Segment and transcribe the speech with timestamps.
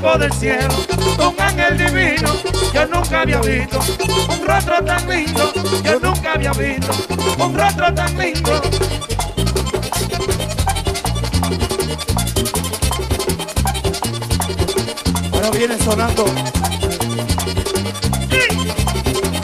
[0.00, 0.74] del cielo
[1.18, 2.32] un ángel divino.
[2.72, 3.78] Yo nunca había visto
[4.30, 5.52] un rostro tan lindo.
[5.84, 6.90] Yo nunca había visto
[7.38, 8.62] un rostro tan lindo.
[15.32, 16.24] Ahora viene sonando.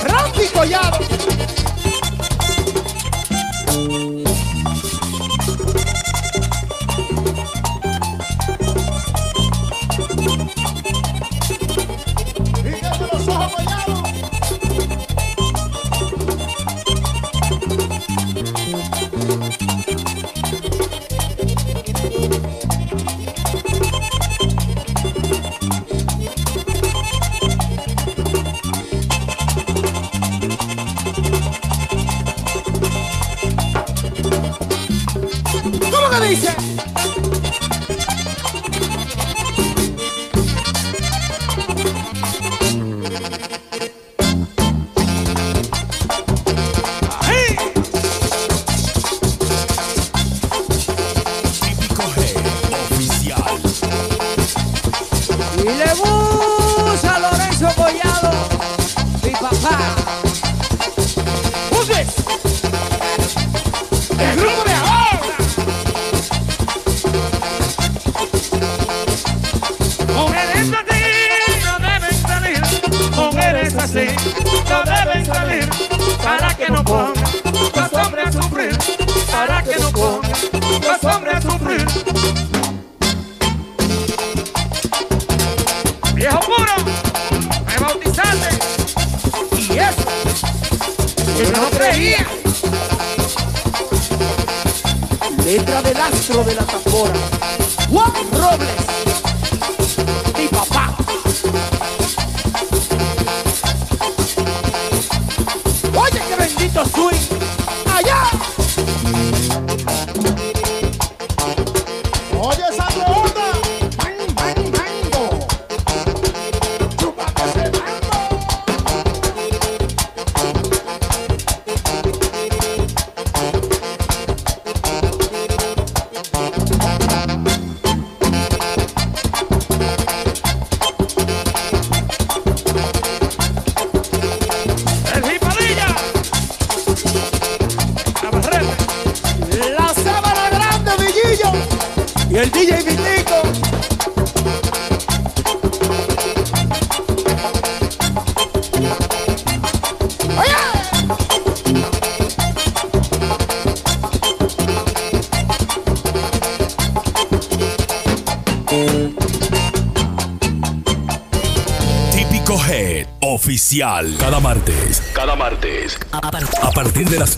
[0.04, 1.45] Randy Collado.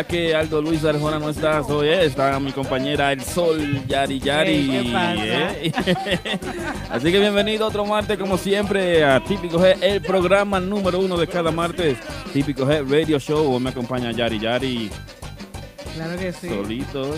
[0.00, 4.68] Ya que Aldo Luis Arjona no está hoy, está mi compañera El Sol, Yari Yari.
[4.70, 5.52] ¿Qué pasa?
[5.58, 5.72] eh.
[6.90, 11.26] Así que bienvenido otro martes, como siempre, a Típico G, el programa número uno de
[11.26, 11.98] cada martes,
[12.32, 13.60] Típico G Radio Show.
[13.60, 14.90] Me acompaña Yari Yari,
[15.94, 16.48] Claro que sí.
[16.48, 17.14] solito.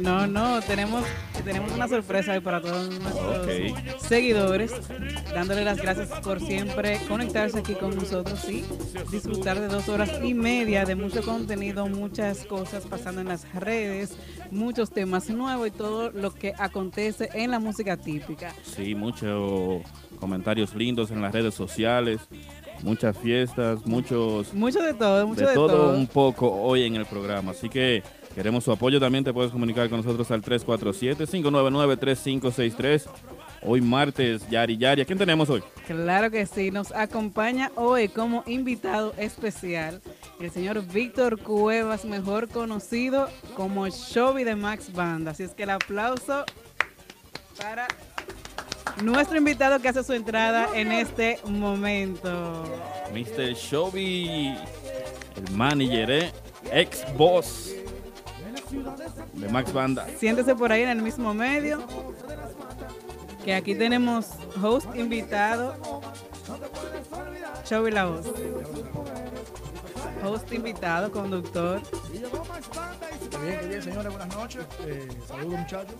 [0.00, 1.04] No, no, tenemos,
[1.44, 3.48] tenemos una sorpresa para todos nuestros
[4.06, 4.72] seguidores,
[5.34, 8.64] dándole las gracias por siempre conectarse aquí con nosotros y
[9.10, 14.16] disfrutar de dos horas y media de mucho contenido, muchas cosas pasando en las redes,
[14.50, 18.54] muchos temas nuevos y todo lo que acontece en la música típica.
[18.62, 19.82] Sí, muchos
[20.18, 22.20] comentarios lindos en las redes sociales,
[22.82, 25.96] muchas fiestas, muchos Mucho de todo, mucho de de, todo, todo.
[25.96, 27.52] un poco hoy en el programa.
[27.52, 28.02] Así que
[28.34, 28.98] queremos su apoyo.
[29.00, 33.06] También te puedes comunicar con nosotros al 347-599-3563.
[33.62, 35.02] Hoy martes, Yari Yari.
[35.02, 35.62] ¿A quién tenemos hoy?
[35.90, 40.00] Claro que sí, nos acompaña hoy como invitado especial
[40.38, 45.32] el señor Víctor Cuevas, mejor conocido como Chovy de Max Banda.
[45.32, 46.44] Así es que el aplauso
[47.60, 47.88] para
[49.02, 52.62] nuestro invitado que hace su entrada en este momento.
[53.12, 53.54] Mr.
[53.54, 54.54] Shelby,
[55.34, 56.32] el manager, ¿eh?
[56.70, 57.74] ex boss
[59.32, 60.06] de Max Banda.
[60.18, 61.84] Siéntese por ahí en el mismo medio.
[63.44, 64.26] Que aquí tenemos
[64.62, 65.74] host invitado.
[67.64, 68.26] Shelby la voz.
[70.22, 71.80] Host invitado, conductor.
[73.30, 74.66] Qué bien, qué bien, señores, buenas noches.
[74.86, 75.94] Eh, saludos, muchachos.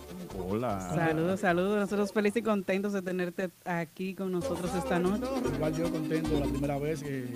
[0.47, 0.79] Hola.
[0.93, 1.79] Saludos, saludos.
[1.79, 5.23] Nosotros felices y contentos de tenerte aquí con nosotros esta noche.
[5.55, 7.27] Igual yo contento la primera vez eh,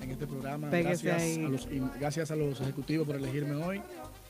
[0.00, 0.68] en este programa.
[0.68, 1.44] Gracias ahí.
[1.44, 1.68] a, los,
[1.98, 3.82] gracias a los ejecutivos por elegirme hoy,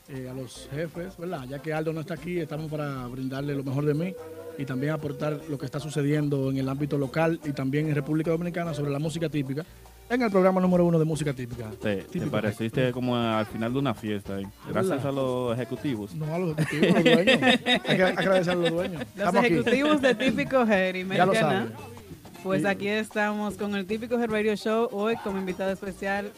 [0.07, 1.43] eh, a los jefes, ¿verdad?
[1.47, 4.15] Ya que Aldo no está aquí, estamos para brindarle lo mejor de mí
[4.59, 8.29] y también aportar lo que está sucediendo en el ámbito local y también en República
[8.31, 9.65] Dominicana sobre la música típica
[10.09, 11.69] en el programa número uno de música típica.
[11.69, 12.31] Te, te Típico.
[12.31, 14.39] pareciste como al final de una fiesta.
[14.39, 14.47] ¿eh?
[14.67, 16.15] Gracias a los ejecutivos.
[16.15, 17.41] No a los ejecutivos, a los dueños.
[17.87, 18.99] Hay que agradecer a los dueños.
[19.01, 19.53] Los Estamos aquí.
[19.53, 21.59] ejecutivos de Típico Hair y Ya lo Mexicana.
[21.59, 21.73] saben.
[22.43, 26.31] Pues aquí estamos con el Típico Hair Radio Show hoy como invitado especial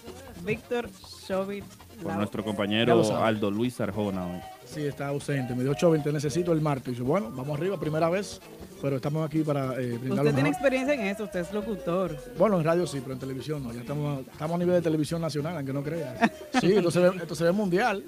[0.44, 0.90] Víctor
[1.28, 1.64] Shovit.
[2.02, 2.18] Por Lau.
[2.18, 3.02] nuestro compañero.
[3.24, 4.40] Aldo Luis Arjona hoy.
[4.74, 5.54] Sí, está ausente.
[5.54, 6.94] Me dio 8 te necesito el martes.
[6.94, 8.40] Y yo, bueno, vamos arriba, primera vez,
[8.82, 10.48] pero estamos aquí para eh, brindar lo Usted tiene mejor.
[10.48, 12.18] experiencia en eso, usted es locutor.
[12.38, 13.74] Bueno, en radio sí, pero en televisión no.
[13.74, 16.32] Ya estamos, estamos a nivel de televisión nacional, aunque no creas.
[16.62, 18.02] Sí, esto se ve, esto se ve mundial.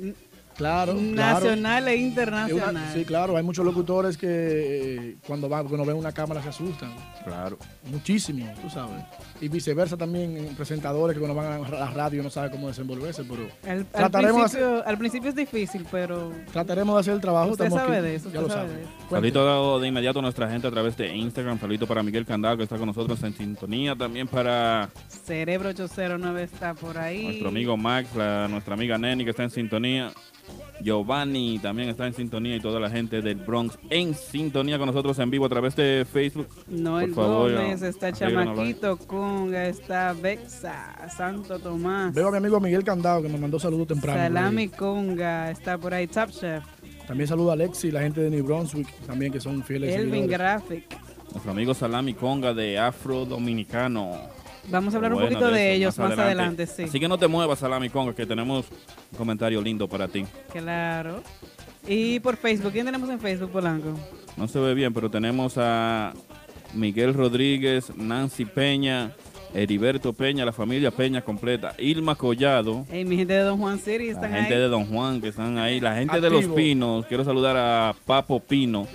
[0.55, 1.39] Claro, claro.
[1.39, 2.91] Nacional e Es una- internacional.
[2.94, 6.94] sí, claro, hay muchos locutores que eh, cuando, van, cuando ven una cámara se asustan.
[7.23, 7.57] Claro.
[7.89, 9.03] Muchísimo, tú sabes.
[9.41, 13.23] Y viceversa también, eh, presentadores que cuando van a la radio no saben cómo desenvolverse,
[13.23, 17.51] pero Al, Trataremos principio, al principio es difícil, pero trataremos de hacer el trabajo.
[17.51, 18.69] Usted sabe aquí, de eso, ya lo sabe.
[19.09, 21.59] Saludito de inmediato a nuestra gente a través de Instagram.
[21.59, 23.95] Saludito para Miguel Candado que está con nosotros en sintonía.
[23.95, 24.89] También para
[25.25, 27.23] Cerebro 809 está por ahí.
[27.25, 30.11] nuestro amigo Max, la- nuestra amiga Neni que está en sintonía.
[30.81, 35.17] Giovanni también está en sintonía y toda la gente del Bronx en sintonía con nosotros
[35.19, 36.47] en vivo a través de Facebook.
[36.67, 42.37] Noel Por favor, Gómez, ya, está Chamaquito Conga, está Bexa, Santo Tomás, Veo a mi
[42.37, 44.19] amigo Miguel Candado que me mandó saludos temprano.
[44.19, 46.63] Salami Conga, está por ahí Top Chef,
[47.07, 50.37] También saludo a Alexi, la gente de New Brunswick, también que son fieles Elvin seguidores.
[50.37, 50.97] Graphic.
[51.31, 54.17] Nuestro amigo Salami Conga de Afro Dominicano.
[54.69, 56.65] Vamos a hablar un poquito de, ellos más adelante.
[56.65, 56.83] sí.
[56.83, 58.65] Así que no te muevas, Salami Conga, que tenemos
[59.12, 60.25] un comentario lindo para ti.
[60.51, 61.21] Claro.
[61.88, 63.94] Y por Facebook, ¿quién tenemos en Facebook, Polanco?
[64.38, 66.13] No se ve bien, pero tenemos a
[66.74, 69.12] Miguel Rodríguez, Nancy Peña,
[69.54, 74.06] Heriberto Peña, la familia Peña completa, Ilma Collado, Hey, mi gente de Don Juan City
[74.07, 74.60] la están gente ahí.
[74.62, 76.45] de Don Juan que están ahí, la gente de Los.
[76.45, 78.88] Pinos, quiero saludar a Papo Pino,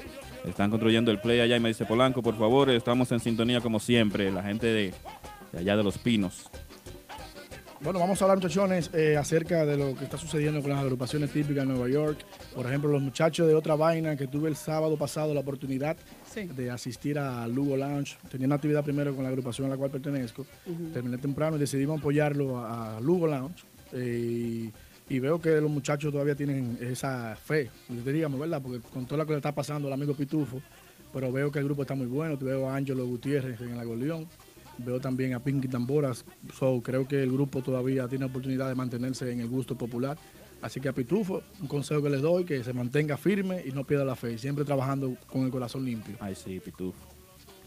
[0.44, 3.78] están construyendo el play allá y me dice Polanco, por favor, estamos en sintonía como
[3.78, 4.94] siempre, la gente de,
[5.52, 6.44] de allá de Los Pinos.
[7.80, 11.30] Bueno, vamos a hablar, muchachones, eh, acerca de lo que está sucediendo con las agrupaciones
[11.30, 12.18] típicas de Nueva York.
[12.52, 15.96] Por ejemplo, los muchachos de Otra Vaina, que tuve el sábado pasado la oportunidad
[16.28, 16.46] Sí.
[16.46, 18.16] de asistir a Lugo Lounge.
[18.32, 20.44] Tenía una actividad primero con la agrupación a la cual pertenezco.
[20.92, 23.62] Terminé temprano y decidimos apoyarlo a, a Lugo Lounge.
[23.92, 24.70] Eh,
[25.08, 28.60] y, y veo que los muchachos todavía tienen esa fe, diríamos, ¿verdad?
[28.60, 30.60] Porque con todo lo que le está pasando al amigo Pitufo,
[31.12, 32.36] pero veo que el grupo está muy bueno.
[32.36, 34.26] Veo a Ángelo Gutiérrez en el acordeón.
[34.78, 36.24] Veo también a Pinky Tamboras.
[36.58, 40.16] So, creo que el grupo todavía tiene oportunidad de mantenerse en el gusto popular.
[40.62, 43.84] Así que a Pitufo, un consejo que les doy, que se mantenga firme y no
[43.84, 44.32] pierda la fe.
[44.32, 46.16] y Siempre trabajando con el corazón limpio.
[46.20, 46.98] Ay, sí, Pitufo.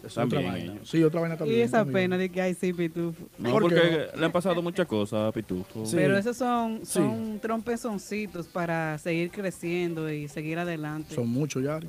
[0.03, 0.73] Es También otra vaina.
[0.73, 0.89] ellos.
[0.89, 1.61] Sí, otra vaina Y también.
[1.61, 1.93] esa también.
[1.93, 3.23] pena de que hay sí, pitufo.
[3.37, 5.85] No, ¿Por qué porque le han pasado muchas cosas a Pitufo.
[5.85, 5.95] Sí.
[5.95, 6.93] Pero esos son, Sí.
[6.93, 11.13] son trompezoncitos para seguir creciendo y seguir adelante.
[11.13, 11.79] Son muchos ya.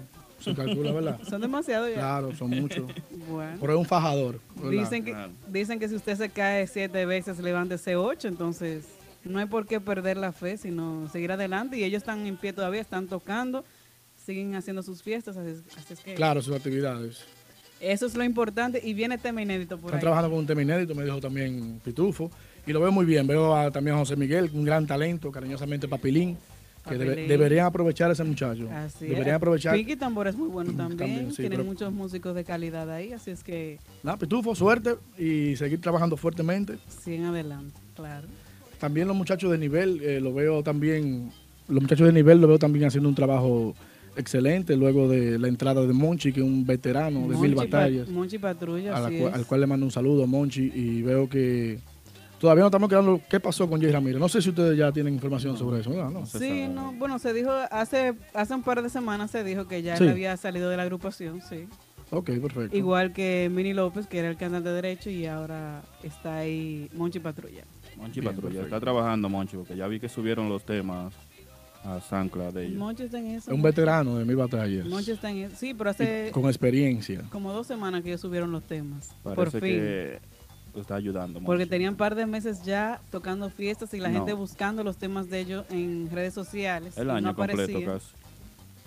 [0.43, 1.21] Se calcula, ¿verdad?
[1.29, 1.95] Son demasiado ya.
[1.95, 2.91] Claro, son muchos.
[3.31, 3.57] Bueno.
[3.61, 4.41] Pero es un fajador.
[4.57, 4.71] ¿verdad?
[4.71, 5.33] Dicen que, Claro.
[5.49, 8.87] dicen que si usted se cae siete veces, levántese ocho, entonces
[9.25, 11.77] no hay por qué perder la fe, sino seguir adelante.
[11.79, 13.65] Y ellos están en pie todavía, están tocando,
[14.17, 17.25] siguen haciendo sus fiestas, así, así es que Claro, sus actividades.
[17.81, 18.81] eso es lo importante.
[18.83, 20.01] Y viene tema inédito por Están ahí.
[20.01, 22.31] trabajando con un tema inédito, me dijo también Pitufo.
[22.67, 23.27] Y lo veo muy bien.
[23.27, 26.37] Veo a- también a José Miguel, un gran talento, cariñosamente Papilín.
[26.89, 28.69] Que debe- deberían aprovechar a ese muchacho.
[28.73, 29.35] Así deberían es.
[29.35, 29.75] aprovechar.
[29.77, 30.99] Pinky Tambor es muy bueno también.
[30.99, 34.97] También, sí, Tienen pero- muchos músicos de calidad ahí, así es que Nada, Pitufo, suerte
[35.17, 36.79] y seguir trabajando fuertemente.
[37.05, 38.27] siguen adelante, claro.
[38.81, 41.31] También los muchachos de nivel, eh, lo veo también,
[41.69, 43.77] los muchachos de nivel lo veo también haciendo un trabajo
[44.17, 47.65] excelente luego de la entrada de Monchi, que es un veterano de mil Monchi Pa-
[47.79, 51.29] batallas, Monchi Patrulla, a la al cual le mando un saludo a Monchi y veo
[51.29, 51.79] que
[52.43, 54.19] todavía no estamos quedando qué pasó con Jay Ramírez.
[54.21, 56.11] No sé si ustedes ya tienen información sobre eso, ¿verdad?
[56.11, 56.27] No.
[56.27, 59.81] se Sí, no, bueno, se dijo hace hace un par de semanas se dijo que
[59.83, 60.03] ya Sí.
[60.05, 61.69] él había salido de la agrupación, sí.
[62.11, 62.77] Ok, perfecto.
[62.77, 67.63] Igual que Mini López, que era el cantante derecho y ahora está ahí Monchi Patrulla.
[67.97, 68.65] Monchi Bien, Patrulla, perfecto.
[68.77, 71.15] está trabajando Monchi, porque ya vi que subieron los temas
[71.85, 72.79] a SoundCloud de ellos.
[72.79, 73.51] Monchi está en eso.
[73.51, 74.85] Es un veterano de mi batalla.
[74.85, 75.57] Monchi está en eso.
[75.57, 77.23] Sí, pero hace Con experiencia.
[77.31, 79.15] como dos semanas que ellos subieron los temas.
[79.23, 79.61] Parece por fin.
[79.61, 80.19] que
[80.75, 81.41] lo está ayudando.
[81.41, 84.19] Porque tenían un par de meses ya tocando fiestas y la No.
[84.19, 86.97] gente buscando los temas de ellos en redes sociales.
[86.97, 87.85] El año no completo casi.
[87.85, 88.01] No,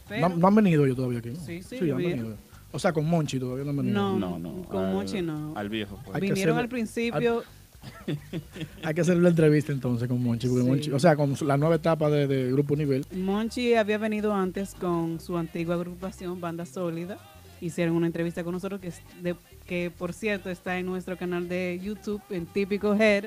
[0.10, 1.40] Pero- no han venido ellos todavía aquí, ¿no?
[1.40, 2.36] Sí, sí, han venido.
[2.72, 3.94] O sea, con Monchi todavía no han venido.
[3.96, 4.64] No, No, no.
[4.64, 5.54] con al- Monchi no.
[5.56, 6.00] Al viejo.
[6.06, 6.20] pues.
[6.20, 7.44] Vinieron hacerle- al principio.
[8.84, 10.48] Hay que hacer una entrevista entonces con Monchi.
[10.48, 10.68] Porque Sí.
[10.70, 13.06] Monchi o sea, con la nueva etapa de, de Grupo Nivel.
[13.16, 17.18] Monchi había venido antes con su antigua agrupación, Banda Sólida.
[17.62, 21.48] Hicieron una entrevista con nosotros que, es de- que por cierto está en nuestro canal
[21.50, 23.26] de YouTube, en Típico Head.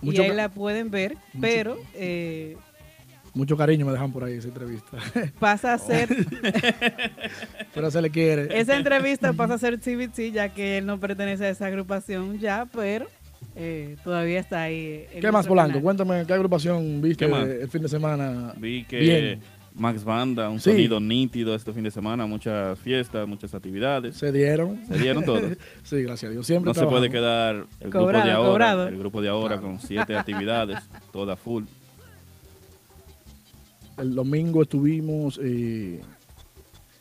[0.00, 2.56] Mucho y ahí la pueden ver, Mucho- pero eh,
[3.32, 4.96] Mucho cariño me dejan por ahí esa entrevista.
[5.38, 6.08] pasa a ser,
[7.74, 8.58] Pero se le quiere.
[8.60, 12.66] esa entrevista pasa a ser TBT ya que él no pertenece a esa agrupación ya,
[12.72, 13.06] pero
[13.56, 15.06] eh, todavía está ahí.
[15.12, 15.70] en ¿Qué más, Polanco?
[15.70, 15.82] canal.
[15.82, 18.52] Cuéntame, ¿qué agrupación viste el fin de semana?
[18.56, 19.40] Vi que Bien.
[19.74, 20.70] Max Banda, un Sí.
[20.70, 24.16] sonido nítido este fin de semana, muchas fiestas, muchas actividades.
[24.16, 24.78] Se dieron.
[24.86, 25.42] Se dieron todos.
[25.82, 26.46] sí, gracias a Dios.
[26.46, 28.88] Siempre No se puede quedar el grupo de ahora, cobrado.
[28.88, 30.78] el grupo de ahora con siete actividades,
[31.12, 31.64] todas full.
[33.98, 36.00] El domingo estuvimos eh,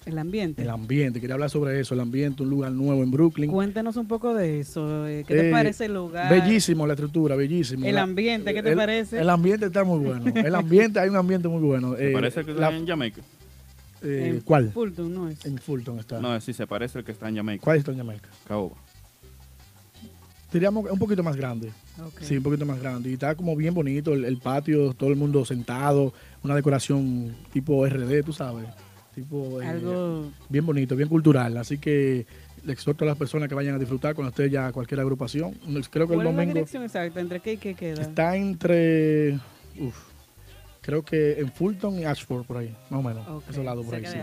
[0.06, 0.62] El ambiente.
[0.62, 1.20] el ambiente.
[1.22, 1.94] Quería hablar sobre eso.
[1.94, 3.50] El ambiente, un lugar nuevo en Brooklyn.
[3.52, 5.08] Cuéntanos un poco de eso.
[5.08, 6.30] eh, ¿Qué te Eh, parece el lugar?
[6.30, 7.86] Bellísimo la estructura, bellísimo.
[7.86, 9.20] El La- ambiente, ¿qué te el- parece?
[9.20, 10.26] El ambiente está muy bueno.
[10.36, 11.96] El ambiente, hay un ambiente muy bueno.
[11.98, 13.22] Eh, parece que la- está en Jamaica.
[14.02, 14.72] eh, En ¿Cuál?
[14.72, 15.46] Fulton, ¿no es?
[15.46, 16.20] En Fulton está.
[16.20, 17.64] No, sí, se parece el que está en Jamaica.
[17.64, 18.28] ¿Cuál está en Jamaica?
[18.48, 18.76] Caoba.
[20.52, 21.72] Diríamos que un poquito más grande.
[22.22, 23.10] Sí, un poquito más grande.
[23.10, 27.86] Y está como bien bonito el, el patio, todo el mundo sentado, una decoración tipo
[27.88, 28.66] RD, tú sabes.
[29.16, 31.58] Tipo eh, Algo bien bonito, bien cultural.
[31.58, 32.26] Así que
[32.66, 35.54] le exhorto a las personas que vayan a disfrutar con usted ya cualquier agrupación.
[35.90, 37.20] Creo que el ¿Cuál es la domingo dirección exacta?
[37.20, 38.02] ¿Entre qué y qué queda?
[38.02, 39.34] está entre,
[39.80, 39.98] uf,
[40.82, 43.28] creo que en Fulton y Ashford por ahí, más o menos.
[43.28, 44.06] Ok, Esos lados por ahí.
[44.06, 44.18] sí.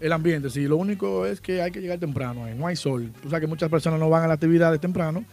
[0.00, 0.66] El ambiente, sí.
[0.66, 2.44] Lo único es que hay que llegar temprano.
[2.44, 3.12] ahí, No hay sol.
[3.22, 5.24] Tú sabes que muchas personas no van a las actividades temprano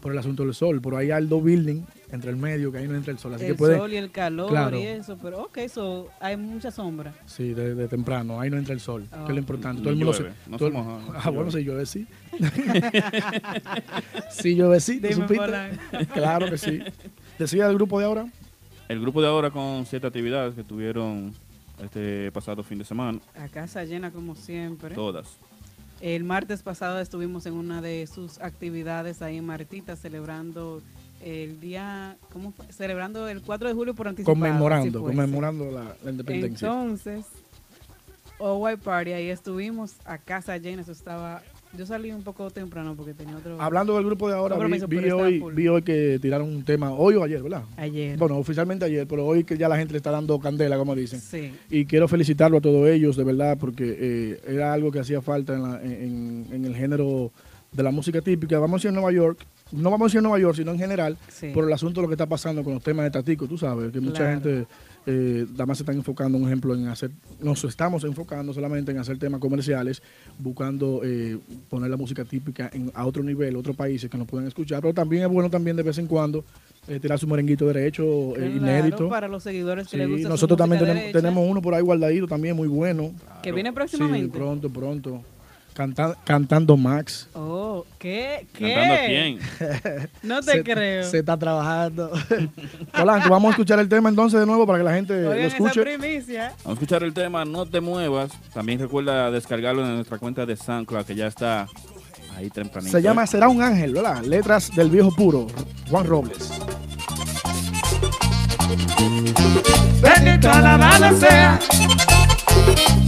[0.00, 0.80] por el asunto del sol.
[0.82, 3.34] Pero hay dos building entre el medio que ahí no entra el sol.
[3.34, 4.78] Así el que pueden, sol y el calor Claro.
[4.78, 7.12] y eso, pero ok, eso hay mucha sombra.
[7.26, 9.78] Sí, de, de temprano, ahí no entra el sol, que es lo importante.
[9.80, 12.06] Ni Todo el mundo llueve, se- no todo Ah, bueno, si llueve, sí.
[14.30, 15.00] sí, llueve, sí.
[15.26, 15.76] Polanco.
[16.14, 16.80] Claro que sí.
[17.38, 18.26] Decía el grupo de ahora.
[18.88, 21.34] El grupo de ahora con siete actividades que tuvieron
[21.82, 24.94] este pasado fin de semana, A casa llena como siempre.
[24.94, 25.38] todas.
[26.00, 30.80] El martes pasado estuvimos en una de sus actividades ahí en Martita celebrando
[31.20, 32.72] el día, ¿cómo fue?
[32.72, 34.34] Celebrando el 4 de julio por anticipado.
[34.34, 35.16] Conmemorando, fuese.
[35.16, 36.68] conmemorando la, la independencia.
[36.68, 37.26] Entonces,
[38.38, 41.42] White Party, ahí estuvimos a casa llena, eso estaba...
[41.76, 43.60] Yo salí un poco temprano porque tenía otro...
[43.60, 44.56] Hablando del grupo de ahora,
[44.88, 47.62] vi, hoy, vi hoy que tiraron un tema, hoy o ayer, ¿verdad?
[47.76, 48.16] Ayer.
[48.16, 51.20] Bueno, oficialmente ayer, pero hoy que ya la gente le está dando candela, como dicen.
[51.20, 51.52] Sí.
[51.70, 55.54] Y quiero felicitarlo a todos ellos, de verdad, porque eh, era algo que hacía falta
[55.54, 57.30] en, la- en- en el género
[57.70, 58.58] de la música típica.
[58.58, 59.38] Vamos a decir en Nueva York,
[59.72, 61.50] no vamos a decir en Nueva York, sino en general, Sí.
[61.52, 63.92] por el asunto de lo que está pasando con los temas de Tatico, tú sabes,
[63.92, 64.40] que mucha Claro.
[64.40, 64.66] gente
[65.06, 68.98] eh, nada más se están enfocando, un ejemplo, en hacer, nos estamos enfocando solamente en
[68.98, 70.02] hacer temas comerciales,
[70.38, 71.38] buscando eh,
[71.70, 74.92] poner la música típica en, a otro nivel, otros países que nos puedan escuchar, pero
[74.94, 76.44] también es bueno también de vez en cuando
[76.86, 78.04] eh, tirar su merenguito derecho,
[78.36, 79.08] eh, Claro, inédito.
[79.08, 82.26] para los seguidores que Sí, les gusta su nosotros también tenemos, uno por ahí guardadito
[82.26, 83.12] también muy bueno.
[83.42, 84.36] que viene Sí, próximamente.
[84.36, 85.22] pronto, pronto.
[85.78, 87.28] Canta- cantando Max.
[87.34, 88.48] Oh, ¿qué?
[88.52, 88.74] ¿Qué?
[88.74, 89.38] ¿Cantando a quién?
[90.24, 91.04] No te se, creo.
[91.08, 92.10] Se está trabajando.
[92.98, 95.46] Polanco, vamos a escuchar el tema entonces de nuevo para que la gente lo Oigan
[95.46, 95.82] escuche.
[95.82, 96.52] primicia.
[96.64, 98.32] Vamos a escuchar el tema No te muevas.
[98.52, 101.68] También recuerda descargarlo en nuestra cuenta de SoundCloud que ya está
[102.36, 102.90] ahí tempranito.
[102.90, 103.24] Se llama.
[103.28, 104.20] Será un ángel, ¿verdad?
[104.24, 105.46] Letras del viejo puro,
[105.88, 106.50] Juan Robles.
[110.02, 111.56] Bendito alabado sea.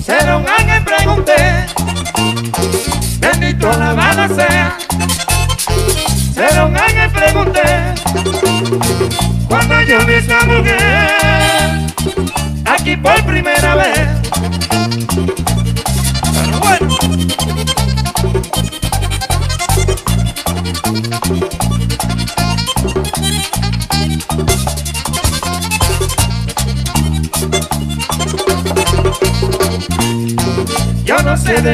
[0.05, 1.67] Ser un ángel pregunté.
[3.19, 4.77] Bendito alabado sea.
[6.35, 7.95] Ser un ángel pregunté.
[9.49, 11.21] Cuando yo vi esa mujer
[12.67, 14.09] aquí por primera vez.
[16.61, 16.89] Bueno.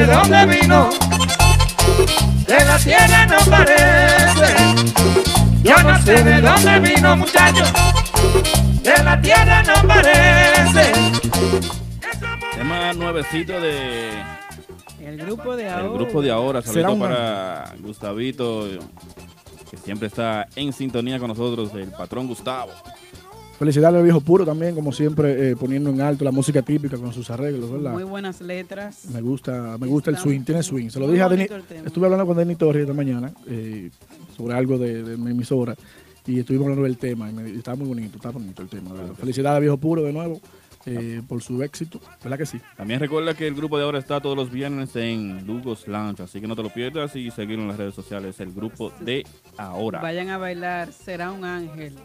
[0.07, 0.89] De dónde vino,
[2.47, 4.55] de la tierra no parece.
[5.63, 7.69] Yo no sé de dónde vino, muchachos,
[8.83, 10.91] de la tierra no parece.
[12.55, 14.11] Tema nuevecito de
[15.01, 15.83] El grupo de ahora.
[15.85, 16.61] el grupo de ahora.
[16.61, 18.65] Saludos para Gustavito,
[19.69, 22.71] que siempre está en sintonía con nosotros, el patrón Gustavo.
[23.57, 27.11] Felicidades al viejo puro también, como siempre, eh, poniendo en alto la música típica con
[27.11, 27.93] sus arreglos, ¿verdad?
[27.93, 29.05] Muy buenas letras.
[29.11, 30.89] Me gusta, me gusta el Está swing, tiene swing.
[30.89, 31.49] Se lo dije a Denis,
[31.83, 33.89] estuve hablando con Denis Torres esta mañana eh,
[34.35, 35.75] sobre algo de, de mi emisora
[36.27, 38.93] y estuvimos hablando del tema y, me, y estaba muy bonito, está bonito el tema.
[38.93, 39.13] ¿verdad?
[39.15, 40.39] Felicidades al viejo puro de nuevo
[40.85, 42.61] eh, por su éxito, ¿verdad que sí?
[42.75, 46.39] También recuerda que el grupo de ahora está todos los viernes en Lugos Lounge, así
[46.39, 49.25] que no te lo pierdas y seguirlo en las redes sociales, el grupo de
[49.57, 49.99] ahora.
[49.99, 51.95] Vayan a bailar, será un ángel.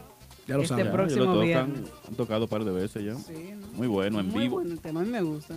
[0.47, 0.87] Ya lo Este saben.
[0.87, 1.91] Ya, próximo ellos tocan, viernes.
[2.09, 3.15] han tocado un par de veces ya.
[3.17, 3.67] Sí, ¿no?
[3.75, 4.57] Muy bueno, en Muy vivo.
[4.57, 5.55] bueno el tema, a mí me gusta.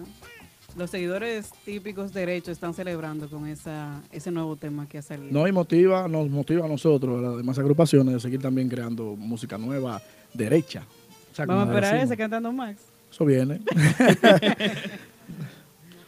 [0.78, 5.30] Los seguidores típicos derechos están celebrando con esa, ese nuevo tema que ha salido.
[5.32, 9.16] No, y motiva, nos motiva a nosotros, a las demás agrupaciones, de seguir también creando
[9.16, 10.02] música nueva,
[10.34, 10.84] derecha.
[11.32, 12.82] O sea, Vamos a esperar a ese cantando Max.
[13.10, 13.62] Eso viene.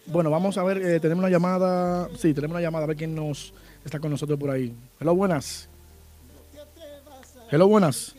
[0.07, 2.09] bueno, vamos a ver, eh, tenemos una llamada.
[2.17, 3.53] Sí, tenemos una llamada, a ver quién nos
[3.85, 4.73] está con nosotros por ahí.
[4.99, 5.69] Hello, buenas.
[7.49, 8.16] Hello, buenas.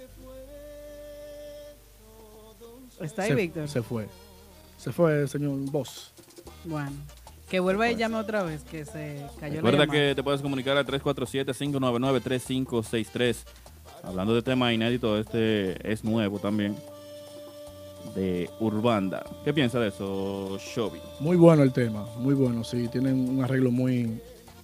[3.00, 3.68] ¿Está ahí, se, Víctor?
[3.68, 4.06] Se fue.
[4.76, 6.12] Se fue, señor Boss.
[6.64, 6.90] Bueno,
[7.50, 10.76] que vuelva y llame otra vez, que se cayó Recuerda la que te puedes comunicar
[10.76, 13.36] al 347-599-3563.
[14.04, 16.76] Hablando de tema inédito, este es nuevo también.
[18.14, 19.24] De Urbanda.
[19.44, 20.98] ¿Qué piensa de eso, Shobi?
[21.20, 22.88] Muy bueno el tema, muy bueno, sí.
[22.88, 24.20] Tienen un arreglo muy.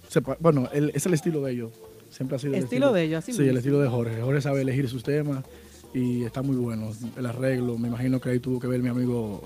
[0.09, 1.71] sepa- Bueno, el- es el estilo de ellos.
[2.09, 4.21] Siempre ha sido el Estilo de ellos, así Sí, el estilo de Jorge.
[4.21, 5.43] Jorge sabe elegir sus temas
[5.95, 6.91] y está muy bueno.
[7.17, 9.41] El arreglo, me imagino que ahí tuvo que ver mi amigo.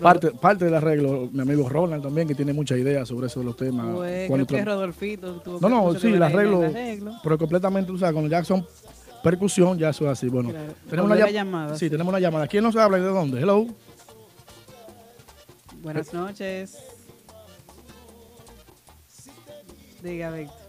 [0.00, 3.46] Parte, parte del arreglo, mi amigo Ronald también, que tiene muchas ideas sobre eso de
[3.46, 3.86] los temas.
[3.86, 6.62] Creo que tra- Rodolfito tuvo No, no, sí, el arreglo,
[7.24, 8.64] pero completamente, o sea, cuando ya son
[9.24, 10.28] percusión, ya eso es así.
[10.28, 10.72] Bueno, Claro.
[10.88, 11.90] tenemos una llamada, Sí, sí.
[11.90, 12.46] tenemos una llamada.
[12.46, 13.40] ¿Quién nos habla y de dónde?
[13.40, 13.66] Hello.
[15.82, 16.76] Buenas noches.
[20.02, 20.59] Diga, Víctor.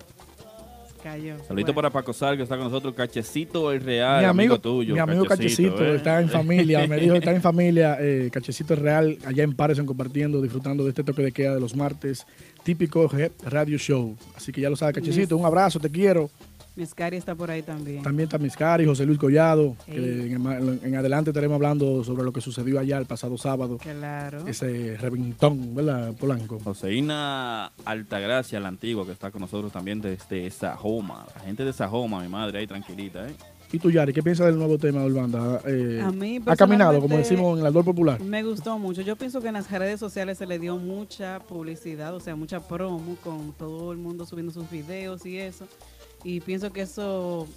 [1.03, 1.35] Cayó.
[1.47, 1.73] Saludito Bueno.
[1.75, 2.93] para Paco Sal, que está con nosotros.
[2.93, 4.93] Cachecito el Real, mi amigo, tuyo.
[4.93, 5.95] mi amigo Cachecito, ¿eh?
[5.95, 10.41] está en familia, me dijo, está en familia, eh, Cachecito Real, allá en Patterson compartiendo,
[10.41, 12.25] disfrutando de este toque de queda de los martes,
[12.63, 13.09] típico
[13.43, 14.15] radio show.
[14.35, 16.29] Así que ya lo sabe, Cachecito, un abrazo, te quiero.
[16.75, 18.01] Miss Cari está por ahí también.
[18.01, 22.39] También está Miscari, José Luis Collado, que en, en adelante estaremos hablando sobre lo que
[22.39, 24.47] sucedió allá el pasado sábado, Claro.
[24.47, 26.59] ese reventón, ¿verdad, Polanco?
[26.63, 31.25] Joseína Altagracia, la antigua, que está con nosotros también desde Sajoma.
[31.35, 33.33] La gente de Sajoma, mi madre, ahí tranquilita, ¿eh?
[33.73, 35.61] ¿Y tú, Yari, qué piensas del nuevo tema de Urbanda?
[35.65, 38.19] Eh, A mí, ha caminado, como decimos en el aldor popular.
[38.19, 39.01] Me gustó mucho.
[39.01, 42.59] Yo pienso que en las redes sociales se le dio mucha publicidad, o sea, mucha
[42.67, 45.65] promo con todo el mundo subiendo sus videos y eso.
[46.23, 47.47] Y pienso que eso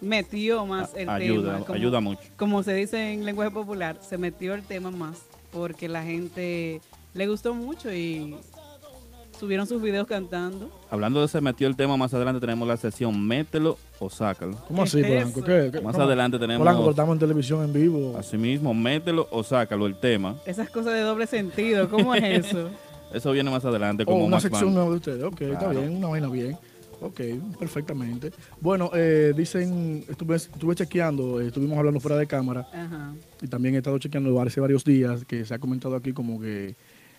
[0.00, 1.64] metió más el ayuda, tema.
[1.66, 2.20] como- ayuda mucho.
[2.36, 5.22] Como se dice en lenguaje popular, se metió el tema más
[5.52, 6.80] porque la gente
[7.14, 8.36] le gustó mucho y
[9.38, 10.70] subieron sus videos cantando.
[10.90, 14.56] Hablando de se metió el tema, más adelante tenemos la sesión Mételo o Sácalo.
[14.68, 15.42] ¿Cómo así, ¿Qué es Polanco?
[15.44, 16.04] ¿Qué, qué- Más cómo?
[16.06, 18.16] adelante tenemos, Polanco, pero estamos en televisión en vivo.
[18.18, 20.36] asimismo, Mételo o Sácalo, el tema.
[20.46, 22.68] Esas cosas de doble sentido, ¿cómo es eso?
[23.14, 25.22] Eso viene más adelante Oh, como una más sección nueva de ustedes.
[25.22, 26.58] Ok, está bien, una vaina bien.
[27.00, 27.20] Ok,
[27.58, 28.32] perfectamente.
[28.60, 33.14] Bueno, eh, dicen, estuve, estuve chequeando, eh, estuvimos hablando fuera de cámara Ajá.
[33.42, 36.74] y también he estado chequeando hace varios días que se ha comentado aquí como que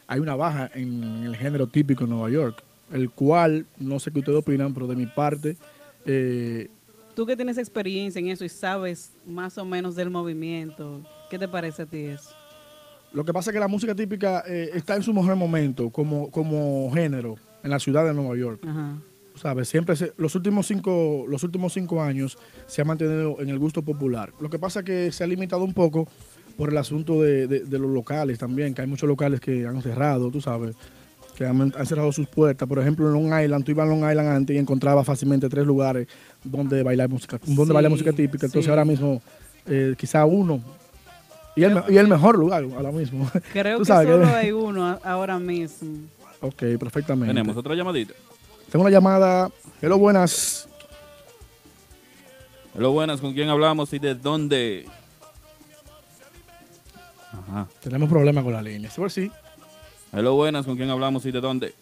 [0.08, 4.20] hay una baja en el género típico en Nueva York, el cual, no sé qué
[4.20, 5.58] ustedes opinan, pero de mi parte,
[6.06, 6.70] eh,
[7.16, 11.48] Tú que tienes experiencia en eso y sabes más o menos del movimiento, ¿qué te
[11.48, 12.32] parece a ti eso?
[13.16, 16.30] lo que pasa es que la música típica eh, está en su mejor momento como,
[16.30, 18.62] como género en la ciudad de Nueva York.
[18.68, 18.98] Ajá.
[19.36, 19.68] ¿Sabes?
[19.70, 23.82] Siempre se- los últimos cinco los últimos cinco años se ha mantenido en el gusto
[23.82, 24.32] popular.
[24.40, 26.08] Lo que pasa es que se ha limitado un poco
[26.58, 29.82] por el asunto de, de- de los locales también, que hay muchos locales que han
[29.82, 30.76] cerrado, tú sabes,
[31.38, 32.66] que han, han cerrado sus puertas.
[32.68, 35.66] Por ejemplo, en Long Island, tú ibas a Long Island antes y encontrabas fácilmente tres
[35.66, 36.08] lugares
[36.44, 38.46] donde bailar música, donde Sí, bailar música típica.
[38.46, 38.70] Entonces sí.
[38.70, 39.22] ahora mismo
[39.68, 40.62] eh, quizá uno
[41.58, 43.30] y el, y el mejor lugar ahora mismo.
[43.52, 45.90] Creo que sabes que- solo hay uno ahora mismo.
[46.40, 47.34] ok, perfectamente.
[47.34, 48.14] Tenemos otra llamadita.
[48.72, 49.50] Tengo una llamada.
[49.82, 50.68] Hello, buenas.
[52.74, 54.86] Hello, buenas, ¿con quién hablamos y de dónde?
[57.32, 57.68] Ajá.
[57.82, 58.90] Tenemos problemas con la línea.
[58.90, 59.32] Sí, sí.
[60.12, 61.74] Hello, buenas, ¿con quién hablamos y de dónde?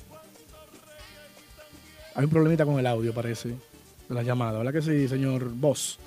[2.15, 4.59] Hay un problemita con el audio, parece, de la llamada.
[4.59, 5.99] ¿Verdad que sí, señor Boss?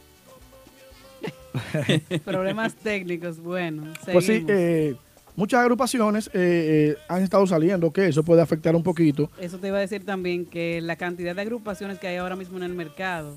[2.25, 3.93] Problemas técnicos, bueno.
[4.13, 4.97] Pues sí, eh,
[5.37, 9.31] muchas agrupaciones eh, eh, han estado saliendo, que eso puede afectar un poquito.
[9.41, 12.57] Eso te iba a decir también que la cantidad de agrupaciones que hay ahora mismo
[12.57, 13.37] en el mercado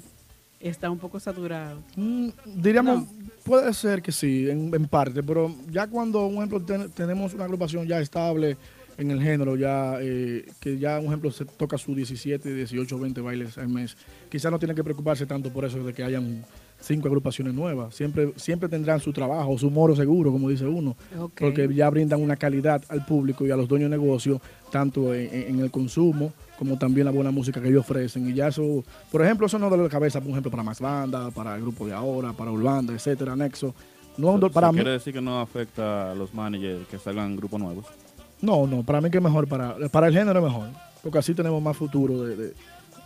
[0.60, 1.82] está un poco saturado.
[1.96, 3.08] Mm, diríamos, No.
[3.46, 7.46] puede ser que sí, en, en parte, pero ya cuando, un ejemplo, ten- tenemos una
[7.46, 8.58] agrupación ya estable
[8.98, 13.22] en el género, ya eh, que ya, un ejemplo, se toca sus 17, 18, 20
[13.22, 13.96] bailes al mes,
[14.30, 16.44] quizás no tiene que preocuparse tanto por eso de que hayan
[16.82, 17.94] cinco agrupaciones nuevas.
[17.96, 20.96] Siempre, siempre tendrán su trabajo, su moro seguro, como dice uno,
[21.38, 25.30] porque ya brindan una calidad al público y a los dueños de negocio, tanto en,
[25.34, 28.30] en el consumo como también la buena música que ellos ofrecen.
[28.30, 31.32] Y ya eso, por ejemplo, eso no duele la cabeza, por ejemplo, para Max Banda,
[31.32, 33.74] para el grupo de ahora, para Urbanda, etcétera, Nexo.
[34.18, 37.86] No, para mí, quiere decir que no afecta a los managers que salgan grupos nuevos.
[38.42, 40.68] no, no, para mí que es mejor, para, para el género es mejor,
[41.02, 42.54] porque así tenemos más futuro de, de-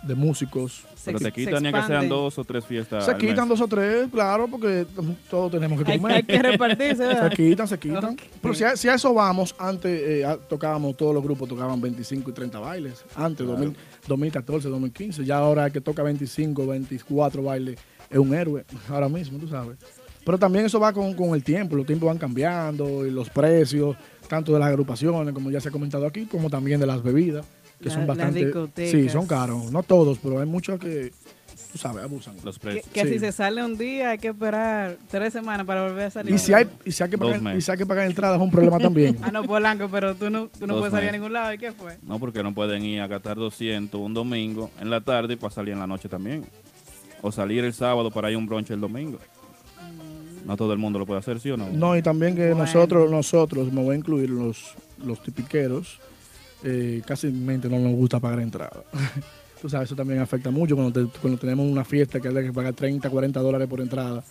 [0.03, 0.83] de músicos.
[0.95, 3.05] Se Pero te quitan ni que sean dos o tres fiestas.
[3.05, 3.49] Se al quitan mes.
[3.49, 4.85] dos o tres, claro, porque
[5.29, 6.17] todos tenemos que comer.
[6.17, 8.17] hay que repartirse, Se quitan, se quitan.
[8.41, 12.29] Pero si a, si a eso vamos, antes eh, tocábamos, todos los grupos tocaban 25
[12.29, 13.03] y 30 bailes.
[13.15, 13.75] Antes, 2000
[14.07, 15.25] 2014, 2015.
[15.25, 19.77] Ya ahora el que toca 25, 24 bailes es un héroe, ahora mismo, tú sabes.
[20.25, 23.97] Pero también eso va con, con el tiempo, los tiempos van cambiando y los precios,
[24.27, 27.45] tanto de las agrupaciones, como ya se ha comentado aquí, como también de las bebidas,
[27.79, 28.51] que La- son bastante...
[28.89, 29.71] Sí, son caros.
[29.71, 31.11] No todos, pero hay muchos que,
[31.71, 32.35] tú sabes, abusan.
[32.43, 32.85] Los precios.
[32.93, 33.09] que Sí.
[33.13, 36.33] si se sale un día hay que esperar tres semanas para volver a salir.
[36.33, 38.37] Y si hay, y si hay que Dos pagar, y si hay que pagar entradas
[38.37, 39.17] es un problema también.
[39.21, 41.53] Ah, no, Polanco, pero tú no, tú no puedes salir a ningún lado.
[41.53, 41.97] ¿Y qué fue?
[42.03, 45.53] No, porque no pueden ir a gastar 200 un domingo en la tarde y para
[45.53, 46.45] salir en la noche también.
[47.21, 49.17] O salir el sábado para ir a un brunch el domingo.
[50.45, 51.69] No todo el mundo lo puede hacer, ¿sí o no?
[51.69, 52.65] No, y también que Bueno.
[52.65, 55.99] nosotros, nosotros, me voy a incluir los, los tipiqueros,
[56.63, 58.83] eh, casi mente no nos gusta pagar entrada.
[59.61, 62.51] Tú sabes, eso también afecta mucho cuando, te- cuando tenemos una fiesta que hay que
[62.53, 64.23] pagar 30, 40 dólares por entrada.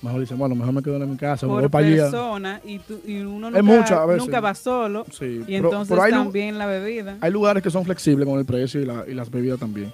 [0.00, 2.60] Mejor dicen, bueno, mejor me quedo en mi casa, me voy Por para allá.
[2.64, 4.22] y, tú, y uno Es nunca, mucho, a veces.
[4.24, 5.06] nunca va solo.
[5.10, 7.16] Sí, Y pero- entonces pero hay lu- también la bebida.
[7.20, 9.92] Hay lugares que son flexibles con el precio y, la- y las bebidas también.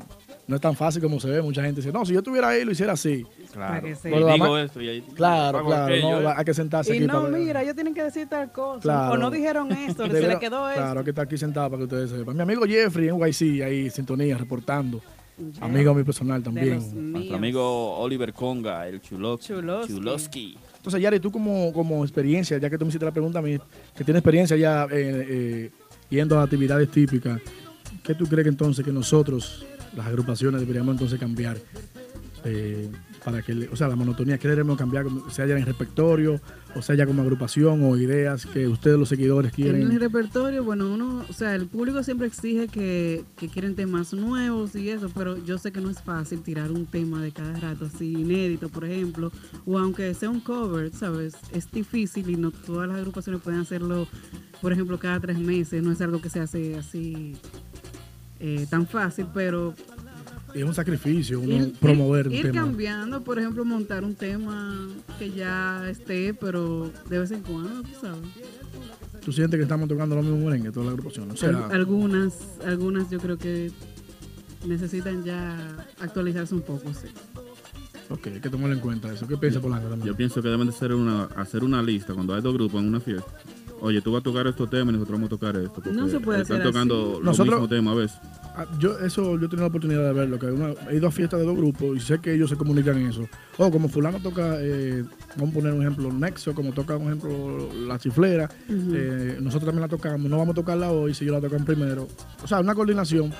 [0.46, 2.64] no es tan fácil como se ve, mucha gente dice, no, si yo estuviera ahí
[2.64, 3.24] lo hiciera así.
[3.53, 3.87] Claro.
[3.87, 6.35] Digo esto y ahí- Claro, claro, aquello, no, ¿eh?
[6.37, 8.81] hay que sentarse Y aquí no, para mira, ellos tienen que decir tal cosa.
[8.81, 9.14] Claro.
[9.14, 10.81] O no dijeron esto, se le quedó esto.
[10.83, 12.37] Claro, que está aquí sentado para que ustedes sepan.
[12.37, 15.00] Mi amigo Jeffrey en YC, ahí, sintonía, reportando.
[15.38, 15.64] Ya.
[15.64, 17.12] amigo mío personal también.
[17.12, 20.59] Nuestro amigo Oliver Conga, el Chulo- Chulosky.
[20.84, 23.56] Entonces, Yari, tú como, como experiencia, ya que tú me hiciste la pregunta a mí,
[23.96, 25.70] que tienes experiencia ya eh, eh,
[26.10, 27.40] yendo a actividades típicas,
[28.02, 29.64] ¿qué tú crees entonces que nosotros,
[29.96, 31.56] las agrupaciones, deberíamos entonces cambiar?
[32.44, 32.90] Eh,
[33.24, 35.06] para que, le- o sea, la monotonía, ¿qué deberíamos cambiar?
[35.30, 36.40] Sea ya en repertorio,
[36.76, 39.98] o sea ya como agrupación, o ideas que ustedes los seguidores En el quieren.
[40.00, 44.90] repertorio, bueno, uno, o sea, el público siempre exige que, que quieren temas nuevos y
[44.90, 48.12] eso, pero yo sé que no es fácil tirar un tema de cada rato así
[48.12, 49.32] inédito, por ejemplo,
[49.64, 51.34] o aunque sea un cover, ¿sabes?
[51.52, 54.06] Es difícil y no todas las agrupaciones pueden hacerlo,
[54.60, 57.37] por ejemplo, cada tres meses, no es algo que se hace así
[58.40, 59.74] eh, tan fácil, pero
[60.54, 62.60] Es un sacrificio uno ir, promover ir- un ir tema.
[62.62, 64.88] cambiando, por ejemplo, montar un tema
[65.18, 68.20] que ya esté, pero de vez en cuando, tú sabes.
[69.24, 71.34] Tú sientes que estamos tocando lo mismo merengue, todas las agrupaciones.
[71.34, 73.72] O sea, Al- algunas, algunas yo creo que
[74.66, 77.08] necesitan ya actualizarse un poco, sí.
[78.10, 79.26] ok, hay que tomarlo en cuenta eso.
[79.26, 80.06] ¿Qué piensas, Polanco, también?
[80.06, 82.88] Yo pienso que deben de ser una, hacer una lista cuando hay dos grupos en
[82.88, 83.30] una fiesta.
[83.80, 85.82] Oye, tú vas a tocar estos temas y nosotros vamos a tocar esto.
[85.92, 87.12] No se puede están hacer tocando así.
[87.14, 88.18] los Nosotros- mismos temas a veces.
[88.78, 91.40] Yo, eso, yo he tenido la oportunidad de verlo, que uno, he ido a fiestas
[91.40, 93.28] de dos grupos y sé que ellos se comunican en eso.
[93.58, 95.04] O como fulano toca, eh,
[95.36, 99.82] vamos a poner un ejemplo, Nexo, como toca, un ejemplo, La Chiflera, eh, nosotros también
[99.82, 102.06] la tocamos, no vamos a tocarla hoy si ellos la tocan primero.
[102.42, 103.32] O sea, una coordinación,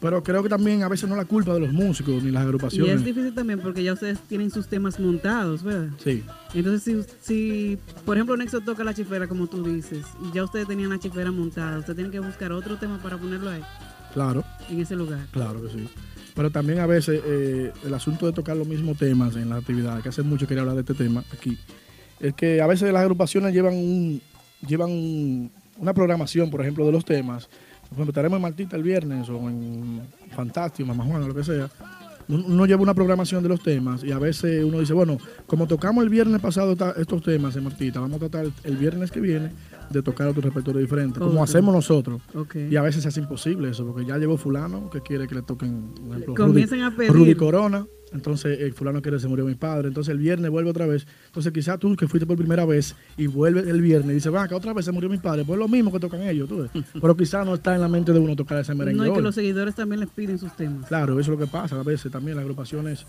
[0.00, 2.42] pero creo que también a veces no es la culpa de los músicos ni las
[2.42, 2.94] Y agrupaciones.
[2.96, 5.88] es difícil también porque ya ustedes tienen sus temas montados, ¿verdad?
[6.02, 6.22] Sí,
[6.54, 10.68] Entonces, si, si por ejemplo Nexo toca la chifera, como tú dices, y ya ustedes
[10.68, 13.62] tenían la chifera montada, ustedes tienen que buscar otro tema para ponerlo ahí,
[14.12, 15.20] claro, en ese lugar.
[15.30, 15.88] claro que sí.
[16.34, 20.02] Pero también a veces eh, el asunto de tocar los mismos temas en las actividades,
[20.02, 21.58] que hace mucho quería hablar de este tema aquí,
[22.20, 24.20] es que a veces las agrupaciones llevan un,
[24.66, 27.46] llevan un- una programación, por ejemplo, de los temas.
[27.88, 30.02] Por ejemplo, estaremos en Martita el viernes o en
[30.34, 31.68] Fantástico, Mamá Juan, o lo que sea.
[32.28, 36.04] Uno lleva una programación de los temas y a veces uno dice, bueno, como tocamos
[36.04, 39.52] el viernes pasado estos temas en Martita, vamos a tratar el viernes que viene
[39.90, 42.20] de tocar otro repertorio diferente, como hacemos nosotros.
[42.54, 45.42] Y a veces se hace imposible eso, porque ya llegó fulano que quiere que le
[45.42, 47.12] toquen, por ejemplo, Rudy, a pedir.
[47.12, 47.86] Rudy Corona.
[48.12, 49.88] Entonces el fulano quiere se murió mi padre.
[49.88, 51.06] Entonces el viernes vuelve otra vez.
[51.26, 54.48] Entonces quizás tú que fuiste por primera vez y vuelve el viernes y dices, va,
[54.48, 55.44] que otra vez se murió mi padre.
[55.44, 56.84] Pues es lo mismo que tocan ellos, tú ves.
[57.00, 58.98] Pero quizás no está en la mente de uno tocar ese merengue.
[58.98, 60.86] No, y que los seguidores también les piden sus temas.
[60.88, 61.78] Claro, eso es lo que pasa.
[61.78, 63.06] A veces también las agrupaciones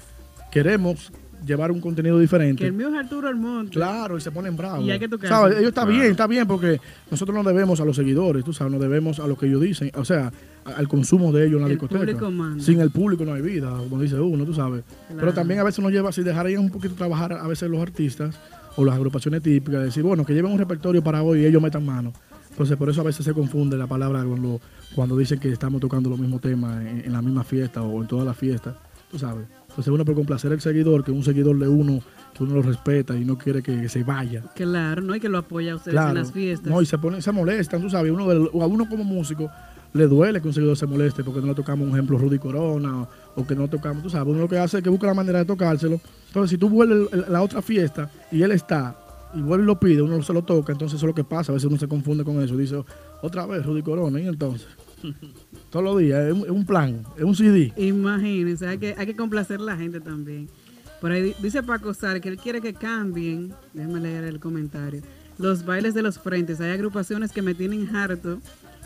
[0.52, 1.12] queremos
[1.46, 2.62] llevar un contenido diferente.
[2.62, 3.72] Que el mío es Arturo Almonte.
[3.74, 4.86] Claro, y se ponen bravos.
[4.86, 5.30] Y hay que tocar.
[5.30, 5.58] ¿Sabes?
[5.58, 5.98] Ellos está Claro.
[6.00, 9.28] bien, está bien, porque nosotros nos debemos a los seguidores, tú sabes, nos debemos a
[9.28, 10.32] lo que ellos dicen, o sea,
[10.66, 12.00] al consumo de ellos en la El discoteca.
[12.00, 12.64] público manda.
[12.64, 14.84] Sin el público no hay vida, como dice uno, tú sabes.
[15.08, 15.20] Claro.
[15.20, 17.82] Pero también a veces nos lleva, si dejar ahí un poquito trabajar a veces los
[17.82, 18.40] artistas
[18.76, 21.86] o las agrupaciones típicas, decir, bueno, que lleven un repertorio para hoy y ellos metan
[21.86, 22.14] mano.
[22.52, 24.60] Entonces, por eso a veces se confunde la palabra cuando,
[24.94, 28.08] cuando dicen que estamos tocando los mismos temas en, en la misma fiesta o en
[28.08, 28.76] todas las fiestas,
[29.10, 29.46] tú sabes.
[29.80, 32.02] Entonces, uno por complacer al seguidor, que un seguidor de uno,
[32.38, 34.44] que uno lo respeta y no quiere que se vaya.
[34.54, 36.10] Claro, no hay que lo apoya a ustedes Claro.
[36.10, 36.70] en las fiestas.
[36.70, 39.50] No, y se ponen, se molestan, tú sabes, uno a uno como músico
[39.94, 43.04] le duele que un seguidor se moleste porque no le tocamos un ejemplo Rudy Corona
[43.04, 45.14] o, o que no tocamos, tú sabes, uno lo que hace es que busca la
[45.14, 46.02] manera de tocárselo.
[46.28, 48.98] Entonces, si tú vuelves el- el- la otra fiesta y él está
[49.34, 51.54] y vuelve y lo pide, uno se lo toca, entonces eso es lo que pasa,
[51.54, 52.84] a veces uno se confunde con eso, dice,
[53.22, 54.68] otra vez Rudy Corona, y entonces,
[55.70, 57.74] todos los días, es un, plan, es un CD.
[57.78, 60.50] Imagínense, hay que, hay que complacer a la gente también.
[61.02, 65.02] Por ahí di- dice Paco Sar que él quiere que cambien, déjame leer el comentario,
[65.38, 66.60] los bailes de los frentes.
[66.60, 68.40] Hay agrupaciones que me tienen harto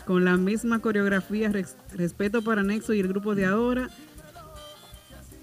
[0.06, 3.88] con la misma coreografía, res- respeto para Nexo y el grupo de ahora,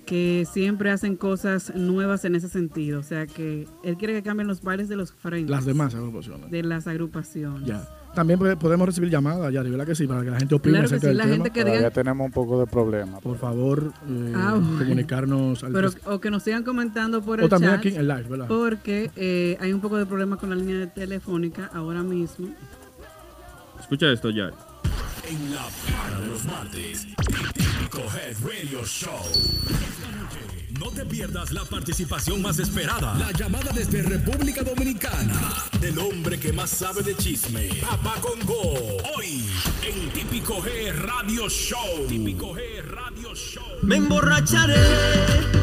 [0.06, 3.00] que siempre hacen cosas nuevas en ese sentido.
[3.00, 5.50] O sea que él quiere que cambien los bailes de los frentes.
[5.50, 6.52] Las demás agrupaciones.
[6.52, 7.66] De las agrupaciones.
[7.68, 7.88] Ya.
[8.14, 10.06] También podemos recibir llamadas, ya, ¿verdad que sí?
[10.06, 11.34] Para que la gente opine Claro que acerca sí, del la tema.
[11.36, 13.20] gente que Todavía diga, tenemos un poco de problema.
[13.22, 14.78] Por favor, eh, Ah, bueno.
[14.80, 17.80] comunicarnos al pero, o que nos sigan comentando por el O también chat.
[17.80, 18.48] aquí en el live, ¿verdad?
[18.48, 22.50] Porque eh, hay un poco de problema con la línea telefónica ahora mismo.
[23.80, 24.52] Escucha esto, ya.
[25.30, 25.62] En la
[26.04, 27.08] para de los martes,
[27.56, 29.12] Típico Head Radio Show.
[30.82, 33.14] No te pierdas la participación más esperada.
[33.14, 37.70] La llamada desde República Dominicana del hombre que más sabe de chisme.
[37.88, 38.98] Papá Congo.
[39.16, 39.46] Hoy
[39.84, 42.08] en Típico G Radio Show.
[42.08, 43.64] Típico G Radio Show.
[43.84, 45.61] Me emborracharé.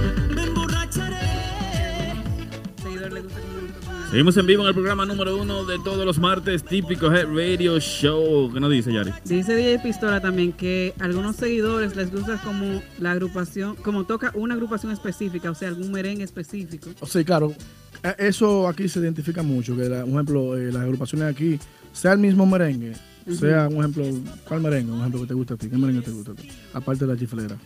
[4.10, 7.78] Seguimos en vivo en el programa número uno de todos los martes, Típico Head Radio
[7.78, 8.50] Show.
[8.52, 9.10] ¿Qué nos dice, Yari?
[9.26, 14.32] Dice DJ Pistola también que a algunos seguidores les gusta como la agrupación, como toca
[14.34, 16.88] una agrupación específica, o sea, algún merengue específico.
[17.00, 17.52] O sea, claro,
[18.02, 21.58] eh, eso aquí se identifica mucho, que la- un ejemplo, eh, las agrupaciones aquí,
[21.92, 22.94] sea el mismo merengue,
[23.30, 24.04] sea un ejemplo,
[24.48, 24.90] ¿cuál merengue?
[24.90, 26.48] Un ejemplo que te gusta a ti, ¿qué merengue te gusta a ti?
[26.72, 27.56] Aparte de la chiflera.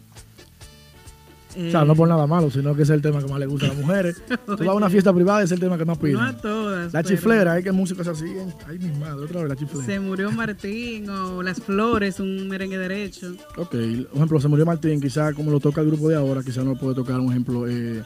[1.57, 3.67] O sea, no por nada malo, sino que es el tema que más le gusta
[3.67, 4.23] a las mujeres.
[4.47, 6.15] Tú vas a una fiesta privada y es el tema que más piden.
[6.15, 6.93] No a todas.
[6.93, 8.27] La chiflera, hay que músicos así.
[8.67, 9.85] Ay, mi madre, otra vez la chiflera.
[9.85, 13.35] Se murió Martín o Las Flores, un merengue derecho.
[13.57, 16.63] Ok, por ejemplo, se murió Martín, quizá como lo toca el grupo de ahora, quizá
[16.63, 18.03] no lo puede tocar, un ejemplo, eh,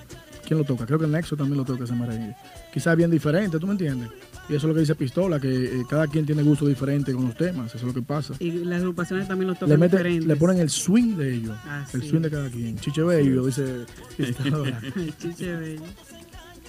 [0.46, 0.86] ¿quién lo toca?
[0.86, 2.34] Creo que el Nexo también lo toca ese merengue.
[2.72, 4.10] Quizá es bien diferente, ¿tú me entiendes?
[4.48, 5.48] Y eso es lo que dice Pistola, que
[5.80, 8.34] eh, cada quien tiene gusto diferente con los temas, eso es lo que pasa.
[8.38, 10.26] Y las agrupaciones también lo tocan Le, diferentes.
[10.26, 12.78] le ponen el swing de ellos, Ah, el swing de cada quien.
[12.78, 13.84] Chiche Bello, dice
[14.16, 14.80] Pistola.
[15.20, 15.82] Chiche Bello.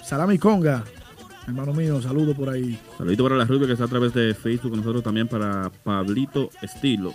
[0.04, 0.84] Salami Conga,
[1.48, 2.80] hermano mío, saludo por ahí.
[2.98, 6.50] Saludito para la rubia que está a través de Facebook con nosotros también para Pablito
[6.62, 7.14] Estilo.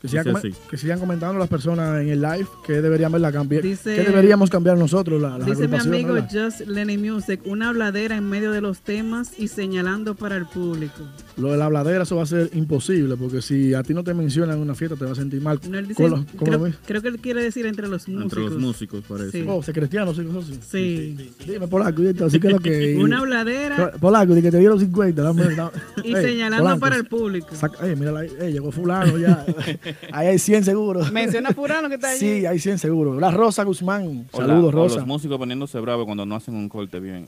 [0.00, 0.36] Que sigan,
[0.70, 3.62] que sigan comentando las personas en el live que deberían verla cambiar.
[3.62, 6.28] Dice- que deberíamos cambiar nosotros la, las Dice mi amigo ¿verdad?
[6.30, 11.02] Just Lenny Music, una habladera en medio de los temas y señalando para el público.
[11.36, 14.14] Lo de la habladera, eso va a ser imposible, porque si a ti no te
[14.14, 15.60] mencionan en una fiesta, te vas a sentir mal.
[15.68, 18.22] No, él dice- Con los- con creo, que él quiere decir entre los músicos.
[18.22, 19.42] Entre los músicos, parece.
[19.42, 19.44] Sí.
[19.46, 20.60] Oh, secretiano, sí, cosas así.
[20.66, 21.30] Sí.
[21.46, 22.96] Dime, Polaco, así que lo que.
[23.00, 25.20] Una habladera Polaco, di que te dieron 50.
[25.22, 25.72] Dame, dame.
[26.04, 27.48] y señalando Polanco, para el público.
[27.54, 29.44] saca- ey, mírala ahí, ey, llegó Fulano ya.
[30.12, 31.12] ahí hay 100 seguros.
[31.12, 32.18] Menciona a Furano que está allí.
[32.18, 33.20] Sí, hay 100 seguros.
[33.20, 34.26] La Rosa Guzmán.
[34.32, 34.96] O la- Saludos, o Rosa.
[34.96, 37.26] los músicos poniéndose bravos cuando no hacen un corte bien.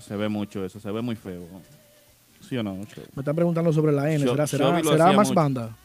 [0.00, 1.42] Se ve mucho eso, se ve muy feo.
[2.48, 2.74] ¿Sí o no?
[2.74, 3.04] Show?
[3.14, 4.24] Me están preguntando sobre la N.
[4.24, 4.72] ¿Será, será,
[5.12, 5.34] más mucho.
[5.34, 5.76] banda?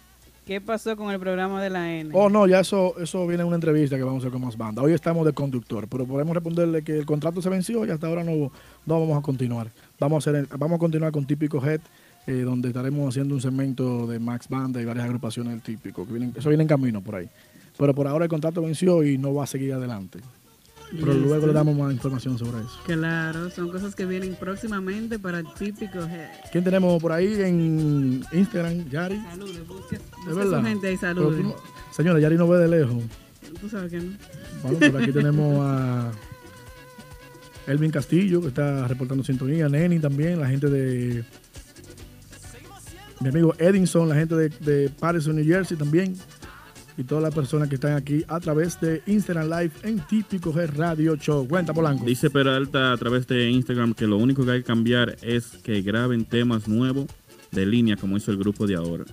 [0.45, 2.11] ¿Qué pasó con el programa de la N?
[2.13, 4.57] Oh, no, ya eso, eso viene en una entrevista que vamos a hacer con más
[4.57, 4.81] banda.
[4.81, 8.23] Hoy estamos de conductor, pero podemos responderle que el contrato se venció y hasta ahora
[8.23, 8.51] no,
[8.85, 9.69] no vamos a continuar.
[9.99, 11.81] Vamos a, hacer, vamos a continuar con Típico Head,
[12.27, 16.05] eh, donde estaremos haciendo un segmento de Max Banda y varias agrupaciones del Típico.
[16.05, 17.29] Que vienen, eso viene en camino por ahí.
[17.77, 20.19] Pero por ahora el contrato venció y no va a seguir adelante.
[20.91, 21.27] Pero Listo.
[21.27, 22.79] luego le damos más información sobre eso.
[22.85, 26.29] Claro, son cosas que vienen próximamente para el típico head.
[26.51, 28.89] ¿Quién tenemos por ahí en Instagram?
[28.89, 29.17] Yari.
[29.29, 30.59] Saludos, busque, ¿Es busque verdad?
[30.59, 31.37] su gente ahí, saludos.
[31.39, 31.55] no-
[31.91, 33.03] señora, Yari no ve de lejos.
[33.61, 34.11] Tú sabes que no.
[34.63, 36.11] Bueno, por aquí tenemos a
[37.67, 41.23] Elvin Castillo, que está reportando sintonía, Neni también, la gente de
[43.21, 46.15] mi amigo Edinson, la gente de, de Patterson, New Jersey también,
[47.01, 50.67] y todas las personas que están aquí a través de Instagram Live en Típico G
[50.67, 51.47] Radio Show.
[51.47, 52.05] Cuenta, Polanco.
[52.05, 55.81] Dice Peralta a través de Instagram que lo único que hay que cambiar es que
[55.81, 57.07] graben temas nuevos
[57.51, 59.03] de línea como hizo el grupo de ahora.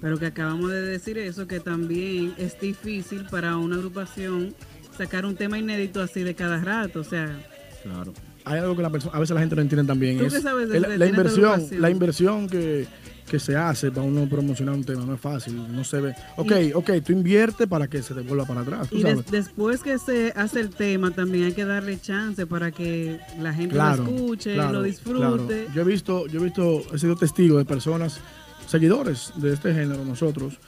[0.00, 4.54] Pero que acabamos de decir eso, que también es difícil para una agrupación
[4.96, 7.00] sacar un tema inédito así de cada rato.
[7.00, 7.38] O sea,
[7.82, 8.12] Claro.
[8.44, 10.18] Hay algo que la persona, a veces la gente no entiende también.
[10.18, 12.86] ¿Tú es qué sabes de- la, de- la inversión, la inversión que,
[13.28, 16.14] que se hace para uno promocionar un tema no es fácil, no se ve.
[16.36, 20.32] Ok, ok, tú inviertes para que se devuelva para atrás, y des- después que se
[20.36, 24.54] hace el tema, también hay que darle chance para que la gente Claro, lo escuche,
[24.54, 25.16] claro, lo disfrute.
[25.18, 25.48] claro.
[25.74, 28.20] Yo he visto, yo he visto, he sido testigo de personas,
[28.66, 30.58] seguidores de este género, nosotros,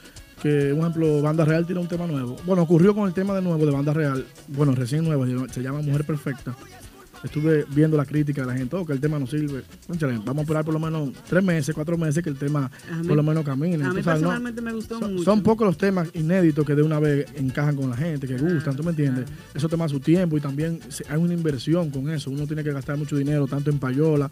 [0.41, 2.35] que, un ejemplo, Banda Real tiene un tema nuevo.
[2.45, 5.81] Bueno, ocurrió con el tema de nuevo de Banda Real, bueno, recién nuevo, se llama
[5.81, 6.55] Mujer Perfecta.
[7.25, 9.63] Estuve viendo la crítica de la gente, oh, que el tema no sirve.
[9.89, 13.17] Vamos a esperar por lo menos tres meses, cuatro meses que el tema mí- por
[13.17, 13.83] lo menos camine.
[13.83, 14.27] A mí Tú sabes, ¿no?
[14.29, 15.23] personalmente me gustó Son, mucho.
[15.25, 18.75] son pocos los temas inéditos que de una vez encajan con la gente, que gustan,
[18.75, 19.25] ¿tú me entiendes?
[19.53, 22.29] Eso toma su tiempo y también hay una inversión con eso.
[22.31, 24.29] Uno tiene que gastar mucho dinero, tanto en payola.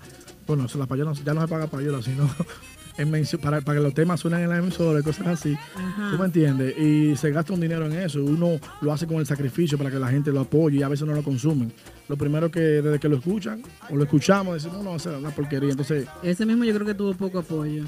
[0.47, 2.29] Bueno, eso, la payola ya no se paga payola, sino
[3.41, 5.53] para, para que los temas suenen en la emisora y cosas así.
[5.75, 6.11] Ajá.
[6.11, 6.77] ¿Tú me entiendes?
[6.77, 8.23] Y se gasta un dinero en eso.
[8.23, 11.07] Uno lo hace con el sacrificio para que la gente lo apoye y a veces
[11.07, 11.71] no lo consumen.
[12.07, 15.31] Lo primero que desde que lo escuchan o lo escuchamos decimos, no, esa es una
[15.31, 15.71] porquería.
[15.71, 17.85] Entonces, Ese mismo yo creo que tuvo poco apoyo.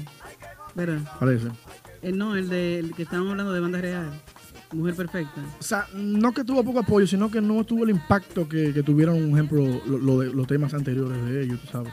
[0.74, 1.00] ¿Verdad?
[1.18, 1.48] parece.
[2.02, 4.10] Eh, no, el de el que estábamos hablando de banda real.
[4.72, 5.40] Mujer perfecta.
[5.58, 8.82] O sea, no que tuvo poco apoyo, sino que no tuvo el impacto que, que
[8.82, 11.92] tuvieron, un ejemplo, lo, lo de, los temas anteriores de ellos, tú sabes.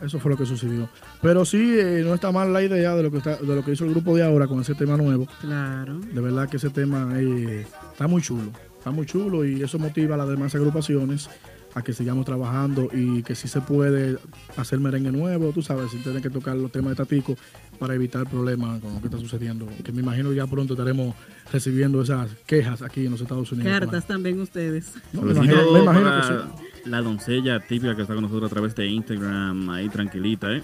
[0.00, 0.88] Eso fue lo que sucedió.
[1.22, 3.72] Pero sí, eh, no está mal la idea de lo que está, de lo que
[3.72, 5.26] hizo el grupo de ahora con ese tema nuevo.
[5.40, 5.98] Claro.
[5.98, 8.50] De verdad que ese tema eh, está muy chulo.
[8.84, 11.30] Está muy chulo y eso motiva a las demás agrupaciones
[11.72, 14.18] a que sigamos trabajando y que sí se puede
[14.58, 17.34] hacer merengue nuevo, tú sabes, sin tener que tocar los temas de Tatico
[17.78, 19.66] para evitar problemas con lo que está sucediendo.
[19.82, 21.14] Que me imagino ya pronto estaremos
[21.50, 23.72] recibiendo esas quejas aquí en los Estados Unidos.
[23.72, 24.92] Cartas también ustedes.
[25.14, 26.90] No, me imagino, me imagino para que sí.
[26.90, 30.62] La doncella típica que está con nosotros a través de Instagram, ahí tranquilita, ¿eh?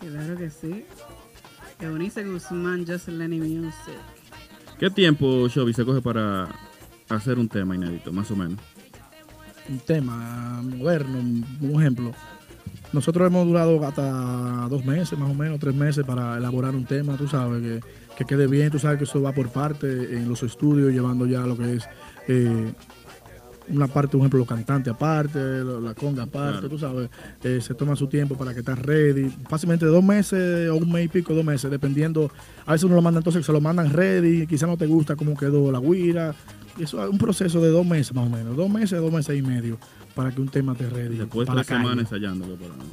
[0.00, 0.84] Claro que sí.
[1.78, 3.94] Eunice Guzmán, Just Lenny Music.
[4.76, 6.48] ¿Qué tiempo, Shovy, se coge para
[7.10, 8.58] hacer un tema inédito, más o menos?
[9.68, 11.18] un tema moderno,
[11.60, 12.10] un ejemplo.
[12.92, 17.16] Nosotros hemos durado hasta dos meses, más o menos, tres meses para elaborar un tema,
[17.16, 17.80] tú sabes, que,
[18.16, 19.86] que quede bien, tú sabes que eso va por parte
[20.16, 21.84] en los estudios, llevando ya lo que es
[22.26, 22.72] eh,
[23.68, 26.68] una parte, por ejemplo, los cantantes aparte, la conga aparte, Claro.
[26.68, 27.08] tú sabes,
[27.44, 31.04] eh, se toma su tiempo para que esté ready, fácilmente dos meses o un mes
[31.04, 32.28] y pico, dos meses, dependiendo,
[32.66, 35.36] a veces uno lo manda entonces, se lo mandan ready, quizás no te gusta cómo
[35.36, 36.34] quedó la guira,
[36.78, 39.42] Eso es un proceso de dos meses más o menos, dos meses, dos meses y
[39.42, 39.78] medio
[40.14, 41.16] para que un tema te ready.
[41.16, 41.80] Después para calle.
[41.80, 42.56] semanas ensayándolo.
[42.56, 42.84] Pero no.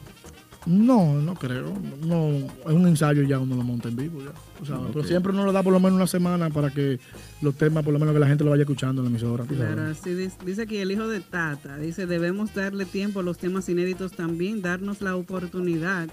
[0.68, 1.74] No, no creo.
[2.06, 4.20] No, es un ensayo y ya uno lo monta en vivo.
[4.22, 7.00] Ya, Pero siempre uno lo da por lo menos una semana para que
[7.42, 9.46] los temas, por lo menos que la gente lo vaya escuchando en la emisora.
[9.46, 13.38] Claro, sí, dice, dice aquí el hijo de Tata, dice, debemos darle tiempo a los
[13.38, 16.10] temas inéditos también, darnos la oportunidad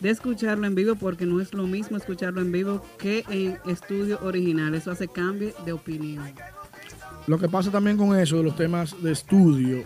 [0.00, 4.20] de escucharlo en vivo porque no es lo mismo escucharlo en vivo que en estudio
[4.22, 6.22] original, eso hace cambio de opinión.
[7.26, 9.82] Lo que pasa también con eso, de los temas de estudio,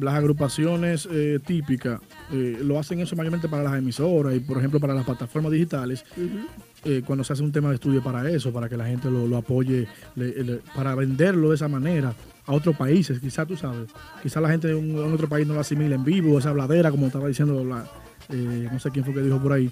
[0.00, 2.00] las agrupaciones eh, típicas,
[2.32, 6.04] eh, lo hacen eso mayormente para las emisoras y, por ejemplo, para las plataformas digitales.
[6.84, 9.26] eh, cuando se hace un tema de estudio para eso, para que la gente lo,
[9.26, 12.14] lo apoye, le- le- para venderlo de esa manera
[12.46, 13.88] a otros países, quizás tú sabes,
[14.22, 17.06] quizás la gente de un- otro país no lo asimila en vivo, esa bladera, como
[17.06, 17.84] estaba diciendo la,
[18.28, 19.70] eh, no sé quién fue que dijo por ahí,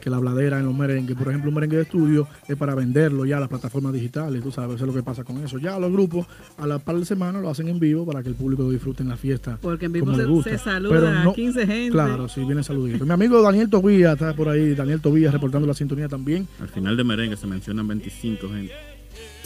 [0.00, 3.24] que la bladera en los merengues, por ejemplo, un merengue de estudio es para venderlo
[3.24, 5.58] ya a las plataformas digitales, tú sabes, eso es lo que pasa con eso.
[5.58, 6.26] Ya los grupos
[6.58, 9.02] a la par de semana lo hacen en vivo para que el público lo disfrute
[9.02, 9.58] en la fiesta.
[9.60, 10.50] Porque en vivo como se- le gusta.
[10.50, 11.90] se saluda a 15 gente.
[11.90, 13.04] Claro, sí, viene saludito.
[13.04, 16.46] Mi amigo Daniel Tobías está por ahí, Daniel Tobías reportando la sintonía también.
[16.60, 18.72] Al final de merengue se mencionan 25 gente.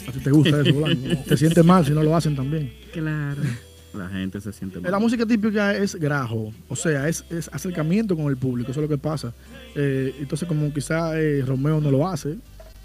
[0.07, 1.23] ¿A ti te gusta eso, Blanco?
[1.27, 2.71] Te sientes mal si no lo hacen también.
[2.93, 3.41] Claro.
[3.93, 8.27] La gente se siente La música típica es grajo, o sea, es, es acercamiento con
[8.27, 9.33] el público, eso es lo que pasa.
[9.75, 12.35] Eh, entonces, como quizá eh, Romeo no lo hace,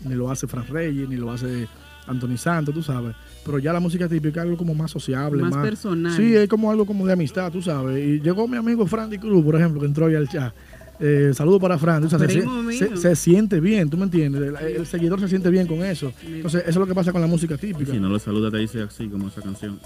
[0.04, 1.68] ni lo hace Fran Reyes, ni lo hace
[2.06, 3.14] Anthony Santos, tú sabes.
[3.44, 6.16] Pero ya la música típica es algo como más sociable, Más más, personal.
[6.16, 8.02] Sí, es como algo como de amistad, tú sabes.
[8.02, 10.54] Y llegó mi amigo Frandy Cruz, por ejemplo, que entró ahí al chat.
[11.00, 14.40] Eh, saludo para Fran, o sea, se, se- siente bien, ¿tú me entiendes?
[14.42, 16.12] El, el seguidor se siente bien con eso.
[16.24, 17.90] Entonces, eso es lo que pasa con la música típica.
[17.92, 19.78] si no lo saluda te dice así como esa canción.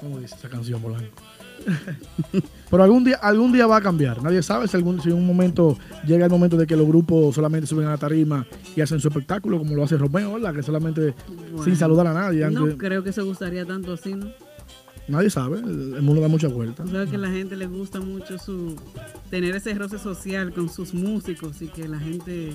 [0.00, 1.22] ¿Cómo dice esa canción, Polanco?
[2.70, 4.22] Pero algún día, algún día va a cambiar.
[4.22, 5.76] Nadie sabe si, algún, si en un momento
[6.06, 9.08] llega el momento de que los grupos solamente suben a la tarima y hacen su
[9.08, 10.54] espectáculo, como lo hace Romeo, ¿verdad?
[10.54, 11.14] Que solamente
[11.64, 12.48] sin saludar a nadie.
[12.50, 14.28] No aunque creo que se gustaría tanto así, ¿no?
[15.08, 16.88] Nadie sabe, el, mundo da muchas vueltas.
[16.88, 18.76] Sabes que a la gente le gusta mucho su
[19.28, 22.52] tener ese roce social con sus músicos y que la gente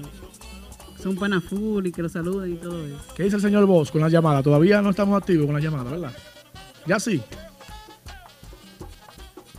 [1.04, 2.98] son pana full y que lo saluden y todo eso.
[3.14, 4.42] ¿Qué dice el señor Vos con la llamada?
[4.42, 6.14] Todavía no estamos activos con la llamada, ¿verdad?
[6.86, 7.22] Ya sí.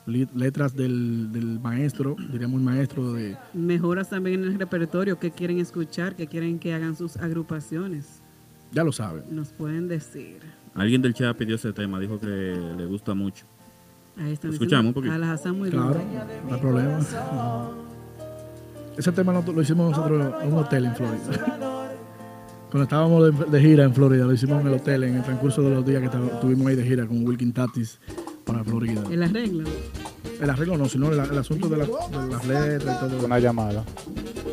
[0.08, 5.58] Letras del, del maestro, diríamos un maestro de, Mejoras también en el repertorio, que quieren
[5.58, 8.22] escuchar, que quieren que hagan sus agrupaciones.
[8.72, 9.24] ya lo saben.
[9.30, 10.38] Nos pueden decir.
[10.74, 13.44] Alguien del chat pidió ese tema, dijo que le gusta mucho.
[14.16, 15.12] Ahí están Escuchamos poquito.
[15.14, 16.00] A la Hassan muy Claro,
[16.48, 16.98] no hay problema.
[18.96, 21.56] Ese tema lo, lo hicimos nosotros en un hotel en Florida.
[22.70, 25.62] Cuando estábamos de, de gira en Florida, lo hicimos en el hotel en el transcurso
[25.62, 27.98] de los días que estábamos- estuvimos ahí de gira con Wilkin Tatis
[28.48, 29.02] para Florida.
[29.10, 29.68] El arreglo.
[30.40, 33.24] El arreglo no, sino el, el asunto de, la- de las letras y todo.
[33.26, 33.84] Una llamada.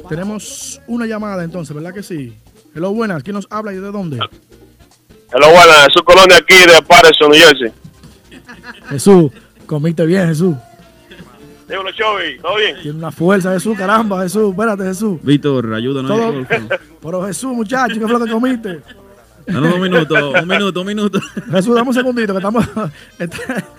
[0.10, 2.36] Tenemos una llamada entonces, ¿verdad que sí?
[2.76, 3.24] Hello, buenas.
[3.24, 4.18] ¿Quién nos habla y de dónde?
[4.18, 7.72] Hello, buenas, es su colonia aquí de Patterson, New Jersey.
[8.90, 9.32] Jesús,
[9.66, 10.56] comiste bien, Jesús.
[11.68, 12.76] Dímelo, Chovy, ¿todo bien?
[12.84, 14.52] Tiene una fuerza, Jesús, caramba, Jesús.
[14.52, 15.18] Espérate, Jesús.
[15.24, 16.12] Víctor, ayúdanos.
[16.12, 16.46] Todo-.
[17.02, 18.82] Pero Jesús, muchacho, ¿qué fue lo que comiste?
[19.48, 21.20] Danos un minuto, un minuto, un minuto.
[21.52, 22.66] Jesús, dame un segundito, que estamos.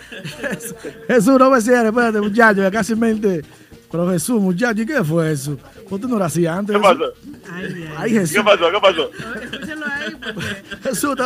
[1.09, 3.45] Jesús, no me cierres, espérate, muchacho, que casi mente.
[3.91, 5.57] Pero Jesús, muchacho, ¿y qué fue eso?
[5.89, 6.77] ¿Por qué no lo hacía antes?
[6.77, 7.05] ¿Qué pasó?
[7.97, 8.37] Ay, Jesús.
[8.37, 8.71] ¿Qué pasó?
[8.71, 9.11] ¿Qué pasó?
[10.83, 11.25] Jesús, te,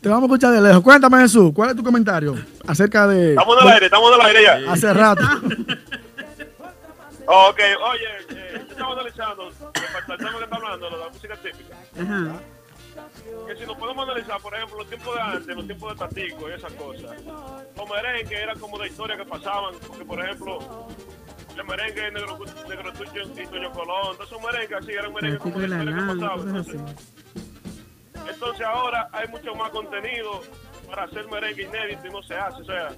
[0.00, 0.82] te vamos a escuchar de lejos.
[0.82, 2.36] Cuéntame, Jesús, ¿cuál es tu comentario
[2.66, 3.30] acerca de.
[3.30, 4.60] Estamos en el aire, estamos en el aire ya.
[4.72, 5.22] Hace rato.
[7.24, 11.76] Ok, oye, eh, estamos analizando, el que está hablando, de la música típica.
[12.00, 12.40] Ajá.
[13.62, 16.52] Si nos podemos analizar, por ejemplo, los tiempos de antes, los tiempos de Tatico y
[16.52, 17.24] esas cosas.
[17.76, 20.88] Los merengues eran como de historias que pasaban, porque por ejemplo,
[21.56, 25.38] el merengue Negro, Negro Tucho y Toño Colón, todos esos merengues así eran merengues Tatico
[25.40, 26.72] como de historias que así.
[26.72, 26.80] Entonces,
[28.34, 30.40] entonces ahora hay mucho más contenido
[30.88, 32.88] para hacer merengue inédito y no se hace, o sea,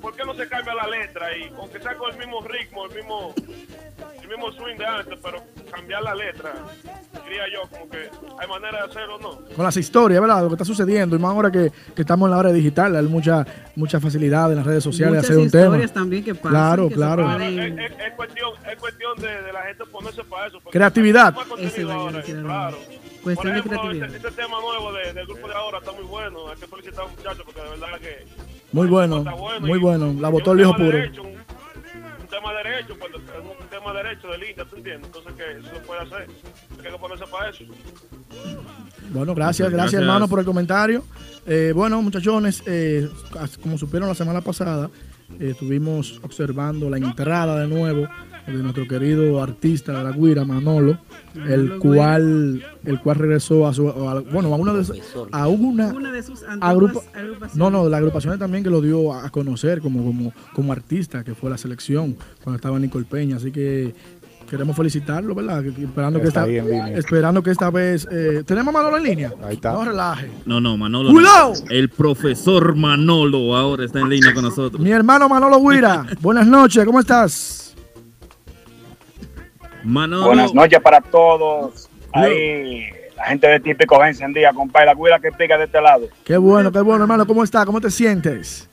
[0.00, 1.36] ¿por qué no se cambia la letra?
[1.36, 3.34] Y aunque sea con el mismo ritmo, el mismo,
[4.22, 6.52] el mismo swing de antes, pero cambiar la letra,
[7.24, 8.08] diría yo, como que
[8.40, 9.30] hay manera de hacerlo, ¿no?
[9.54, 10.42] Con las historias, ¿verdad?
[10.42, 11.16] Lo que está sucediendo.
[11.16, 13.46] Y más ahora que, que estamos en la hora digital, hay mucha,
[13.76, 15.64] mucha facilidad en las redes sociales de Muchas hacer un tema.
[15.66, 16.50] historias también que pasan.
[16.50, 17.24] Claro, que se claro.
[17.24, 20.60] pueden- Es, es- es cuestión, es cuestión de, de la gente ponerse para eso.
[20.70, 21.34] Creatividad.
[21.36, 22.78] a ahora, claro.
[23.22, 24.08] Cuestión de Por ejemplo, creatividad.
[24.08, 26.48] Ese, ese tema nuevo de- del grupo de ahora está muy bueno.
[26.48, 28.26] Hay que felicitar a los muchachos porque de verdad que
[28.72, 29.66] Muy bueno, bueno.
[29.66, 30.14] muy bueno.
[30.20, 30.90] La un el viejo puro.
[30.90, 35.06] derecho, un, un tema derecho, pues es un tema derecho de línea, ¿tú entiendes?
[35.06, 36.26] Entonces que eso se puede hacer,
[36.84, 37.64] hay que ponerse para eso.
[39.10, 40.02] Bueno, gracias, gracias, Gracias.
[40.02, 41.02] hermano por el comentario.
[41.46, 43.08] Eh, bueno, muchachones, eh,
[43.62, 44.90] como supieron la semana pasada,
[45.40, 48.06] eh, estuvimos observando la entrada de nuevo
[48.56, 50.98] de nuestro querido artista de la Guira, Manolo,
[51.46, 54.84] el cual, el cual regresó a su, a- bueno, a una de,
[55.32, 57.56] a una, Una de sus agrupa- agrupaciones.
[57.56, 61.22] no, no, de las agrupaciones también que lo dio a conocer como, como, como artista,
[61.24, 63.36] que fue la selección cuando estaba Nicole Peña.
[63.36, 63.94] Así que
[64.48, 65.64] queremos felicitarlo, ¿verdad?
[65.66, 68.08] Esperando, que Está esta, esperando que esta vez.
[68.10, 69.32] eh, ¿Tenemos a Manolo en línea?
[69.44, 69.72] Ahí está.
[69.74, 70.30] No relaje.
[70.46, 71.10] No, no, Manolo.
[71.10, 71.52] ¡Cuidado!
[71.64, 71.70] no.
[71.70, 74.80] El profesor Manolo ahora está en línea con nosotros.
[74.82, 77.67] Mi hermano Manolo Guira, buenas noches, ¿cómo estás?
[79.84, 80.26] Manolo.
[80.26, 81.88] Buenas noches para todos.
[82.12, 84.86] Ahí, la gente de Típico va encendida, compadre.
[84.86, 86.08] La cuida que pica de este lado.
[86.24, 87.64] Qué bueno, qué bueno, hermano, ¿cómo estás?
[87.66, 88.68] ¿Cómo te sientes?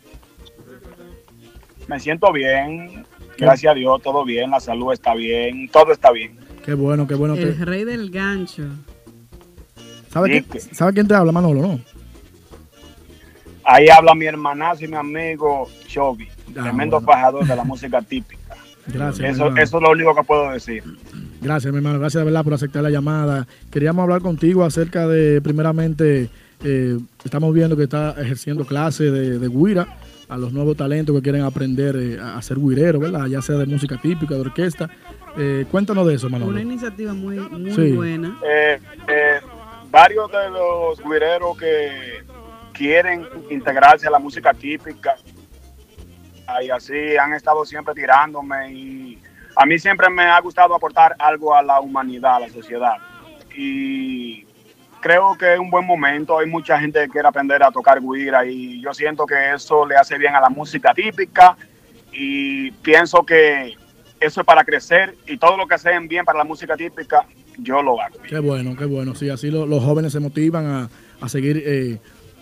[1.88, 3.06] Me siento bien.
[3.38, 4.50] Gracias a Dios, todo bien.
[4.52, 5.70] La salud está bien.
[5.70, 6.40] Todo está bien.
[6.64, 7.36] Qué bueno, qué bueno.
[7.36, 8.64] El rey del gancho.
[10.10, 11.80] ¿Sabe, Sí, quién, ¿Sabe quién te habla, Manolo, no?
[13.66, 16.28] Ahí habla mi hermanazo y mi amigo Chovy.
[16.50, 17.12] Ah, tremendo bueno.
[17.12, 18.45] fajador de la música típica.
[18.88, 19.36] Gracias.
[19.36, 20.84] Eso, eso es lo único que puedo decir.
[21.42, 22.00] Gracias, mi hermano.
[22.00, 23.48] Gracias de verdad por aceptar la llamada.
[23.72, 26.30] Queríamos hablar contigo acerca de, primeramente,
[26.64, 31.22] eh, estamos viendo que está ejerciendo clases de, de guira a los nuevos talentos que
[31.22, 33.28] quieren aprender eh, a ser guireros, ¿verdad?
[33.28, 34.90] Ya sea de música típica, de orquesta.
[35.38, 36.52] Eh, cuéntanos de eso, Manolo.
[36.52, 37.92] Una iniciativa muy, muy Sí.
[37.92, 38.40] buena.
[38.44, 39.40] Eh, eh,
[39.92, 42.24] varios de los guireros que
[42.74, 45.16] quieren integrarse a la música típica
[46.64, 49.20] y así han estado siempre tirándome y
[49.56, 52.96] a mí siempre me ha gustado aportar algo a la humanidad, a la sociedad
[53.56, 54.46] y
[55.02, 58.46] creo que es un buen momento, hay mucha gente que quiere aprender a tocar guira
[58.46, 61.56] y yo siento que eso le hace bien a la música típica
[62.12, 63.76] y pienso que
[64.20, 67.26] eso es para crecer y todo lo que hacen bien para la música típica,
[67.60, 68.18] yo lo hago.
[68.28, 69.14] Qué bueno, qué bueno.
[69.14, 70.90] Sí, así lo- los jóvenes se motivan a,
[71.22, 72.00] a seguir, eh,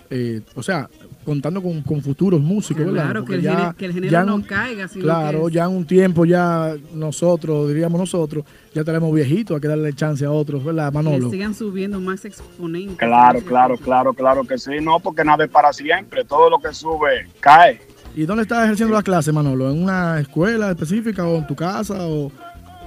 [0.09, 0.87] eh, o sea,
[1.23, 3.03] contando con, con futuros músicos, ¿verdad?
[3.05, 4.87] Claro, que el, ya- género, que el género ya no un- caiga.
[4.87, 8.43] Sino Claro, que ya en un tiempo ya nosotros, diríamos nosotros,
[8.73, 11.29] ya tenemos viejitos, hay que darle chance a otros, ¿verdad, que Manolo?
[11.29, 12.97] sigan subiendo más exponentes.
[12.97, 14.71] Claro, claro, claro, claro que sí.
[14.81, 16.23] No, porque nada es para siempre.
[16.25, 17.81] Todo lo que sube cae.
[18.15, 19.71] ¿Y dónde estás ejerciendo la clase, Manolo?
[19.71, 22.31] ¿En una escuela específica o en tu casa o,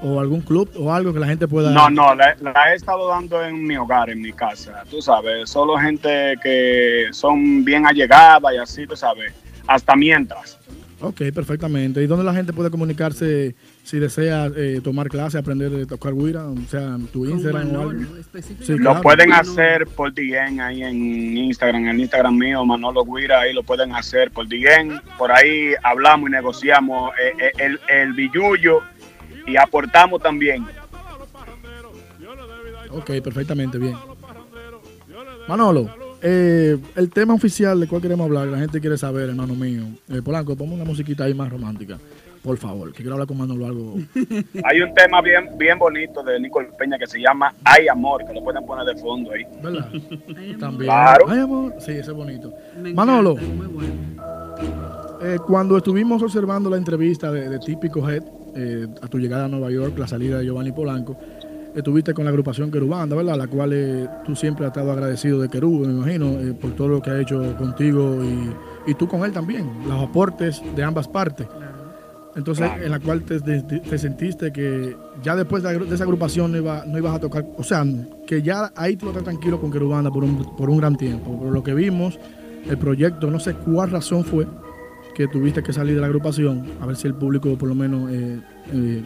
[0.03, 1.70] o algún club o algo que la gente pueda...
[1.70, 4.84] No, no, la, la he estado dando en mi hogar, en mi casa.
[4.90, 9.32] Tú sabes, solo gente que son bien allegadas y así, tú sabes.
[9.66, 10.59] Hasta mientras.
[11.01, 12.03] Ok, perfectamente.
[12.03, 16.47] ¿Y dónde la gente puede comunicarse si desea eh, tomar clase, aprender a tocar guira?
[16.47, 18.05] O sea, tu Instagram o algo.
[18.62, 19.03] Sí, Lo claro.
[19.03, 23.62] pueden hacer por DM ahí en Instagram, en el Instagram mío, Manolo Guira, ahí lo
[23.62, 24.99] pueden hacer por DM.
[25.18, 28.80] Por ahí hablamos y negociamos eh, eh, el, el billullo
[29.47, 30.64] y aportamos también.
[32.90, 33.94] Ok, perfectamente, bien.
[35.49, 35.88] Manolo,
[36.22, 39.84] eh, el tema oficial de cuál queremos hablar, la gente quiere saber, hermano mío.
[40.09, 41.99] Eh, Polanco, ponme una musiquita ahí más romántica,
[42.42, 43.94] por favor, que quiero hablar con Manolo algo.
[44.64, 48.32] Hay un tema bien, bien bonito de Nicole Peña que se llama Hay Amor, que
[48.32, 49.44] lo pueden poner de fondo ahí.
[49.62, 49.88] ¿Verdad?
[50.59, 50.84] También.
[50.90, 51.26] Claro.
[51.28, 51.74] Ay, amor.
[51.78, 52.53] Sí, ese es bonito.
[52.74, 53.94] Me encanta, Manolo, muy bueno.
[55.22, 58.22] eh, cuando estuvimos observando la entrevista de, de Típico Head
[58.57, 61.17] eh, a tu llegada a Nueva York, la salida de Giovanni Polanco,
[61.75, 63.37] estuviste con la agrupación Querubanda, ¿verdad?
[63.37, 66.89] La cual eh, tú siempre has estado agradecido de Querub, me imagino, eh, por todo
[66.89, 71.07] lo que ha hecho contigo y, y tú con él también, los aportes de ambas
[71.07, 71.47] partes.
[72.35, 72.85] Entonces, Claro.
[72.85, 76.85] en la cual te, te- te sentiste que ya después de esa agrupación no, iba-
[76.87, 77.83] no ibas a tocar, o sea,
[78.27, 81.39] que ya ahí tú estás tranquilo con Querubanda por un, por un gran tiempo.
[81.39, 82.19] Por lo que vimos,
[82.69, 84.47] el proyecto, no sé cuál razón fue
[85.17, 88.11] que tuviste que salir de la agrupación, a ver si el público por lo menos
[88.12, 88.39] eh,
[88.75, 89.03] eh,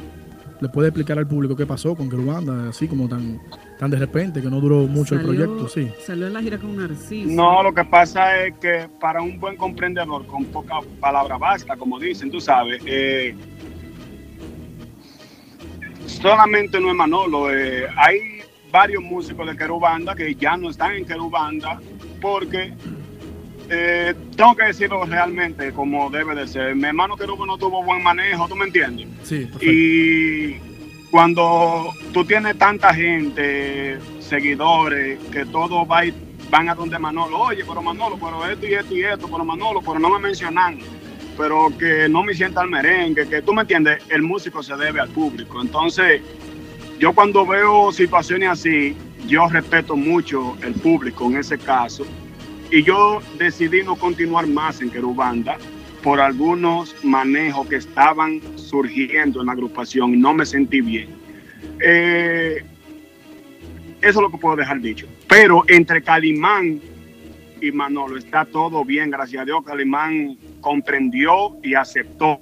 [0.61, 3.41] le puede explicar al público qué pasó con Querubanda, así como tan,
[3.79, 5.89] tan de repente, que no duró mucho el proyecto, sí.
[6.05, 7.31] Salió en la gira con Narciso.
[7.31, 12.01] No, lo que pasa es que para un buen comprendedor, con poca palabra basta, como
[12.01, 13.37] dicen, tú sabes, eh,
[16.07, 18.41] solamente no es Manolo, eh, hay
[18.73, 21.81] varios músicos de Querubanda que ya no están en Querubanda
[22.21, 22.75] porque
[23.71, 26.75] eh, tengo que decirlo realmente como debe de ser.
[26.75, 29.07] Mi hermano Querubo no tuvo buen manejo, ¿tú me entiendes?
[29.23, 30.57] Sí, Y
[31.11, 36.15] cuando tú tienes tanta gente, seguidores, que todos va y-
[36.51, 39.81] van a donde Manolo, oye, pero Manolo, pero esto y esto y esto, pero Manolo,
[39.83, 40.79] pero no me mencionan,
[41.39, 45.01] pero que no me sienta el merengue, que tú me entiendes, el músico se debe
[45.01, 45.63] al público.
[45.63, 46.21] Entonces,
[46.99, 48.97] yo cuando veo situaciones así,
[49.29, 52.05] yo respeto mucho el público en ese caso,
[52.71, 55.59] y yo decidí no continuar más en Querubanda
[56.03, 61.09] por algunos manejos que estaban surgiendo en la agrupación y no me sentí bien.
[61.81, 62.65] Eh,
[64.01, 65.07] eso es lo que puedo dejar dicho.
[65.29, 66.81] Pero entre Calimán
[67.61, 69.63] y Manolo está todo bien, gracias a Dios.
[69.65, 72.41] Calimán comprendió y aceptó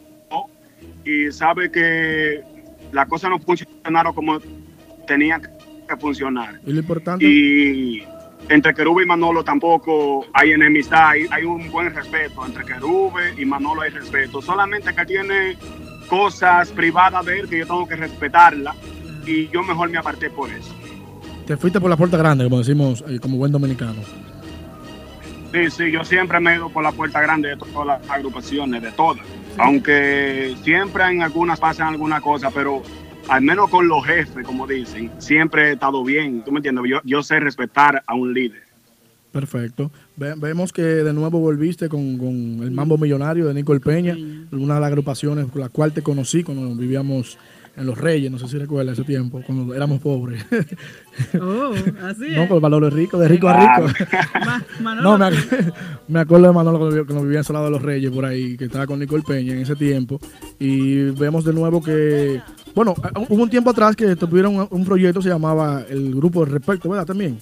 [1.05, 2.43] y sabe que
[2.93, 4.39] las cosas no funcionaron como
[5.07, 6.61] tenían que funcionar.
[6.67, 7.25] Y lo importante.
[7.25, 8.05] Y
[8.49, 12.45] entre Querube y Manolo tampoco hay enemistad, hay, hay un buen respeto.
[12.47, 14.41] Entre Querube y Manolo hay respeto.
[14.41, 15.57] Solamente que tiene
[16.09, 18.75] cosas privadas de él que yo tengo que respetarla
[19.27, 20.75] y yo mejor me aparté por eso.
[21.47, 24.03] Te fuiste por la puerta grande, como decimos, eh, como buen dominicano.
[25.53, 28.83] Sí, sí, yo siempre me he ido por la puerta grande de todas las agrupaciones,
[28.83, 29.25] de todas.
[29.57, 32.83] Aunque siempre en algunas pasan alguna cosa, pero
[33.29, 36.43] al menos con los jefes, como dicen, siempre he estado bien.
[36.45, 36.85] ¿Tú me entiendes?
[36.89, 38.63] Yo, yo sé respetar a un líder.
[39.33, 39.91] Perfecto.
[40.17, 44.17] Ve- vemos que de nuevo volviste con, con el Mambo Millonario de Nicole Peña,
[44.53, 47.39] una de las agrupaciones con la cual te conocí cuando vivíamos
[47.79, 50.45] en Los Reyes, no sé si recuerdas ese tiempo, cuando éramos pobres.
[51.41, 51.73] Oh,
[52.05, 53.93] así no, por valor es rico, de rico a rico.
[54.47, 55.73] Ma- Manolo, No, me, ac-
[56.09, 58.67] me acuerdo de Manolo cuando, cuando vivía en Salado de los Reyes por ahí, que
[58.67, 60.21] estaba con Nicole Peña en ese tiempo.
[60.61, 62.41] Y vemos de nuevo que,
[62.73, 66.45] bueno, eh, hubo un tiempo atrás que tuvieron un, un proyecto, se llamaba el Grupo
[66.45, 67.07] de Respecto, ¿verdad?
[67.07, 67.39] También.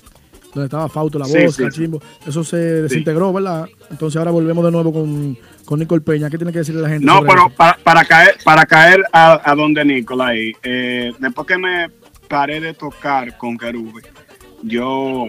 [0.56, 2.00] Donde estaba Fauto, La Sí, Voz, sí, Cachimbo.
[2.26, 3.68] Eso se desintegró, ¿verdad?
[3.90, 5.36] Entonces ahora volvemos de nuevo con,
[5.66, 6.30] con Nicole Peña.
[6.30, 7.04] ¿Qué tiene que decirle la gente?
[7.04, 11.58] No, pero para, para caer, para caer a, a donde Nicolás, ahí, eh, después que
[11.58, 11.90] me
[12.26, 14.00] paré de tocar con Querube,
[14.62, 15.26] yo,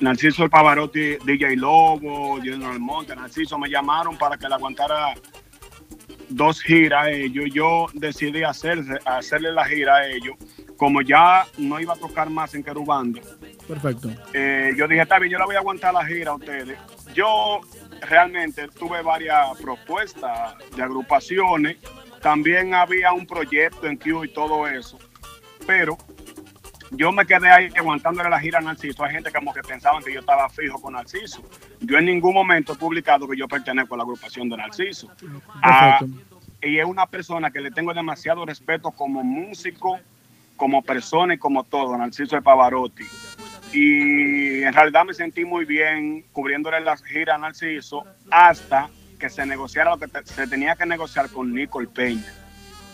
[0.00, 5.14] Narciso el Pavarotti, DJ Lobo, General Monte, Narciso me llamaron para que le aguantara
[6.28, 7.46] dos giras a ellos.
[7.52, 10.36] Yo decidí hacer, hacerle la gira a ellos.
[10.76, 13.20] Como ya no iba a tocar más en Querubando,
[13.66, 14.10] Perfecto.
[14.34, 16.78] eh, yo dije, está bien, yo le voy a aguantar la gira a ustedes.
[17.14, 17.60] Yo
[18.02, 21.78] realmente tuve varias propuestas de agrupaciones.
[22.20, 24.98] También había un proyecto en Q y todo eso.
[25.66, 25.96] Pero
[26.90, 29.04] yo me quedé ahí aguantándole la gira a Narciso.
[29.04, 31.42] Hay gente como que pensaban que yo estaba fijo con Narciso.
[31.80, 35.10] Yo en ningún momento he publicado que yo pertenezco a la agrupación de Narciso.
[35.62, 36.00] Ah,
[36.62, 39.98] y es una persona que le tengo demasiado respeto como músico,
[40.56, 43.04] como persona y como todo, Narciso de Pavarotti.
[43.72, 49.44] Y en realidad me sentí muy bien cubriéndole las giras a Narciso hasta que se
[49.44, 52.45] negociara lo que se tenía que negociar con Nicole Peña.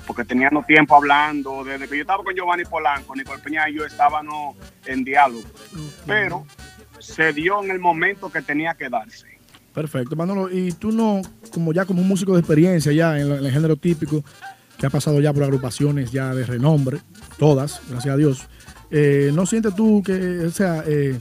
[0.07, 3.85] Porque teníamos tiempo hablando, desde que yo estaba con Giovanni Polanco, Nicole Peña y yo
[3.85, 5.45] estábamos en diálogo.
[6.07, 6.47] Pero
[6.99, 9.27] se dio en el momento que tenía que darse.
[9.73, 10.51] Perfecto, Manolo.
[10.51, 11.23] Y tú no,
[11.53, 14.23] como ya como un músico de experiencia ya en, el género típico,
[14.79, 16.99] que ha pasado ya por agrupaciones ya de renombre,
[17.39, 18.49] todas, gracias a Dios,
[18.91, 21.19] eh, ¿no sientes tú que, o sea, eh,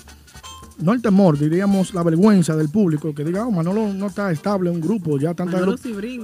[0.81, 4.69] no el temor, diríamos la vergüenza del público, que diga, oh, Manolo no está estable
[4.69, 5.57] en un grupo, ya tanta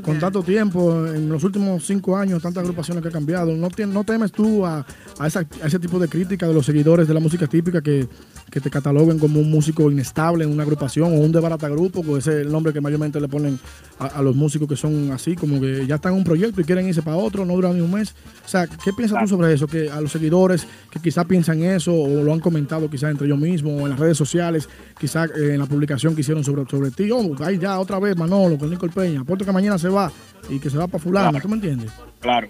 [0.01, 3.91] con tanto tiempo, en los últimos cinco años, tantas agrupaciones que ha cambiado, ¿no, tien-
[3.91, 4.86] no temes tú a,
[5.20, 8.08] a esa- a ese tipo de crítica de los seguidores de la música típica que,
[8.49, 12.31] que te cataloguen como un músico inestable en una agrupación o un desbaratagrupo, que ese
[12.31, 13.59] es el nombre que mayormente le ponen
[13.99, 16.63] a, a los músicos que son así, como que ya están en un proyecto y
[16.63, 18.15] quieren irse para otro, no duran ni un mes?
[18.45, 19.67] O sea, ¿qué piensas tú sobre eso?
[19.67, 23.39] Que a los seguidores que quizás piensan eso o lo han comentado quizás entre ellos
[23.39, 26.91] mismos o en las redes sociales, quizás eh, en la publicación que hicieron sobre, sobre
[26.91, 30.11] ti, oh, ahí ya otra vez Manolo con Nicole Peña, apuesto que mañana se va
[30.49, 31.43] y que se va para fulano, Claro.
[31.43, 31.91] ¿tú me entiendes?
[32.21, 32.47] Claro.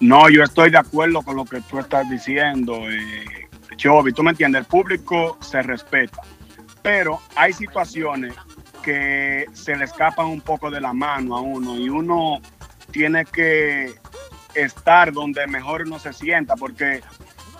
[0.00, 3.43] No, yo estoy de acuerdo con lo que tú estás diciendo, eh,
[3.76, 4.12] Chovy.
[4.12, 6.22] Tú me entiendes, el público se respeta,
[6.82, 8.34] pero hay situaciones
[8.82, 12.40] que se le escapan un poco de la mano a uno y uno
[12.90, 13.94] tiene que
[14.54, 17.00] estar donde mejor uno se sienta, porque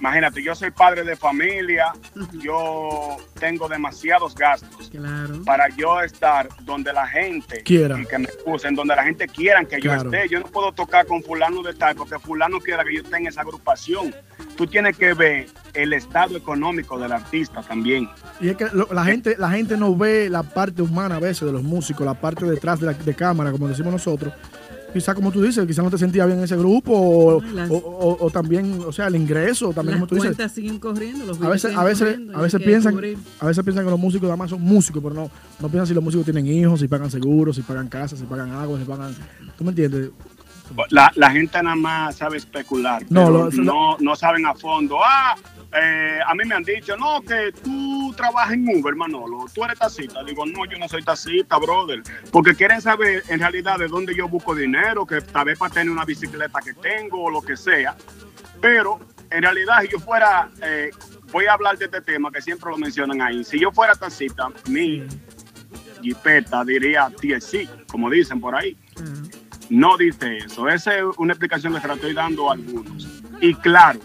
[0.00, 1.92] imagínate, yo soy padre de familia,
[2.32, 5.42] yo tengo demasiados gastos Claro.
[5.44, 8.00] para yo estar donde la gente Quiera.
[8.00, 10.10] y que me usen, donde la gente quiera que Claro.
[10.10, 10.28] yo esté.
[10.28, 13.26] Yo no puedo tocar con fulano de tal porque fulano quiera que yo esté en
[13.26, 14.14] esa agrupación.
[14.56, 18.08] Tú tienes que ver el estado económico del artista también.
[18.40, 21.46] Y es que lo- la gente, la gente no ve la parte humana a veces
[21.46, 24.32] de los músicos, la parte detrás de, la, de cámara, como decimos nosotros.
[24.94, 27.74] Quizá como tú dices, quizá no te sentías bien en ese grupo o, Las- o-
[27.76, 30.30] o- o también, o sea, el ingreso, también Las como tú dices.
[30.36, 32.94] cuentas siguen corriendo, los A veces, a veces, a veces piensan,
[33.40, 35.30] a veces piensan que los músicos además son músicos, pero no,
[35.60, 38.52] no piensan si los músicos tienen hijos, si pagan seguros, si pagan casas, si pagan
[38.52, 39.14] agua, si pagan,
[39.58, 40.10] ¿tú me entiendes?
[40.90, 44.96] La, la gente nada más sabe especular, No, pero lo- no, no saben a fondo.
[45.04, 45.34] Ah,
[45.74, 49.78] eh, a mí me han dicho, no, que tú trabajas en Uber, Manolo, tú eres
[49.78, 50.22] taxista.
[50.22, 52.02] Digo, no, yo no soy taxista, brother.
[52.30, 55.90] Porque quieren saber en realidad de dónde yo busco dinero, que tal vez para tener
[55.90, 57.96] una bicicleta que tengo o lo que sea.
[58.60, 59.00] Pero
[59.30, 60.90] en realidad, si yo fuera, eh,
[61.32, 63.42] voy a hablar de este tema que siempre lo mencionan ahí.
[63.42, 65.04] Si yo fuera taxista, mi,
[66.04, 68.76] jipeta, diría TSC, como dicen por ahí.
[69.70, 70.68] No dice eso.
[70.68, 73.08] Esa es una explicación que se la estoy dando a algunos.
[73.40, 73.98] Y claro,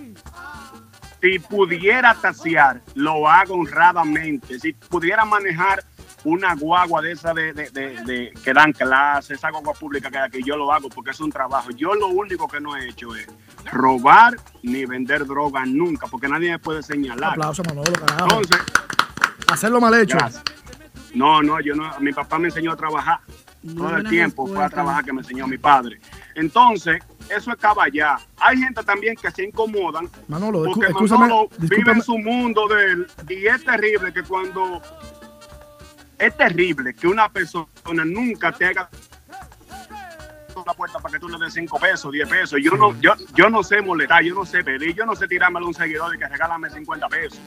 [1.22, 4.60] si pudiera tasear, lo hago honradamente.
[4.60, 5.84] Si pudiera manejar
[6.26, 10.18] una guagua de esa de, de- de- de- que dan clases, esa guagua pública que
[10.18, 11.72] hay aquí, yo lo hago porque es un trabajo.
[11.72, 13.28] Yo lo único que no he hecho es
[13.72, 17.32] robar ni vender droga nunca, porque nadie me puede señalar.
[17.32, 18.24] Aplauso, Manolo, carajo.
[18.42, 18.62] Entonces,
[19.48, 20.16] Hacerlo mal hecho.
[20.18, 20.44] Gracias.
[21.16, 23.20] no, no, yo no, mi papá me enseñó a trabajar.
[23.76, 26.00] Todo el tiempo fue a trabajar que me enseñó mi padre.
[26.36, 28.18] Entonces, eso es caballá.
[28.38, 32.92] Hay gente también que se incomodan Manolo, porque escúchame, Manolo vive en su mundo de
[32.92, 34.82] él y es terrible que cuando
[36.18, 38.90] es terrible que una persona nunca te haga
[40.66, 42.60] la puerta para que tú le des 5 pesos, 10 pesos.
[42.62, 45.60] Yo no, yo, yo no sé molestar, yo no sé pedir, yo no sé tirarme
[45.60, 47.40] a un seguidor y que regálame 50 pesos.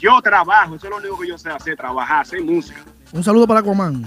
[0.00, 2.80] Yo trabajo, eso es lo único que yo sé hacer, trabajar, hacer música.
[3.12, 4.04] Un saludo para Comán.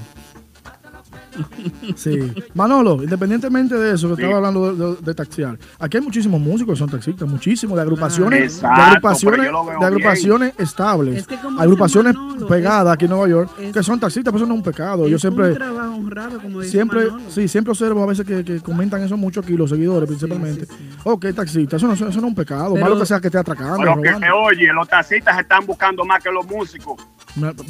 [1.95, 2.33] Sí.
[2.53, 4.21] Manolo, independientemente de eso que Sí.
[4.23, 7.81] estaba hablando de, de- de taxiar, aquí hay muchísimos músicos que son taxistas, muchísimos, de
[7.81, 12.13] agrupaciones, Exacto, de agrupaciones, pero yo lo veo de agrupaciones estables, Es que como agrupaciones
[12.15, 14.63] Manolo, pegadas aquí en Nueva York, es- que son taxistas, pero eso no es un
[14.63, 15.07] pecado.
[15.07, 17.29] Yo siempre, un trabajo honrado, como dice siempre, Manolo.
[17.31, 20.67] sí, siempre observo a veces que, que comentan eso mucho aquí, los seguidores principalmente.
[21.03, 23.37] Ok, taxista, eso no, eso no es un pecado, Pero- malo que sea que esté
[23.37, 24.35] atracando, Pero que, robando.
[24.37, 27.01] oye, los taxistas están buscando más que los músicos.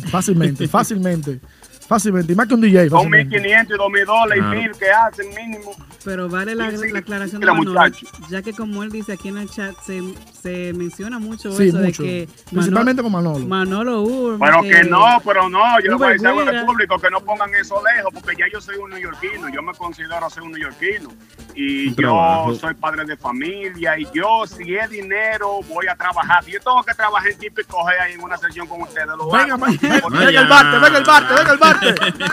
[0.09, 1.39] Fácilmente, fácilmente,
[1.88, 2.89] fácilmente, y más que un DJ.
[2.89, 3.39] Fácilmente.
[3.39, 4.59] 1.500 y 2.000 dólares Claro.
[4.61, 5.71] y 1.000 que hacen mínimo.
[6.05, 6.89] Pero vale la, Sí, sí.
[6.91, 7.81] la aclaración de Manolo,
[8.29, 10.01] ya que como él dice aquí en el chat, se,
[10.41, 12.03] se menciona mucho Sí, eso mucho.
[12.03, 13.45] de que Principalmente con Manolo.
[13.45, 16.41] Manolo Urban, Pero que eh, no, pero no, yo le voy a Uber decir algo
[16.41, 19.73] al público que no pongan eso lejos, porque ya yo soy un neoyorquino, yo me
[19.73, 21.09] considero ser un neoyorquino.
[21.55, 22.55] Y Un yo trabajo.
[22.55, 26.41] soy padre de familia, y yo, si es dinero, voy a trabajar.
[26.43, 29.57] Si yo tengo que trabajar en típico ahí en una sesión con ustedes, lo Venga,
[29.57, 31.76] venga, venga el Barte, venga el Barte, venga el Barte.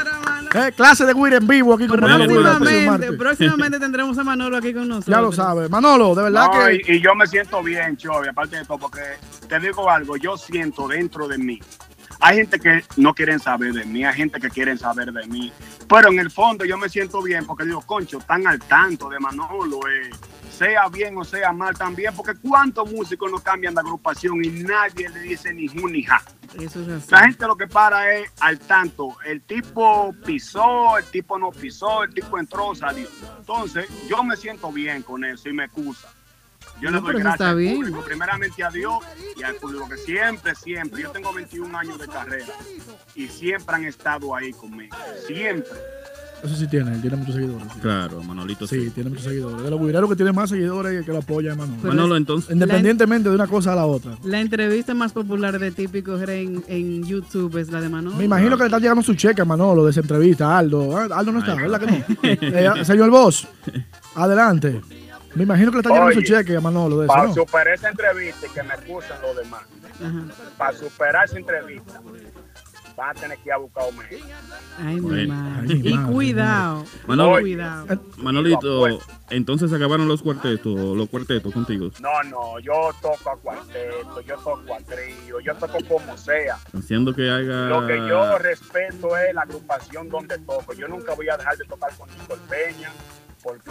[0.56, 4.72] Eh, clase de Wii en vivo aquí con Manolo próximamente, próximamente tendremos a Manolo aquí
[4.72, 5.12] con nosotros.
[5.12, 5.68] Ya lo sabe.
[5.68, 6.92] Manolo, de verdad No, que.
[6.92, 9.00] y, y yo me siento bien, Chovy, aparte de todo, porque
[9.48, 11.58] te digo algo, yo siento dentro de mí.
[12.20, 15.52] Hay gente que no quieren saber de mí, hay gente que quieren saber de mí,
[15.88, 19.18] pero en el fondo yo me siento bien porque digo, concho, están al tanto de
[19.18, 20.10] Manolo, eh,
[20.54, 25.08] sea bien o sea mal también, porque cuántos músicos no cambian de agrupación y nadie
[25.08, 26.22] le dice ni ju ni ja.
[26.58, 27.08] Eso es así.
[27.10, 29.16] La gente lo que para es al tanto.
[29.24, 33.08] El tipo pisó, el tipo no pisó, el tipo entró, salió.
[33.38, 36.08] Entonces, yo me siento bien con eso y me excusa.
[36.80, 37.76] Yo No, le doy gracias al bien.
[37.76, 38.94] público, primeramente a Dios
[39.36, 42.52] y al público que siempre, siempre, yo tengo 21 años de carrera
[43.14, 44.96] y siempre han estado ahí conmigo.
[45.26, 45.70] Siempre.
[46.42, 47.66] Eso sí tiene, él tiene muchos seguidores.
[47.72, 47.80] sí.
[47.80, 49.62] Claro, Manolito Sí, tiene muchos seguidores.
[49.62, 51.82] De los guireros que tiene más seguidores y el que lo apoya es Manolo.
[51.82, 52.50] Manolo, entonces.
[52.50, 54.12] Independientemente de una cosa a la otra.
[54.24, 58.16] La entrevista más popular de Típico en, en YouTube es la de Manolo.
[58.16, 60.58] Me imagino que le está llegando su cheque a Manolo de esa entrevista.
[60.58, 60.96] Aldo.
[60.98, 62.04] Ah, Aldo no está, ¿verdad que no?
[62.80, 63.48] Eh, señor Boss,
[64.14, 64.80] adelante.
[65.34, 67.34] Me imagino que le está llegando su Oye, cheque a Manolo de eso, Para ¿no?
[67.34, 69.62] superar esa entrevista y que me excusen los demás,
[70.56, 72.00] para superar esa entrevista,
[72.96, 74.26] van a tener que ir a buscar un médico.
[74.78, 75.66] Ay, mi madre.
[75.68, 76.84] Ay, mi y cuidado.
[77.06, 78.00] Manolo, cuidado.
[78.18, 78.86] Manolito,
[79.30, 81.90] entonces se acabaron los cuartetos, los cuartetos contigo.
[82.00, 86.58] No, no, yo toco a cuarteto, yo toco a trío, yo toco como sea.
[86.72, 87.68] Haciendo que haga.
[87.68, 90.72] Lo que yo respeto es la agrupación donde toco.
[90.74, 92.90] Yo nunca voy a dejar de tocar con Nicole Peña,
[93.44, 93.70] porque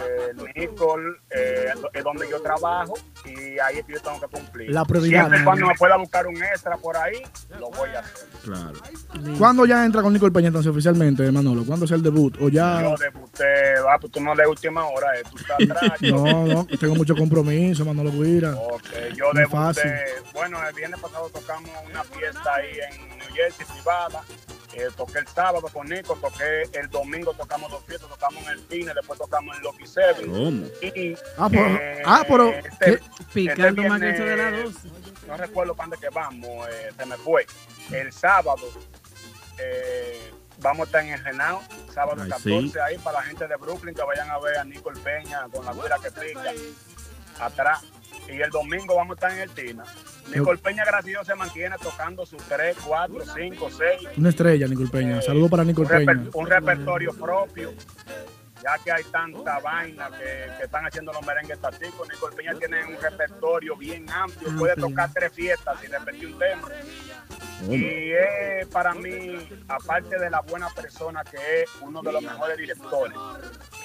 [0.56, 2.94] Nicole eh, es donde yo trabajo
[3.24, 4.70] y ahí es que yo tengo que cumplir.
[4.70, 7.22] La prioridad, Siempre cuando me pueda buscar un extra por ahí,
[7.58, 8.28] lo voy a hacer.
[8.44, 8.72] Claro.
[9.36, 11.64] ¿Cuándo ya entra con Nicole Peña entonces oficialmente, Manolo?
[11.64, 12.36] ¿Cuándo es el debut?
[12.40, 12.80] ¿O ya.?
[12.82, 16.00] Yo debuté, ah, pues tú no de última hora, eh, tú estás atrás.
[16.02, 18.54] No, no, tengo mucho compromiso, Manolo Guira.
[18.54, 18.84] Ok,
[19.16, 19.90] yo Muy debuté, fácil.
[20.32, 24.22] bueno, el viernes pasado tocamos una fiesta ahí en Jersey privada.
[24.76, 28.60] Eh, toqué el sábado con Nico, toqué el domingo, tocamos dos fiestas, tocamos en el
[28.68, 30.26] cine, después tocamos en Lucky Seven.
[30.32, 30.66] ¿Cómo?
[30.82, 33.00] Y, Ah, pero- eh, ah, pero- este-
[33.32, 34.88] Picando este más que eso de la viernes, 12.
[35.28, 37.46] No recuerdo para dónde que vamos, eh, se me fue.
[37.92, 38.66] El sábado
[39.58, 41.62] eh, vamos a estar en el Genao,
[41.92, 42.78] sábado Ay, 14, sí.
[42.84, 45.72] ahí para la gente de Brooklyn que vayan a ver a Nicole Peña con la
[45.72, 46.52] güera que pica
[47.40, 47.82] atrás.
[48.28, 49.84] Y el domingo vamos a estar en el Tina.
[50.32, 54.08] Nicole Peña, Dios, se mantiene tocando sus 3, 4, 5, 6.
[54.18, 55.22] Una estrella, Nicole Peña.
[55.22, 55.64] Saludos para
[56.04, 56.30] reper- Peña.
[56.34, 57.72] un repertorio propio,
[58.62, 62.08] ya que hay tanta vaina que, que están haciendo los merengues taticos.
[62.08, 64.88] Nicole Peña tiene un repertorio bien amplio, puede Amplio.
[64.88, 66.68] tocar tres fiestas sin repetir un tema.
[67.70, 72.56] Y es para mí, aparte de la buena persona que es uno de los mejores
[72.58, 73.16] directores,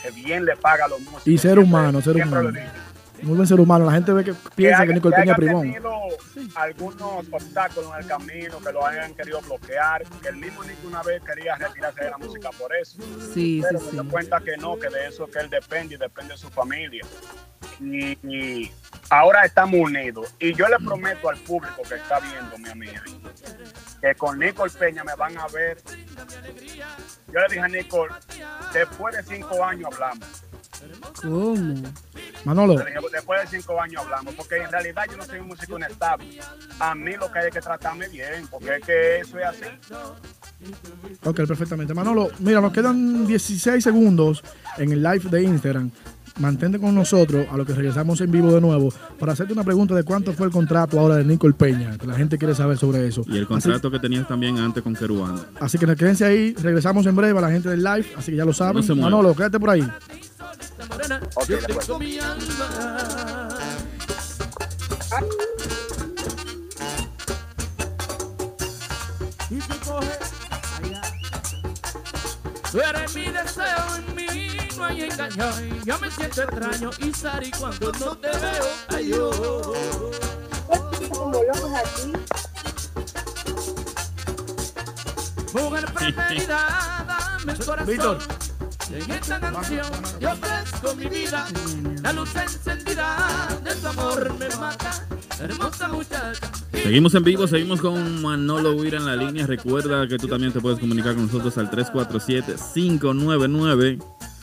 [0.02, 1.28] que bien le paga a los músicos.
[1.28, 2.60] Y ser humano, ser siempre humano.
[3.24, 3.86] Muy buen ser humano.
[3.86, 5.92] La gente ve que piensa que, Nicole Peña tenido
[6.56, 11.04] algunos obstáculos en el camino que lo hayan querido bloquear, que el mismo Nico una
[11.04, 12.98] vez quería retirarse de la música por eso.
[13.34, 13.98] Sí, Pero sí, se sí.
[13.98, 17.04] dio cuenta que no, que de eso que él depende y depende de su familia.
[17.80, 18.72] Y, y
[19.10, 20.34] ahora estamos unidos.
[20.40, 23.22] Y yo le prometo al público que está viéndome a mí ahí,
[24.02, 25.78] que con Nicole Peña me van a ver.
[27.32, 28.14] Yo le dije a Nicole,
[28.74, 30.49] después de cinco años hablamos.
[31.22, 31.84] ¿Cómo?
[32.46, 32.76] Manolo,
[33.12, 36.40] después de cinco años hablamos, porque en realidad yo no soy un músico inestable.
[36.80, 39.66] A mí lo que hay que tratarme bien, porque es que eso es así.
[41.24, 41.94] ok, perfectamente.
[41.94, 44.44] Manolo, mira, nos quedan 16 segundos
[44.78, 45.92] en el live de Instagram.
[46.40, 49.94] Mantente con nosotros a lo que regresamos en vivo de nuevo para hacerte una pregunta
[49.94, 53.08] de cuánto fue el contrato ahora de Nicole Peña, que la gente quiere saber sobre
[53.08, 53.24] eso.
[53.28, 55.46] Y el contrato que tenías también antes con Querubanda.
[55.60, 58.46] Así que quédense ahí, regresamos en breve a la gente del live, así que ya
[58.46, 58.86] lo saben.
[58.88, 58.96] No.
[58.96, 59.82] Manolo, quédate por ahí.
[61.36, 62.00] Ok, de acuerdo.
[69.50, 70.20] y te coge.
[72.72, 74.49] Tú eres mi deseo, en mí
[74.80, 75.52] no hay engaño.
[75.86, 78.66] Yo me siento extraño y Sari cuando no te veo.
[78.88, 79.30] Ay, yo.
[81.10, 82.14] como locos aquí.
[85.54, 87.88] Mujer preferida, dame el corazón.
[87.88, 88.18] Víctor.
[88.92, 89.86] En esta canción
[90.20, 91.46] yo ofrezco mi vida.
[92.02, 95.06] La luz encendida de tu amor me mata.
[95.40, 96.52] Hermosa muchacha.
[96.72, 99.46] Seguimos en vivo, seguimos con Manolo Huira en la línea.
[99.46, 104.00] Recuerda que tú también te puedes comunicar con nosotros al 347-599.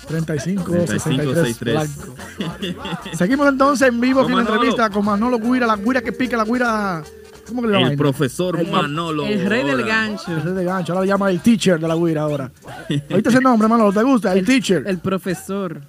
[0.07, 1.91] 35, 3563.
[1.91, 3.09] 63 blanco.
[3.17, 6.37] Seguimos entonces en vivo Con con la entrevista con Manolo Guira, la guira que pica,
[6.37, 7.03] la guira.
[7.47, 7.91] ¿Cómo que le llama?
[7.93, 9.25] El profesor El- Manolo.
[9.25, 9.87] El rey del Hola.
[9.87, 10.33] gancho.
[10.33, 12.51] El rey de gancho, ahora le llama el teacher de la guira ahora.
[12.89, 13.93] ¿Oíste ese nombre, Manolo?
[13.93, 14.33] ¿Te gusta?
[14.33, 14.83] El, teacher.
[14.87, 15.81] El profesor.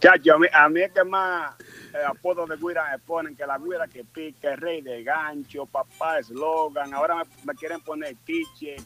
[0.00, 3.44] Chacho, a mí, a mí es que más eh, apodos de Guira me ponen que
[3.44, 8.14] la Guira que pica, el rey de gancho, papá eslogan, ahora me, me quieren poner
[8.24, 8.76] tiche.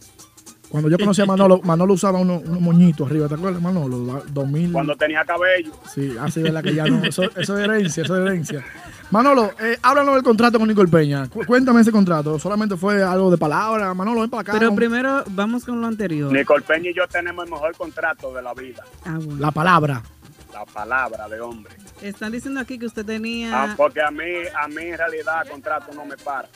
[0.73, 4.05] Cuando yo conocí a Manolo, Manolo usaba unos, unos moñitos arriba, ¿te acuerdas, Manolo?
[4.07, 4.73] Da- 2000.
[4.73, 5.70] Cuando tenía cabello.
[5.95, 7.05] Sí, así es la que ya no.
[7.05, 8.64] Eso, eso es herencia, eso es herencia.
[9.11, 11.29] Manolo, eh, háblanos del contrato con Nicole Peña.
[11.29, 12.39] Cu- cuéntame ese contrato.
[12.39, 13.93] ¿Solamente fue algo de palabra?
[13.93, 14.53] Manolo, ven para acá.
[14.53, 16.33] Pero primero vamos con lo anterior.
[16.33, 18.83] Nicole Peña y yo tenemos el mejor contrato de la vida.
[19.05, 19.39] Ah, bueno.
[19.39, 20.03] La palabra.
[20.55, 21.75] La palabra de hombre.
[22.01, 23.62] Están diciendo aquí que usted tenía.
[23.64, 24.25] Ah, porque a mí,
[24.59, 26.49] a mí en realidad contrato no me para.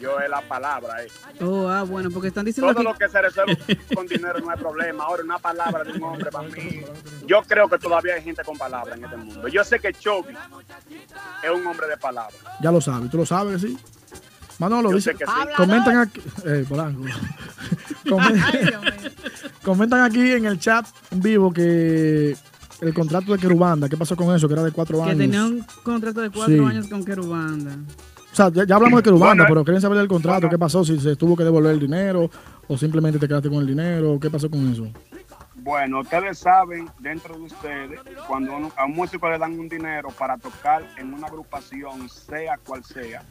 [0.00, 1.02] Yo es la palabra.
[1.02, 1.08] Eh.
[1.40, 2.92] Oh, ah, bueno, porque están diciendo Todo aquí.
[2.92, 3.58] lo que se resuelve
[3.94, 5.04] con dinero no hay problema.
[5.04, 6.82] Ahora, una palabra de un hombre para mí.
[7.26, 9.48] Yo creo que todavía hay gente con palabras en este mundo.
[9.48, 10.34] Yo sé que Chovy
[11.42, 12.38] es un hombre de palabras.
[12.60, 13.78] Ya lo sabes, tú lo sabes que sí.
[14.58, 15.32] Manolo, dice, que sí.
[15.56, 17.02] comentan aquí, eh, Polanco.
[19.62, 22.36] Comentan aquí en el chat en vivo que
[22.80, 24.46] el contrato de Querubanda, ¿qué pasó con eso?
[24.48, 25.18] Que era de cuatro Que años.
[25.18, 26.60] tenía un contrato de cuatro Sí.
[26.64, 27.76] años con Querubanda.
[28.36, 30.84] O sea, ya, ya hablamos de Querubanda, Bueno, pero quieren saber del contrato, qué pasó,
[30.84, 32.30] si se tuvo que devolver el dinero
[32.68, 34.88] o simplemente te quedaste con el dinero, qué pasó con eso.
[35.54, 40.36] Bueno, ustedes saben, dentro de ustedes, cuando a un músico le dan un dinero para
[40.36, 43.22] tocar en una agrupación, sea cual sea,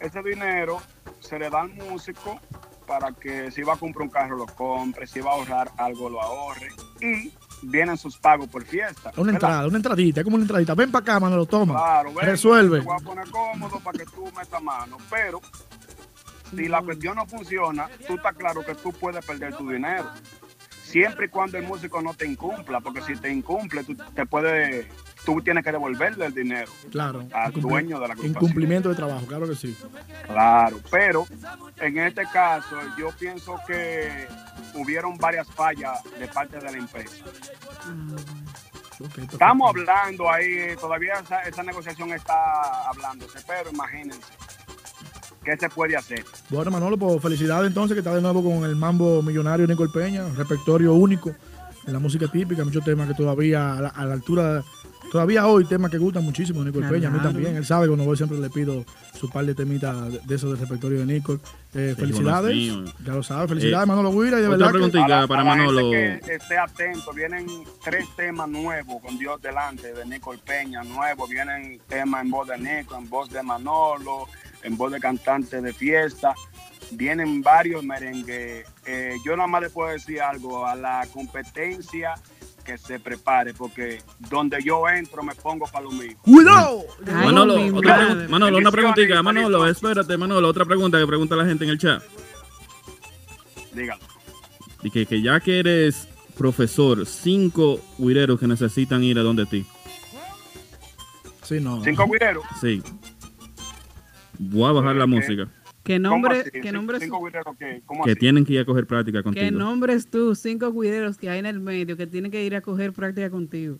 [0.00, 0.78] ese dinero
[1.20, 2.40] se le da al músico
[2.88, 6.10] para que si va a comprar un carro lo compre, si va a ahorrar algo
[6.10, 7.32] lo ahorre y
[7.62, 9.10] vienen sus pagos por fiesta.
[9.16, 9.34] Una ¿verdad?
[9.34, 10.74] entrada, una entradita, como una entradita.
[10.74, 11.74] Ven para acá, Manolo, toma.
[11.74, 12.80] Claro, ven, Resuelve.
[12.80, 15.40] Te voy a poner cómodo para que tú metas mano, pero
[16.54, 20.08] si la cuestión no funciona, tú estás claro que tú puedes perder tu dinero.
[20.82, 24.86] Siempre y cuando el músico no te incumpla, porque si te incumple, tú te puedes,
[25.28, 27.22] tú tienes que devolverle el dinero Claro.
[27.34, 28.30] al dueño de la agrupación.
[28.30, 29.76] Incumplimiento de trabajo, claro que sí.
[30.26, 31.26] Claro, pero
[31.76, 34.26] en este caso yo pienso que
[34.74, 37.14] hubieron varias fallas de parte de la empresa.
[39.30, 44.20] Estamos hablando ahí, todavía esa, esa negociación está hablándose, pero imagínense,
[45.44, 46.24] ¿qué se puede hacer?
[46.48, 50.26] Bueno, Manolo, pues felicidades entonces que está de nuevo con el mambo millonario Nicole Peña,
[50.36, 51.34] repertorio único
[51.88, 54.62] en la música típica, muchos temas que todavía a la, a la altura,
[55.10, 57.32] todavía hoy temas que gustan muchísimo de Nicole Peña, a mí Claro.
[57.34, 58.84] también, él sabe que cuando voy siempre le pido
[59.18, 61.40] su par de temitas de, de esos del repertorio de Nicole.
[61.74, 62.56] Eh, Sí, felicidades,
[63.04, 65.44] ya lo sabe, felicidades Eh, Manolo Guira y de verdad que- preguntita A la- para
[65.44, 65.90] Manolo.
[65.90, 67.46] que esté atento, vienen
[67.82, 72.58] tres temas nuevos con Dios delante de Nicole Peña, nuevos, vienen temas en voz de
[72.58, 74.26] Nico, en voz de Manolo,
[74.62, 76.34] en voz de cantante de fiesta,
[76.92, 78.66] vienen varios merengues.
[78.86, 82.14] Eh, yo nada más le puedo decir algo a la competencia
[82.64, 86.16] que se prepare, porque donde yo entro me pongo para lo mío.
[86.20, 86.84] ¡Cuidado!
[87.06, 89.22] Manolo, otra Manolo, una preguntita.
[89.22, 92.02] Manolo, espérate, Manolo, otra pregunta que pregunta la gente en el chat.
[93.72, 94.02] Dígalo.
[94.82, 99.66] Y que, que ya que eres profesor, cinco huireros que necesitan ir a donde ti.
[101.42, 101.82] Sí, no.
[101.82, 102.44] ¿Cinco guireros?
[102.60, 102.82] Sí.
[104.38, 105.48] Voy a bajar la música.
[105.88, 106.44] ¿Qué ¿Cómo nombre?
[106.52, 107.80] ¿qué ¿Cin- nombre, ¿Cinco guireros qué?
[107.86, 108.20] ¿Cómo Que así?
[108.20, 109.50] tienen que ir a coger práctica ¿Qué contigo.
[109.58, 110.34] nombres tú?
[110.34, 113.78] Cinco cuideros que hay en el medio que tienen que ir a coger práctica contigo.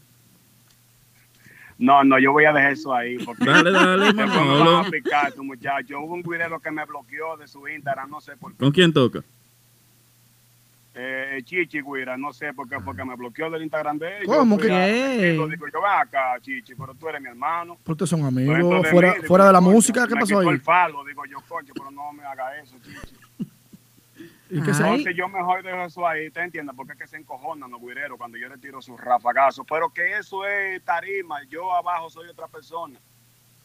[1.78, 3.18] No, no, yo voy a dejar eso ahí.
[3.18, 4.72] Porque Dale, dale, Manolo.
[4.78, 6.00] van a picar, tu muchacho.
[6.00, 8.58] Hubo un guirero que me bloqueó de su Instagram, no sé por qué.
[8.58, 9.22] ¿Con quién toca?
[11.00, 14.36] Eh, Chichi, Guira, no sé por qué, porque me bloqueó del Instagram de ellos.
[14.36, 14.66] ¿Cómo que?
[14.66, 15.30] ¿Qué?
[15.30, 17.76] Digo, yo ven acá, Chichi, pero tú eres mi hermano.
[17.84, 18.88] Porque ustedes son Por amigos.
[18.90, 20.48] Fuera, mí, digo, fuera de la música, ¿qué me pasó ahí?
[20.48, 23.14] el falo, digo yo, coño, pero no me haga eso, Chichi.
[24.50, 24.70] ¿Y qué.
[24.70, 26.74] Entonces yo mejor dejo eso ahí, ¿te entiendes?
[26.74, 29.64] Porque es que se encojonan los guireros cuando yo le tiro sus rafagazos.
[29.68, 32.98] Pero que eso es tarima, yo abajo soy otra persona.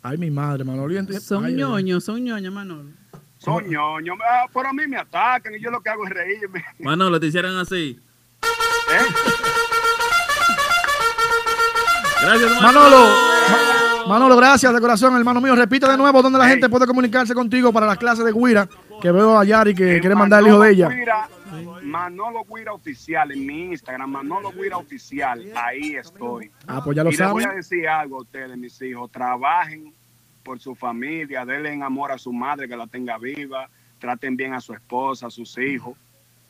[0.04, 0.94] Ay, mi madre, Manolo.
[1.20, 2.92] Son Ay, ñoños, son ñoños, Manolo.
[3.44, 6.64] Son ñoños, ah, pero a mí me atacan y yo lo que hago es reírme.
[6.80, 8.00] Manolo, te hicieran así.
[12.22, 12.98] Gracias, Manolo,
[13.50, 15.56] Ma- Manolo, gracias de corazón, hermano mío.
[15.56, 18.68] Repite de nuevo dónde la gente puede comunicarse contigo para las clases de Guira,
[19.02, 20.88] que veo a Yari que quiere mandar el hijo de ella.
[20.89, 21.28] Guira,
[21.84, 26.50] Manolo Guira Oficial en mi Instagram, Manolo Guira Oficial, ahí estoy.
[26.66, 27.56] Ah, pues ya lo y les voy saben.
[27.56, 29.94] a decir algo a ustedes, mis hijos, trabajen
[30.44, 33.70] por su familia, denle en amor a su madre que la tenga viva,
[34.00, 35.98] traten bien a su esposa, a sus hijos.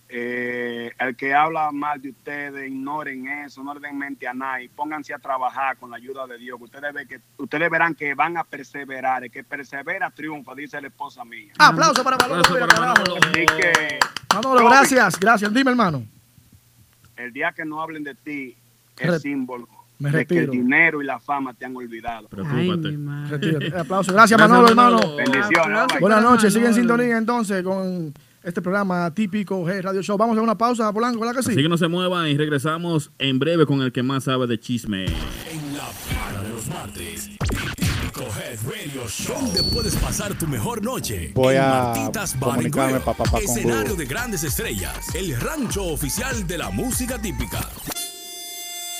[0.10, 4.70] Eh, el que habla mal de ustedes, ignoren eso, no le den mente a nadie,
[4.70, 8.14] pónganse a trabajar con la ayuda de Dios, que ustedes, ve que, ustedes verán que
[8.14, 11.54] van a perseverar, el que persevera triunfa, dice la esposa mía.
[11.58, 12.41] Aplauso para Manolo.
[12.41, 13.18] Aplauso para carajo.
[13.18, 14.00] Así que
[14.36, 15.54] Manolo, gracias, gracias.
[15.54, 16.04] Dime, hermano.
[17.16, 18.56] el día que no hablen de ti
[19.00, 19.68] es símbolo
[20.04, 22.28] me de que el dinero y la fama te han olvidado.
[22.32, 23.68] Retírate.
[23.68, 24.14] Eh, Aplauso.
[24.14, 24.99] Gracias, Manolo, hermano.
[25.16, 25.84] Bendiciones.
[25.99, 26.54] Buenas noches.
[26.54, 30.18] Sigue en sintonía entonces con este programa típico G Radio Show.
[30.18, 31.51] Vamos a una pausa, Polanco, ¿verdad que sí?
[31.51, 34.60] Así que no se muevan y regresamos en breve con el que más sabe de
[34.60, 35.06] chisme.
[35.06, 37.30] En la para de los martes.
[37.78, 39.36] Típico Head Radio Show.
[39.41, 41.32] Donde puedes pasar tu mejor noche.
[41.34, 43.95] Voy En a Martitas Bar and comunicarme Grill, pa- pa- con Escenario Google.
[43.97, 45.16] de grandes estrellas.
[45.16, 47.60] El rancho oficial de la música típica.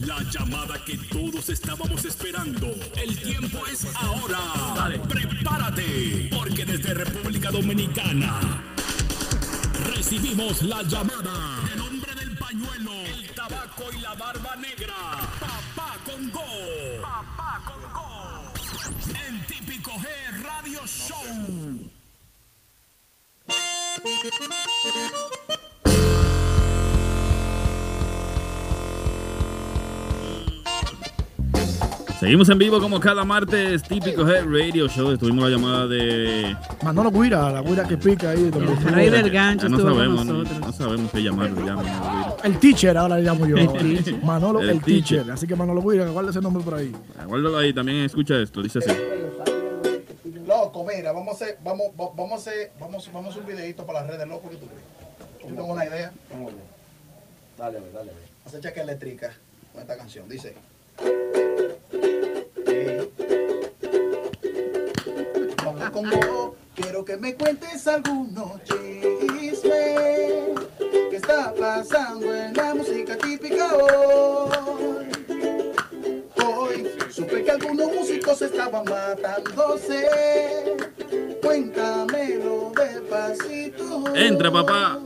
[0.00, 2.74] La llamada que todos estábamos esperando.
[2.96, 4.38] El tiempo es ahora.
[5.08, 8.62] Prepárate, porque desde República Dominicana
[9.94, 14.94] recibimos la llamada del hombre del pañuelo, el tabaco y la barba negra.
[15.40, 16.42] Papá Congo.
[17.02, 18.52] Papá Congo.
[19.26, 20.06] En Típico G
[20.42, 21.90] Radio Show.
[32.20, 35.10] Seguimos en vivo como cada martes, típico Head Radio Show.
[35.12, 36.56] Estuvimos la llamada de.
[36.82, 38.50] Manolo Guira, la Guira que pica ahí.
[38.54, 40.60] El rey del gancho no sabemos, no, nosotros.
[40.60, 41.66] no sabemos qué llamarlo.
[41.66, 42.36] ya, Manolo.
[42.42, 43.56] El teacher, ahora le llamo yo.
[43.58, 44.22] El teacher.
[44.22, 45.18] Manolo, el, El teacher.
[45.18, 45.30] teacher.
[45.32, 46.90] Así que Manolo Guira, guarda ese nombre por ahí.
[47.26, 48.62] Guárdalo ahí, también escucha esto.
[48.62, 48.90] Dice así.
[50.46, 53.48] Loco, mira, vamos a hacer, vamos, va- vamos a hacer, vamos, vamos a hacer un
[53.56, 54.82] videito para las redes, loco, que tú crees.
[55.42, 56.12] Yo tengo una idea.
[57.58, 58.12] Dale, dale.
[58.44, 59.32] Vamos a cheque eléctrica
[59.72, 60.26] con esta canción.
[60.28, 60.54] Dice.
[65.92, 69.62] Vos, quiero que me cuentes algunos chismes
[71.10, 75.06] que está pasando en la música típica hoy.
[76.44, 80.06] Hoy supe que algunos músicos estaban matándose.
[81.42, 84.14] Cuéntamelo despacito.
[84.14, 85.00] Entra, papá.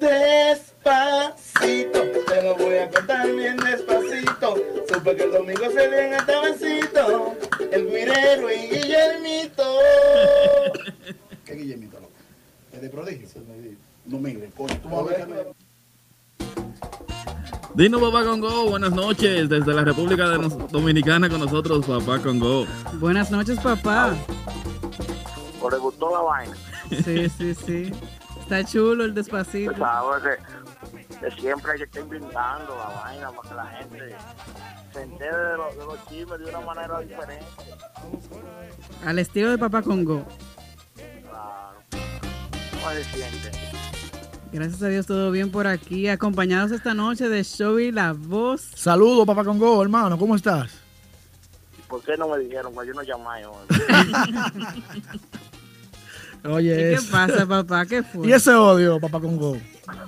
[0.00, 4.56] Despacito, te lo voy a contar bien despacito.
[4.92, 7.34] Supe que el domingo se ven a tabancito,
[7.70, 9.64] el guirero y Guillermito.
[11.44, 12.12] ¿Qué Guillermito, loco?
[12.72, 13.28] ¿Es de prodigio?
[14.06, 15.46] No mire, coño, tú vas a ver.
[17.74, 22.66] Dino Papá Congo, buenas noches desde la República de nos- Dominicana con nosotros, Papá Congo.
[22.94, 24.14] Buenas noches, papá.
[25.60, 26.56] ¿O le gustó la vaina?
[27.04, 27.92] Sí, sí, sí.
[28.46, 29.76] Está chulo el despacito.
[29.76, 34.14] Sabes que que siempre hay que estar inventando la vaina para que la gente
[34.92, 37.44] se entere de, lo- de los chismes de una manera diferente.
[39.04, 40.24] Al estilo de Papá Congo.
[41.28, 41.78] Claro.
[41.90, 43.50] ¿Cómo se siente?
[44.52, 48.60] Gracias a Dios todo bien por aquí, acompañados esta noche de Show y La Voz.
[48.76, 50.70] Saludos, papá Congo, hermano, ¿cómo estás?
[51.88, 52.72] ¿Por qué no me dijeron?
[52.74, 53.66] Pues yo no llamé hoy.
[56.48, 57.10] Oye, ¿Y ¿Qué eso.
[57.10, 57.86] pasa, papá?
[57.86, 58.26] ¿Qué fue?
[58.28, 59.56] Y ese odio, papá Congo.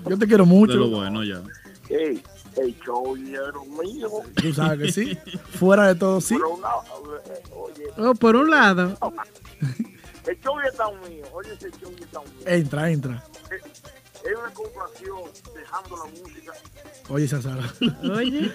[0.09, 0.73] Yo te quiero mucho.
[0.73, 1.43] De lo bueno ya.
[1.89, 2.23] Ey,
[2.57, 4.11] el show mío.
[4.35, 5.19] Tú sabes que sí.
[5.59, 6.35] Fuera de todo, sí.
[6.35, 8.97] Pero una, eh, oye, Oh, por un lado.
[10.27, 11.25] el show ya está mío.
[11.33, 12.31] Oye, ese show ya está mío.
[12.47, 13.25] Entra, entra.
[13.51, 13.63] Es,
[14.39, 15.19] una comparación
[15.55, 16.53] dejando la música.
[17.09, 17.63] Oye, esa Sara.
[18.15, 18.53] Oye.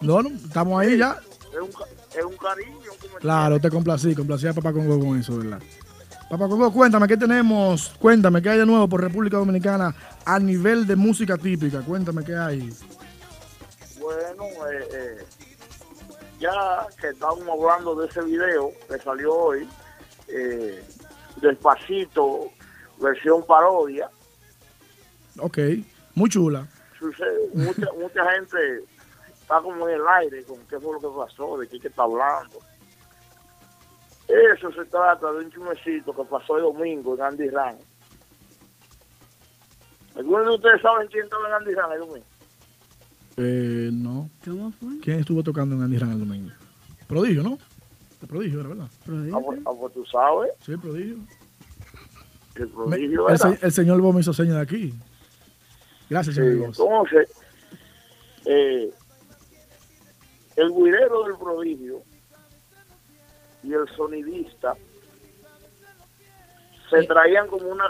[0.00, 1.20] No, no, estamos ahí ya.
[1.52, 2.90] Es un, es un cariño.
[3.00, 5.60] como Claro, te complací, complací a Papá Congo con eso, ¿verdad?
[6.38, 7.94] Papá cuéntame, ¿qué tenemos?
[8.00, 11.80] Cuéntame, ¿qué hay de nuevo por República Dominicana a nivel de música típica?
[11.82, 12.72] Cuéntame, ¿qué hay?
[14.00, 15.24] Bueno, eh, eh,
[16.40, 19.68] ya que estábamos hablando de ese video que salió hoy,
[20.28, 20.82] eh,
[21.40, 22.50] despacito,
[23.00, 24.10] versión parodia,
[25.38, 25.58] Ok,
[26.14, 26.66] muy chula.
[26.98, 28.84] sucede, mucha, mucha gente
[29.40, 32.58] está como en el aire con qué fue lo que pasó, de qué está hablando.
[34.28, 37.76] Eso se trata de un chumecito que pasó el domingo en Andy Ran.
[40.16, 42.26] ¿Algunos de ustedes saben quién estaba en Andy Ran el domingo?
[43.36, 44.30] Eh, no.
[44.44, 44.88] ¿Cómo fue?
[45.02, 46.50] ¿Quién estuvo tocando en Andy Ran el domingo?
[47.08, 47.58] Prodigio, ¿no?
[48.22, 48.88] El prodigio, era verdad.
[49.34, 51.16] Ah, pues, ah, pues tú sabes, Sí, el prodigio.
[52.54, 53.56] el Me- prodigio el, era.
[53.56, 54.94] se- el señor Bo me hizo señas de aquí.
[56.08, 56.64] Gracias, Sí, señor Bo.
[56.66, 57.30] entonces,
[58.46, 58.90] eh,
[60.56, 62.02] el guirero del prodigio
[63.64, 64.74] y el sonidista
[66.90, 67.84] se traían como una.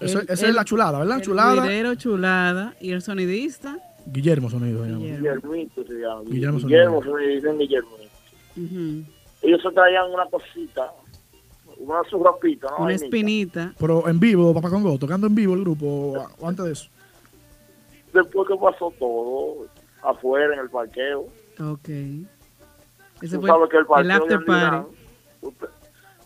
[0.00, 1.16] Eso- El- esa el- es la chulada, ¿verdad?
[1.18, 1.62] El Chulada.
[1.62, 3.78] guirero chulada y el sonidista.
[4.06, 4.84] Guillermo Sonido.
[4.84, 6.22] Guillermito se llama.
[6.26, 7.30] Guillermo Guillermo, Sonido.
[7.34, 7.90] dicen Guillermo.
[8.56, 9.04] Ujú.
[9.42, 10.92] Ellos se traían una cosita,
[11.78, 12.76] una surrapita, ¿no?
[12.76, 13.04] Una Vainita.
[13.04, 13.74] espinita.
[13.78, 16.88] Pero en vivo, Papá Congo, tocando en vivo el grupo, o antes de eso.
[18.12, 19.66] Después que pasó todo,
[20.02, 21.26] afuera en el parqueo.
[21.60, 21.88] Ok.
[23.22, 24.88] Ese fue sabes que el el after party.
[25.42, 25.68] Usted-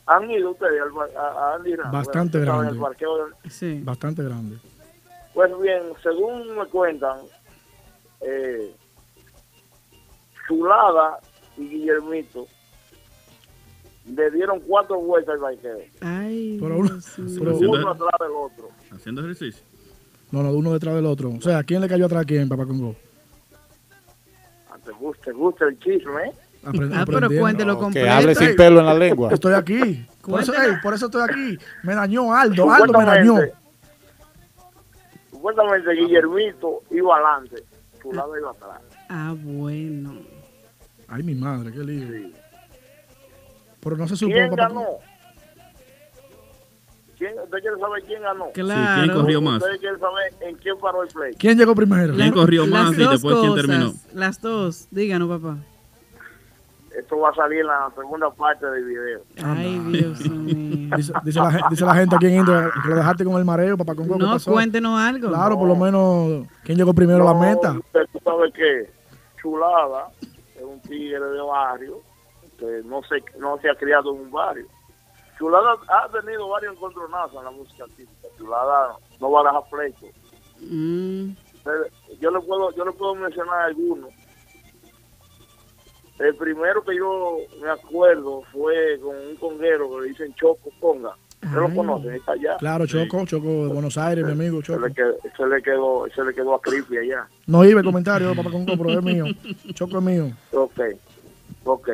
[0.06, 1.20] han ido ustedes al a,
[1.52, 1.92] a Andy Ran?
[1.92, 2.72] Bastante Bueno, grande.
[2.74, 3.80] el parqueo de- Sí.
[3.84, 4.56] Bastante grande.
[5.34, 7.18] Pues bien, según me cuentan,
[8.20, 8.74] eh,
[10.48, 11.20] Chulada
[11.56, 12.46] y Guillermito
[14.06, 15.78] le dieron cuatro vueltas al parqueo.
[16.00, 17.36] Ay, Pero uno- Dios mío.
[17.38, 18.68] pero Haciendo- Uno atrás del otro.
[18.90, 19.64] Haciendo ejercicio.
[20.32, 21.30] No, no, uno detrás del otro.
[21.30, 22.96] O sea, ¿quién le cayó atrás a quién, Papá Congo?
[24.70, 26.24] Ah, ¿Te gusta, te gusta el chisme?
[26.24, 26.32] ¿eh?
[26.64, 28.10] Ah, pero cuéntelo Que completo.
[28.10, 29.32] hable sin pelo en la lengua.
[29.32, 30.06] Estoy aquí.
[30.22, 30.52] Por eso,
[30.82, 31.58] por estoy aquí.
[31.82, 32.70] Me dañó Aldo.
[32.70, 33.36] Aldo me dañó.
[35.30, 37.64] Supuestamente, Guillermito iba adelante,
[38.02, 38.82] Chulada iba atrás.
[39.08, 40.18] Ah, bueno.
[41.08, 42.30] Ay, mi madre, qué lío.
[43.80, 44.84] Pero no se supo, ¿Quién Papá ganó?
[47.16, 48.50] ¿Quién, ¿Usted quiere saber quién ganó?
[48.52, 49.02] Claro.
[49.02, 49.62] ¿quién corrió más?
[49.62, 51.34] ¿Usted quiere saber en quién paró el play?
[51.34, 52.14] ¿Quién llegó primero?
[52.14, 53.94] ¿Quién corrió más y después quién terminó?
[54.12, 54.88] Las dos.
[54.90, 55.56] Díganos, papá.
[57.00, 59.20] Esto va a salir en la segunda parte del video.
[59.44, 60.96] Ay, Dios mío.
[60.96, 63.44] Dice, dice la, gen- dice la gente aquí en Indra que lo dejaste con el
[63.44, 64.14] mareo, Papá Congo.
[64.18, 64.52] ¿qué No, pasó?
[64.52, 65.28] cuéntenos algo.
[65.28, 67.72] Claro, por lo menos, ¿quién llegó primero a la meta?
[67.72, 68.90] Usted tú sabe que
[69.40, 70.08] Chulada
[70.56, 72.00] es un tigre de barrio
[72.58, 74.66] que no se, no se ha criado en un barrio.
[75.38, 78.28] Chulada ha tenido varios encontronazos en la música típica.
[78.36, 80.06] Chulada no va a dejar pleito.
[80.60, 81.30] Mm,
[82.20, 84.10] Yo le puedo, yo le puedo mencionar algunos.
[86.20, 91.16] El primero que yo me acuerdo fue con un conguero que le dicen Choco Conga.
[91.42, 92.14] ¿Usted lo conocen?
[92.14, 92.56] Está allá.
[92.58, 94.86] Claro, Choco, Choco de Buenos Aires, mi amigo Se Choco.
[94.86, 97.26] le, quedó, se le quedó, se le quedó a Creepy allá.
[97.46, 99.24] No iba el comentario, Papá Congo, pero es mío.
[99.74, 100.30] Choco es mío.
[100.52, 100.80] Ok,
[101.64, 101.88] ok.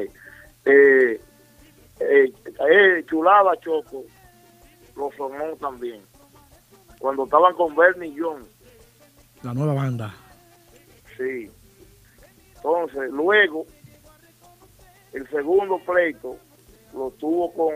[0.65, 1.21] Eh,
[2.01, 2.33] eh,
[2.69, 4.03] eh, Chulada Choco
[4.97, 6.01] lo sonó también.
[6.99, 8.43] Cuando estaban con Bernie John,
[9.45, 10.13] La nueva banda.
[11.17, 11.49] sí.
[12.57, 13.65] Entonces, luego,
[15.17, 16.37] el segundo pleito
[16.95, 17.73] lo tuvo con,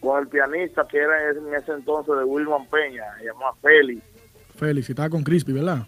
[0.00, 4.02] con el pianista que era en ese entonces de Wilman Peña, se llamaba Félix.
[4.56, 5.86] Félix, y estaba con Crispy, ¿verdad?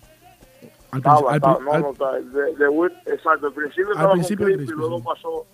[0.90, 3.92] Al, Estaba, al estaba- no, al- no, estaba- de, de Wil- exacto, al principio Al
[3.92, 5.04] estaba principio con Crispy, Crispy, luego sí.
[5.04, 5.46] pasó,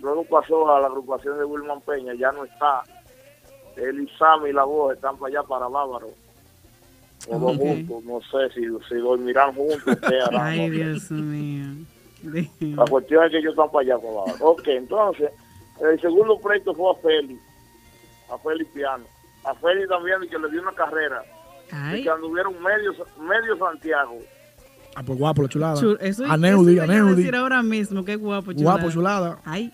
[0.00, 2.82] luego pasó a la agrupación de Wilman Peña, ya no está.
[3.76, 6.08] Él y Sammy y la voz están para allá, para Bávaro.
[7.30, 7.60] Los dos Ok.
[7.60, 10.70] juntos, no sé si, si dormirán juntos, qué harán, Ay.
[10.70, 11.86] Dios mío.
[12.60, 14.36] La cuestión es que ellos están para allá, para Bávaro.
[14.46, 15.30] Ok, entonces,
[15.80, 17.42] el segundo pleito fue a Félix,
[18.30, 19.04] a Félix Piano.
[19.44, 21.22] A Félix también, que le dio una carrera
[21.96, 24.18] Y que anduvieron medio, medio Santiago.
[24.94, 25.74] Ah, pues guapo, la chulada.
[25.80, 27.16] Chul- eso, a Neudi, a Neudi.
[27.16, 28.76] decir ahora mismo, qué guapo, chulada.
[28.76, 29.38] Guapo, chulada.
[29.44, 29.72] Ay,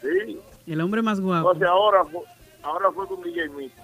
[0.00, 0.40] Sí.
[0.66, 1.52] el hombre más guapo.
[1.52, 2.24] Entonces ahora, fue-
[2.62, 3.82] ahora fue con DJ Mito.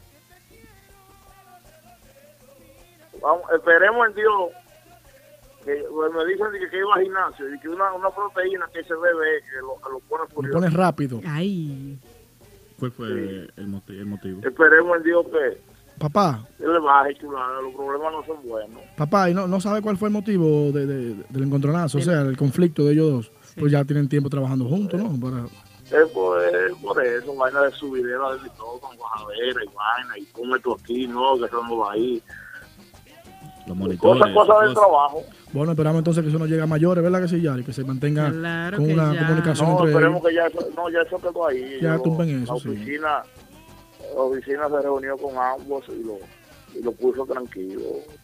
[3.22, 4.50] Vamos, esperemos en Dios.
[5.66, 8.82] Que, pues, me dicen que, que iba al gimnasio y que una, una proteína que
[8.84, 10.58] se bebe que lo, que lo pone Lo furioso.
[10.58, 11.20] pones rápido.
[11.26, 11.98] Ay.
[12.78, 14.40] ¿Cuál fue el, moti- el motivo?
[14.46, 15.58] Esperemos en Dios que
[15.98, 17.60] Papá, él le baje, chulada.
[17.62, 18.80] Los problemas no son buenos.
[18.96, 21.98] papá, ¿y no, no sabe cuál fue el motivo de- de- del encontronazo?
[21.98, 23.32] O sea, el conflicto de ellos dos.
[23.58, 25.18] Pues ya tienen tiempo trabajando juntos, ¿no?
[25.18, 25.46] Para-
[25.90, 30.24] Es por, es por eso, vaina de subidera de todo, con bajadera y vaina, y
[30.26, 32.22] come tú aquí, no, que eso no va ahí.
[33.66, 34.22] Los monitores.
[34.22, 35.22] Cosas, cosas del trabajo.
[35.52, 37.64] Bueno, esperamos entonces que eso no llegue a mayores, ¿verdad que sí, Yari?
[37.64, 39.26] Que se mantenga Claro con una ya.
[39.26, 40.28] comunicación No, entre esperemos ellos.
[40.28, 41.78] que ya eso, no, ya eso quedó ahí.
[41.82, 42.68] Ya tumben eso, la sí.
[42.68, 43.22] oficina,
[44.14, 46.18] la oficina se reunió con ambos y lo,
[46.78, 47.80] y lo puso tranquilo.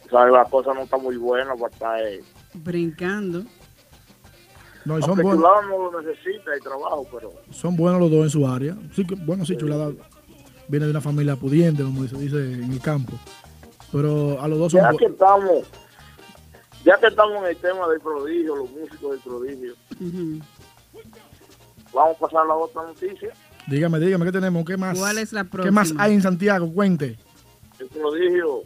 [0.06, 2.00] O sea, la cosa no está muy buena para estar...
[2.06, 2.20] eh,
[2.54, 3.42] Brincando.
[4.84, 8.10] No, y son aunque buenos, Chulada no lo necesita el trabajo, pero son buenos los
[8.10, 8.76] dos en su área.
[8.94, 9.90] Sí, que- bueno, sí, Chulada
[10.68, 13.12] viene de una familia pudiente, como se dice en el campo.
[13.92, 15.66] Pero a los dos son ya que estamos...
[16.84, 19.74] Ya que estamos en el tema del prodigio, los músicos del prodigio,
[21.92, 23.32] vamos a pasar a la otra noticia.
[23.68, 24.64] Dígame, dígame, ¿qué tenemos?
[24.64, 24.98] ¿Qué más?
[24.98, 26.72] ¿Cuál es la ¿Qué más hay en Santiago?
[26.72, 27.16] Cuente.
[27.78, 28.62] El prodigio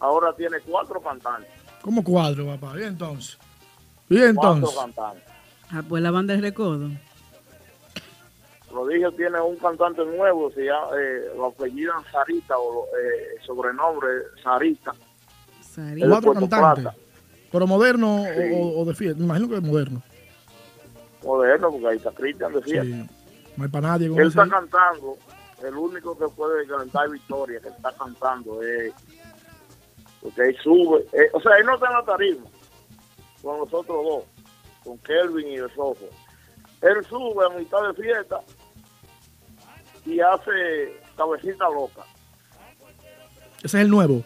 [0.00, 1.50] ahora tiene cuatro cantantes.
[1.82, 2.80] ¿Cómo cuadro, papá?
[2.80, 3.36] ¿Y entonces?
[4.08, 4.78] ¿Y Cuatro entonces?
[4.78, 5.22] cantantes.
[5.70, 6.88] Ah, pues la banda de recodo.
[8.74, 14.08] Prodigio tiene un cantante nuevo, se llama, eh, lo apellidan Sarita o eh, sobrenombre
[14.42, 14.92] Sarita.
[15.60, 16.08] Sarita.
[16.08, 16.86] Cuatro cantantes.
[17.52, 18.50] ¿Pero moderno o- Sí.
[18.52, 19.18] o, o de fiesta?
[19.20, 20.02] Me imagino que es moderno.
[21.22, 22.84] Moderno, porque ahí está Cristian de fiesta.
[22.84, 23.10] Sí.
[23.56, 25.16] No hay para nadie Él está cantando,
[25.62, 28.92] el único que puede cantar victoria que está cantando es
[30.20, 32.44] porque él sube, eh, o sea, él no está en la tarima
[33.40, 34.24] con los otros dos,
[34.82, 36.06] con Kelvin y el Sofo.
[36.82, 38.40] Él sube a mitad de fiesta
[40.06, 42.02] y hace cabecita loca.
[43.62, 44.22] Ese es el nuevo.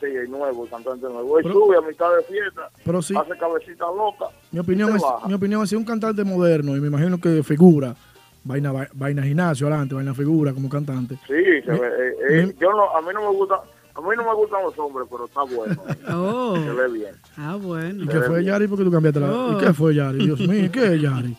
[0.00, 1.38] Sí, el nuevo, el cantante nuevo.
[1.38, 4.26] Él Pero- sube a mitad de fiesta, Pero sí, hace cabecita loca.
[4.50, 5.28] mi opinión se es, baja.
[5.28, 7.94] mi opinión es si un cantante moderno, y me imagino que figura,
[8.42, 11.14] vaina, va- vaina gimnasio adelante, vaina figura como cantante.
[11.26, 11.34] Sí,
[11.64, 13.54] se Mi- ve, eh, eh, mi- yo no, a mí no me gusta,
[13.94, 15.82] a mí no me gustan los hombres, pero está bueno.
[16.10, 16.56] Oh.
[16.56, 17.14] Se ve bien.
[17.36, 18.02] Ah, bueno.
[18.02, 18.66] ¿Y qué fue Yari?
[18.66, 19.30] ¿Por qué tú cambiaste la.?
[19.30, 19.52] Oh.
[19.52, 20.24] ¿Y qué fue Yari?
[20.26, 21.36] Dios mío, ¿qué es Yari?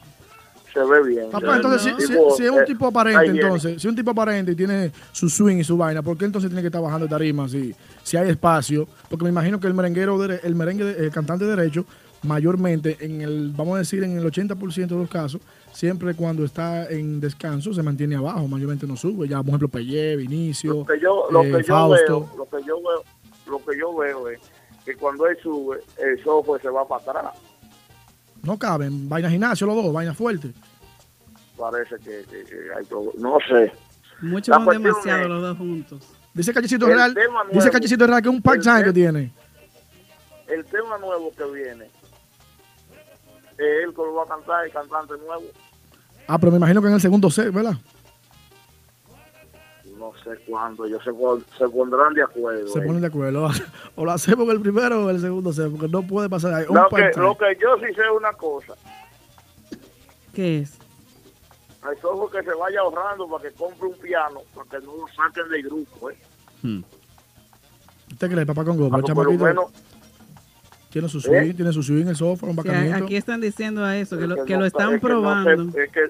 [0.74, 1.30] Se ve bien.
[1.30, 4.10] Papá, entonces, si, si- Tipo, si es un tipo aparente, entonces, si es un tipo
[4.12, 7.06] aparente y tiene su swing y su vaina, ¿por qué entonces tiene que estar bajando
[7.06, 8.88] de tarima si, si hay espacio?
[9.10, 11.86] Porque me imagino que el merenguero, el merengue, el cantante derecho,
[12.24, 15.42] mayormente, en el, vamos a decir, en el 80% de los casos,
[15.72, 19.28] siempre cuando está en descanso se mantiene abajo, mayormente no sube.
[19.28, 22.20] Ya, por ejemplo, Pelle, Vinicio, Lo que yo, lo eh, que yo Fausto.
[22.22, 23.04] veo, lo que yo veo,
[23.48, 24.40] lo que yo veo es
[24.86, 27.53] que cuando él sube, el software se va para atrás.
[28.44, 30.54] No caben, vaina gimnasio los dos, vaina fuerte.
[31.58, 33.12] Parece que, que- que hay todo.
[33.18, 33.72] No sé.
[34.22, 36.10] Mucho cuestión demasiado es- los dos juntos.
[36.34, 39.32] Dice Cachecito El Real, dice nuevo, Cachecito Real que es un part-time que tiene.
[40.48, 45.44] El tema nuevo que viene es él que lo va a cantar, el cantante nuevo.
[46.28, 47.76] Ah, pero me imagino que en el segundo set, ¿verdad?
[50.24, 51.12] Sé cuándo, ellos se,
[51.58, 52.68] se pondrán de acuerdo.
[52.70, 52.84] Se eh.
[52.84, 53.50] ponen de acuerdo.
[53.96, 56.66] O lo hacemos el primero o el segundo set, porque no puede pasar ahí.
[56.70, 58.74] Un Lo que, lo que yo sí sé es una cosa.
[60.34, 60.78] ¿Qué es?
[61.84, 65.06] Hay software que se vaya ahorrando para que compre un piano, para que no lo
[65.16, 66.10] saquen del grupo.
[66.10, 66.18] ¿eh?
[68.12, 68.90] ¿Usted cree, papá Congo?
[68.90, 69.66] Lo chamaquito menos
[70.90, 71.54] tiene su swing, ¿Eh?
[71.56, 74.36] tiene su swing, el software, un Sí, aquí están diciendo a eso, que Es lo,
[74.36, 75.80] que que no lo está- están es que no se- probando.
[75.80, 76.02] es que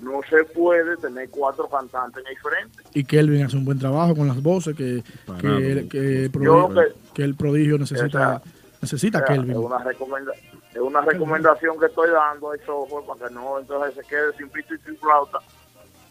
[0.00, 2.82] no se puede tener cuatro cantantes en el frente.
[2.94, 5.58] Y Kelvin hace un buen trabajo con las voces que, Parado.
[5.58, 8.42] que, que el prodigio, que- que el prodigio necesita,
[8.80, 9.50] necesita O sea, Kelvin.
[9.52, 10.32] Es una, recomenda-
[10.72, 14.48] es una recomendación que estoy dando al software para que no entonces se quede sin
[14.48, 15.38] pito y sin flauta.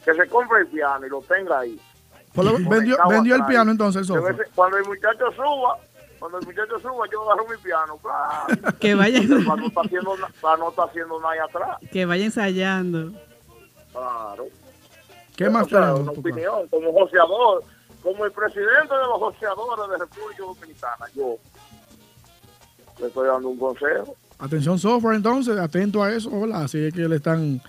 [0.05, 1.79] Que se compre el piano y lo tenga ahí.
[2.35, 5.77] Lo- vendió, el piano entonces veces- Cuando el muchacho suba,
[6.19, 7.97] cuando el muchacho suba, yo agarro mi piano.
[8.79, 11.77] Que vaya, Para no estar haciendo, para no estar haciendo nada ahí atrás.
[11.91, 13.11] que vaya ensayando.
[13.99, 14.45] Claro.
[15.35, 17.63] ¿Qué más O sea, una opinión, como joseador,
[18.03, 21.37] como el presidente de los joseadores de República Dominicana, yo
[22.99, 24.15] le estoy dando un consejo.
[24.39, 26.63] Atención software entonces, atento a eso, ¿verdad?
[26.63, 27.61] Así es que le están,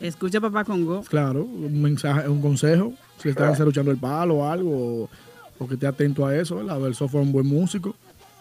[0.00, 1.02] Escucha papá Congo.
[1.02, 4.70] claro, un mensaje, un consejo, si le están luchando el palo o algo,
[5.04, 5.08] o,
[5.58, 6.84] o que esté atento a eso, ¿verdad?
[6.86, 7.94] El software es un buen músico,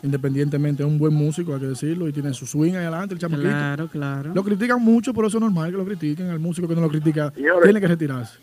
[0.04, 3.20] independientemente es un buen músico, hay que decirlo, y tiene su swing ahí adelante, el
[3.20, 3.50] chamaquito.
[3.50, 4.32] Claro, claro.
[4.36, 6.28] Lo critican mucho, pero eso es normal que lo critiquen.
[6.28, 7.64] El músico que no lo critica Señores.
[7.64, 8.38] tiene que retirarse.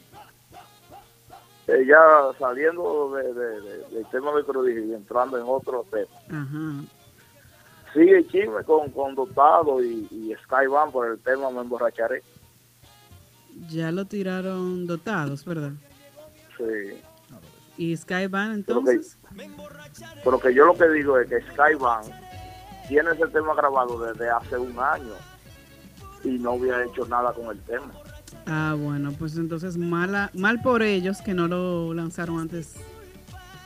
[1.68, 1.98] eh, ya
[2.38, 6.42] saliendo de, de- de- del tema de Crudije y entrando en otro tema.
[6.42, 6.82] Ajá.
[7.94, 12.22] Sigue chisme con, con Dotado y, y Skyvan por el tema Me Emborracharé.
[13.68, 15.72] Ya lo tiraron dotados, ¿verdad?
[16.56, 17.00] Sí.
[17.80, 19.18] ¿Y Skyban que, entonces?
[20.22, 22.02] pero que yo lo que digo es que Skyvan
[22.86, 25.14] tiene ese tema grabado desde hace un año
[26.22, 27.90] y no había hecho nada con el tema.
[28.44, 32.74] Ah, bueno, pues entonces mala, mal por ellos que no lo lanzaron antes.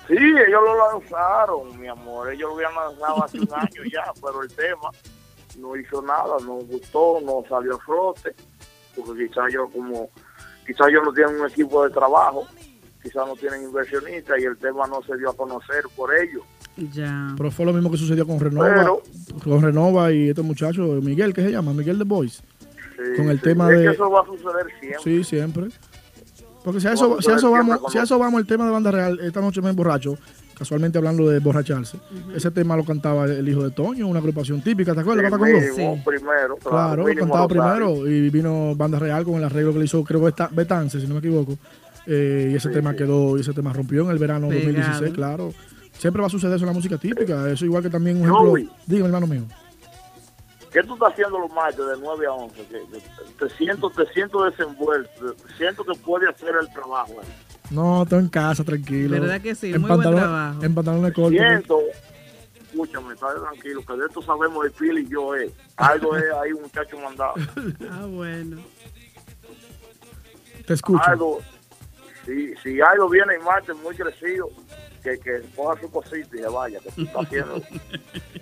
[0.07, 2.33] Sí, ellos lo lanzaron, mi amor.
[2.33, 4.91] Ellos lo habían lanzado hace un año ya, pero el tema
[5.59, 8.33] no hizo nada, no gustó, no salió a flote.
[8.95, 10.09] Porque quizás yo como,
[10.65, 12.47] quizás ellos no tienen un equipo de trabajo,
[13.05, 16.43] quizás no tienen inversionistas y el tema no se dio a conocer por ellos.
[16.93, 17.35] Ya.
[17.37, 18.67] Pero fue lo mismo que sucedió con Renova.
[18.75, 19.03] Pero-
[19.45, 21.73] con Renova y este muchacho, Miguel, ¿qué se llama?
[21.73, 22.43] Miguel de Boys.
[22.97, 25.03] Sí, Con el sí, tema es de- que eso va a suceder siempre.
[25.05, 25.69] Sí, siempre.
[26.65, 28.71] Porque si a Eso si a eso vamos, si a eso vamos el tema de
[28.71, 30.17] Banda Real, esta noche me emborracho,
[30.57, 31.99] casualmente hablando de borracharse.
[32.35, 35.31] Ese tema lo cantaba el hijo de Toño, una agrupación típica, ¿te acuerdas?
[35.31, 39.81] Sí, mínimo, primero, claro, Claro, cantaba primero y vino Banda Real con el arreglo que
[39.81, 40.21] le hizo, creo
[40.53, 41.59] Betance, si no me equivoco.
[42.07, 44.67] Eh, y ese tema quedó, y ese tema rompió en el verano Pegado.
[44.73, 45.53] 2016, claro.
[45.99, 47.49] Siempre va a suceder eso en la música típica.
[47.51, 48.51] Eso igual que también un ejemplo.
[48.51, 48.69] Joey.
[48.87, 49.43] Dígame, hermano mío.
[50.73, 52.57] ¿Qué tú estás haciendo los martes de 9 a 11?
[52.57, 53.01] Que, que
[53.39, 57.13] te siento, te siento desenvuelto, siento que puede hacer el trabajo.
[57.23, 57.27] eh.
[57.71, 59.21] No, estoy en casa, tranquilo.
[59.21, 59.73] ¿Verdad que sí?
[59.73, 60.65] En Muy buen trabajo.
[60.65, 61.31] En pantalones cortos.
[61.41, 61.79] Siento,
[62.67, 65.51] escúchame, está tranquilo, que de esto sabemos el Phil y yo, eh.
[65.77, 67.35] Algo es ahí un muchacho mandado.
[67.91, 68.57] Ah, bueno.
[70.67, 71.05] Te escucho.
[71.07, 71.39] Algo,
[72.25, 74.49] si, si algo viene en martes muy crecido,
[75.03, 77.63] que, que coja su cosita y se vaya, que tú estás haciendo.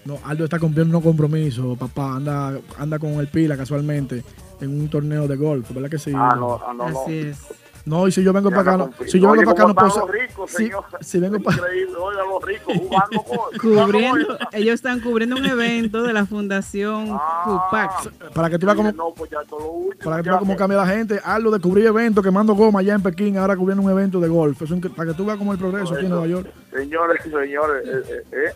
[0.05, 2.17] No, Aldo está cumpliendo unos compromisos, papá.
[2.17, 4.25] Anda, anda con el Pila casualmente
[4.61, 6.11] en un torneo de golf, ¿verdad que sí?
[6.13, 7.03] Ah, no, ah, no, no.
[7.03, 7.39] Así es.
[7.85, 9.69] No, y si yo vengo Ya para acá, no, si yo Oye, vengo para acá
[9.69, 10.13] no ¿cómo puedo.
[10.13, 10.85] ricos, si, señor?
[11.01, 13.59] si vengo para oiga, los ricos jugando golf.
[13.61, 17.43] Cubriendo, ellos están cubriendo un evento de la Fundación Ah.
[17.71, 18.31] CUPAC.
[18.33, 20.05] para que tú veas cómo, No, pues ya todo lo último.
[20.05, 21.21] para que tú veas cómo cambia la gente.
[21.25, 24.63] Aldo descubrí eventos quemando goma allá en Pekín, ahora cubriendo un evento de golf.
[24.63, 26.47] Eso para que tú veas cómo el progreso aquí en Nueva York.
[26.73, 28.55] Señores, señores, eh, eh, eh,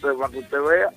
[0.00, 0.88] pues, para que usted vea.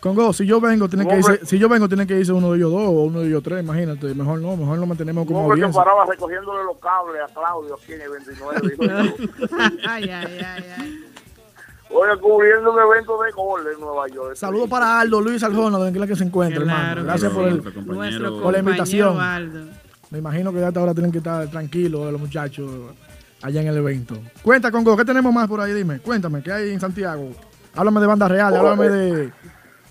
[0.00, 2.56] Congo, si yo vengo, tiene que irse, si yo vengo, tiene que irse uno de
[2.56, 4.14] ellos dos o uno de ellos tres, imagínate.
[4.14, 5.84] Mejor no, mejor lo mantenemos como hombre que audiencia.
[5.84, 8.60] paraba recogiéndole los cables a Claudio aquí en el 29.
[8.62, 8.90] dijo yo.
[9.88, 11.04] ay, ay, ay, ay.
[11.92, 14.36] Oye, cubriendo un evento de gol en Nueva York.
[14.36, 17.04] Saludos para Aldo Luis Arjona, donde quiera que se encuentre, Claro hermano.
[17.04, 18.18] Gracias por, el, Nuestro compañero.
[18.20, 19.20] Nuestro por la invitación.
[19.20, 19.66] Aldo.
[20.10, 22.70] Me imagino que ya hasta ahora tienen que estar tranquilos los muchachos
[23.42, 24.16] allá en el evento.
[24.42, 25.72] Cuenta, Congo, ¿qué tenemos más por ahí?
[25.72, 27.30] Dime, cuéntame, ¿qué hay en Santiago?
[27.74, 29.32] Háblame de Banda Real, háblame de,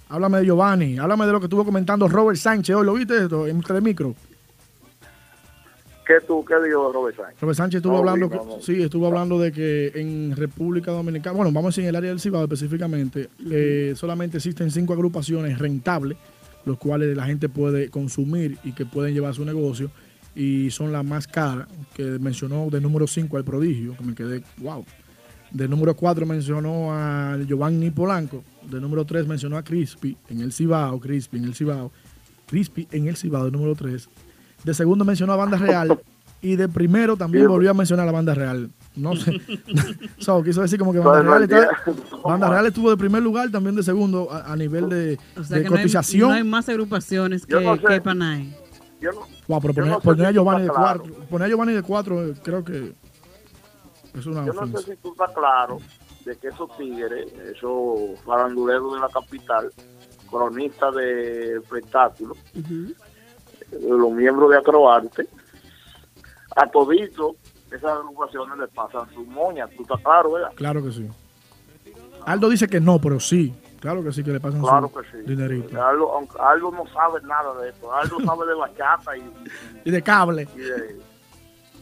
[0.09, 2.85] háblame de Giovanni, háblame de lo que estuvo comentando Robert Sánchez hoy.
[2.85, 4.15] ¿Lo viste esto en Telemicro?
[6.05, 7.39] ¿Qué tú, qué dijo Robert Sánchez?
[7.41, 8.61] Robert Sánchez estuvo No, hablando, no, no.
[8.61, 12.09] sí, estuvo hablando de que en República Dominicana, bueno, vamos a decir en el área
[12.09, 16.17] del Cibao específicamente, eh, solamente existen cinco agrupaciones rentables,
[16.65, 19.91] los cuales la gente puede consumir y que pueden llevar su negocio,
[20.33, 24.41] y son las más caras, que mencionó de número 5 al Prodigio, que me quedé,
[24.57, 24.83] wow.
[25.51, 30.51] De número 4 mencionó a Giovanni Polanco, de número 3 mencionó a Crispy en el
[30.53, 31.91] Cibao, Crispy en el Cibao,
[32.47, 34.09] Crispy en el Cibao, de número 3.
[34.63, 35.99] De segundo mencionó a Banda Real
[36.41, 38.69] y de primero también volvió a mencionar a la Banda Real.
[38.95, 39.39] No sé.
[40.19, 41.69] so, quiso decir como que Banda no Real, está-.
[42.23, 45.57] Banda Real estuvo de primer lugar, también de segundo a, a nivel de, O sea
[45.57, 46.29] de que no hay, cotización.
[46.29, 47.81] no hay más agrupaciones que, no sé.
[47.83, 48.55] que Panay.
[49.01, 51.03] Yo no, Wow, pero yo poner, no sé poner a Giovanni de claro.
[51.03, 52.93] cuatro, poner a Giovanni de cuatro, eh, creo que
[54.13, 54.79] es una Yo no ofensa.
[54.81, 55.79] sé si tú estás claro
[56.29, 59.71] de que esos tigres, esos faranduleros de la capital,
[60.29, 62.37] cronistas de espectáculos,
[63.81, 65.27] los miembros de Acroarte,
[66.55, 67.35] a todito
[67.71, 70.51] esas agrupaciones le pasan sus moñas, tú estás claro, ¿verdad?
[70.55, 71.07] Claro que sí.
[72.25, 73.53] Aldo dice que no, pero sí.
[73.79, 75.17] Claro que sí, que le pasan Claro su que sí.
[75.25, 75.81] dinerito.
[75.81, 79.23] Aldo, aunque Aldo no sabe nada de esto, Aldo sabe de bachata y,
[79.85, 80.47] Y de cable.
[80.55, 80.99] y de,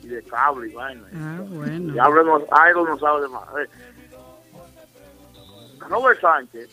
[0.03, 1.03] y de cable y vaina.
[1.15, 1.95] Ah, bueno.
[1.95, 3.43] Y Aldo no, Aldo no sabe de más.
[5.89, 6.69] Robert Sánchez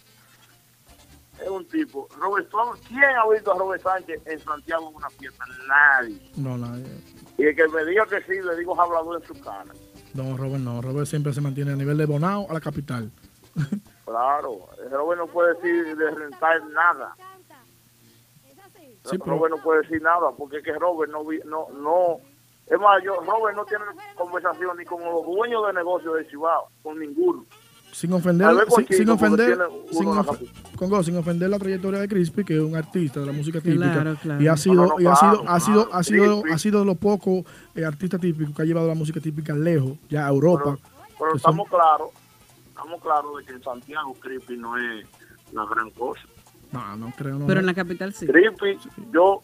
[1.40, 2.08] es un tipo.
[2.18, 2.48] Robert,
[2.88, 5.44] ¿Quién ha visto a Robert Sánchez en Santiago en una fiesta?
[5.66, 6.30] Nadie.
[6.36, 6.86] No, nadie.
[7.38, 9.64] Y el que me diga que sí, le digo hablador en su cara.
[10.14, 10.80] No, Robert no.
[10.80, 13.10] Robert siempre se mantiene a nivel de Bonao a la capital.
[14.04, 17.16] Claro, Robert no puede decir de rentar nada.
[19.04, 22.20] Sí, pero- Robert no puede decir nada porque es que Robert no, no, no.
[22.66, 23.84] Es más, yo, Robert no tiene
[24.14, 27.44] conversación ni con los dueños de negocios de Chivao, con ninguno.
[27.94, 29.58] Sin ofender, sin, sin ofender,
[29.90, 33.32] sin, ofe- Congo, sin ofender la trayectoria de Crispy, que es un artista de la
[33.32, 34.42] música típica Claro, claro.
[34.42, 36.52] y ha sido, No, no, y ha claro, sido, ha sido, ha sido, Crispy.
[36.52, 37.44] ha sido de los pocos
[37.76, 40.76] eh, artistas típicos que ha llevado la música típica lejos, ya a Europa.
[41.18, 42.08] Pero son- estamos claros,
[42.68, 45.06] estamos claros de que en Santiago Creepy no es
[45.52, 46.20] la gran cosa.
[46.72, 47.38] No, no creo.
[47.38, 47.60] No, Pero no.
[47.60, 48.26] en la capital sí.
[48.26, 48.76] Creepy,
[49.12, 49.40] yo,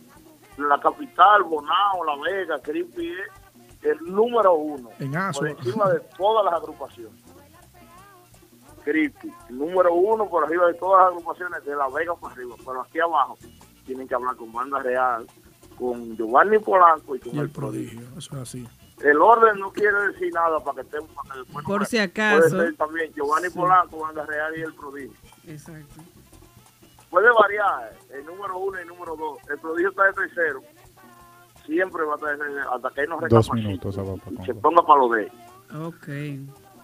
[0.59, 4.90] en la capital, Bonao, La Vega, Creepy es el número uno.
[4.98, 7.19] En por encima de todas las agrupaciones.
[8.91, 12.55] El número uno por arriba de todas las agrupaciones, de La Vega para arriba.
[12.59, 13.37] Pero aquí abajo
[13.87, 15.27] tienen que hablar con Banda Real,
[15.79, 18.69] con Giovanni Polanco y con Y el el prodigio, eso es así.
[19.03, 21.07] El orden no quiere decir nada para que estén.
[21.15, 22.39] Para que después Por no- si acaso.
[22.51, 23.59] Puede ser también Giovanni Sí.
[23.59, 25.17] Polanco, Banda Real y el prodigio.
[25.47, 26.03] Exacto.
[27.09, 29.39] Puede variar el número uno y el número dos.
[29.49, 30.61] El prodigio está de tercero.
[31.65, 34.83] Siempre va a estar de tercero hasta que él nos Dos minutos, y se ponga
[34.87, 35.33] para lo de él.
[35.83, 36.09] Ok.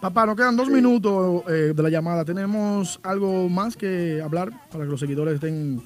[0.07, 2.25] Papá, nos quedan dos minutos eh, de la llamada.
[2.25, 5.83] ¿Tenemos algo más que hablar para que los seguidores estén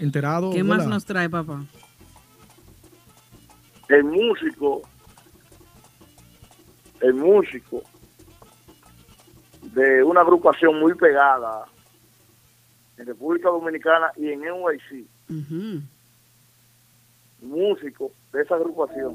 [0.00, 0.52] enterados?
[0.52, 1.64] ¿Qué más nos trae, papá?
[3.88, 4.82] El músico,
[7.00, 7.84] el músico
[9.72, 11.64] de una agrupación muy pegada
[12.96, 15.80] en República Dominicana y en NYC, Ujú.
[17.42, 19.14] músico de esa agrupación,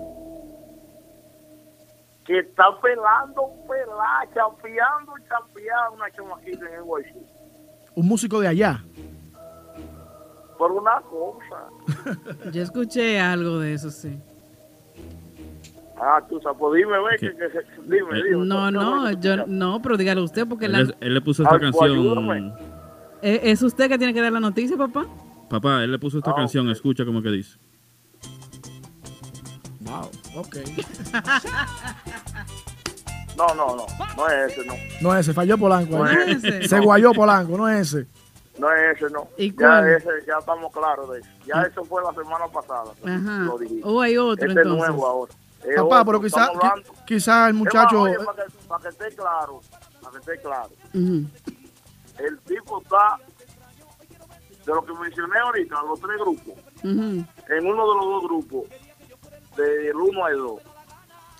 [2.25, 7.15] que está pelando, pelá, champeando, champeando una chamaquita en NYC.
[7.95, 8.83] Un músico de allá.
[10.57, 12.49] Por una cosa.
[12.51, 14.17] Yo escuché algo de eso, sí.
[15.97, 18.45] Ah, tú sabes, pues dime, ve, que, que se- dime, dime.
[18.45, 21.71] No, no, yo no, pero dígalo usted porque Él, la, él le puso esta Ay,
[21.71, 22.53] pues, canción.
[23.21, 25.05] Eh, es usted que tiene que dar la noticia, papá.
[25.49, 26.69] Papá, él le puso esta Ah, canción.
[26.69, 27.57] Escucha como que dice.
[29.81, 30.55] Wow, ok.
[33.37, 33.85] No, no, no,
[34.15, 34.73] no es ese, no.
[35.01, 35.97] No es ese, falló Polanco.
[35.97, 36.15] No ahí.
[36.31, 36.67] es ese.
[36.69, 38.07] Se guayó Polanco, no es ese.
[38.57, 39.27] No es ese, no.
[39.37, 39.89] ¿Y ya cuál?
[39.89, 41.29] ese, ya estamos claros de eso.
[41.45, 42.93] Ya eso fue la semana pasada.
[43.03, 43.39] Ajá.
[43.43, 43.57] Lo.
[43.83, 44.87] O hay otro, Este es entonces.
[44.87, 45.33] nuevo ahora.
[45.65, 48.01] Es Papá, otro, pero quizá, estamos hablando- qui- quizá el Es más, muchacho...
[48.03, 49.61] oye, para, que, para que esté claro,
[50.01, 50.69] para que esté claro.
[50.93, 53.17] El tipo está,
[54.65, 56.53] de lo que mencioné ahorita, los tres grupos,
[56.83, 58.63] en uno de los dos grupos,
[59.57, 60.61] del 1 al 2,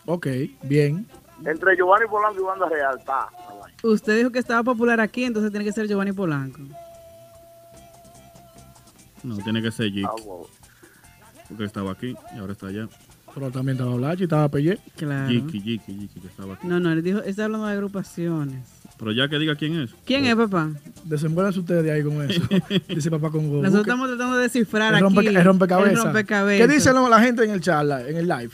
[0.08, 0.28] Ok,
[0.64, 1.08] bien.
[1.44, 3.28] entre Giovanni Polanco y Banda Real, está.
[3.84, 6.60] Usted dijo que estaba popular aquí, entonces tiene que ser Giovanni Polanco.
[9.24, 10.04] No, tiene que ser Jiki.
[10.06, 10.46] Ah, bueno.
[11.48, 12.88] Porque estaba aquí y ahora está allá.
[13.34, 14.80] Pero también estaba Blachi, estaba Pelle.
[14.96, 15.28] Claro.
[15.30, 16.68] Jiki, Jiki, Jiki, que estaba aquí.
[16.68, 18.75] No, no, él dijo, está hablando de agrupaciones.
[18.98, 19.92] Pero ya que diga quién es.
[20.06, 20.70] ¿Quién es, papá?
[21.04, 22.42] Desenvuélvanse ustedes ahí con eso.
[22.88, 23.58] Dice papá con Go.
[23.58, 25.28] Nosotros estamos tratando de descifrar el, rompe- aquí.
[25.36, 25.92] el rompecabezas.
[25.98, 26.68] el rompecabezas.
[26.68, 28.52] ¿Qué dice la gente en el chat, en el live?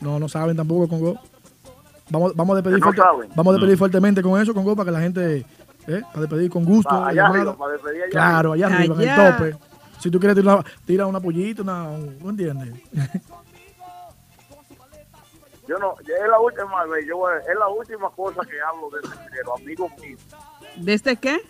[0.00, 1.18] No, no saben tampoco con Go.
[2.10, 3.02] Vamos, vamos a despedir, no fuerte-
[3.34, 3.78] vamos a despedir No.
[3.78, 5.46] fuertemente con eso, con Go, para que la gente,
[5.86, 6.02] ¿eh?
[6.12, 6.90] para despedir con gusto.
[6.90, 9.56] Allá arriba, para despedir allá claro, allá arriba, en el tope.
[10.00, 12.74] Si tú quieres tirar una, tira una pollita, una, un- ¿no entiendes?
[15.72, 18.90] Yo no, es la última vez, yo voy a- es la última cosa que hablo
[18.90, 20.18] de ese dinero, amigo mío.
[20.76, 21.40] ¿De este qué?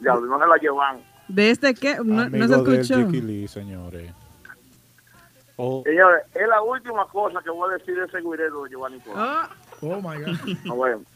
[0.00, 1.00] Ya, no se la llevan.
[1.26, 1.96] ¿De este qué?
[1.96, 3.10] No, no Amigo se del escuchó.
[3.10, 4.12] Lee, señores.
[5.56, 8.98] Oh, Señores, es la última cosa que voy a decir de ese guirero de Giovanni
[9.00, 9.20] Polanco.
[9.20, 9.48] Ah,
[9.80, 10.38] Oh my God.
[10.64, 11.06] Nos vemos.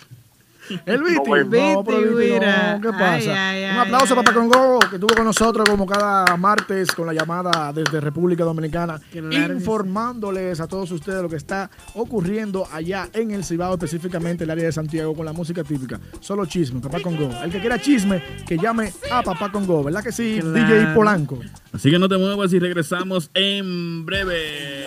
[0.87, 1.31] El Viti.
[1.31, 1.37] No,
[1.75, 3.49] No, pero Viti, no, ¿qué Ay, pasa?
[3.51, 4.25] ay, Un aplauso ay.
[4.25, 9.01] para Congo, que estuvo con nosotros como cada martes con la llamada desde República Dominicana,
[9.11, 9.53] Claro que sí.
[9.53, 14.65] informándoles a todos ustedes lo que está ocurriendo allá en el Cibao, específicamente el área
[14.65, 16.01] de Santiago, con la música típica.
[16.21, 17.31] Solo chisme, Papá Congo.
[17.43, 20.39] El que quiera chisme, que llame a Papá Congo, ¿verdad que sí?
[20.41, 20.53] Claro.
[20.53, 21.39] DJ Polanco.
[21.73, 24.87] Así que no te muevas y regresamos en breve.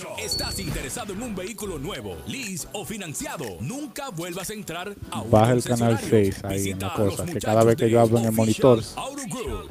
[0.00, 0.12] Show.
[0.18, 3.44] ¿Estás interesado en un vehículo nuevo, lease o financiado?
[3.60, 6.32] Nunca vuelvas a entrar a un baja el canal concesionario.
[6.32, 8.32] 6 ahí, Visita una a los cosa, que cada vez que yo hablo en el
[8.32, 9.70] monitor, Official Auto Group.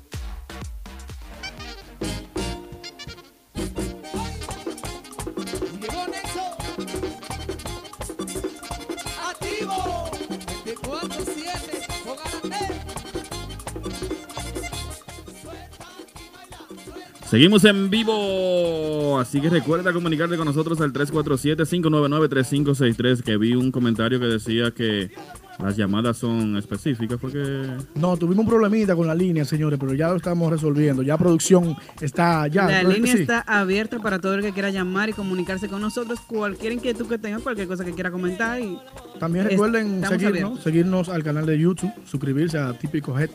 [17.31, 24.19] Seguimos en vivo, así que recuerda comunicarte con nosotros al 347-599-3563, que vi un comentario
[24.19, 25.11] que decía que
[25.57, 27.67] las llamadas son específicas, porque...
[27.95, 31.03] No, tuvimos un problemita con la línea, señores, pero ya lo estamos resolviendo.
[31.03, 32.63] Ya producción está ya.
[32.63, 33.21] La ¿verdad que línea sí?
[33.21, 36.19] está abierta para todo el que quiera llamar y comunicarse con nosotros.
[36.27, 38.59] Cualquier inquietud que tenga, cualquier cosa que quiera comentar.
[38.59, 38.77] Y
[39.21, 43.29] También recuerden seguirnos, seguirnos al canal de YouTube, suscribirse a Típico Head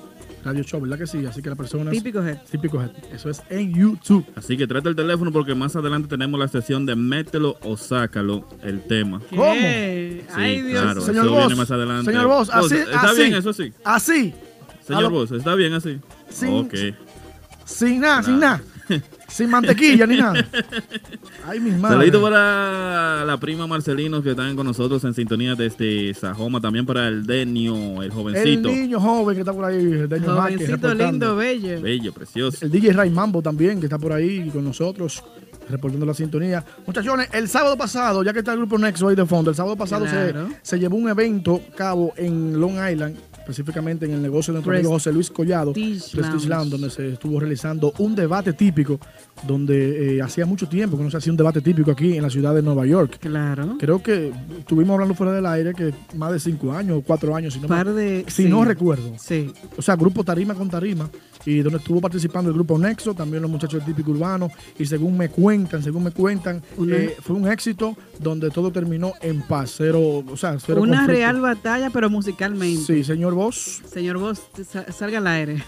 [0.47, 1.24] Radio Show, ¿verdad que sí?
[1.27, 1.93] Así que las personas...
[1.93, 2.39] Típico Head.
[2.51, 2.90] Típico Head.
[3.12, 4.24] Eso es en YouTube.
[4.35, 8.48] Así que trata el teléfono porque más adelante tenemos la sesión de mételo o sácalo,
[8.62, 9.20] el tema.
[9.31, 9.52] ¿Cómo?
[9.52, 10.82] Sí, Ay, Dios.
[10.82, 12.10] claro, Señor eso Boss, viene más adelante.
[12.12, 13.20] señor Boss, así- ¿Está así.
[13.23, 13.73] bien eso sí?
[13.85, 14.35] Así.
[14.86, 15.98] Señor lo- Boss, ¿está bien así?
[16.31, 16.47] Sí.
[16.48, 16.74] Ok.
[17.64, 18.59] Sin nada, sin nada.
[18.59, 18.76] sin
[19.47, 20.47] mantequilla ni nada.
[21.45, 21.91] Ay, mis madres.
[21.99, 26.61] Saludito para la prima Marcelinos que están con nosotros en sintonía desde Sajoma.
[26.61, 28.69] También para el Denio, el El jovencito.
[28.69, 31.05] niño joven que está por ahí, el Vázquez, Jovencito, reportando.
[31.11, 31.81] lindo, bello.
[31.83, 32.65] Bello, precioso.
[32.65, 35.23] El DJ Ray Mambo también, que está por ahí con nosotros,
[35.69, 36.65] reportando la sintonía.
[36.87, 39.77] Muchachones, el sábado pasado, ya que está el grupo Nexo ahí de fondo, el sábado
[39.77, 40.49] pasado se- Claro.
[40.63, 44.79] se, llevó un evento cabo en Long Island, específicamente en el negocio de nuestro Pres-
[44.79, 46.49] amigo José Luis Collado, Prestige.
[46.49, 48.99] Lounge, donde se estuvo realizando un debate típico,
[49.47, 52.31] donde eh, hacía mucho tiempo que no se hacía un debate típico aquí en la
[52.31, 53.19] ciudad de Nueva York.
[53.21, 53.77] Claro.
[53.79, 57.55] Creo que estuvimos hablando fuera del aire que más de cinco años o cuatro años,
[57.55, 58.49] si no, Par de- si sí.
[58.49, 59.13] no recuerdo.
[59.19, 59.53] Sí.
[59.77, 61.09] O sea, grupo Tarima con Tarima,
[61.45, 65.17] y donde estuvo participando el grupo Nexo, también los muchachos del típico urbano, y según
[65.17, 70.25] me cuentan, según me cuentan, eh, fue un éxito donde todo terminó en paz, cero,
[70.29, 71.13] o sea, cero Una conflicto.
[71.21, 72.83] real batalla, pero musicalmente.
[72.83, 73.81] Sí, señor Vos.
[73.87, 75.63] Señor Vos, sa- salga al aire.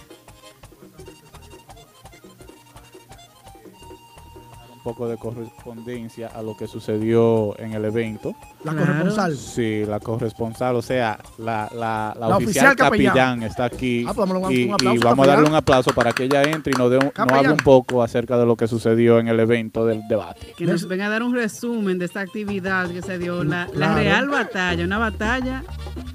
[4.79, 8.35] Un poco de correspondencia a lo que sucedió en el evento.
[8.65, 8.87] La Claro.
[8.87, 9.37] corresponsal.
[9.37, 13.07] Sí, la corresponsal, o sea, la, la, la La oficial, oficial capellán.
[13.15, 13.43] capellán.
[13.43, 14.05] está aquí.
[14.09, 16.73] Ah, pues y, un aplauso, y vamos a darle un aplauso para que ella entre
[16.75, 19.41] y nos, dé un- nos hable un poco acerca de lo que sucedió en el
[19.41, 20.55] evento del debate.
[20.57, 23.43] Que nos venga a dar un resumen de esta actividad que se dio.
[23.45, 25.65] La, la real batalla, una batalla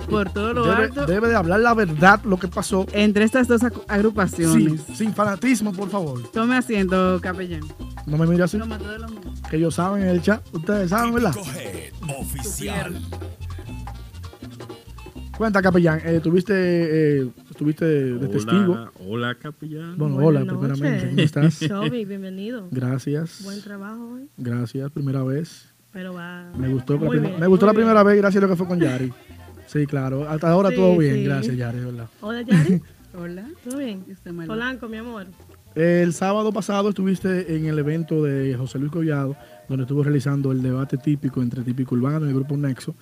[0.10, 2.86] por todo lo Debe, alto debe de hablar la verdad lo que pasó.
[2.94, 4.82] entre estas dos agrupaciones.
[4.88, 6.22] Sí, sin fanatismo, por favor.
[6.32, 7.62] Tome asiento, capellán.
[8.06, 8.60] No me mire así.
[9.50, 10.42] Que ellos saben en el chat.
[10.54, 11.34] Ustedes saben, ¿verdad?
[12.20, 12.96] Oficial.
[15.38, 16.00] Cuenta, capellán.
[16.06, 18.90] Eh, ¿Tuviste, eh, estuviste de Hola, testigo?
[19.08, 19.98] Hola, capellán.
[19.98, 20.60] Bueno, Buenas hola, noches.
[20.80, 21.10] primeramente.
[21.10, 21.60] ¿Cómo estás?
[21.60, 22.68] Chovy, bienvenido.
[22.72, 23.42] Gracias.
[23.44, 25.74] Buen trabajo hoy, Gracias, primera vez.
[25.92, 26.52] pero va.
[26.56, 28.52] Me gustó, la Muy prim- bien, me gustó muy la primera vez, gracias a lo
[28.52, 29.12] que fue con Yari.
[29.66, 30.30] Sí, claro.
[30.30, 31.24] Hasta ahora Sí, todo bien, sí.
[31.24, 32.08] gracias, Yari, ¿verdad?
[32.22, 32.82] Hola, Yari.
[33.18, 33.48] Hola.
[33.64, 34.06] ¿Todo bien?
[34.46, 35.26] Polanco, mi amor.
[35.76, 39.36] El sábado pasado estuviste en el evento de José Luis Collado,
[39.68, 42.94] donde estuvo realizando el debate típico entre Típico Urbano y el Grupo Nexo,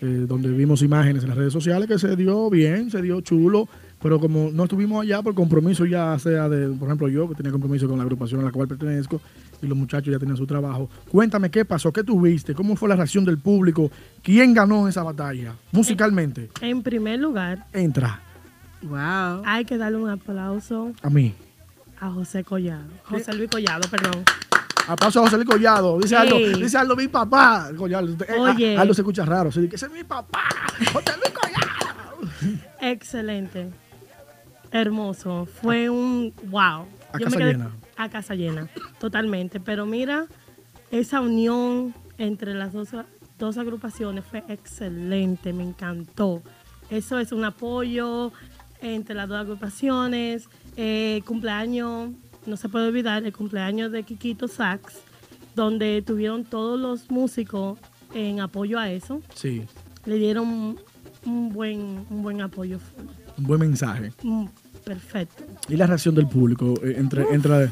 [0.00, 3.68] eh, donde vimos imágenes en las redes sociales que se dio bien, se dio chulo,
[4.00, 7.50] pero como no estuvimos allá por compromiso ya sea de, por ejemplo, yo que tenía
[7.50, 9.20] compromiso con la agrupación a la cual pertenezco
[9.60, 10.88] y los muchachos ya tenían su trabajo.
[11.10, 13.90] Cuéntame qué pasó, qué tuviste, cómo fue la reacción del público,
[14.22, 16.48] quién ganó esa batalla musicalmente.
[16.62, 18.20] En primer lugar, Entra
[18.82, 19.42] Wow.
[19.44, 21.34] hay que darle un aplauso a mí.
[22.00, 22.88] A José Collado.
[23.04, 24.24] José Luis Collado, perdón.
[24.88, 25.98] Aplauso a José Luis Collado.
[26.00, 27.70] Dice Aldo, dice Aldo, mi papá.
[27.76, 28.08] Collado.
[28.08, 28.76] Eh, Oye.
[28.76, 29.52] a- Aldo se escucha raro.
[29.52, 30.48] Se dice, ese es mi papá.
[30.92, 32.60] José Luis Collado.
[32.80, 33.70] Excelente.
[34.70, 35.46] Hermoso.
[35.60, 36.86] Fue un wow.
[37.12, 37.70] A Yo casa me quedé- llena.
[37.96, 38.68] A casa llena,
[38.98, 39.60] totalmente.
[39.60, 40.26] Pero mira,
[40.90, 42.88] esa unión entre las dos,
[43.38, 46.42] dos agrupaciones fue excelente, me encantó.
[46.88, 48.32] Eso es un apoyo
[48.80, 50.48] entre las dos agrupaciones.
[50.76, 52.10] Eh, cumpleaños,
[52.46, 55.00] no se puede olvidar, el cumpleaños de Kikito Sax,
[55.54, 57.78] donde tuvieron todos los músicos
[58.14, 59.20] en apoyo a eso.
[59.34, 59.62] Sí,
[60.06, 60.76] Le dieron
[61.26, 62.78] un buen, un buen apoyo.
[63.36, 64.12] un buen mensaje.
[64.22, 64.46] Mm,
[64.84, 65.44] Perfecto.
[65.68, 67.70] Y la reacción del público eh, entre, entre,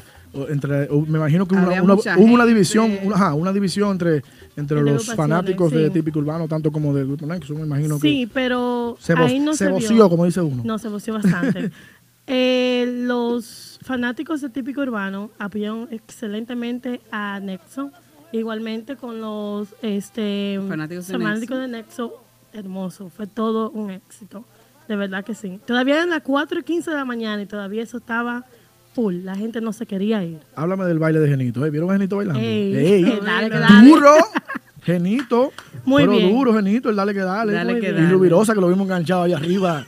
[0.49, 4.23] entre me imagino que hubo una, hubo división, una, ajá, una división entre,
[4.55, 5.89] entre los fanáticos de.
[5.89, 7.55] Típico Urbano, tanto como del Grupo Nexo.
[7.55, 10.61] Me imagino Sí, que pero se, ahí no se se, voció, como dice uno.
[10.63, 11.71] No, se voció bastante.
[12.31, 17.91] Eh, los fanáticos de Típico Urbano apoyaron excelentemente a Nexo.
[18.31, 22.13] Igualmente con los este, Fanáticos de fanáticos de Nexo.
[22.53, 24.45] Hermoso, fue todo un éxito.
[24.87, 25.59] De verdad que sí.
[25.65, 28.45] Todavía eran las 4 y 15 de la mañana y todavía eso estaba
[28.93, 29.23] full.
[29.23, 30.39] La gente no se quería ir.
[30.55, 31.65] Háblame del baile de Genito.
[31.65, 31.71] ¿eh?
[31.71, 32.39] ¿Vieron a Genito bailando?
[32.39, 33.87] Ey, Ey, dale, que dale.
[33.89, 34.13] Duro.
[34.83, 35.51] Genito.
[35.85, 36.29] Muy pero bien.
[36.35, 37.53] duro, Genito, el dale que dale.
[37.53, 37.89] Dale que.
[37.89, 38.07] Y.
[38.09, 39.85] Rubirosa, que lo vimos enganchado ahí arriba.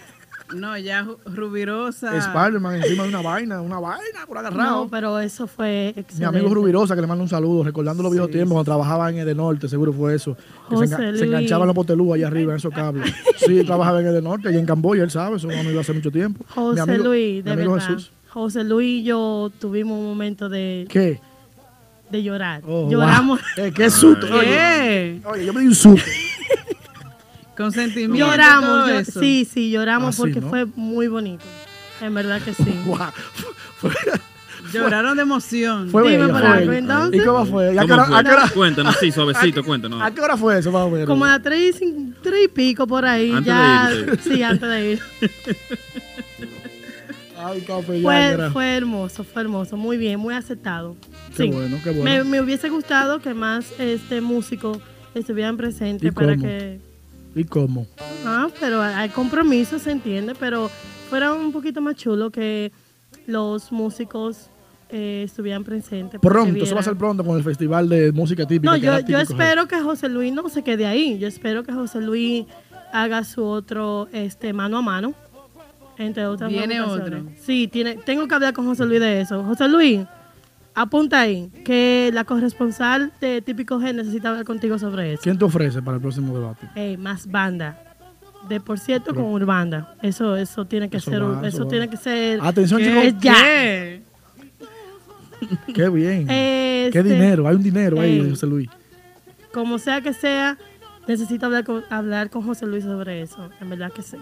[0.56, 2.15] No, ya Rubirosa.
[2.18, 4.84] Spider-Man encima de una vaina, una vaina por agarrado.
[4.84, 6.38] No, pero eso fue Mi excelente.
[6.38, 9.36] amigo Rubirosa, que le mando un saludo, recordando los viejos tiempos cuando trabajaba en el
[9.38, 10.36] Norte, seguro fue eso.
[10.69, 11.22] Que se, José se Luis.
[11.23, 13.14] enganchaban los potelú allá arriba en esos cables.
[13.38, 15.94] Sí, trabajaba en el Norte, allá en Camboya, él sabe, eso no me iba hace
[15.94, 16.45] mucho tiempo.
[16.49, 17.88] José mi amigo, Luis, mi de amigo verdad.
[17.88, 18.11] Jesús.
[18.30, 21.19] José Luis y yo tuvimos un momento de, ¿Qué?
[22.11, 22.61] de llorar.
[22.68, 23.40] Oh, Lloramos.
[23.57, 23.65] wow.
[23.65, 24.28] Eh, qué susto.
[24.28, 24.34] ¿Qué?
[24.34, 26.06] Oye, oye, yo me di un susto.
[27.61, 28.17] Con sentimiento.
[28.27, 29.19] Lloramos, todo yo- eso.
[29.19, 30.49] sí, sí, lloramos Ah, sí, porque ¿no?
[30.49, 31.43] fue muy bonito.
[32.01, 32.63] En verdad que sí.
[34.73, 35.89] Lloraron de emoción.
[35.89, 37.21] Fue Dime, bella, por fue algo, entonces.
[37.21, 37.73] ¿Y cómo fue?
[37.73, 38.19] ¿Y a qué ¿Cómo hora- fue?
[38.19, 40.01] a qué hora- Cuéntanos, sí, suavecito, cuéntanos.
[40.01, 41.07] ¿A qué hora fue eso, más o menos?
[41.07, 43.31] Como a tres, y- tres y pico por ahí.
[43.31, 44.17] Antes ya, de.
[44.17, 44.99] Sí, antes de ir.
[47.43, 47.65] Ay,
[48.53, 49.75] Fue, hermoso, fue hermoso.
[49.75, 50.95] Muy bien, muy aceptado.
[51.35, 51.49] Qué Sí.
[51.49, 52.03] bueno, qué bueno.
[52.03, 54.77] Me, me hubiese gustado que más este músicos
[55.15, 56.79] estuvieran presentes ¿Y para que...
[57.36, 57.88] ¿Y cómo?
[58.26, 60.70] Ah, pero hay compromiso, se entiende, pero
[61.10, 62.72] fuera un poquito más chulo que
[63.26, 64.49] los músicos
[64.90, 66.20] eh, estuvieran presentes.
[66.20, 68.72] Pronto, eso va a ser pronto con el festival de música típica.
[68.72, 71.18] No, yo, yo espero que José Luis no se quede ahí.
[71.18, 72.45] Yo espero que José Luis
[72.91, 75.14] haga su otro este mano a mano.
[75.98, 77.24] Entre otras Viene otro.
[77.40, 79.44] Sí, tiene, tengo que hablar con José Luis de eso.
[79.44, 80.02] José Luis,
[80.73, 85.22] apunta ahí que la corresponsal de Típico G necesita hablar contigo sobre eso.
[85.23, 86.68] ¿Quién te ofrece para el próximo debate?
[86.76, 87.77] Ey, más banda.
[88.49, 89.95] De por cierto, con Urbanda.
[90.02, 91.69] Eso, eso tiene que Eso ser, va, eso, va.
[91.69, 92.39] tiene que ser.
[92.41, 92.85] Atención, ¿Qué?
[93.07, 93.22] chicos.
[93.22, 93.34] Ya.
[93.35, 94.02] ¿Qué?
[95.73, 96.30] Qué bien.
[96.30, 98.30] Este, Qué dinero, hay un dinero ahí, ey.
[98.31, 98.69] José Luis.
[99.53, 100.57] Como sea que sea,
[101.07, 103.49] necesito hablar con, hablar con José Luis sobre eso.
[103.60, 104.18] En verdad que sí.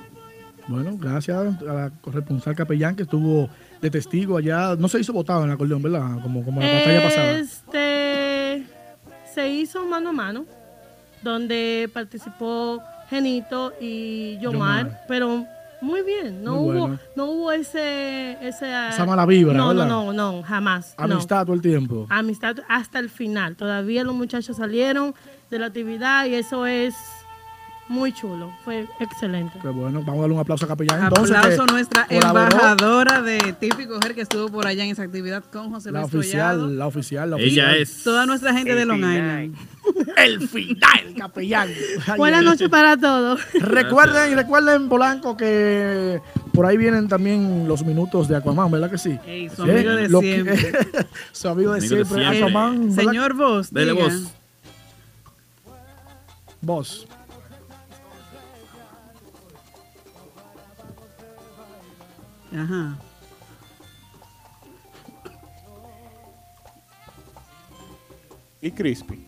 [0.68, 3.50] Bueno, gracias a la corresponsal capellán que estuvo
[3.82, 4.76] de testigo allá.
[4.78, 6.22] No se hizo votado en el acordeón, ¿verdad?
[6.22, 7.32] Como, como la batalla pasada.
[7.40, 8.64] Este
[9.34, 10.46] se hizo mano a mano,
[11.22, 15.02] donde participó Genito y Yomar, Yomar.
[15.08, 15.46] pero
[15.82, 16.44] muy bien.
[16.44, 17.00] No Muy hubo, bueno.
[17.16, 19.88] no hubo ese, ese Esa mala vibra, No, ¿verdad?
[19.88, 20.94] no, no, no, jamás.
[20.98, 21.06] no.
[21.06, 22.06] Amistad todo el tiempo.
[22.10, 23.56] Amistad hasta el final.
[23.56, 25.14] Todavía los muchachos salieron
[25.50, 26.96] de la actividad y eso es
[27.90, 28.52] muy chulo.
[28.64, 29.58] Fue excelente.
[29.62, 31.04] Qué bueno, vamos a darle un aplauso a capellán.
[31.04, 35.04] Entonces, Aplauso a nuestra colaboró embajadora de Típico Her que estuvo por allá en esa
[35.04, 36.20] actividad con José La Luis Collado.
[36.66, 37.76] oficial, la oficial, la Ella oficial.
[37.78, 38.04] es.
[38.04, 39.56] Toda nuestra gente de Long Island.
[40.18, 41.70] El final, capellán.
[42.16, 43.42] Buenas noches para todos.
[43.54, 46.22] Recuerden, y recuerden, Polanco, que
[46.54, 49.18] por ahí vienen también los minutos de Aquaman, ¿verdad que sí?
[49.26, 51.08] Ey, su amigo de Lo que- siempre.
[51.32, 52.38] su amigo de Amigo de siempre.
[52.40, 52.90] Aquaman.
[52.96, 53.04] ¿verdad?
[53.12, 54.32] Señor Vos, Dele voz.
[56.62, 57.08] Vos.
[62.54, 62.98] Ajá.
[68.62, 69.26] y Crispy.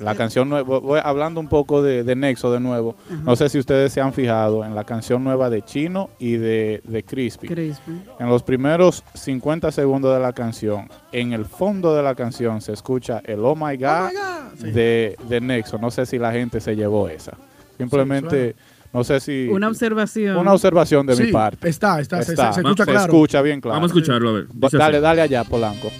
[0.00, 2.96] La canción nueva, voy hablando un poco de, de Nexo de nuevo.
[3.22, 6.80] No sé si ustedes se han fijado en la canción nueva de Chino y de,
[6.84, 7.46] de Crispy.
[7.46, 8.02] Crispy.
[8.18, 12.72] En los primeros 50 segundos de la canción, en el fondo de la canción se
[12.72, 14.10] escucha el Oh My God,
[14.58, 14.70] Sí.
[14.70, 15.78] de, de Nexo.
[15.78, 17.36] No sé si la gente se llevó esa.
[17.78, 18.54] Simplemente,
[18.94, 19.48] no sé si...
[19.48, 20.36] Una observación.
[20.38, 21.68] una observación de mi parte.
[21.68, 23.12] está, está, se- se- se escucha Se claro.
[23.12, 23.74] escucha bien claro.
[23.74, 24.46] Vamos a escucharlo, a ver.
[24.52, 25.02] Dice Dale, así.
[25.02, 25.90] dale allá, Polanco.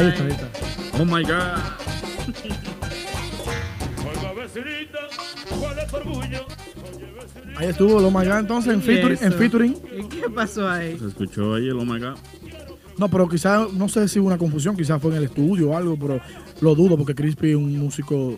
[0.00, 0.48] Ahí está, ahí está.
[0.98, 1.60] Oh my God.
[7.56, 9.76] Ahí estuvo Lo My God, entonces en ¿Y featuring, en featuring.
[9.98, 10.98] ¿Y qué pasó ahí?
[10.98, 12.14] Se escuchó ahí el Oh my God.
[12.96, 15.76] No, pero quizás, no sé si hubo una confusión, quizás fue en el estudio o
[15.76, 16.20] algo, pero
[16.60, 18.36] lo dudo porque Crispy es un músico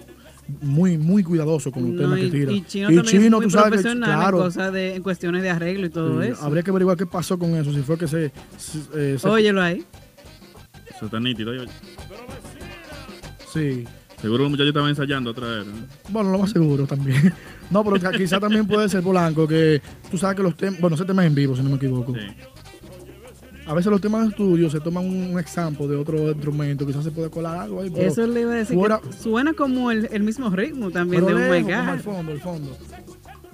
[0.61, 2.53] muy, muy cuidadoso con los No, temas y, que tira.
[2.53, 5.51] y Chino también es muy tú sabes que, claro, en cosas de, en cuestiones de
[5.51, 6.43] arreglo y todo eso.
[6.45, 8.33] habría que averiguar qué pasó con eso, si fue que se...
[8.59, 8.79] se-
[9.15, 9.85] eh, se- Óyelo ahí.
[10.97, 11.55] Eso está nítido.
[11.55, 11.65] yo-
[13.53, 13.85] Sí.
[14.21, 15.67] Seguro los muchachos estaban ensayando otra vez.
[15.67, 15.73] ¿no?
[16.11, 17.33] Bueno, lo más seguro también.
[17.71, 21.05] No, pero quizás también puede ser Polanco, que tú sabes que los temas, bueno, ese
[21.05, 22.15] tema es en vivo, si no me equivoco.
[22.15, 22.21] Sí.
[23.67, 27.11] A veces los temas de estudio se toman un example de otro instrumento, quizás se
[27.11, 27.91] puede colar algo ahí.
[27.91, 28.77] Pero Eso le iba a decir.
[28.77, 31.91] fuera- que suena como el, el mismo ritmo también pero de Oh My lejos, como
[31.91, 32.05] al God.
[32.05, 32.77] fondo, al fondo.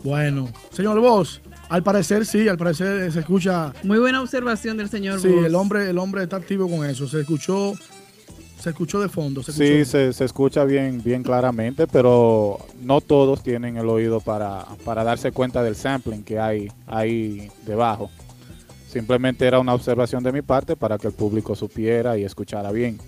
[0.03, 3.73] Bueno, señor Vos, al parecer sí, al parecer se escucha.
[3.83, 7.07] Muy buena observación del señor Sí, el hombre, el hombre está activo con eso.
[7.09, 7.75] Se escuchó,
[8.61, 9.43] se escuchó de fondo.
[9.43, 14.65] Se Sí, se, se escucha bien, bien claramente, pero no todos tienen el oído para,
[14.85, 18.11] para darse cuenta del sampling que hay ahí debajo.
[18.91, 22.99] Simplemente era una observación de mi parte para que el público supiera y escuchara bien.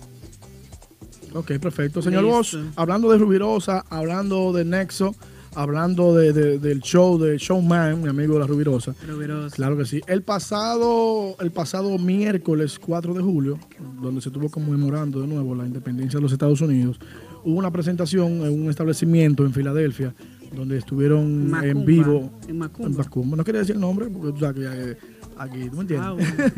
[1.33, 2.01] Ok, perfecto.
[2.01, 2.37] Señor Listo.
[2.37, 5.15] Vos, hablando de Rubirosa, hablando de Nexo,
[5.55, 8.93] hablando de, de- del show de Showman, mi amigo de la Rubirosa.
[9.07, 9.55] Rubirosa.
[9.55, 10.01] Claro que sí.
[10.07, 13.59] El pasado, el pasado miércoles 4 de julio,
[14.01, 16.99] donde se estuvo conmemorando de nuevo la independencia de los Estados Unidos,
[17.43, 20.13] hubo una presentación en un establecimiento en Filadelfia
[20.55, 23.37] donde estuvieron en Macumba, vivo en Macumba.
[23.37, 24.97] No quería decir el nombre porque tú sabes que
[25.37, 25.99] aquí, ¿tú me entiendes?
[26.01, 26.53] Ah, bueno.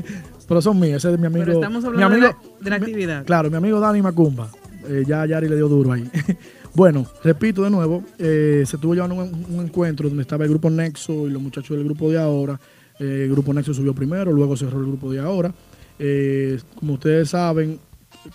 [0.47, 1.45] Pero son míos, ese es mi amigo.
[1.45, 3.25] Pero estamos mi hablando amigo, de, la, de la actividad.
[3.25, 4.49] Claro, mi amigo Dani Macumba.
[4.87, 6.09] Eh, ya Yari le dio duro ahí.
[6.75, 10.69] bueno, repito de nuevo, eh, se estuvo llevando un, un encuentro donde estaba el grupo
[10.69, 12.59] Nexo y los muchachos del grupo de ahora.
[12.99, 15.53] Eh, el grupo Nexo subió primero, luego cerró el grupo de ahora.
[15.99, 17.79] Eh, como ustedes saben,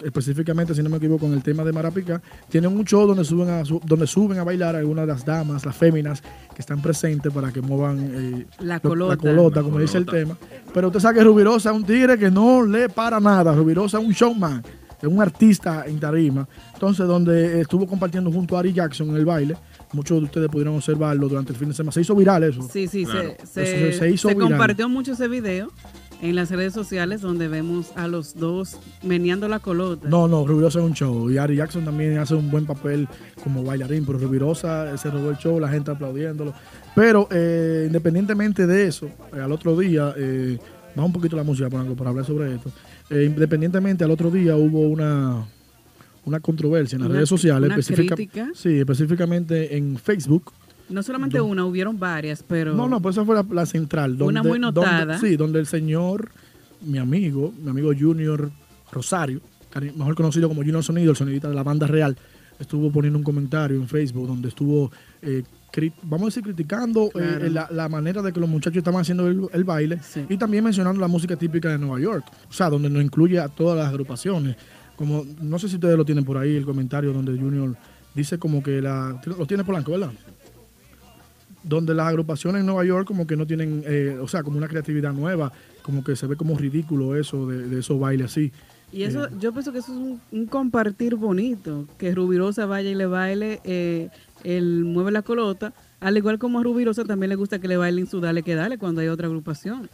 [0.05, 3.49] específicamente, si no me equivoco, con el tema de Marapica, tienen un show donde suben
[3.51, 7.33] a, su- donde suben a bailar algunas de las damas, las féminas que están presentes
[7.33, 9.17] para que muevan eh, La lo- colota.
[9.17, 10.25] colota, La como dice el colota.
[10.25, 10.39] tema.
[10.73, 13.55] Pero usted sabe que Rubirosa es un tigre que no le para nada.
[13.55, 14.63] Rubirosa es un showman,
[15.01, 16.49] es un artista en tarima.
[16.75, 19.57] Entonces, donde estuvo compartiendo junto a Ari Jackson en el baile,
[19.93, 21.93] muchos de ustedes pudieron observarlo durante el fin de semana.
[21.93, 22.63] Se hizo viral eso.
[22.71, 23.35] Sí, sí, Claro.
[23.45, 24.51] se, se, se hizo se viral.
[24.51, 25.71] compartió mucho ese video
[26.21, 30.09] en las redes sociales donde vemos a los dos meneando la colota.
[30.09, 31.31] No, no, Rubirosa es un show.
[31.31, 33.07] Y Ari Jackson también hace un buen papel
[33.45, 36.53] como bailarín, pero Rubirosa eh, se robó el show, la gente aplaudiéndolo.
[36.97, 40.59] Pero eh, independientemente de eso, eh, al otro día, eh,
[40.97, 42.73] baja un poquito la música Polanco, para hablar sobre esto.
[43.11, 45.47] Eh, independientemente, al otro día hubo una,
[46.25, 50.53] una controversia en las Una- redes sociales, una específica- sí, específicamente en Facebook.
[50.91, 52.75] No solamente una, hubieron varias, pero...
[52.75, 54.13] No, no, pues esa fue la, la central.
[54.23, 55.15] Una donde- muy notada.
[55.15, 56.31] donde- sí, donde el señor,
[56.83, 58.51] mi amigo, mi amigo Junior
[58.91, 59.41] Rosario,
[59.97, 62.17] mejor conocido como Junior Sonido, el sonidista de la banda real,
[62.59, 64.91] estuvo poniendo un comentario en Facebook donde estuvo,
[65.23, 65.43] eh,
[66.03, 67.49] vamos a decir, criticando eh, Claro.
[67.51, 71.01] la, la manera de que los muchachos estaban haciendo el, el baile y también mencionando
[71.01, 74.57] la música típica de Nueva York, o sea, donde nos incluye a todas las agrupaciones.
[74.97, 77.77] Como, no sé si ustedes lo tienen por ahí, el comentario donde Junior
[78.15, 79.21] dice como que la...
[79.25, 80.11] Lo tiene Polanco, ¿verdad?
[81.63, 84.69] donde las agrupaciones en Nueva York como que no tienen, eh, o sea, como una
[84.69, 88.53] creatividad nueva, como que se ve como ridículo eso de, de esos bailes así.
[88.91, 92.89] Y eso, Eh, yo pienso que eso es un, un compartir bonito, que Rubirosa vaya
[92.91, 94.09] y le baile eh,
[94.45, 98.07] el mueve la colota, al igual como a Rubirosa también le gusta que le bailen
[98.07, 99.89] su dale que dale cuando hay otra agrupación.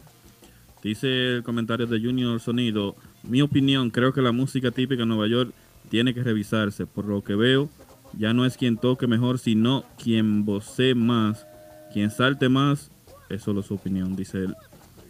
[0.83, 5.27] Dice el comentario de Junior Sonido, mi opinión, creo que la música típica de Nueva
[5.27, 5.51] York
[5.89, 6.85] tiene que revisarse.
[6.85, 7.69] Por lo que veo,
[8.17, 11.47] ya no es quien toque mejor, sino quien vocee más,
[11.91, 12.91] quien salte más.
[13.29, 14.55] Es solo su opinión, dice él.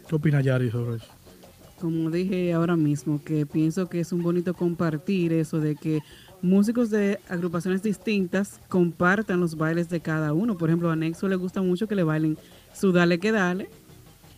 [0.07, 1.07] ¿Qué opina Yari sobre eso?
[1.79, 5.99] Como dije ahora mismo, que pienso que es un bonito compartir eso de que
[6.41, 10.57] músicos de agrupaciones distintas compartan los bailes de cada uno.
[10.57, 12.37] Por ejemplo, a Nexo le gusta mucho que le bailen
[12.73, 13.69] su dale que dale,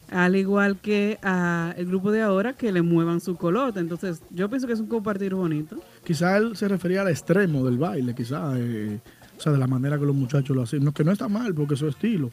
[0.09, 3.79] al igual que a el grupo de ahora que le muevan su colota.
[3.79, 5.77] Entonces, yo pienso que es un compartir bonito.
[6.05, 8.99] Quizá él se refería al extremo del baile, quizá, eh,
[9.37, 10.83] o sea, de la manera que los muchachos lo hacen.
[10.83, 12.31] No, que no está mal, porque es estilo.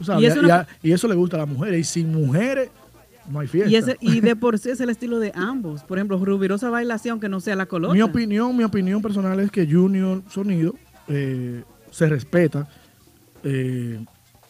[0.00, 1.80] O sea, Y a- y eso le gusta a las mujeres.
[1.80, 2.70] Y sin mujeres,
[3.30, 3.70] no hay fiesta.
[3.70, 5.84] Y, ese, y de por sí es el estilo de ambos.
[5.84, 7.94] Por ejemplo, Rubirosa baila así aunque no sea la colota.
[7.94, 10.74] Mi opinión, mi opinión personal es que Junior Sonido
[11.08, 12.68] eh, se respeta,
[13.42, 14.04] eh,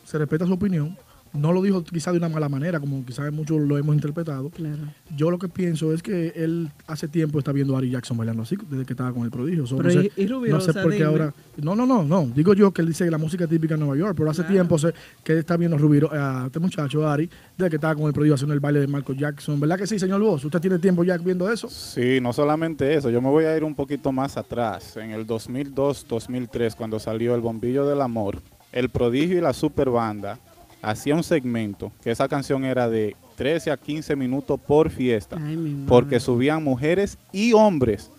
[0.05, 0.97] se respeta su opinión.
[1.39, 4.51] No lo dijo quizá de una mala manera, como quizás muchos lo hemos interpretado.
[4.51, 4.77] Claro.
[5.17, 8.43] Yo lo que pienso es que él hace tiempo está viendo a Ari Jackson bailando
[8.43, 9.67] así, desde que estaba con el prodigio.
[9.67, 11.05] So, Pero no, sé, y- y no sé por qué dime.
[11.07, 11.35] ahora.
[11.57, 12.27] No, no, no, no.
[12.35, 14.55] Digo yo que él dice que la música típica de Nueva York, pero hace Claro.
[14.55, 14.93] tiempo sé
[15.25, 18.13] que él está viendo a, Rubiro, a este muchacho, Ari, desde que estaba con el
[18.13, 19.61] prodigio haciendo el baile de Michael Jackson.
[19.61, 20.45] ¿Verdad que sí, señor Vos?
[20.45, 21.69] ¿Usted tiene tiempo ya viendo eso?
[21.69, 24.97] Sí, no solamente eso, yo me voy a ir un poquito más atrás.
[24.97, 28.41] En el 2002-2003, cuando salió El Bombillo del Amor,
[28.73, 30.39] El Prodigio y la Super Banda
[30.83, 35.85] hacía un segmento, que esa canción era de 13 a 15 minutos por fiesta, Ay,
[35.89, 38.11] porque subían mujeres y hombres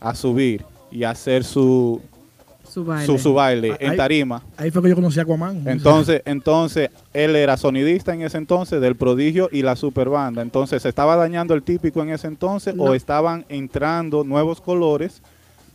[0.00, 2.00] a subir y a hacer su,
[2.68, 3.06] Su baile.
[3.06, 4.42] su, su baile en Ahí- tarima.
[4.56, 5.62] Ahí fue que yo conocí a Aquaman.
[5.66, 10.42] Entonces, entonces él era sonidista en ese entonces del prodigio y la superbanda.
[10.42, 12.84] Entonces, ¿se estaba dañando el típico en ese entonces No.
[12.84, 15.22] o estaban entrando nuevos colores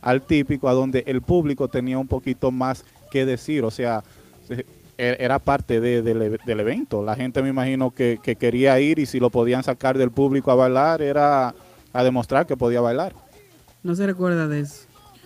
[0.02, 3.64] al típico a donde el público tenía un poquito más que decir?
[3.64, 4.02] O sea,
[4.46, 4.66] se- e-
[5.00, 7.02] era parte de- del e- del evento.
[7.04, 10.50] La gente me imagino que, que quería ir y si lo podían sacar del público
[10.50, 11.54] a bailar era
[11.92, 13.14] a demostrar que podía bailar.
[13.82, 14.84] No se recuerda de eso.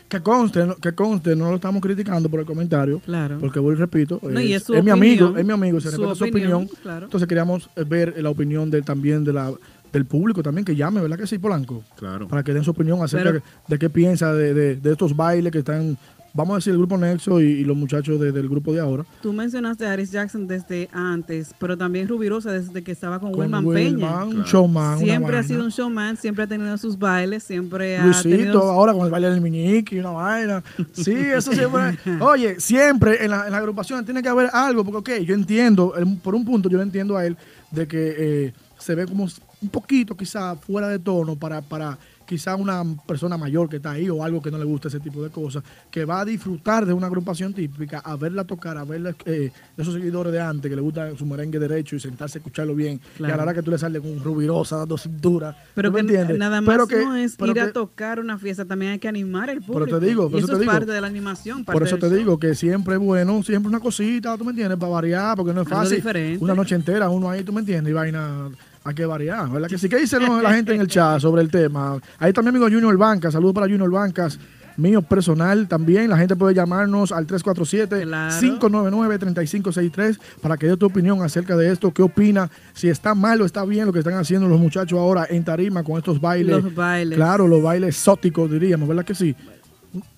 [0.09, 3.01] Que conste, no- que conste, no lo estamos criticando por el comentario.
[3.01, 3.38] Claro.
[3.40, 5.80] Porque vuelvo y repito, No, y es, es su es mi amigo, es mi amigo,
[5.80, 7.06] se Su respeta su opinión, claro.
[7.06, 9.52] Entonces queríamos eh, ver la opinión de, también de la,
[9.92, 11.82] del público también, que llame, ¿verdad que sí, Polanco?
[11.96, 12.28] Claro.
[12.28, 15.16] Para que den su opinión acerca Pero- de, de qué piensa de, de- de estos
[15.16, 15.96] bailes que están,
[16.35, 19.06] vamos a decir, el grupo Nexo y, y los muchachos de- del grupo de ahora.
[19.23, 23.40] Tú mencionaste a Aris Jackson desde antes, pero también Rubirosa desde que estaba con, Con
[23.40, 24.24] Wilman Peña.
[24.24, 25.43] un showman, Siempre ha vaina.
[25.48, 28.62] sido un showman, siempre ha tenido sus bailes, siempre ha Luisito, tenido...
[28.65, 30.62] ahora con el baile del miñique y una vaina.
[30.93, 31.97] Sí, eso siempre.
[32.20, 35.94] Oye, siempre en la, en la agrupación tiene que haber algo, porque, ok, yo entiendo,
[35.97, 37.36] el- por un punto, yo le entiendo a él
[37.70, 39.24] de que eh, se ve como
[39.62, 44.09] un poquito quizá fuera de tono para, para quizá una persona mayor que está ahí
[44.09, 46.92] o algo que no le gusta ese tipo de cosas, que va a disfrutar de
[46.92, 50.76] una agrupación típica, a verla tocar, a verla, eh, de esos seguidores de antes que
[50.76, 53.42] le gusta su merengue derecho y sentarse a escucharlo bien, y a la Claro.
[53.42, 55.56] hora que tú le sales con un rubirosa dando cintura.
[55.74, 58.20] Pero ¿tú me que nada más Pero que- no es pero ir a que- tocar
[58.20, 59.84] una fiesta, también hay que animar el público.
[59.86, 60.72] Pero te digo, por eso eso te es digo.
[60.72, 61.64] parte de la animación.
[61.64, 62.16] Por eso te show.
[62.16, 65.62] digo que siempre es bueno, siempre una cosita, tú me entiendes, para variar, porque no
[65.62, 66.02] es fácil.
[66.40, 68.48] Una noche entera, uno ahí, tú me entiendes, y vaina,
[68.85, 69.69] hay que variar, ¿verdad?
[69.69, 71.98] Que sí, que dice la gente en el chat sobre el tema?
[72.19, 74.39] Ahí mi amigo Junior Bancas, saludos para Junior Bancas,
[74.77, 81.56] mío personal también, la gente puede llamarnos al 347-599-3563 para que dé tu opinión acerca
[81.56, 84.61] de esto, qué opina, si está mal o está bien lo que están haciendo los
[84.61, 86.62] muchachos ahora en tarima con estos bailes.
[86.62, 87.16] Los bailes.
[87.16, 89.35] Claro, los bailes exóticos diríamos, ¿verdad que sí?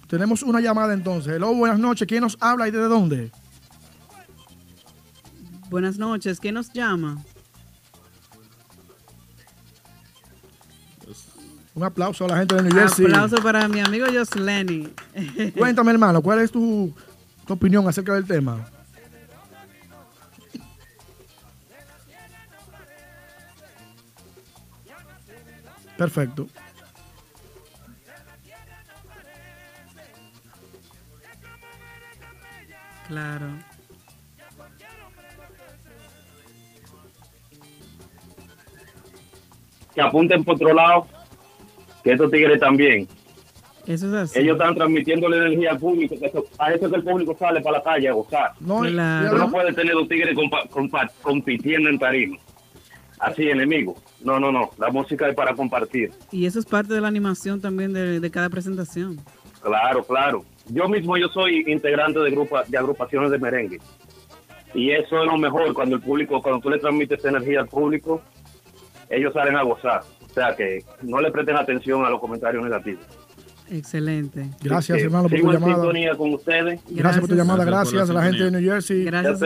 [0.08, 1.34] Tenemos una llamada entonces.
[1.34, 2.08] Hello, buenas noches.
[2.08, 3.30] ¿Quién nos habla y desde dónde?
[5.70, 7.22] Buenas noches, ¿quién nos llama?
[11.76, 13.04] Un aplauso a la gente de New Jersey.
[13.04, 14.88] Aplauso para mi amigo Josleni.
[15.58, 16.90] Cuéntame, hermano, ¿cuál es tu,
[17.46, 18.66] tu opinión acerca del tema?
[25.98, 26.46] Perfecto.
[33.06, 33.46] Claro.
[39.96, 41.06] que apunten por otro lado,
[42.06, 43.08] que estos tigres también.
[43.84, 44.38] Eso es así.
[44.38, 47.60] Ellos están transmitiendo la energía al público, que eso- a eso que el público sale
[47.60, 48.52] para la calle a gozar.
[48.60, 49.30] No, Claro.
[49.30, 52.36] Tú no puedes tener dos tigres compa- compa- compitiendo en tarima.
[53.18, 53.96] Así, enemigo.
[54.22, 54.70] No, no, no.
[54.78, 56.10] La música es para compartir.
[56.30, 59.18] Y eso es parte de la animación también de, de cada presentación.
[59.62, 60.44] Claro, claro.
[60.68, 63.78] Yo mismo yo soy integrante de grupa, de agrupaciones de merengue.
[64.74, 68.20] Y eso es lo mejor cuando el público, cuando tú le transmites energía al público,
[69.10, 70.02] ellos salen a gozar.
[70.36, 73.02] O sea que no le presten atención a los comentarios negativos.
[73.70, 74.46] Excelente.
[74.62, 75.74] Gracias, hermano, por sigo tu en llamada.
[75.82, 76.80] sintonía con ustedes.
[76.90, 77.64] Gracias por tu llamada.
[77.64, 79.04] Gracias a la gente de New Jersey.
[79.04, 79.40] Gracias.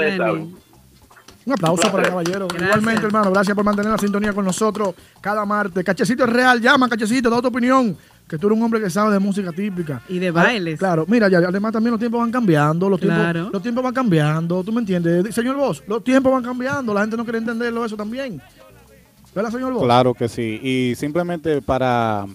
[1.46, 2.48] Un aplauso Un para el caballero.
[2.48, 2.68] Gracias.
[2.68, 5.84] Igualmente, hermano, gracias por mantener la sintonía con nosotros cada martes.
[5.84, 7.96] Cachecito es real, llama, Cachecito, da tu opinión.
[8.28, 10.02] Que tú eres un hombre que sabe de música típica.
[10.08, 10.78] Y de Ah, bailes.
[10.78, 13.32] Claro, mira, ya, además también los tiempos van cambiando, los, Claro.
[13.32, 15.34] tiempos, los tiempos van cambiando, ¿tú me entiendes?
[15.34, 18.40] Señor Vos, los tiempos van cambiando, la gente no quiere entenderlo eso también.
[19.34, 19.84] ¿Verdad, señor Vos?
[19.84, 20.60] Claro que sí.
[20.62, 22.26] Y simplemente para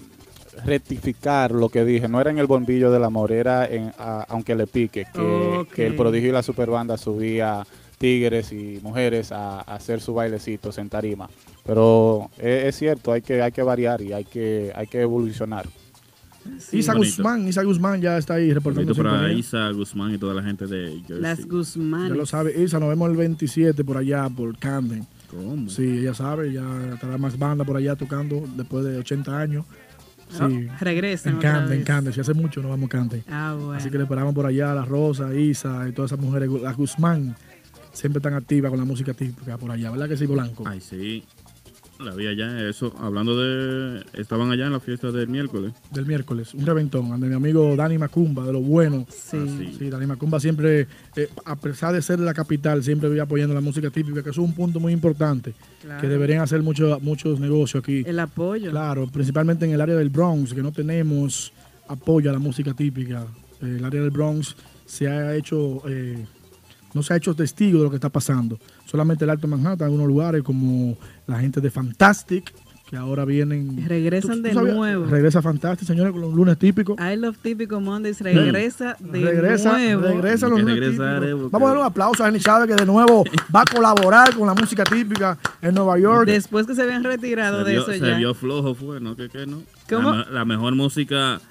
[0.66, 4.56] rectificar lo que dije, no era en el bombillo del amor, era en a- aunque
[4.56, 5.06] le pique,
[5.74, 7.66] que, el prodigio y la superbanda subía
[7.98, 11.30] tigres y mujeres a, a hacer sus bailecitos en tarima.
[11.66, 15.66] Pero es, es cierto, hay que, hay que variar y hay que, hay que evolucionar.
[16.72, 17.16] Isa Bonito.
[17.18, 19.32] Guzmán, Isa Guzmán ya está ahí reportando para.
[19.34, 21.20] Isa Guzmán y toda la gente de Jersey.
[21.22, 22.10] Las Guzmán.
[22.10, 25.08] Ya lo sabe, Isa, nos vemos el 27 por allá, por Camden.
[25.30, 25.70] ¿Cómo?
[25.70, 29.66] Sí, ella sabe, ya estará más banda por allá tocando después de 80 años.
[30.30, 30.68] Sí.
[30.70, 31.84] Ah, regresan En Camden, en.
[31.84, 33.24] Camden, si hace mucho no vamos a Camden.
[33.30, 33.74] Ah, bueno.
[33.74, 36.76] Así que le esperamos por allá a la Rosa, Isa y todas esas mujeres, las
[36.76, 37.36] Guzmán,
[37.94, 40.64] siempre están activas con la música típica por allá, ¿verdad que sí, Polanco?
[40.68, 41.24] Ay, sí.
[42.04, 44.04] La vi allá, eso, hablando de...
[44.14, 45.72] Estaban allá en la fiesta del miércoles.
[45.92, 49.06] Del miércoles, un reventón, donde mi amigo Dani Macumba, de lo bueno.
[49.10, 49.38] Sí.
[49.80, 53.54] Sí, Dani Macumba siempre, eh, a pesar de ser de la capital, siempre vive apoyando
[53.56, 56.02] la música típica, que es un punto muy importante, Claro.
[56.02, 58.04] que deberían hacer mucho- muchos negocios aquí.
[58.06, 58.72] El apoyo.
[58.72, 61.54] Claro, principalmente en el área del Bronx, que no tenemos
[61.88, 63.26] apoyo a la música típica.
[63.62, 64.56] Eh, El área del Bronx
[64.86, 66.26] se ha hecho, eh,
[66.96, 68.58] no se ha hecho testigo de lo que está pasando.
[68.86, 70.98] Solamente el Alto Manhattan, algunos lugares como
[71.28, 72.52] la gente de Fantastic,
[72.90, 73.84] que ahora vienen.
[73.88, 75.06] Regresan de nuevo.
[75.06, 76.96] Regresa Fantastic, señores, con los lunes típicos.
[77.00, 80.02] I Love Típico Mondays regresa de Regresa, nuevo.
[80.04, 81.52] regresa los lunes típicos.
[81.52, 83.24] Vamos a darle un aplauso a Jenny Chávez, que de nuevo
[83.54, 86.28] va a colaborar con la música típica en Nueva York.
[86.28, 88.18] Después que se habían retirado Se de vio, eso se ya.
[88.18, 89.16] vio flojo, fue, ¿no?
[89.16, 89.64] ¿Qué, qué, no?
[89.90, 90.14] ¿Cómo?
[90.32, 91.42] La mejor música...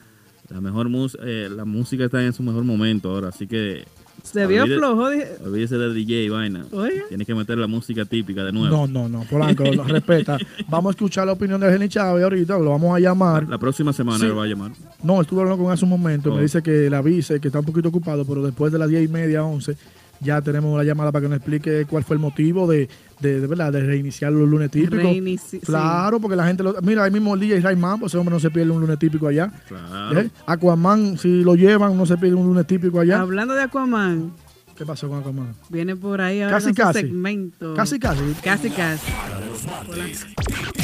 [0.50, 3.84] La mejor mus- eh, la música está en su mejor momento ahora, así que...
[4.24, 5.10] Se vio olvide- flojo.
[5.10, 6.64] dije, Olvídese de DJ y vaina.
[6.72, 7.02] Oiga.
[7.08, 8.74] Tienes que meter la música típica de nuevo.
[8.74, 10.38] No, no, no, Polanco, lo respeta.
[10.68, 13.46] Vamos a escuchar la opinión de Jenny Chávez ahorita, lo vamos a llamar.
[13.48, 14.24] La próxima semana Sí.
[14.26, 14.72] le va a llamar.
[15.02, 16.36] No, estuve hablando con él hace un momento, Oh.
[16.36, 19.04] me dice que la avise, que está un poquito ocupado, pero después de las 10
[19.04, 19.76] y media, 11,
[20.24, 22.88] ya tenemos la llamada para que nos explique cuál fue el motivo de,
[23.20, 24.98] de, de verdad, de reiniciar los lunes típicos.
[24.98, 28.32] Reinici- Claro, porque la gente, lo- mira, ahí mismo el DJ Ray Mambo, ese hombre
[28.34, 29.52] no se pierde un lunes típico allá.
[29.68, 30.18] Claro.
[30.20, 30.30] ¿Eh?
[30.46, 33.20] Aquaman, si lo llevan, no se pierde un lunes típico allá.
[33.20, 34.32] Hablando de Aquaman,
[34.76, 35.54] ¿Qué pasó con Aquaman?
[35.68, 37.00] viene por ahí ahora Casi, casi.
[37.02, 37.74] segmento.
[37.74, 38.22] Casi, casi.
[38.42, 39.06] Casi, casi.
[39.06, 40.83] Típico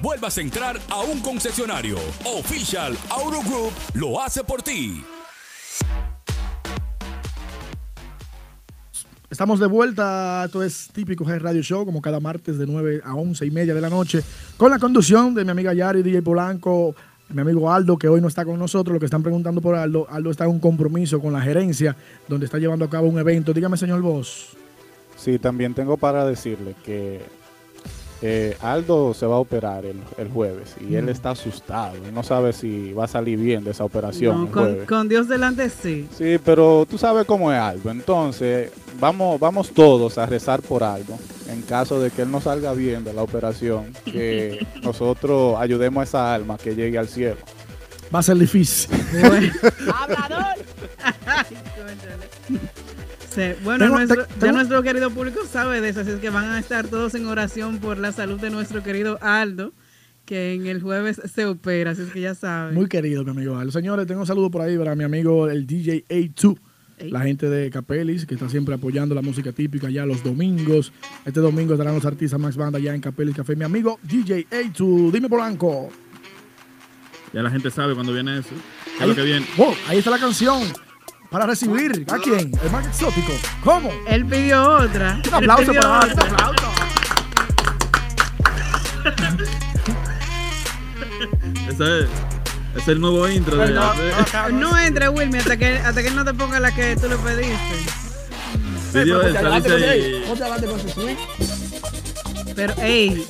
[0.00, 1.96] vuelvas a entrar a un concesionario.
[2.24, 5.04] Official Auto Group lo hace por ti.
[9.28, 13.14] Estamos de vuelta, esto es típico G Radio Show, como cada martes de 9 a
[13.14, 14.22] 11 y media de la noche,
[14.58, 16.94] con la conducción de mi amiga Yari, DJ Polanco,
[17.30, 20.06] mi amigo Aldo, que hoy no está con nosotros, lo que están preguntando por Aldo,
[20.10, 21.96] Aldo está en un compromiso con la gerencia,
[22.28, 23.54] donde está llevando a cabo un evento.
[23.54, 24.50] Dígame, señor Vos.
[25.16, 27.22] Sí, también tengo para decirle que
[28.22, 31.08] eh, Aldo se va a operar el, el jueves y él Mm.
[31.10, 34.50] está asustado no sabe si va a salir bien de esa operación.
[34.54, 36.08] No, el con, Dios delante sí.
[36.16, 37.90] Sí, pero tú sabes cómo es Aldo.
[37.90, 38.70] Entonces,
[39.00, 41.18] vamos, vamos todos a rezar por Aldo.
[41.48, 46.04] En caso de que él no salga bien de la operación, que nosotros ayudemos a
[46.04, 47.38] esa alma que llegue al cielo.
[48.14, 48.90] Va a ser difícil.
[53.34, 56.20] Sí, Bueno, Tengo- nuestro- te- ya tengo- nuestro querido público sabe de eso, así es
[56.20, 59.72] que van a estar todos en oración por la salud de nuestro querido Aldo,
[60.26, 62.74] que en el jueves se opera, así es que ya saben.
[62.74, 63.72] Muy querido, mi amigo Aldo.
[63.72, 66.58] Señores, tengo un saludo por ahí para mi amigo el DJ A2.
[67.10, 70.92] La gente de Capelis, que está siempre apoyando la música típica ya los domingos.
[71.24, 73.56] Este domingo estarán los artistas Max Banda ya en Capelis Café.
[73.56, 75.88] Mi amigo DJ A2, dime Polanco.
[77.32, 78.50] Ya la gente sabe cuando viene eso.
[78.84, 79.46] ¿Qué es Ahí, lo que viene?
[79.58, 80.62] Oh, ahí está la canción.
[81.32, 82.52] Para recibir, ¿a quién?
[82.62, 83.32] El más exótico.
[83.64, 83.90] ¿Cómo?
[84.06, 85.18] Él pidió otra.
[85.28, 86.24] Un aplauso pidió para otra.
[86.24, 86.72] un aplauso.
[91.68, 92.06] Ese es,
[92.76, 93.68] es el nuevo intro de.
[93.72, 97.08] de- No entre Wilmy hasta que, hasta que él no te ponga la que tú
[97.08, 97.56] le pediste.
[98.92, 100.22] Pidió esa, adelante dice.
[102.54, 103.26] Pero, ey,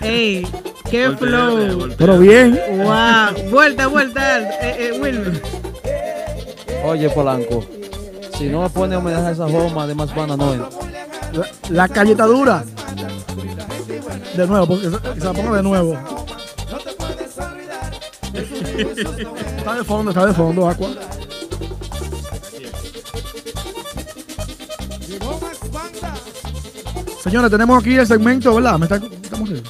[0.00, 0.46] ey,
[0.88, 1.76] qué Voltea, flow.
[1.78, 1.96] voltea.
[1.98, 2.60] Pero bien.
[2.70, 5.40] Wow, vuelta, vuelta, eh, eh, Wilmy.
[6.84, 7.64] Oye, Polanco,
[8.36, 10.54] si no me pone homenaje a esa Roma de más banda, no.
[10.54, 10.68] La,
[11.70, 12.64] la galleta dura.
[14.36, 15.98] De nuevo, porque se, se la ponga de nuevo.
[19.58, 20.88] Está de fondo, está de fondo, Aqua.
[27.22, 28.78] Señores, tenemos aquí el segmento, ¿verdad?
[28.78, 29.62] ¿Me está, estamos aquí?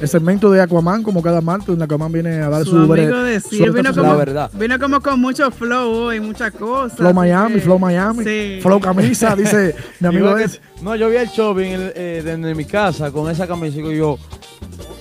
[0.00, 3.22] El segmento de Aquaman, como cada martes, donde Aquaman viene a dar Su su, amigo
[3.22, 4.50] de su sí, vino como, verdad.
[4.54, 6.96] vino como con mucho flow hoy, muchas cosas.
[6.96, 8.58] Flow Miami, que- Flow Miami, Sí.
[8.62, 10.60] Flow camisa, dice mi amigo que- es.
[10.82, 14.18] no, yo vi el en, el, eh, desde mi casa con esa camisa y yo,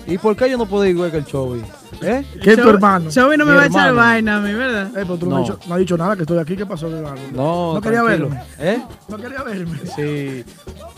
[0.05, 1.61] ¿y por qué yo no puedo ir igual que el Chovy?
[2.01, 2.23] ¿Eh?
[2.41, 3.09] ¿Qué es tu hermano?
[3.09, 4.87] Chovy no me Mi va a echar vaina a mí, ¿verdad?
[4.87, 5.37] Eh, pero tú no, No.
[5.37, 6.55] has dicho, no has dicho nada que estoy aquí.
[6.55, 6.87] ¿Qué pasó?
[6.89, 8.29] No, No quería tranquilo.
[8.29, 8.41] verme.
[8.59, 8.81] ¿Eh?
[9.09, 9.77] No quería verme.
[9.95, 10.45] Sí,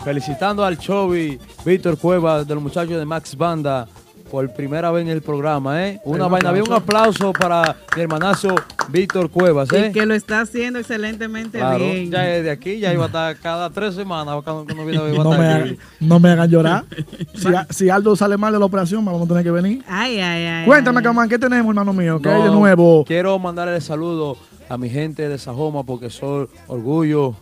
[0.04, 3.86] felicitando al Chovy, Víctor Cuevas, de los muchachos de Max Banda,
[4.30, 6.00] por primera vez en el programa, ¿eh?
[6.04, 8.54] Una Un vaina, bien, un aplauso para mi hermanazo
[8.88, 9.88] Víctor Cuevas, ¿eh?
[9.88, 12.10] Y que lo está haciendo excelentemente Claro, bien.
[12.10, 15.24] ya de aquí ya iba a estar cada tres semanas cuando, cuando viene iba a
[15.24, 16.84] No me, hagan, no me hagan llorar.
[17.34, 19.82] Si, si Aldo sale mal de la operación, vamos a tener que venir.
[19.86, 20.64] Ay, ay, ay.
[20.66, 22.20] Cuéntame, Camán, ¿qué tenemos, hermano mío?
[22.22, 23.04] ¿Qué hay de No, nuevo?
[23.04, 24.36] Quiero mandarle el saludo
[24.68, 27.34] a mi gente de Sajoma porque soy orgullo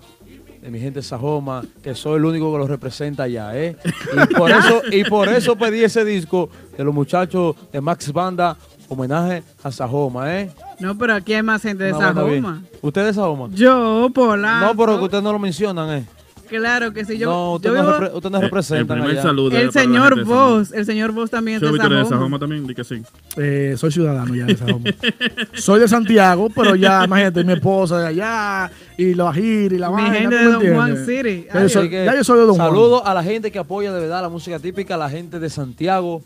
[0.61, 3.77] de mi gente de Sajoma, que soy el único que lo representa allá, ¿eh?
[4.13, 8.57] Y por eso, y por eso pedí ese disco de los muchachos de Max Banda,
[8.89, 10.51] homenaje a Sajoma, ¿eh?
[10.79, 11.93] No, pero aquí hay más gente de.
[11.93, 12.63] Sajoma.
[12.83, 13.49] ¿Usted de Sajoma?
[13.53, 14.67] Yo, Polanco.
[14.67, 16.05] No, pero que ustedes no lo mencionan, ¿eh?
[16.51, 17.17] Claro que sí.
[17.17, 19.73] Yo, no, yo ustedes no, vivo- repre- ustedes no El- el representan primer saludo el
[19.73, 20.25] señor.
[20.25, 22.09] Vos, el señor Vos también es de eres de Sajoma.
[22.09, 23.03] Sajoma también, di que sí.
[23.37, 24.85] Eh, soy ciudadano ya de Sajoma.
[25.55, 29.91] soy de Santiago, pero ya, imagínate, mi esposa de allá, y los ajiris, y la
[29.91, 30.97] Mi gente ¿tú de Don Juan?
[31.07, 31.47] City.
[31.47, 32.69] Ya yo Ay, soy, Así que ya yo soy de Don Juan.
[32.69, 36.23] Saludos a la gente que apoya de verdad la música típica, la gente de Santiago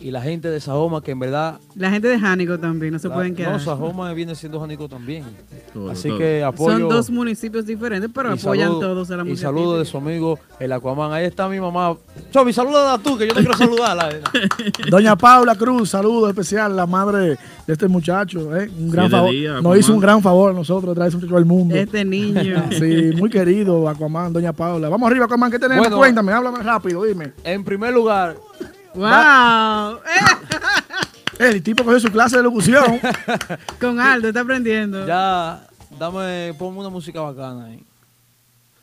[0.00, 1.58] y la gente de Sajoma, que en verdad.
[1.74, 3.52] La gente de Jánico también, no se la- pueden quedar.
[3.52, 5.24] No, Sajoma viene siendo Jánico también.
[5.72, 6.18] Todo, Así todo.
[6.18, 6.78] que apoyo.
[6.78, 10.38] Son dos municipios diferentes, pero apoyan saludo- todos a la Y saludo de su amigo
[10.60, 11.12] el Aquaman.
[11.12, 11.96] Ahí está mi mamá.
[12.30, 14.08] Chovi, saluda tú, que yo no quiero saludarla.
[14.90, 17.18] Doña Paula Cruz, saludo especial, la madre
[17.66, 18.56] de este muchacho.
[18.56, 18.70] ¿eh?
[18.78, 19.30] Un gran Sí, favor.
[19.30, 21.74] día, Nos hizo un gran favor a nosotros, traer ese muchacho al mundo.
[21.74, 22.64] Este niño.
[22.78, 24.88] Sí, muy querido, Aquaman, Doña Paula.
[24.88, 25.82] Vamos arriba, Aquaman, ¿qué tenemos?
[25.84, 25.96] Bueno.
[25.96, 27.32] Cuéntame, háblame rápido, dime.
[27.44, 28.36] En primer lugar,
[28.98, 30.00] ¡Wow!
[31.38, 32.98] El tipo cogió su clase de locución.
[33.80, 35.06] Con Aldo, está aprendiendo.
[35.06, 35.64] ya,
[35.98, 37.82] dame, ponme una música bacana ahí.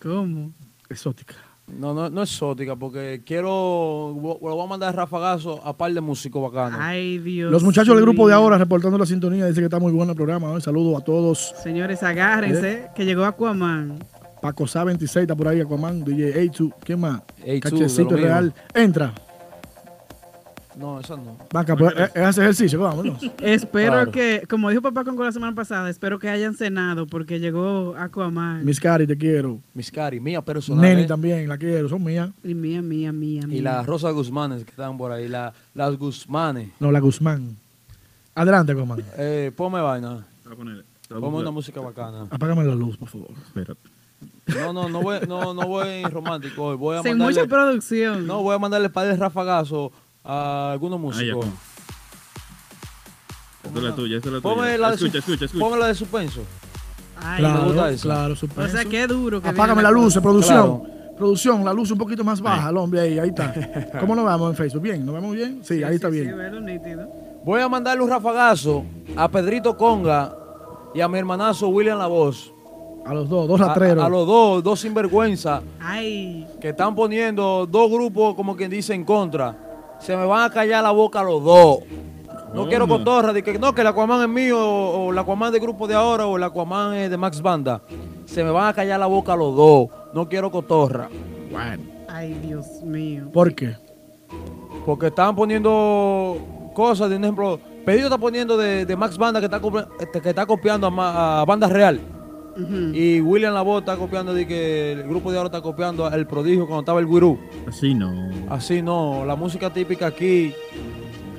[0.01, 0.51] ¿Cómo?
[0.89, 1.35] Exótica.
[1.67, 5.99] No, no, no es exótica, porque quiero, lo voy a mandar rafagazo a par de
[5.99, 6.79] músicos bacanos.
[6.81, 7.51] Ay, Dios.
[7.51, 10.15] Los muchachos del grupo de ahora reportando la sintonía dicen que está muy bueno el
[10.15, 10.47] programa.
[10.47, 10.61] ¿no?
[10.61, 11.53] Saludos a todos.
[11.61, 13.99] Señores, agárrense, que llegó Aquaman.
[14.41, 17.21] Paco Sá 26 está por ahí, Aquaman, DJ A2, ¿quién más?
[17.43, 18.53] A2, Cachecito Real.
[18.73, 19.11] Entra.
[20.77, 21.37] No, esa no.
[21.53, 23.17] Vaca, pues, es, es hacer ejercicio, vámonos.
[23.41, 24.11] Espero Claro.
[24.11, 28.65] que, como dijo papá con la semana pasada, espero que hayan cenado porque llegó Aquaman.
[28.65, 29.59] Miss Cari, te quiero.
[29.73, 30.81] Miss Cari, mía personal.
[30.81, 31.05] Neni ¿eh?
[31.07, 32.29] también, la quiero, son mías.
[32.43, 33.57] Y mía, mía, mía, mía.
[33.57, 36.69] Y las Rosa Guzmanes que están por ahí, la- las Guzmanes.
[36.79, 37.55] No, la Guzmán.
[38.35, 39.01] Adelante, Aquaman.
[39.17, 40.25] Eh, ponme vaina.
[41.07, 42.27] Ponme una música bacana.
[42.29, 43.29] Apágame la luz, por favor.
[43.47, 43.79] Espérate.
[44.47, 46.77] No, no, no voy, no, no voy romántico hoy.
[46.77, 48.27] Voy a Sin mandarle, mucha producción.
[48.27, 49.91] No, voy a mandarle par de rafagazos
[50.25, 51.45] a algunos músicos.
[53.63, 54.77] Esa es la tuya, esa es la Ponme tuya.
[54.77, 55.63] la de escucha, su- escucha, escucha.
[55.65, 56.41] Ponme la de suspenso.
[57.17, 58.03] Ay, me Claro, gusta esa.
[58.03, 58.71] claro, O suspenso.
[58.77, 60.83] sea, qué duro que Apágame la luz, producción.
[61.17, 63.53] Producción, la luz un poquito más baja, el hombre ahí, ahí está.
[64.01, 64.81] ¿Cómo nos vemos en Facebook?
[64.83, 65.05] ¿Bien?
[65.05, 65.61] ¿Nos vemos bien?
[65.63, 66.65] Sí, ahí está Sí, bien.
[66.65, 67.07] nítido.
[67.45, 68.83] Voy a mandarle un rafagazo
[69.15, 70.35] a Pedrito Conga
[70.93, 72.51] y a mi hermanazo William La Voz.
[73.05, 74.03] A los dos, dos ratreros.
[74.03, 75.61] A, a los dos, dos sinvergüenza.
[75.79, 76.45] Ay.
[76.59, 79.55] Que están poniendo dos grupos, como quien dice, en contra.
[79.99, 81.79] Se me van a callar la boca los dos.
[82.53, 85.51] No quiero cotorra de que no, que el Aquaman es mío, o, o el Aquaman
[85.51, 87.81] del grupo de ahora, o el Aquaman es de Max Banda.
[88.25, 89.89] Se me van a callar la boca los dos.
[90.13, 91.09] No quiero cotorra.
[91.51, 91.83] Bueno.
[92.07, 93.29] Ay, Dios mío.
[93.33, 93.75] ¿Por qué?
[94.85, 96.37] Porque están poniendo
[96.73, 99.59] cosas, de un ejemplo, Pedrito está poniendo de, de Max Banda que está,
[100.21, 101.99] que está copiando a, a Banda Real.
[102.93, 106.65] Y William Labo está copiando de que el grupo de ahora está copiando el prodigio
[106.65, 107.37] cuando estaba el gurú.
[107.67, 108.29] Así no.
[108.49, 110.53] Así no, la música típica aquí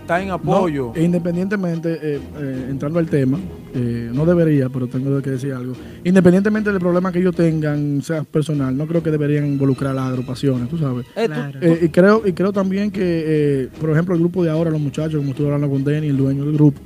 [0.01, 0.93] está en apoyo.
[0.95, 3.39] No, e independientemente, eh, eh, entrando al tema,
[3.75, 5.75] eh, no debería, pero tengo que decir algo.
[6.05, 10.09] Independientemente del problema que ellos tengan, sea personal, no creo que deberían involucrar a las
[10.11, 11.07] agrupaciones, tú sabes.
[11.17, 11.59] Eh, Claro.
[11.61, 14.81] Eh, y creo y creo también que, eh, por ejemplo, el grupo de ahora, los
[14.81, 16.81] muchachos, como estuve hablando con Denny, el dueño del grupo,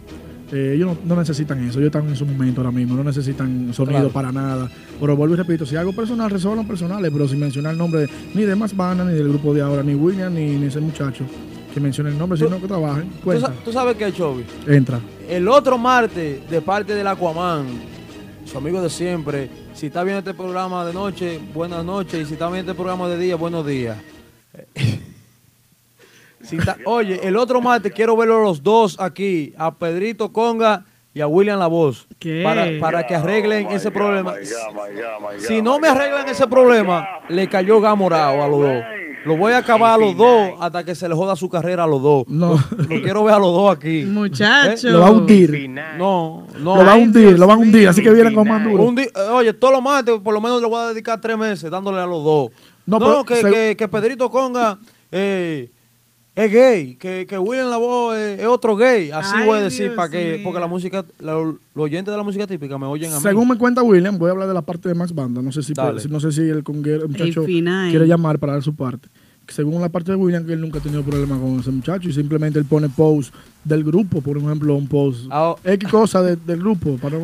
[0.53, 3.73] eh, ellos no, no necesitan eso, ellos están en su momento ahora mismo, no necesitan
[3.73, 4.11] sonido Claro.
[4.11, 4.69] para nada.
[5.01, 8.43] Pero vuelvo y repito, si algo personal, resuelvan personales, pero sin mencionar el nombre ni
[8.43, 11.25] de Más ni del grupo de ahora, ni William, ni, ni ese muchacho,
[11.73, 13.09] que mencione el nombre, sino que trabajen.
[13.11, 14.45] ¿Tú, Cuenta, tú sabes qué, Chovy?
[14.67, 14.99] entra.
[15.29, 17.67] El otro martes, de parte del Aquaman,
[18.45, 22.23] su amigo de siempre, si está viendo este programa de noche, buenas noches.
[22.23, 23.97] Y si está viendo este programa de día, buenos días.
[26.85, 31.59] Oye, el otro martes quiero verlos los dos aquí, a Pedrito Conga y a William
[31.59, 32.43] La Voz, ¿Qué?
[32.45, 34.35] para, para que arreglen ese problema.
[35.39, 38.85] Si no me arreglan ese problema, le cayó gamorado a los dos.
[39.27, 41.87] Lo voy a acabar a los dos hasta que se le joda su carrera a
[41.87, 42.25] los dos.
[42.27, 42.55] No.
[42.55, 44.05] Lo, lo quiero ver a los dos aquí.
[44.07, 44.89] Muchacho.
[44.89, 45.69] Lo va a hundir.
[45.69, 46.77] No, no.
[46.77, 48.91] Lo va a hundir, lo van a hundir, así que vienen con más duro.
[48.99, 52.01] Eh, oye, todos los martes, por lo menos le voy a dedicar tres meses dándole
[52.01, 52.51] a los dos.
[52.87, 54.79] No, No, pero que, se- que- que Pedrito Conga
[55.13, 55.71] eh,
[56.45, 59.11] es gay, que, que William Lavoe es, es otro gay.
[59.11, 62.17] Así Ay, voy a decir, Dios para que, porque la música, la- los oyentes de
[62.17, 63.23] la música típica me oyen a mí.
[63.23, 65.43] Según me cuenta William, voy a hablar de la parte de Max Banda.
[65.43, 67.45] No sé si, si- no sé si el, conguero- el muchacho
[67.91, 69.09] quiere llamar para dar su parte.
[69.51, 72.13] Según la parte de William, que él nunca ha tenido problema con ese muchacho y
[72.13, 76.61] simplemente él pone post del grupo, por ejemplo, un post Ah, X cosa de- del
[76.61, 77.19] grupo, para,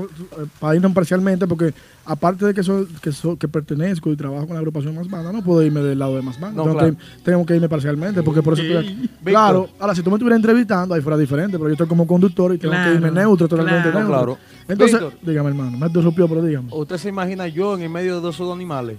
[0.61, 1.73] para irnos parcialmente, porque
[2.05, 5.33] aparte de que, soy, que, soy- que pertenezco y trabajo con la agrupación Más Banda,
[5.33, 6.57] no puedo irme del lado de Más Banda.
[6.57, 6.97] No, tengo, claro.
[6.97, 9.11] que, tengo que irme parcialmente, porque por eso estoy aquí.
[9.25, 12.53] Claro, ahora si tú me estuvieras entrevistando, ahí fuera diferente, pero yo estoy como conductor
[12.55, 13.99] y tengo Claro, que irme neutro, totalmente claro.
[14.01, 14.17] neutro.
[14.17, 14.39] Claro.
[14.69, 15.19] Entonces, Víctor.
[15.23, 16.69] dígame, hermano, me interrumpió, pero dígame.
[16.73, 18.99] ¿Usted se imagina yo en el medio de dos animales?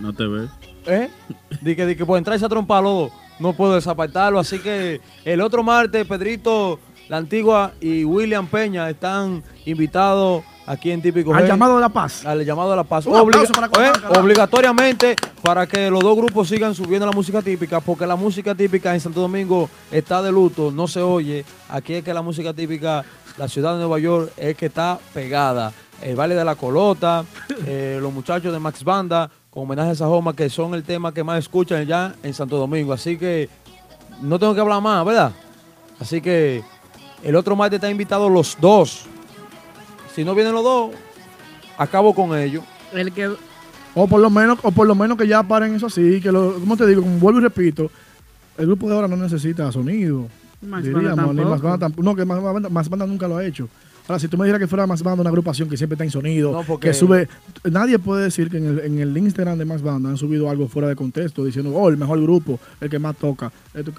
[0.00, 0.48] No te ves.
[0.86, 1.08] ¿Eh?
[1.60, 4.38] De que, que por entrar esa trompa dos, no puedo desapartarlo.
[4.38, 6.78] Así que el otro martes, Pedrito,
[7.08, 11.48] la antigua y William Peña están invitados aquí en Típico Al G.
[11.48, 12.24] llamado de la paz.
[12.24, 13.04] Al llamado de la paz.
[13.06, 18.16] Para eh, obligatoriamente para que los dos grupos sigan subiendo la música típica, porque la
[18.16, 21.44] música típica en Santo Domingo está de luto, no se oye.
[21.68, 23.04] Aquí es que la música típica,
[23.36, 25.72] la ciudad de Nueva York, es que está pegada.
[26.00, 27.24] El baile de la colota,
[27.66, 31.22] eh, los muchachos de Max Banda, con homenaje a Sajoma, que son el tema que
[31.22, 32.92] más escuchan ya en Santo Domingo.
[32.92, 33.48] Así que
[34.20, 35.30] no tengo que hablar más, ¿verdad?
[36.00, 36.64] Así que
[37.22, 39.04] el otro martes está invitado los dos.
[40.12, 40.90] Si no vienen los dos,
[41.78, 42.64] acabo con ellos.
[42.92, 43.30] El que
[43.94, 46.54] O por lo menos, o por lo menos que ya paren eso así, que lo,
[46.54, 47.88] como te digo, como vuelvo y repito,
[48.58, 50.26] el grupo de ahora no necesita sonido.
[50.62, 51.68] Más diríamos, Banda ni más tampoco.
[51.68, 52.02] banda tampoco.
[52.02, 53.68] No, que más banda, más banda nunca lo ha hecho.
[54.06, 56.10] Ahora, si tú me dijeras que fuera Max Banda una agrupación que siempre está en
[56.10, 57.26] sonido, No, porque- que sube.
[57.70, 60.68] Nadie puede decir que en el, en el Instagram de Max Banda han subido algo
[60.68, 63.50] fuera de contexto, diciendo, oh, el mejor grupo, el que más toca.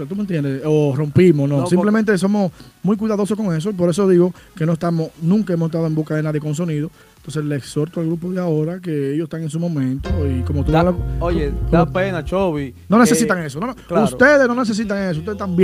[0.08, 0.62] ¿Tú me entiendes?
[0.66, 1.62] O rompimos, no.
[1.62, 2.52] No, Simplemente somos
[2.84, 5.96] muy cuidadosos con eso y por eso digo que no estamos, nunca hemos estado en
[5.96, 6.92] busca de nadie con sonido.
[7.18, 10.64] Entonces le exhorto al grupo de ahora que ellos están en su momento y como
[10.64, 12.76] tú Da- oye, da pena, Chovy.
[12.88, 13.60] no necesitan eso.
[13.60, 13.76] No, no.
[13.76, 14.04] Claro.
[14.04, 15.20] Ustedes no necesitan eso.
[15.22, 15.56] Ustedes están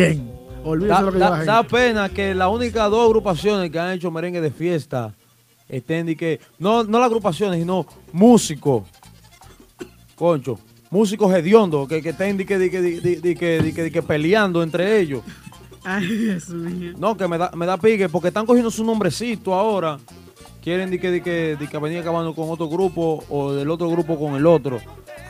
[0.61, 0.67] bien.
[0.73, 1.51] Olvídense Da, lo que diga la da- gente.
[1.51, 5.13] da pena que las únicas dos agrupaciones que han hecho merengue de fiesta
[5.69, 8.83] estén de que, no, no las agrupaciones, sino músicos,
[10.15, 10.59] concho,
[10.89, 15.21] músicos hediondos que, que estén de que, que, peleando entre ellos.
[15.83, 16.93] Ay, Dios mío.
[16.97, 19.97] No, que me da, me da pique porque están cogiendo su nombrecito ahora.
[20.61, 23.89] Quieren de que, de que, de que venir acabando con otro grupo o del otro
[23.89, 24.79] grupo con el otro.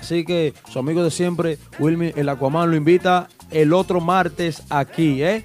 [0.02, 5.22] Así que su amigo de siempre, Wilmy, el Aquaman, lo invita el otro martes aquí,
[5.24, 5.44] ¿eh?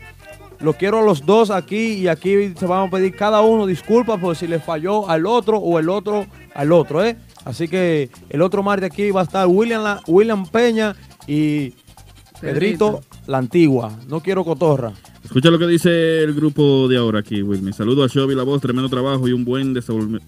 [0.61, 4.19] Los quiero a los dos aquí y aquí se van a pedir cada uno disculpas
[4.19, 7.17] por si le falló al otro o el otro al otro, ¿eh?
[7.45, 10.97] Así que el otro martes aquí va a estar William, La- William Peña
[11.27, 11.75] y
[12.41, 13.93] Pedrito La Antigua.
[14.09, 14.93] No quiero cotorra.
[15.23, 17.73] Escucha lo que dice el grupo de ahora aquí, Wilmy.
[17.73, 20.27] Saludo a Shelby La Voz, tremendo trabajo y un buen desenvolvimiento.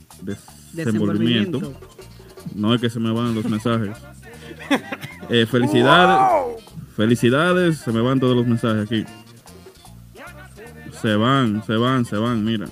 [0.72, 1.72] Desenvolvimiento.
[2.54, 3.96] No es que se me van los mensajes.
[5.30, 6.62] Eh, felicidades.
[6.98, 7.78] Felicidades.
[7.78, 9.04] Se me van todos los mensajes aquí.
[11.00, 12.66] Se van, se van, se van, mira.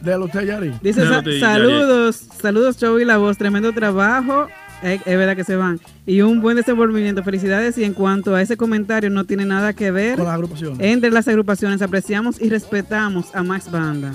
[0.00, 0.72] Déjalo usted, Yari.
[0.82, 4.48] Dice sa- saludos, saludos Show y la voz, tremendo trabajo.
[4.82, 5.78] Eh, Es, verdad que se van.
[6.06, 7.22] Y un buen desenvolvimiento.
[7.22, 7.78] Felicidades.
[7.78, 10.16] Y en cuanto a ese comentario, no tiene nada que ver.
[10.16, 10.78] Con las agrupaciones.
[10.80, 14.12] Entre las agrupaciones apreciamos y respetamos a Max Banda.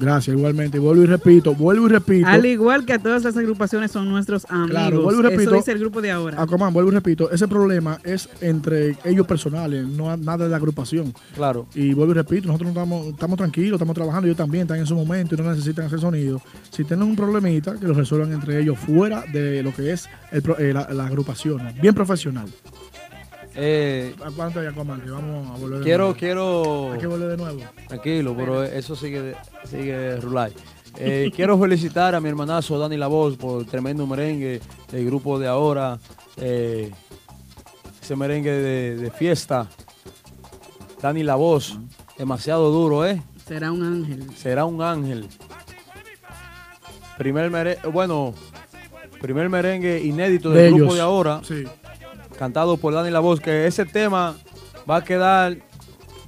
[0.00, 0.78] Gracias, igualmente.
[0.78, 2.26] Y vuelvo y repito, vuelvo y repito.
[2.28, 4.70] Al igual que a todas las agrupaciones son nuestros amigos.
[4.70, 5.42] Claro, vuelvo y repito.
[5.42, 6.40] Eso dice el grupo de ahora.
[6.40, 11.12] Aquaman, vuelvo y repito, ese problema es entre ellos personales, no nada de la agrupación.
[11.34, 11.66] Claro.
[11.74, 14.86] Y vuelvo y repito, nosotros no estamos, estamos tranquilos, estamos trabajando, ellos también están en
[14.86, 16.40] su momento y no necesitan hacer sonido.
[16.70, 20.42] Si tienen un problemita, que lo resuelvan entre ellos fuera de lo que es el
[20.42, 21.60] pro- eh, la, la agrupación.
[21.82, 22.46] Bien profesional.
[23.60, 25.00] Eh, ¿Cuánto hay Aquaman?
[25.00, 26.18] Que vamos a volver de Quiero, nuevo.
[26.18, 26.92] quiero.
[26.92, 27.60] Hay que volver de nuevo.
[27.88, 29.34] Tranquilo, pero eso sigue,
[29.68, 30.50] sigue rular.
[31.00, 34.60] Eh, quiero felicitar a mi hermanazo Dani La Voz por el tremendo merengue
[34.90, 35.96] del grupo de ahora.
[36.38, 36.90] eh,
[38.02, 39.68] ese merengue de, de fiesta.
[41.00, 41.78] Dani La Voz,
[42.16, 43.22] demasiado duro, ¿eh?
[43.46, 44.26] Será un ángel.
[44.36, 45.28] Será un ángel.
[47.16, 48.34] Primer merengue, bueno,
[49.20, 50.94] primer merengue inédito De del grupo ellos.
[50.96, 51.40] de ahora.
[51.44, 51.64] Sí.
[52.38, 54.36] Cantado por Dani La Voz, que ese tema
[54.88, 55.58] va a quedar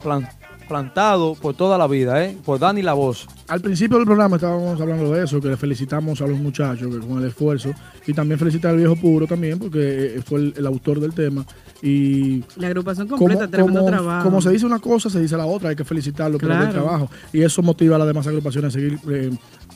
[0.03, 0.29] plan-
[0.69, 2.37] plantado por toda la vida, ¿eh?
[2.45, 3.27] Por Dani La Voz.
[3.49, 7.01] Al principio del programa estábamos hablando de eso, que le felicitamos a los muchachos que
[7.07, 7.71] con el esfuerzo
[8.07, 11.45] y también felicitar al viejo puro también, porque eh, fue el, el autor del tema.
[11.83, 14.25] Y La agrupación completa, tremendo como, trabajo.
[14.25, 16.73] como se dice una cosa, se dice la otra, hay que felicitarlo por el Claro.
[16.73, 17.11] trabajo.
[17.33, 19.31] Y eso motiva a las demás agrupaciones a seguir eh,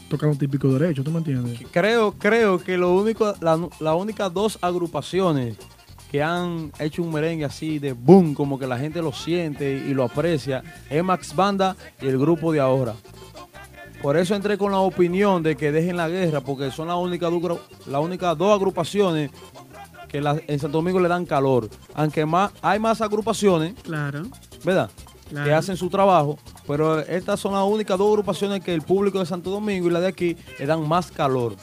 [0.09, 1.59] tocando típico derecho, ¿tú me entiendes?
[1.73, 5.57] Creo, creo que lo único, la, la única dos agrupaciones
[6.15, 9.93] que han hecho un merengue así de boom, como que la gente lo siente y
[9.95, 12.95] lo aprecia, es Max Banda y el grupo de ahora.
[14.01, 17.33] Por eso entré con la opinión de que dejen la guerra, porque son las únicas
[17.33, 17.59] dos,
[17.89, 19.33] la única dos agrupaciones
[20.07, 21.69] que la- en Santo Domingo le dan calor.
[21.95, 24.23] Aunque más, hay más agrupaciones, Claro.
[24.65, 24.91] ¿verdad?
[25.31, 25.47] Claro.
[25.49, 29.27] Que hacen su trabajo, pero estas son las únicas dos agrupaciones que el público de
[29.27, 31.57] Santo Domingo y la de aquí le dan más calor.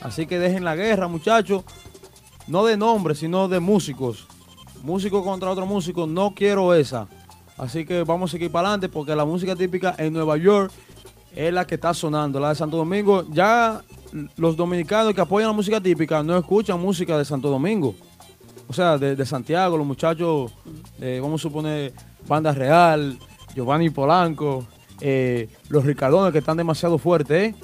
[0.00, 1.64] Así que dejen la guerra, muchachos.
[2.48, 4.26] No de nombres, sino de músicos.
[4.82, 7.06] Músico contra otro músico, no quiero esa.
[7.56, 10.72] Así que vamos a seguir para adelante porque la música típica en Nueva York
[11.36, 12.40] es la que está sonando.
[12.40, 13.80] La de Santo Domingo, ya
[14.36, 17.94] los dominicanos que apoyan la música típica no escuchan música de Santo Domingo.
[18.68, 20.52] O sea, de, de Santiago, los muchachos,
[21.00, 21.92] eh, vamos a suponer,
[22.26, 23.18] Banda Real,
[23.54, 24.66] Giovanni Polanco,
[25.00, 27.54] eh, los Ricardones que están demasiado fuertes, ¿eh?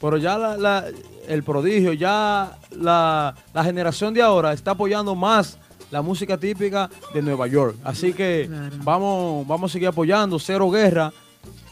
[0.00, 0.84] Pero ya la- la-
[1.28, 5.58] el prodigio, ya la, la generación de ahora está apoyando más
[5.90, 7.76] la música típica de Nueva York.
[7.84, 8.50] Así que
[8.82, 11.12] vamos, vamos a seguir apoyando, cero guerra.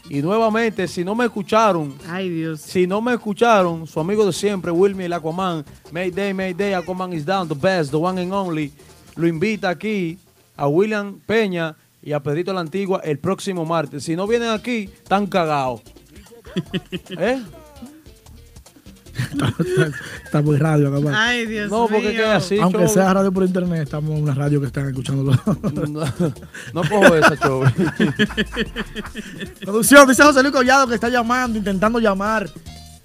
[0.09, 2.59] Y nuevamente, si no me escucharon, Ay, Dios.
[2.61, 7.25] si no me escucharon, su amigo de siempre, Wilmy el Aquaman, Mayday, Mayday, Aquaman is
[7.25, 8.73] down, the best, the one and only,
[9.15, 10.17] lo invita aquí
[10.57, 14.03] a William Peña y a Pedrito la Antigua el próximo martes.
[14.03, 15.81] Si no vienen aquí, están cagados.
[17.17, 17.41] ¿Eh?
[20.25, 21.13] Estamos en radio, Aquaman.
[21.13, 22.11] Ay, Dios No, porque mío.
[22.17, 25.23] que así, Aunque sea radio por internet, estamos en una radio que están escuchando.
[25.23, 26.05] No,
[26.73, 27.71] no cojo esa, Chobi.
[29.61, 32.49] Producción, dice José Luis Collado que está llamando, intentando llamar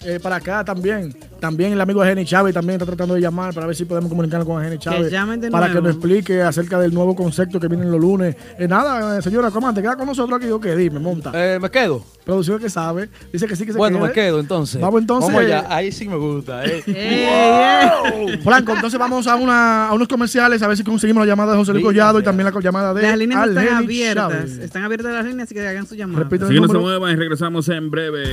[0.01, 1.14] eh, para acá también.
[1.40, 4.47] También el amigo Jenny Chávez también está tratando de llamar para ver si podemos comunicarnos
[4.47, 5.10] con Jenny Chávez.
[5.10, 8.35] de para que nos explique acerca del nuevo concepto que viene los lunes.
[8.59, 10.51] Eh, nada, eh, señora, ¿cómo te queda con nosotros aquí?
[10.51, 10.74] ¿O qué?
[10.74, 11.31] Dime, monta.
[11.35, 12.02] Eh, me quedo.
[12.24, 13.09] Producción que sabe.
[13.32, 14.09] Dice que sí que se Bueno, quede.
[14.09, 14.81] me quedo entonces.
[14.81, 15.32] Vamos entonces.
[15.32, 15.66] Vamos allá.
[15.69, 16.62] Ahí sí me gusta.
[16.86, 18.39] Eh.
[18.43, 21.59] Franco, entonces vamos a, una, a unos comerciales a ver si conseguimos la llamada de
[21.59, 24.31] José Luis Collado y también la llamada de Las líneas están abiertas.
[24.32, 24.59] Chávez.
[24.59, 26.24] Están abiertas las líneas, así que hagan su llamada.
[26.24, 28.24] Repita Así que no se muevan y regresamos en breve.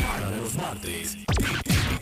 [0.00, 1.18] Para de los martes.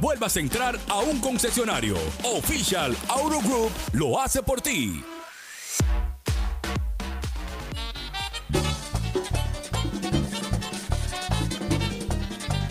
[0.00, 1.96] vuelvas a entrar a un concesionario.
[2.22, 5.02] Official Auto Group lo hace por ti.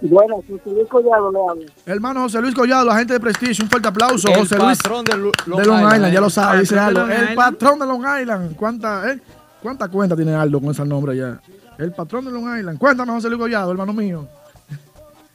[0.00, 1.72] Bueno, José Luis Collado le habla.
[1.84, 4.28] Hermano José Luis Collado, la gente de Prestige, un fuerte aplauso.
[4.28, 6.78] El José Luis patrón de Lu- Long de Long Island, Island, ya lo sabe, dice
[6.78, 7.04] Aldo.
[7.06, 7.34] El Island.
[7.34, 8.56] patrón de Long Island.
[8.56, 9.18] ¿Cuánta, eh?
[9.60, 11.40] ¿Cuánta cuenta tiene Aldo con ese nombre ya?
[11.78, 12.78] El patrón de Long Island.
[12.78, 14.26] Cuéntame, José Luis Collado, hermano mío.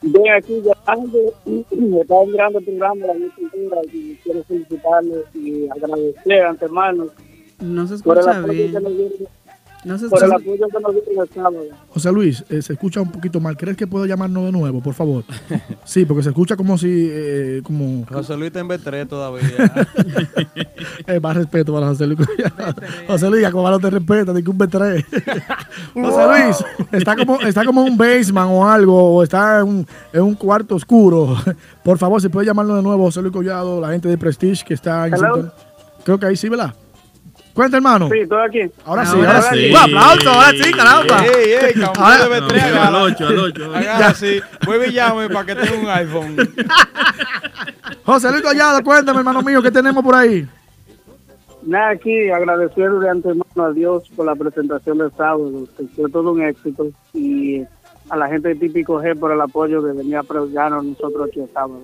[0.01, 0.73] Ven aquí, ya
[1.45, 7.05] me estaba mirando el programa de la y quiero felicitarle y agradecer de antemano
[7.59, 8.73] No se escucha bien.
[9.85, 10.27] No se escucha.
[11.89, 13.57] José Luis, eh, se escucha un poquito mal.
[13.57, 15.23] ¿Crees que puedo llamarnos de nuevo, por favor?
[15.85, 18.05] Sí, porque se escucha como si, eh, como...
[18.05, 19.47] José Luis está en B3 todavía.
[21.07, 22.75] Eh, más respeto para José Luis Collado.
[23.07, 25.05] José Luis, como no te respeta, ni que un B3.
[25.93, 30.21] José Luis, está como, está como un basement o algo, o está en un, en
[30.21, 31.35] un cuarto oscuro.
[31.83, 34.75] Por favor, si puede llamarlo de nuevo, José Luis Collado, la gente de Prestige que
[34.75, 35.13] está en.
[36.03, 36.73] Creo que ahí sí, ¿verdad?
[37.53, 38.09] Cuenta, hermano.
[38.11, 38.71] Sí, estoy aquí.
[38.85, 39.55] Ahora sí, Ahora sí.
[39.59, 39.69] sí.
[39.71, 41.25] Un aplauso, ahora sí, caramba.
[41.25, 43.65] Ey, Ahora- de B3 No, a al ocho, al ocho.
[43.75, 44.41] Agarra así.
[44.65, 46.35] Vuelve y llame para que tenga un iPhone.
[48.05, 50.47] José Luis Collado, cuéntame, hermano mío, ¿qué tenemos por ahí?
[51.61, 56.31] Nada, aquí agradecer de antemano a Dios por la presentación del sábado, que fue todo
[56.31, 57.61] un éxito, y
[58.09, 61.49] a la gente de Típico G por el apoyo que venía a nosotros aquí el
[61.53, 61.81] sábado.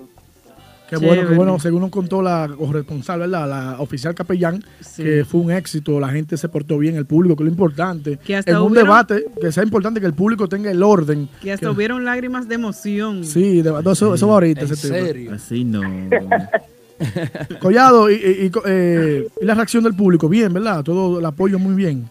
[0.90, 3.48] Qué bueno, qué bueno, según nos contó la corresponsal, ¿verdad?
[3.48, 5.02] La oficial capellán, Sí.
[5.04, 8.18] que fue un éxito, la gente se portó bien, el público, que es lo importante.
[8.18, 11.28] Que hasta en un hubieron- debate, que sea importante que el público tenga el orden.
[11.40, 13.24] Que hasta que- hubieron lágrimas de emoción.
[13.24, 14.62] Sí, de- eso, eso va ahorita.
[14.62, 15.36] ese tema.
[15.36, 15.80] Así no.
[17.60, 20.82] Collado, y, y- y, eh, y la reacción del público, bien, ¿verdad?
[20.84, 22.08] Todo el apoyo muy bien.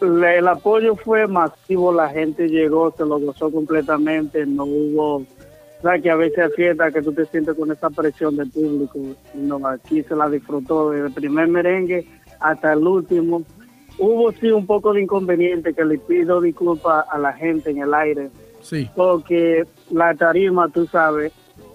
[0.00, 5.26] Le- El apoyo fue masivo, la gente llegó, se lo gozó completamente, no hubo,
[5.82, 8.98] sabes que a veces hay fiestas que tú te sientes con esa presión del público,
[9.34, 12.06] no, aquí se la disfrutó desde el primer merengue
[12.40, 13.42] hasta el último.
[13.98, 17.92] Hubo sí un poco de inconveniente que le pido disculpas a la gente en el
[17.94, 18.30] aire,
[18.60, 18.88] Sí.
[18.94, 21.32] porque la tarima, tú sabes,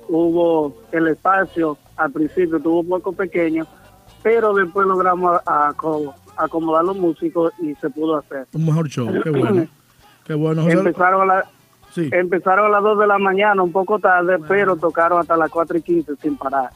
[0.08, 3.66] hubo el espacio, al principio tuvo un poco pequeño,
[4.22, 8.48] pero después logramos a- a- aco- acomodar los músicos y se pudo hacer.
[8.54, 9.68] Un mejor show, qué bueno.
[10.26, 10.78] Qué bueno, José.
[10.78, 11.46] Empezaron a, la-
[11.94, 12.10] Sí.
[12.12, 15.78] empezaron a las 2 de la mañana, un poco tarde, pero tocaron hasta las 4
[15.78, 16.70] y 15 sin parar.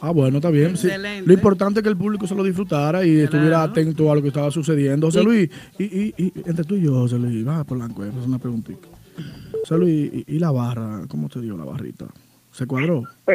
[0.00, 0.76] Ah, bueno, está bien.
[0.76, 0.88] sí.
[1.24, 4.28] Lo importante es que el público se lo disfrutara y estuviera atento a lo que
[4.28, 5.08] estaba sucediendo.
[5.08, 8.18] José Luis, y, y, y entre tú y yo, José Luis, va por la encuesta,
[8.20, 8.86] es una preguntita.
[9.62, 11.00] José Luis, y, y la barra?
[11.08, 12.06] ¿Cómo te dio la barrita?
[12.52, 13.02] ¿Se cuadró?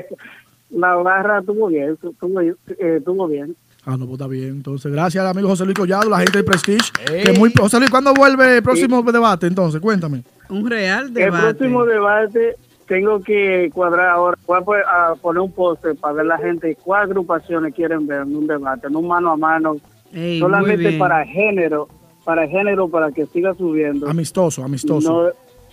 [0.70, 3.58] La barra estuvo bien, estuvo, eh, estuvo bien.
[3.86, 4.50] Ah, no, pues está bien.
[4.50, 6.92] Entonces, gracias al amigo José Luis Collado, la gente de Prestige.
[7.12, 7.24] Ey.
[7.24, 9.48] Que muy, José Luis, ¿cuándo vuelve el próximo debate?
[9.48, 10.24] Entonces, cuéntame.
[10.50, 11.56] Un real El debate.
[11.56, 12.56] próximo debate
[12.88, 16.76] tengo que cuadrar ahora, voy a po- a poner un póster para ver la gente
[16.84, 19.78] cuáles agrupaciones quieren ver en un debate, en un mano a mano
[20.12, 21.88] Ey, muy solamente para género,
[22.26, 24.10] para género, para que siga subiendo.
[24.10, 25.24] Amistoso, amistoso.
[25.24, 25.30] No,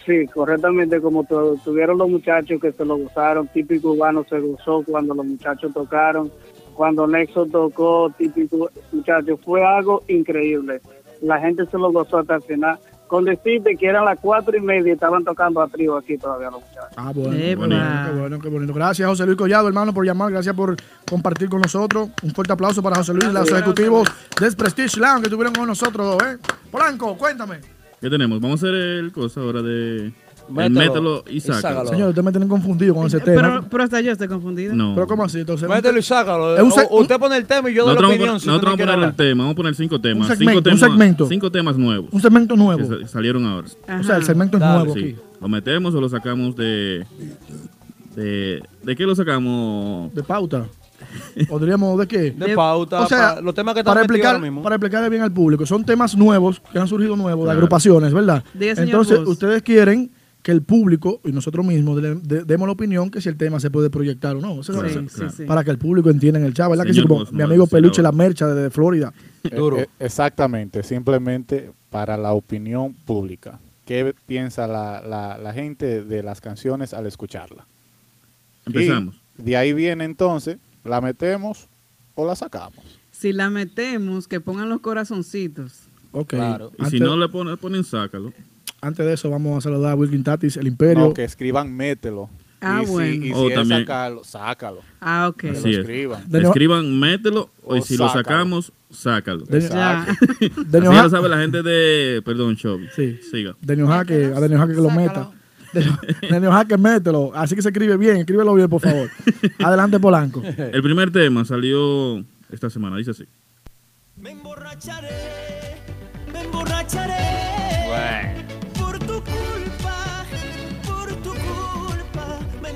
[0.07, 4.85] sí, correctamente como tu- tuvieron los muchachos que se lo gozaron, típico urbano se gozó
[4.87, 6.31] cuando los muchachos tocaron,
[6.79, 10.81] cuando Nexo tocó, típico muchachos, fue algo increíble.
[11.21, 12.79] La gente se lo gozó hasta el final.
[13.09, 16.53] Con decirte que eran las cuatro y media y estaban tocando a trío aquí todavía
[16.53, 16.93] los muchachos.
[16.97, 18.75] Ah, bueno, qué bonito, qué bueno, qué bonito.
[18.75, 20.31] Gracias, José Luis Collado, hermano, por llamar.
[20.31, 20.77] Gracias por
[21.11, 22.11] compartir con nosotros.
[22.23, 24.09] Un fuerte aplauso para José Luis y los ejecutivos
[24.41, 26.17] del Prestige Lounge que estuvieron con nosotros.
[26.23, 26.39] ¿eh?
[26.71, 27.59] Polanco, cuéntame.
[28.01, 28.41] ¿Qué tenemos?
[28.41, 30.13] Vamos a hacer el cosa ahora de...
[30.49, 31.89] el Mételo mételo y sácalo.
[31.89, 33.43] Señor, usted me tiene confundido con ese tema.
[33.43, 34.73] Pero, pero hasta yo estoy confundida.
[34.75, 34.95] No.
[34.95, 35.41] ¿Pero cómo así?
[35.41, 36.57] Entonces, Mételo y sácalo.
[36.57, 38.27] Es un seg- O- usted pone el tema y yo doy la opinión.
[38.29, 40.31] vamos, si a- nosotros vamos a poner el tema, vamos a poner cinco temas.
[40.31, 41.27] Un cinco segmento, un temas, segmento.
[41.29, 42.09] Cinco temas nuevos.
[42.13, 42.99] Un segmento nuevo.
[42.99, 43.69] que salieron ahora.
[44.01, 44.99] O sea, el segmento es nuevo Sí.
[45.01, 45.17] aquí.
[45.41, 47.07] ¿Lo metemos o lo sacamos de...
[48.17, 50.13] ¿De, ¿de qué lo sacamos?
[50.15, 50.67] De pauta.
[51.51, 52.31] ¿O diríamos de qué?
[52.33, 54.63] De pauta, O sea, pa- los temas que están para explicar, ahora mismo.
[54.63, 58.43] para explicarle bien al público, son temas nuevos que han surgido nuevos de agrupaciones, ¿verdad?
[58.59, 59.29] Entonces, Bus.
[59.29, 60.11] ustedes quieren
[60.49, 63.61] que el público y nosotros mismos de- de- demos la opinión que si el tema
[63.61, 64.63] se puede proyectar o no.
[64.63, 65.31] Claro, claro.
[65.31, 65.45] sí.
[65.45, 66.87] Para que el público entienda en el chat, ¿verdad?
[66.87, 69.13] que sí, como mi amigo Peluche, la- mercha de Florida.
[69.55, 69.77] Duro.
[69.77, 73.61] Eh, eh, exactamente, simplemente para la opinión pública.
[73.85, 77.67] ¿Qué piensa la, la- la gente de las canciones al escucharla?
[78.65, 79.17] Empezamos.
[79.39, 81.69] Y de ahí viene entonces, ¿la metemos
[82.15, 82.83] o la sacamos?
[83.13, 85.81] Si la metemos, que pongan los corazoncitos.
[86.13, 86.31] Ok.
[86.31, 86.73] Claro.
[86.79, 88.33] Y si no le ponen, ponen sácalo.
[88.81, 91.09] Antes de eso, vamos a saludar a Wilkin Tatis, el Imperio.
[91.09, 92.29] No, que escriban mételo.
[92.61, 93.15] Ah, y si, bueno.
[93.25, 94.81] y si O es también- sacarlo, sácalo.
[95.01, 95.37] Ah, ok.
[95.37, 95.79] Que Así lo es.
[95.79, 96.25] escriban.
[96.33, 99.45] Escriban, mételo, o y si lo sacamos, sácalo.
[99.45, 99.69] De Así
[100.81, 102.21] lo sabe la gente de...
[102.25, 102.89] Perdón, Chovy.
[102.97, 103.21] Sí.
[103.31, 103.55] Siga.
[103.61, 105.31] De Neojaque, a De Neojaque que lo meta.
[106.31, 107.31] De Neojaque, mételo.
[107.35, 109.09] Así que se escribe bien, escríbelo bien, por favor.
[109.61, 110.43] Adelante, Polanco.
[110.45, 113.25] El primer tema salió esta semana, dice así.
[114.21, 115.11] Me emborracharé,
[116.33, 117.15] me emborracharé.
[118.49, 118.58] Por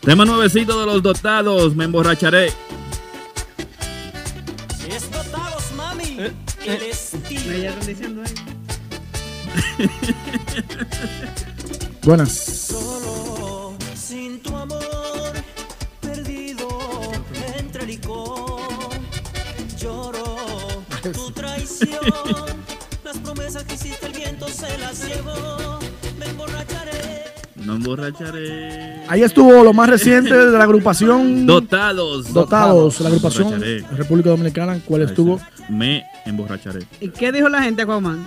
[0.00, 2.46] Tema nuevecito de los dotados, me emborracharé.
[4.88, 6.16] Es dotados, mami.
[6.64, 7.52] El estilo.
[7.52, 8.34] Ella está diciendo ahí.
[12.02, 12.32] Buenas.
[12.32, 13.27] Solo
[23.04, 25.78] las promesas que hiciste el viento se las llevó.
[26.18, 27.24] Me emborracharé.
[27.56, 29.04] No emborracharé.
[29.08, 32.32] Ahí estuvo lo más reciente de la agrupación Dotados.
[32.32, 33.96] Dotados, la agrupación Emborracharé.
[33.96, 35.40] República Dominicana, cuál Ahí estuvo.
[35.68, 36.86] Me emborracharé.
[37.00, 38.26] ¿Y qué dijo la gente, Aquaman?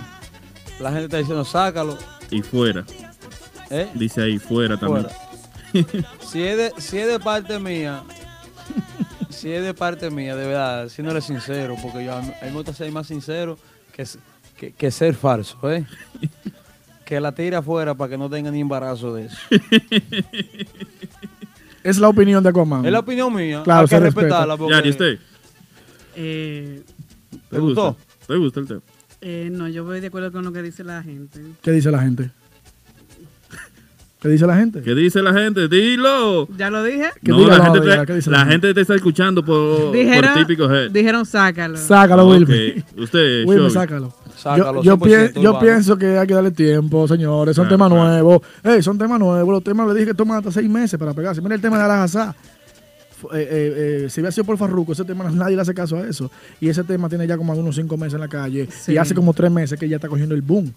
[0.80, 1.96] La gente está diciendo, sácalo.
[2.30, 2.84] Y fuera.
[3.70, 3.88] ¿eh?
[3.94, 5.06] Dice ahí, fuera también.
[5.06, 6.08] Fuera.
[6.20, 8.02] Si es, de, si es de parte mía,
[9.30, 12.28] si es de parte mía, de verdad, si no eres sincero, porque yo a mí
[12.40, 13.58] a mí me gusta ser más sincero
[13.92, 14.04] que,
[14.56, 15.84] que, que ser falso, ¿eh?
[17.04, 19.36] Que la tire afuera para que no tenga ni embarazo de eso.
[21.84, 22.86] Es la opinión de Aquaman.
[22.86, 24.26] Es la opinión mía, Claro, hay que se respeta.
[24.28, 24.56] respetarla.
[24.56, 25.18] Porque Yari, ¿usted?
[26.14, 26.82] Eh,
[27.50, 27.96] ¿Te gustó?
[28.26, 28.80] ¿Te gusta el tema?
[29.20, 31.40] eh, no, yo voy de acuerdo con lo que dice la gente.
[31.60, 32.30] ¿Qué dice la gente?
[34.22, 34.80] ¿Qué dice la gente?
[34.82, 35.66] ¿Qué dice la gente?
[35.68, 36.46] Dilo.
[36.56, 37.10] ¿Ya lo dije?
[37.22, 39.92] No, la, gente, diga, te, ¿qué dice la la gente te está escuchando por, por
[39.92, 40.90] Dijeron, típico head.
[40.92, 41.76] dijeron sácalo.
[41.76, 42.28] Sácalo.
[42.28, 42.84] Wilmer.
[42.96, 43.70] Usted, Wilmer, Chovy.
[43.74, 44.14] sácalo.
[44.36, 47.56] Sácalo, yo yo, 100% pien- yo pienso que hay que darle tiempo, señores.
[47.56, 48.08] Son Claro, temas claro.
[48.10, 48.42] nuevos.
[48.62, 49.52] Ey, son temas nuevos.
[49.52, 51.40] Los temas le dije que toman hasta seis meses para pegarse.
[51.42, 52.34] Mira el tema de Alajazá.
[53.24, 56.06] Eh, eh, eh, si hubiera sido por Farruko, ese tema nadie le hace caso a
[56.08, 56.30] eso.
[56.60, 58.68] Y ese tema tiene ya como algunos cinco meses en la calle.
[58.70, 58.92] Sí.
[58.92, 60.72] Y hace como tres meses que ya está cogiendo el boom.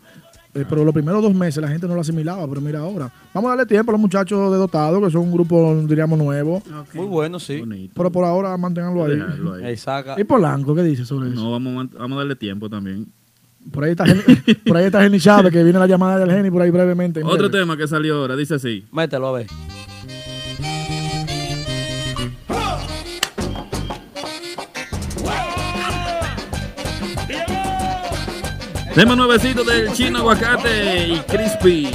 [0.55, 3.11] Eh, pero los primeros dos meses la gente no lo asimilaba, pero mira ahora.
[3.33, 6.63] Vamos a darle tiempo a los muchachos de Dotado, que son un grupo, diríamos, nuevo.
[6.93, 7.59] Muy bueno, sí.
[7.59, 7.93] Bonito.
[7.95, 9.19] Pero por ahora manténganlo ahí.
[9.65, 9.75] Ahí.
[10.17, 11.35] ¿Y Polanco qué dice sobre eso?
[11.43, 13.05] No, vamos, vamos a darle tiempo también.
[13.71, 16.49] Por ahí está, Geni- por ahí está Geni Chávez, que viene la llamada del Geni
[16.49, 17.19] por ahí brevemente.
[17.19, 17.59] en Otro breve.
[17.59, 18.85] tema que salió ahora, dice así.
[18.93, 19.47] Mételo a ver.
[28.95, 31.91] Tema nuevecito del chino aguacate y crispy.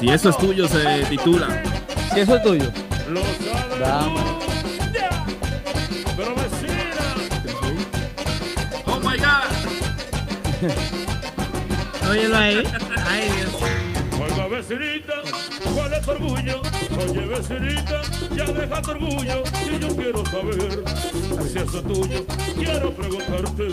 [0.00, 1.62] Si eso es tuyo, se titula.
[2.14, 2.72] Si eso es tuyo.
[3.06, 3.20] Lo.
[6.16, 6.90] Pero vecina.
[8.86, 9.50] Oh my God.
[12.10, 12.62] Óyelo ahí.
[13.06, 13.89] Ay, Dios.
[14.50, 15.14] Vecinita,
[15.74, 16.60] ¿cuál es tu orgullo?
[16.98, 18.00] Oye, vecinita,
[18.34, 19.42] ya deja tu orgullo.
[19.70, 20.84] Y yo quiero saber
[21.48, 22.26] si eso es tuyo.
[22.56, 23.68] Quiero preguntarte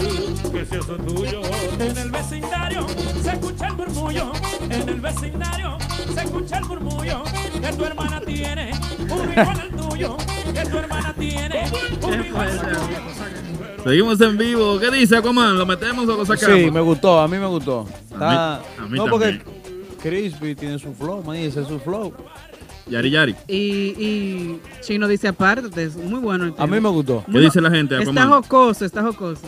[0.51, 1.41] que si eso es tuyo.
[1.79, 2.85] En el vecindario
[3.23, 4.31] se escucha el murmullo.
[4.69, 5.77] En el vecindario
[6.13, 7.23] se escucha el murmullo.
[7.59, 10.17] Que tu hermana tiene un igual al tuyo.
[10.53, 11.71] Que tu hermana tiene
[12.03, 13.83] un igual al tuyo.
[13.83, 14.79] Seguimos en vivo.
[14.79, 15.57] ¿Qué dice Aquaman?
[15.57, 16.55] ¿Lo metemos o lo sacamos?
[16.59, 17.87] Sí, me gustó, a mí me gustó.
[18.11, 19.56] Está- a mí no, porque también.
[20.09, 22.13] Crispy tiene su flow, man, ese es su flow.
[22.89, 23.35] Yari Yari.
[23.47, 26.67] Y, y Chino dice aparte, es muy bueno el A tema.
[26.67, 27.23] mí me gustó.
[27.31, 28.43] ¿Qué dice la gente, Está Aquaman?
[28.43, 29.41] jocoso, está jocoso.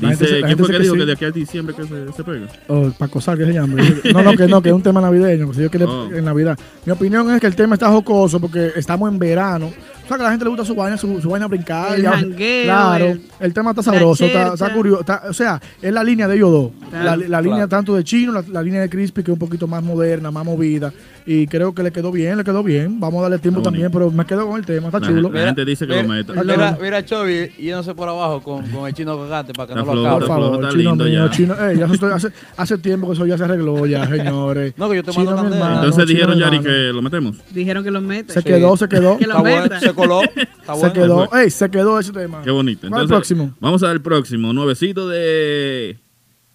[0.00, 1.00] Gente Dice, la ¿quién gente fue que que dijo sí.
[1.00, 2.46] que de aquí a diciembre que se, se pega?
[2.68, 3.74] Oh, Paco Sal, que se llama.
[4.12, 5.48] No, no, que no, que es un tema navideño.
[5.48, 6.10] que si Dios quiere, Oh.
[6.12, 6.58] en Navidad.
[6.86, 9.70] Mi opinión es que el tema está jocoso porque estamos en verano.
[10.12, 11.94] Sea, que a la gente le gusta su vaina, su, su vaina brincar.
[11.94, 15.00] El jangueo, Claro, el- el, tema está sabroso, está, curioso.
[15.00, 16.70] está- o sea, es la línea de ellos dos.
[16.90, 17.04] Claro.
[17.04, 17.44] La, la Claro.
[17.44, 20.30] línea tanto de Chino, la, la línea de Crispy, que es un poquito más moderna,
[20.30, 20.92] más movida.
[21.24, 22.98] Y creo que le quedó bien, le quedó bien.
[22.98, 25.30] Vamos a darle tiempo Está también, pero me quedo con el tema, está La- chulo.
[25.32, 26.32] la gente dice que lo meta.
[26.32, 29.82] Está Mira, mira Chovy yéndose por abajo con, con el chino cagate para que La
[29.84, 30.18] no lo acabe.
[30.18, 31.30] Por favor, está chino lindo mío, ya.
[31.30, 31.54] chino.
[31.54, 34.74] eh, ya eso estoy- hace, hace tiempo que eso ya se arregló, ya, señores.
[34.76, 37.36] No, que yo te Chino, mando hermano, Entonces chino, dijeron, Yari, que lo metemos.
[37.50, 38.32] Dijeron que lo mete.
[38.32, 39.16] Se quedó, se quedó.
[39.18, 39.80] Que lo Está bueno, meta.
[39.80, 40.22] se coló.
[40.36, 40.92] Está Se bueno.
[40.92, 42.42] quedó, ey, se quedó ese tema.
[42.42, 42.88] Qué bonito.
[42.88, 43.54] ¿Cuál es el Entonces, próximo?
[43.60, 44.52] vamos al próximo.
[44.52, 45.98] Nuevecito de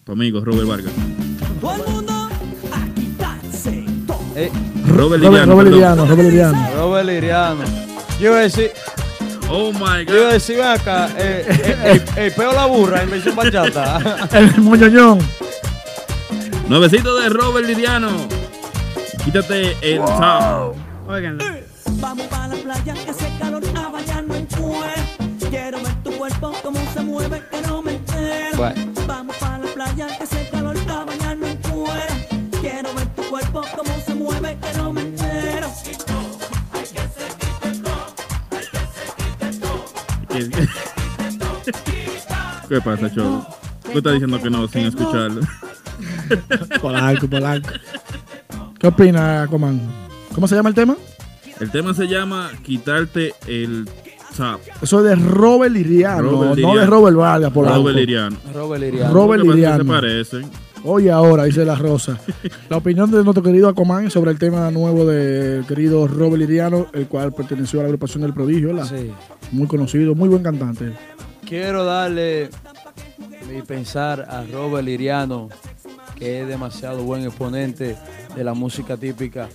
[0.04, 0.94] tu amigo Robert Vargas.
[4.40, 4.52] Eh,
[4.86, 5.52] Robert Liriano.
[5.54, 5.70] Robert.
[5.72, 6.70] Liriano, Robert Liriano.
[6.76, 7.64] Robert Liriano.
[8.20, 8.72] Yo iba a decir,
[9.50, 10.32] Oh my yo iba a God.
[10.34, 14.28] decir, ven acá, eh, eh, el, el peo la burra en versión bachata.
[14.34, 15.20] El moñoñón.
[16.68, 18.10] Nuevecito de Robert Liriano.
[19.24, 20.76] Quítate el top.
[21.08, 21.44] Óiganlo.
[22.00, 25.50] Vamos para la playa que hace calor a bañarnos en cuero.
[25.50, 28.58] Quiero ver tu cuerpo cómo se mueve que no me entero.
[28.58, 28.92] Bueno.
[29.08, 30.57] Vamos para la playa que hace calor
[34.56, 35.68] que no me entero.
[40.30, 40.50] ¿Qué,
[42.70, 43.46] ¿Qué pasa, Cholo?
[43.92, 45.42] Tú estás diciendo que no sin escucharlo.
[46.82, 47.70] Polanco, Polanco.
[48.80, 49.80] ¿Qué opina, Coman?
[50.36, 50.96] ¿Cómo se llama el tema?
[51.60, 53.90] El tema se llama Quitarte el
[54.36, 54.60] top.
[54.82, 56.80] Eso es de Robert Liriano, Robert no Liriano.
[56.80, 57.78] de Robert Vargas, Polanco.
[57.80, 58.38] Robert Liriano.
[58.54, 59.14] Robert Liriano.
[59.14, 59.78] Robert Liriano.
[59.78, 60.52] Se parecen.
[60.84, 62.18] Oye, ahora, dice la Rosa.
[62.70, 67.08] La opinión de nuestro querido Acomán sobre el tema nuevo del querido Robert Liriano, el
[67.08, 68.86] cual perteneció a la agrupación del Prodigio, ¿verdad?
[68.88, 69.12] Sí.
[69.52, 70.94] Muy conocido, muy buen cantante.
[71.46, 72.50] Quiero darle
[73.52, 75.50] mi pensar a Robert Liriano,
[76.16, 77.98] que es demasiado buen exponente
[78.36, 79.50] de la música típica,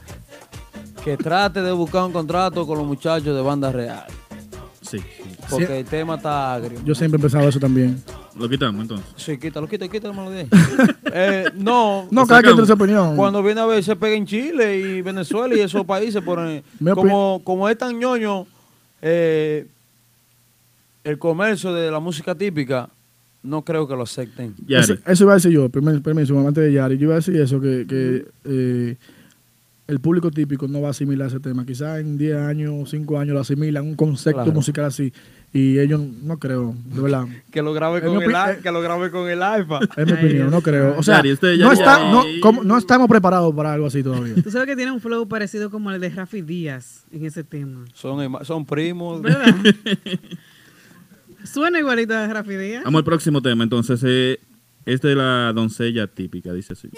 [1.05, 4.05] que trate de buscar un contrato con los muchachos de banda real,
[4.83, 4.99] Sí.
[5.49, 5.73] porque Sí.
[5.73, 6.79] el tema está agrio.
[6.85, 8.03] Yo siempre he pensado eso también.
[8.39, 9.07] Lo quitamos entonces.
[9.17, 10.49] Sí, quítalo, quítalo, quítalo, de ahí.
[11.13, 13.15] eh, no, No, cada quien tiene su opinión.
[13.17, 16.63] Cuando viene a ver, se pega en Chile y Venezuela y esos países, opi-
[16.95, 18.47] como, como es tan ñoño
[19.03, 19.67] eh,
[21.05, 22.89] el comercio de la música típica,
[23.43, 24.55] no creo que lo acepten.
[24.69, 26.97] Eso, eso iba a decir yo, permi- permiso, antes de Yari.
[26.97, 28.97] Yo iba a decir eso, que, que eh,
[29.89, 31.67] el público típico no va a asimilar ese tema.
[31.67, 34.53] Quizás en 10 años, 5 años lo asimilan, un concepto Claro.
[34.53, 35.13] musical así.
[35.55, 37.27] Y ellos no creo, de verdad.
[37.51, 39.83] Que lo grabe Es con el, que lo grabe con el iPad.
[39.99, 40.95] Es mi opinión, no creo.
[40.97, 44.03] O sea, Yari, usted ya- no, está- no, como- no estamos preparados para algo así
[44.03, 44.35] todavía.
[44.43, 47.85] Tú sabes que tiene un flow parecido como el de Rafi Díaz en ese tema.
[47.93, 49.21] Son, primos.
[49.21, 49.55] ¿Verdad?
[51.45, 52.85] Suena igualito a Rafi Díaz.
[52.85, 53.65] Vamos al próximo tema.
[53.65, 54.39] Entonces, eh,
[54.87, 56.89] este de la doncella típica, dice así.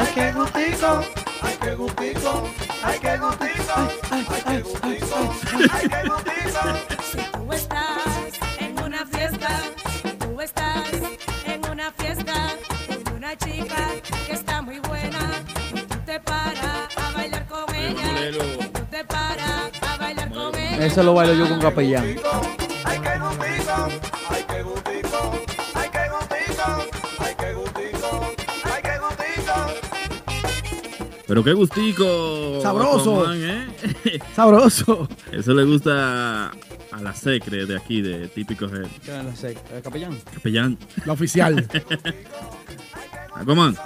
[0.00, 1.04] Ay, qué gustico,
[1.42, 2.42] ay, qué gustico,
[2.82, 3.74] ay, qué gustico,
[4.10, 5.16] ay, qué gustico,
[5.72, 6.62] ay, qué gustico.
[7.10, 8.02] Si tú estás
[8.58, 9.48] en una fiesta,
[10.18, 10.84] tú estás
[11.44, 12.34] en una fiesta
[13.04, 13.90] con una chica
[14.26, 15.20] que está muy buena
[15.74, 18.30] y tú te paras a bailar con ella.
[18.30, 18.38] Y
[18.72, 20.86] tú te paras a bailar con ella.
[20.86, 22.16] Ese lo bailo yo con capellán.
[22.84, 23.49] Ay, qué gustico,
[31.30, 32.58] Pero qué gustico.
[32.60, 33.20] Sabroso.
[33.20, 34.18] Aquaman, ¿eh?
[34.34, 35.08] Sabroso.
[35.30, 38.88] Eso le gusta a la secre de aquí, de típico Head.
[39.04, 39.76] ¿Qué es la secta?
[39.76, 40.18] ¿El capellán?
[40.34, 40.76] Capellán.
[41.06, 41.68] La oficial.
[43.36, 43.76] Aquaman.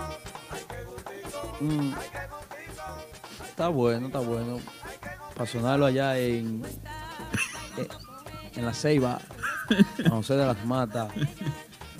[1.61, 1.93] Mm.
[3.51, 4.59] Está bueno, está bueno.
[5.37, 6.62] Para sonarlo allá en,
[8.57, 9.19] en la Ceiba,
[10.07, 11.12] a José de las Matas,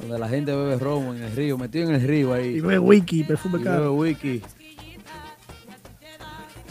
[0.01, 2.47] donde la gente bebe romo en el río, metido en el río ahí.
[2.57, 3.81] Y bebe wiki, perfume Y caro.
[3.81, 4.43] bebe wiki.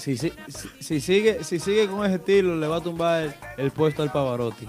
[0.03, 3.33] Si, si, si- si sigue, si sigue con ese estilo, le va a tumbar el,
[3.57, 4.67] el puesto al Pavarotti.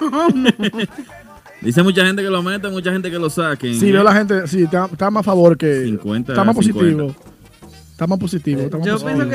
[1.60, 3.78] Dice mucha gente que lo meta, mucha gente que lo saquen.
[3.78, 5.82] Sí, veo la gente, sí, está, está más a favor que.
[5.84, 7.04] 50 está más a 50.
[7.04, 7.14] positivo.
[7.92, 8.60] Está más positivo.
[8.62, 9.28] está más Yo positivo.
[9.28, 9.30] pienso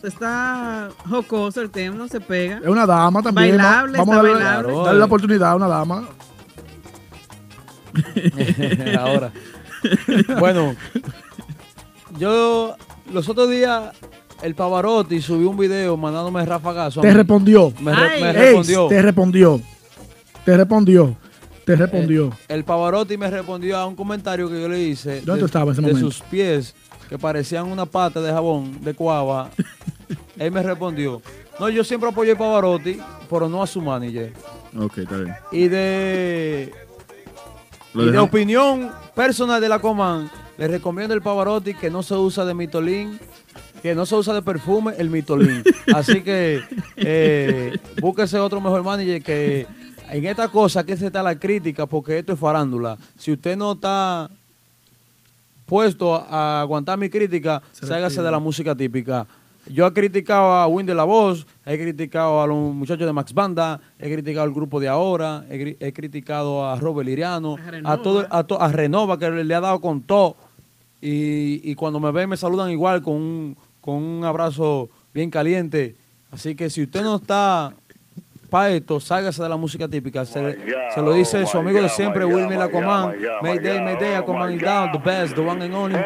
[0.00, 2.58] que está, jocoso el tema, no se pega.
[2.62, 3.56] Es una dama también.
[3.56, 4.72] Bailable, Vamos a darle, bailable.
[4.84, 6.08] darle la oportunidad a una dama.
[9.00, 9.32] Ahora.
[10.38, 10.76] Bueno,
[12.18, 12.76] yo
[13.12, 13.92] los otros días,
[14.42, 17.00] el Pavarotti subió un video mandándome rafagazo.
[17.00, 17.72] Te respondió.
[17.80, 18.86] Me, re- me respondió.
[18.88, 19.60] te respondió.
[20.44, 21.16] Te respondió.
[21.64, 22.30] Te respondió.
[22.48, 25.20] El Pavarotti me respondió a un comentario que yo le hice.
[25.22, 26.10] ¿Dónde de, en ese de momento?
[26.10, 26.74] sus pies,
[27.08, 29.50] que parecían una pata de jabón de cuava.
[30.38, 31.20] Él me respondió.
[31.58, 32.98] No, yo siempre apoyé a Pavarotti,
[33.28, 34.32] pero no a su manager.
[34.78, 35.34] Ok, está bien.
[35.50, 36.72] Y de,
[37.94, 42.44] y de opinión personal de la Coman, le recomiendo el Pavarotti que no se usa
[42.44, 43.18] de mitolín,
[43.86, 45.62] que no se usa de perfume, el mitolín.
[45.94, 46.60] Así que
[46.96, 49.66] eh, búsquese otro mejor manager que
[50.10, 52.96] en esta cosa que se está la crítica, porque esto es farándula.
[53.16, 54.28] Si usted no está
[55.66, 59.26] puesto a aguantar mi crítica, ságase de la música típica.
[59.68, 63.34] Yo he criticado a Win de la Voz, he criticado a los muchachos de Max
[63.34, 67.96] Banda, he criticado al grupo de ahora, he, cri- he criticado a Robert Liriano, a,
[67.96, 70.36] todo, a, to- a Renova que le, le ha dado con todo.
[71.02, 73.56] Y, y cuando me ven me saludan igual con un,
[73.86, 75.94] con un abrazo bien caliente.
[76.32, 77.72] Así que si usted no está
[78.50, 80.24] para esto, sálgase de la música típica.
[80.26, 80.58] Se,
[80.92, 83.14] se lo dice su amigo de siempre, Wilmer Aquaman.
[83.42, 84.18] Mayday, Mayday,
[84.56, 85.96] is down, the best, the one and only.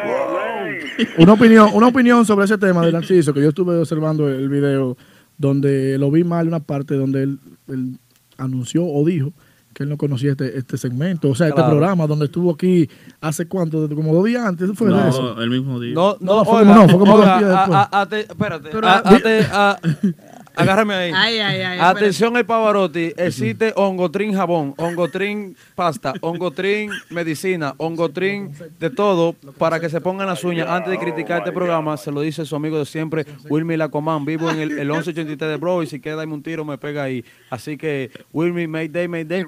[1.17, 4.95] Una opinión, una opinión sobre ese tema de Narciso, que yo estuve observando el video
[5.37, 7.97] donde lo vi mal una parte donde él, él
[8.37, 9.33] anunció o dijo
[9.73, 12.89] que él no conocía este, este segmento, o sea, este programa donde estuvo aquí
[13.21, 15.41] hace cuánto, como dos días antes, fue No, eso.
[15.41, 15.93] el mismo día.
[15.93, 17.77] No, no, No, fue oiga, como- no, fue como dos días a- después.
[17.91, 19.79] a- espérate, Pero- a- ate- a-
[20.55, 21.11] agárrame ahí.
[21.15, 28.89] Ay, ay, ay, Atención el Pavarotti, existe hongotrin jabón, hongotrin pasta, hongotrin medicina, hongotrin de
[28.89, 30.67] todo para que se pongan las uñas.
[30.67, 34.25] Antes de criticar este programa, se lo dice su amigo de siempre, Wilmy Lacomán.
[34.25, 37.23] Vivo en el, el 1183 de Bro y si queda un tiro me pega ahí.
[37.49, 39.45] Así que, Wilmy, Mayday, Mayday.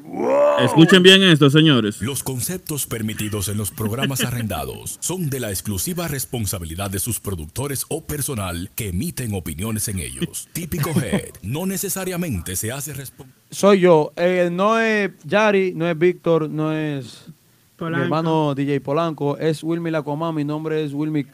[0.59, 2.01] Escuchen bien esto, señores.
[2.01, 7.85] Los conceptos permitidos en los programas arrendados son de la exclusiva responsabilidad de sus productores
[7.89, 10.47] o personal que emiten opiniones en ellos.
[10.53, 13.41] Típico Head no necesariamente se hace responsable.
[13.51, 14.11] Soy yo.
[14.15, 17.25] Eh, no es Yari, no es Víctor, no es
[17.77, 17.97] Polanco.
[17.97, 21.25] mi hermano DJ Polanco, es Wilmy Lacomán, mi nombre es Wilmy.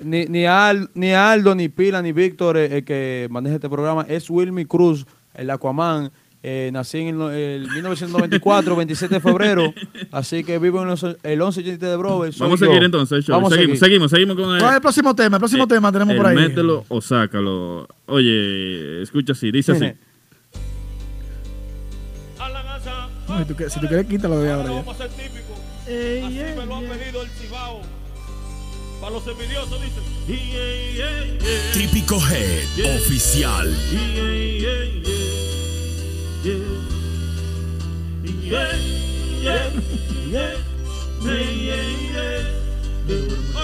[0.00, 4.04] Ni, ni, Al- ni Aldo, ni Pila, ni Víctor, eh, el que maneja este programa,
[4.08, 6.10] es Wilmy Cruz, el Aquaman.
[6.46, 9.72] Eh, nací en el, el 1994, 27 de febrero,
[10.12, 11.92] así que vivo en los- el 1180 de
[12.32, 12.70] soy Vamos a yo.
[12.70, 13.26] seguir entonces.
[13.28, 13.88] Vamos a seguimos, seguir.
[14.08, 15.36] seguimos, seguimos con el, ¿Cuál es el próximo tema?
[15.36, 16.36] El próximo tema tenemos el por ahí.
[16.36, 17.88] mételo o sácalo.
[18.04, 19.86] Oye, escucha así, dice así.
[23.26, 24.74] No, si, tú, si tú quieres, quítalo de ahora ya.
[24.76, 25.54] Vamos a ser típico.
[25.86, 27.80] Así me lo ha pedido el Cibao.
[29.00, 30.02] Para los envidiosos dicen.
[31.72, 33.74] Típico Head oficial.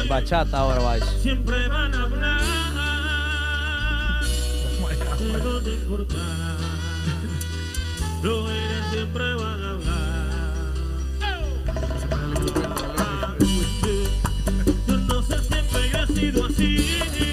[0.09, 1.19] Bachata ahora va eso.
[1.21, 2.41] Siempre van a hablar.
[8.23, 10.31] Pero eres, siempre van a hablar.
[14.87, 17.30] Yo no sé siempre he sido así.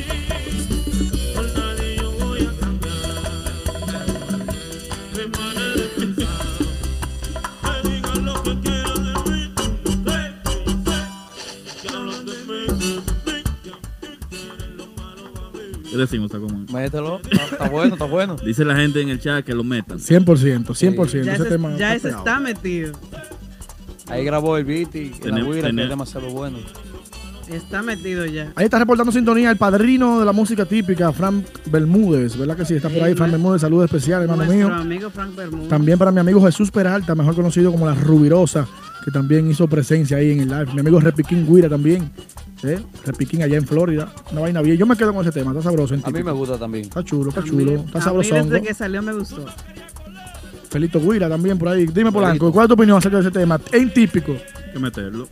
[15.97, 16.67] ¿Qué decimos, Tacomán?
[16.71, 18.35] Mételo, está, está bueno, está bueno.
[18.45, 19.97] Dice la gente en el chat que lo metan.
[19.97, 21.23] 100%, 100%.
[21.23, 22.93] Ya ese ese, tema ya está ese está metido.
[24.07, 26.59] Ahí grabó el beat y la guira, que es demasiado bueno.
[27.49, 28.51] Está metido ya.
[28.55, 32.75] Ahí está reportando sintonía el padrino de la música típica, Frank Bermúdez, ¿verdad que sí?
[32.75, 34.75] Está por ahí, Sí, Frank Bermúdez, saludos especiales, hermano Nuestro mío.
[34.77, 35.69] amigo Frank Bermúdez.
[35.69, 38.67] También para mi amigo Jesús Peralta, mejor conocido como la Rubirosa,
[39.03, 40.73] que también hizo presencia ahí en el live.
[40.73, 42.11] Mi amigo Repiquín Guira también,
[42.63, 42.79] ¿eh?
[43.05, 44.11] Repiquín allá en Florida.
[44.31, 44.77] Una vaina bien.
[44.77, 45.93] Yo me quedo con ese tema, está sabroso.
[45.93, 46.85] en A mí me gusta también.
[46.85, 48.35] Está chulo, está A mí- chulo, está sabroso.
[48.35, 49.45] desde que salió me gustó.
[50.69, 51.85] Felito Guira también por ahí.
[51.85, 53.59] Dime, Polanco, ¿cuál es tu opinión acerca de ese tema?
[53.71, 54.33] En típico.
[54.33, 55.27] Hay que meterlo.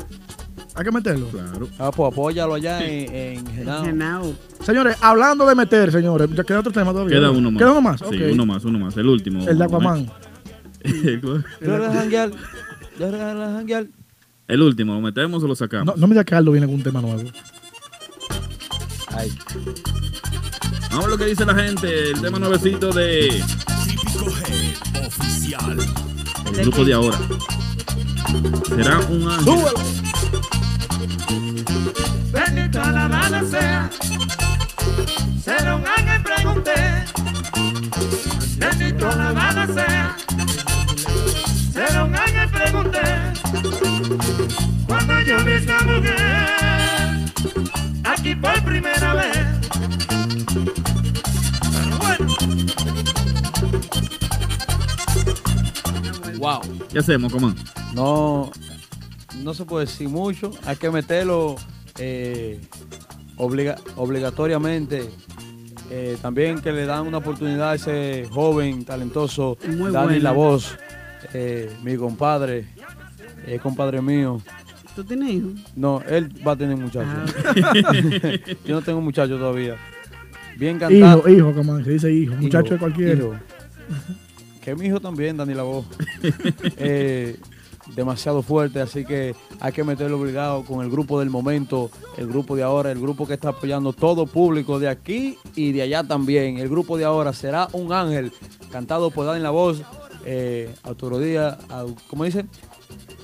[0.75, 1.27] Hay que meterlo.
[1.27, 1.67] Claro.
[1.79, 3.83] Ah, pues apóyalo allá en, en Genao.
[3.85, 4.33] Genao.
[4.61, 7.17] Señores, hablando de meter, señores, ya queda otro tema todavía.
[7.17, 7.33] Queda ¿no?
[7.37, 7.59] uno más.
[7.61, 8.97] Queda uno más, Sí, uno más, uno más.
[8.97, 9.47] El último.
[9.47, 10.09] El de Aquaman.
[11.61, 11.77] Yo
[14.47, 15.87] El último, ¿lo metemos o lo sacamos?
[15.87, 17.23] No, no me digas que Aldo viene con un tema nuevo.
[19.07, 19.31] Ay.
[20.89, 22.11] Vamos a ver lo que dice la gente.
[22.11, 23.43] El tema nuevecito de
[23.85, 25.77] Típico Head Oficial.
[26.53, 27.17] el grupo de ahora.
[28.67, 29.55] Será un ángel.
[32.31, 33.89] Bendito la mala sea.
[35.43, 37.05] Será un ángel, pregunté.
[38.57, 40.17] Bendito la mala sea.
[41.73, 42.14] Será un
[45.27, 46.15] Esta mujer,
[48.03, 49.37] aquí por primera vez.
[51.73, 52.35] Pero bueno,
[56.37, 56.61] Wow.
[56.91, 57.55] ¿Qué hacemos, comán?
[57.95, 58.51] No,
[59.41, 60.51] no se puede decir mucho.
[60.63, 61.55] Hay que meterlo
[61.97, 62.61] eh,
[63.37, 65.09] obliga- obligatoriamente.
[65.89, 70.21] Eh, también que le dan una oportunidad a ese joven talentoso, Muy Dani bueno.
[70.23, 70.77] La Voz,
[71.33, 72.67] eh, mi compadre,
[73.47, 74.39] eh, compadre mío.
[74.95, 75.51] ¿Tú tienes hijos?
[75.75, 77.33] No, él va a tener muchachos.
[77.45, 77.91] Ah,
[78.65, 79.75] Yo no tengo muchachos todavía.
[80.57, 81.19] Bien cantado.
[81.19, 83.13] Hijo, hijo, como se dice hijo, muchacho de cualquiera.
[83.13, 83.33] hijo.
[84.61, 85.85] Que mi hijo también, Dani La Voz.
[86.77, 87.35] Eh,
[87.95, 92.55] demasiado fuerte, así que hay que meterlo obligado con el grupo del momento, el grupo
[92.55, 96.57] de ahora, el grupo que está apoyando todo público de aquí y de allá también.
[96.57, 98.31] El grupo de ahora será un ángel,
[98.71, 99.83] cantado por Dani La Voz,
[100.25, 102.45] eh, autoría, au- ¿cómo dice?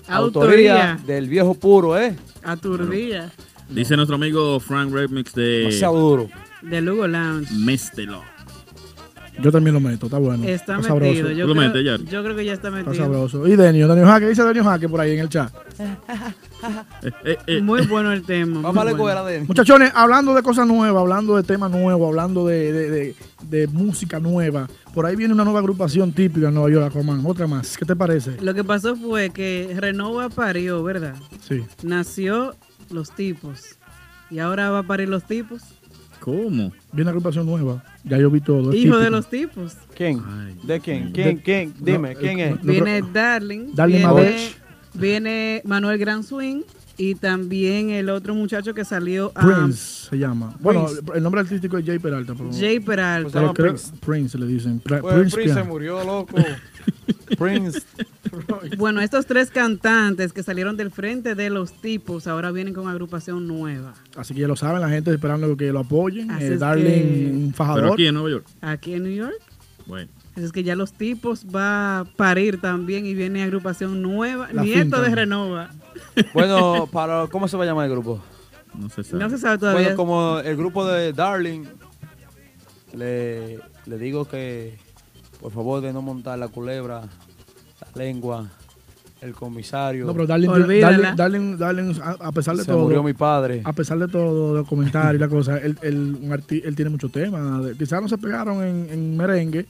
[0.08, 1.00] Autoría.
[1.06, 2.16] del viejo puro, ¿eh?
[2.44, 3.32] Aturdía.
[3.70, 6.30] Dice nuestro amigo Frank Remix de Demasiado duro.
[6.62, 7.54] De Lugo Lounge.
[7.56, 8.22] Méstelo.
[9.42, 10.44] Yo también lo meto, está bueno.
[10.44, 10.88] Está está metido.
[10.90, 11.32] sabroso.
[11.32, 12.06] Yo, ¿Tú lo creo, metes, Yari?
[12.06, 13.06] yo creo que ya está Está metido.
[13.06, 13.48] sabroso.
[13.48, 15.52] Y Denio, Denio Jaque, dice Denio Jaque por ahí en el chat.
[17.64, 18.54] Muy bueno el tema.
[18.56, 19.24] muy Vamos a bueno.
[19.24, 23.16] ver de Muchachones, hablando de cosas nuevas, hablando de temas nuevos, hablando de, de- de-
[23.50, 27.26] de música nueva, por ahí viene una nueva agrupación típica en Nueva York, Aquaman.
[27.26, 27.78] Otra más.
[27.78, 28.38] ¿Qué te parece?
[28.42, 31.16] Lo que pasó fue que Renova parió, ¿verdad?
[31.48, 31.64] Sí.
[31.84, 32.56] Nació
[32.90, 33.78] los tipos.
[34.30, 35.62] Y ahora va a parir los tipos.
[36.20, 36.72] ¿Cómo?
[36.92, 37.84] Viene una agrupación nueva.
[38.04, 38.74] Ya yo vi todo.
[38.74, 39.76] Hijo de los tipos.
[39.96, 40.22] ¿Quién?
[40.64, 41.12] ¿De quién?
[41.12, 41.36] ¿Quién?
[41.38, 41.74] De- ¿Quién?
[41.80, 42.62] Dime, no, ¿quién es?
[42.62, 43.74] Viene Darling.
[43.74, 44.62] Darling viene, Maverick.
[44.94, 46.62] viene Manuel Gran Swing.
[47.02, 50.56] Y también el otro muchacho que salió a Prince se llama.
[50.60, 51.04] Bueno, Prince.
[51.16, 52.36] el nombre artístico es Jay Peralta.
[52.36, 53.32] Pero, Jay Peralta.
[53.34, 54.38] pero creo- Prince.
[54.38, 54.80] le dicen.
[54.80, 56.36] Pues Prince, Prince se murió, loco.
[57.40, 57.82] Prince.
[58.78, 63.48] Bueno, estos tres cantantes que salieron del frente de los tipos ahora vienen con agrupación
[63.48, 63.94] nueva.
[64.16, 66.30] Así que ya lo saben, la gente esperando que lo apoyen.
[66.40, 67.82] Eh, Darling, que- un fajador.
[67.82, 68.46] Pero aquí en Nueva York.
[68.62, 69.36] Aquí en New York.
[69.88, 70.12] Bueno.
[70.42, 74.50] Así es que ya los tipos va a parir también y viene agrupación nueva.
[74.52, 75.70] La Nieto de Renova.
[76.34, 78.20] Bueno, para, ¿cómo se va a llamar el grupo?
[78.78, 79.24] No se sabe.
[79.24, 79.82] No se sabe todavía.
[79.82, 81.66] Bueno, como el grupo de Darling,
[82.94, 84.78] le, le digo que
[85.40, 88.48] por favor de no montar la culebra, la lengua,
[89.22, 90.06] el comisario.
[90.06, 92.84] No, pero Darling, Darling, Darling- Darling, a, pesar de Se todo.
[92.84, 93.62] murió mi padre.
[93.64, 96.90] A pesar de todo, los comentarios y la cosa, él, él, un arti- él tiene
[96.90, 97.76] muchos temas.
[97.78, 99.66] Quizás no se pegaron en, en merengue,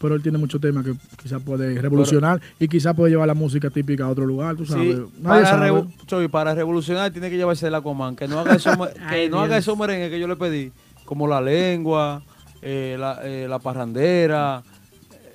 [0.00, 0.92] pero él tiene muchos temas que
[1.22, 4.96] quizás puede revolucionar y quizás puede llevar la música típica a otro lugar, tú sabes.
[4.96, 6.28] Sí, para, sabe.
[6.28, 9.40] para revolucionar tiene que llevarse el Aquaman, que no haga esos, me- que Ay, no
[9.40, 10.72] haga esos merengues que yo le pedí,
[11.04, 12.22] como la lengua,
[12.62, 14.62] eh, la, eh, la parrandera,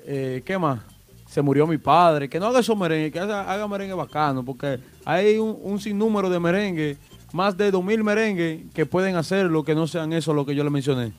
[0.06, 0.80] eh, ¿qué más?
[1.28, 4.80] Se murió mi padre, que no haga esos merengues, que haga, haga merengue bacano, porque
[5.06, 6.98] hay un, un sinnúmero de merengue,
[7.34, 10.72] más de 2000 merengues que pueden hacerlo, que no sean eso lo que yo le
[10.72, 11.12] mencioné.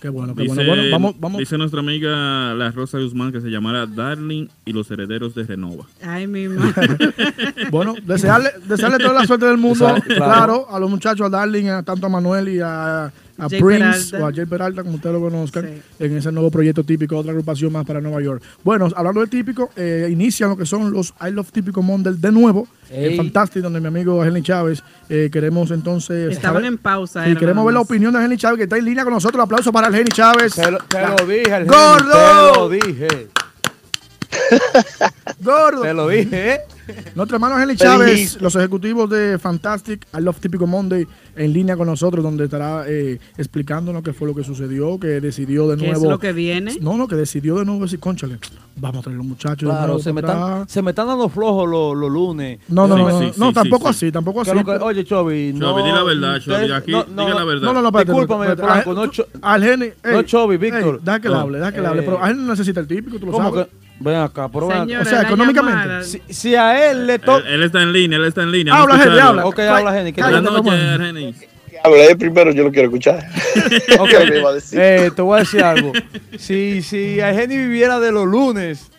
[0.00, 0.72] Qué bueno, qué Dice, bueno.
[0.74, 1.38] Bueno, vamos, vamos.
[1.38, 5.84] dice nuestra amiga La Rosa Guzmán que se llamará Darling y los herederos de Renova.
[6.02, 6.96] Ay, mi madre.
[7.70, 10.02] Bueno, desearle, desearle toda la suerte del mundo, claro.
[10.16, 10.66] claro.
[10.70, 14.18] a los muchachos, a Darling, a, tanto a Manuel y a, a Jay Prince Peralta.
[14.18, 17.72] o a Jay Peralta, como ustedes lo conozcan, en ese nuevo proyecto típico, otra agrupación
[17.72, 18.42] más para Nueva York.
[18.64, 22.32] Bueno, hablando de típico, eh, inician lo que son los I Love Típico Monday de
[22.32, 23.12] nuevo, Ey.
[23.12, 26.32] el Fantastic, donde mi amigo Henry Chávez, eh, queremos entonces...
[26.32, 27.24] Estaban saber- en pausa.
[27.24, 29.42] Sí, era queremos ver la opinión de Henry Chávez, que está en línea con nosotros.
[29.42, 30.54] Aplauso para el Henry Chávez.
[30.54, 32.10] Te lo, te La- lo dije, el ¡Gordo!
[32.10, 33.28] Te lo dije.
[35.42, 35.82] Gordo.
[35.82, 36.60] Te lo dije, ¿eh?
[37.14, 41.86] Nuestro hermano Henry Chávez, los ejecutivos de Fantastic, I Love Típico Monday, en línea con
[41.86, 46.04] nosotros, donde estará eh, explicándonos qué fue lo que sucedió, que decidió de ¿Qué nuevo.
[46.04, 46.76] es lo que viene?
[46.80, 48.38] No, no, que decidió de nuevo decir, conchale,
[48.76, 49.60] vamos a traer los muchachos.
[49.60, 50.70] de Claro, nuevo se me, están, atrás".
[50.70, 52.60] se me están dando flojos los, los lunes.
[52.68, 53.90] No, no, Sí, no, sí, no, sí, no, tampoco sí.
[54.06, 54.64] así, tampoco ¿Qué así.
[54.64, 55.70] que- oye, Chobi, no.
[55.70, 57.62] Chobi, di la verdad, Chobi, aquí, no, diga la verdad.
[57.62, 59.06] No, no, no, espérate, Discúlpame, espérate, Franco, no,
[60.12, 61.00] no Chobi, Víctor.
[61.02, 61.40] deja que le No.
[61.40, 63.32] hable, deja que le hable, Eh, pero a él no necesita el típico, tú lo
[63.32, 63.66] ¿Cómo sabes.
[64.00, 64.84] Ven acá, pero ven acá.
[64.86, 66.04] Señora, O sea, económicamente.
[66.04, 67.46] Si, si a él le toca.
[67.48, 68.74] él está en línea, él está en línea.
[68.74, 69.22] Habla, escucharlo.
[69.22, 69.46] habla.
[69.46, 70.04] Ok, habla.
[70.12, 71.34] ¿qué Buenas noches, Henry.
[71.84, 73.26] Habla él primero, yo lo quiero escuchar.
[74.00, 74.78] Ok, ¿Qué me iba a decir?
[74.80, 75.92] eh, te voy a decir algo.
[76.38, 78.90] Si, si a Jenny viviera de los lunes,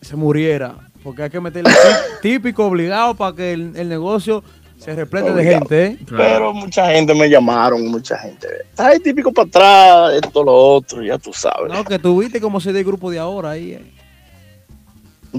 [0.00, 0.74] se muriera.
[1.02, 4.44] Porque hay que meterle tí- típico obligado para que el, el negocio
[4.84, 5.98] Se replete de gente, ¿eh?
[6.08, 8.48] Pero mucha gente me llamaron, mucha gente.
[8.76, 11.72] Ay, típico para atrás, esto, lo otro, ya tú sabes.
[11.72, 13.72] No, que tú viste cómo se da el grupo de ahora ahí.
[13.72, 13.92] eh.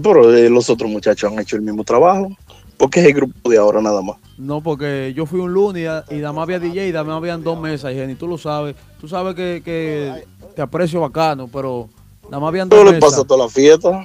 [0.01, 2.29] Pero eh, los otros muchachos han hecho el mismo trabajo.
[2.77, 4.17] Porque es el grupo de ahora nada más.
[4.37, 7.17] No, porque yo fui un lunes y, y nada más había DJ y nada más
[7.17, 8.75] habían dos mesas, y Jenny, tú lo sabes.
[8.99, 11.87] Tú sabes que, que te aprecio bacano, pero
[12.25, 13.09] nada más habían dos le mesas.
[13.11, 14.03] pasa a toda la fiesta.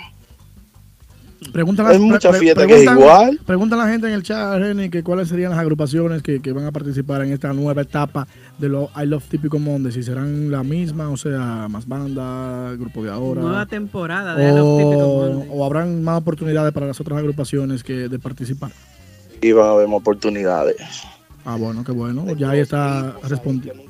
[1.52, 3.38] Preguntan Hay mucha fiesta que es igual.
[3.46, 6.66] Preguntan la gente en el chat, Reni, que cuáles serían las agrupaciones que, que van
[6.66, 8.26] a participar en esta nueva etapa
[8.58, 9.92] de los I Love Típico Monday.
[9.92, 13.40] Si serán la misma, o sea, más banda, grupo de ahora.
[13.40, 15.48] Nueva temporada de I Love Típico o, Monday.
[15.52, 18.72] o habrán más oportunidades para las otras agrupaciones que de participar.
[19.40, 20.76] Y van a haber más oportunidades.
[21.44, 22.26] Ah, bueno, qué bueno.
[22.36, 23.84] Ya ahí está respondiendo.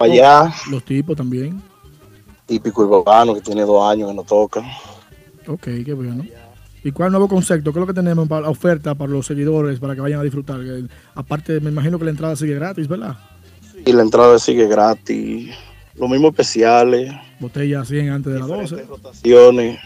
[0.00, 1.62] Allá, Los tipos también.
[2.44, 4.62] típico urbano que tiene dos años que no toca.
[5.46, 6.24] Ok, qué bueno.
[6.84, 7.72] ¿Y cuál nuevo concepto?
[7.72, 10.22] ¿Qué es lo que tenemos para la oferta para los seguidores para que vayan a
[10.22, 10.60] disfrutar?
[10.60, 10.84] Que,
[11.14, 13.16] aparte, me imagino que la entrada sigue gratis, ¿verdad?
[13.84, 15.50] Y la entrada sigue gratis.
[15.96, 18.86] Los mismos especiales, Botella 100 antes de las 12.
[19.08, 19.78] acciones.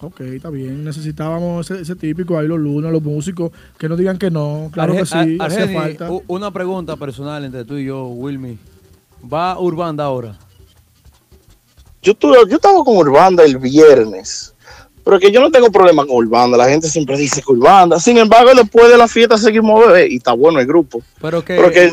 [0.00, 0.84] Ok, está bien.
[0.84, 4.70] Necesitábamos ese, ese típico ahí los lunes, los músicos, que no digan que no.
[4.72, 6.08] Claro que sí, Ar- hacía Argeni, falta.
[6.28, 8.56] Una pregunta personal entre tú y yo, Wilmy.
[9.30, 10.38] ¿Va Urbanda ahora?
[12.02, 14.54] Yo, tuve- yo estaba con Urbanda el viernes.
[15.08, 16.58] Pero que yo no tengo problema con Urbanda.
[16.58, 17.98] La gente siempre dice que Urbanda.
[17.98, 20.06] Sin embargo, después de la fiesta seguimos bebé.
[20.10, 21.00] Y está bueno el grupo.
[21.22, 21.84] Pero que, Pero que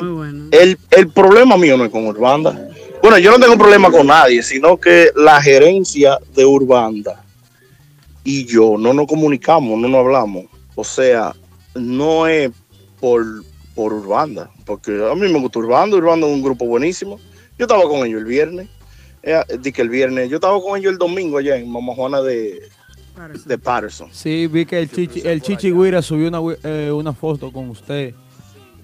[0.52, 2.68] el, el problema mío no es con Urbanda.
[3.02, 7.24] Bueno, yo no tengo problema con nadie, sino que la gerencia de Urbanda
[8.26, 10.48] y yo no nos comunicamos, no nos hablamos.
[10.76, 11.34] O sea,
[11.74, 12.52] no es
[13.00, 13.24] por,
[13.76, 17.18] por Urbanda, porque a mí me gusta Urbanda, Urbanda es un grupo buenísimo.
[17.58, 18.68] Yo estaba con ellos el viernes,
[19.24, 22.22] eh, di que el viernes, yo estaba con ellos el domingo allá en Mama Juana
[22.22, 22.60] de,
[23.46, 24.10] de Patterson.
[24.12, 28.14] Sí, vi que el Chichi, el Chichi Guira subió una, eh, una foto con usted.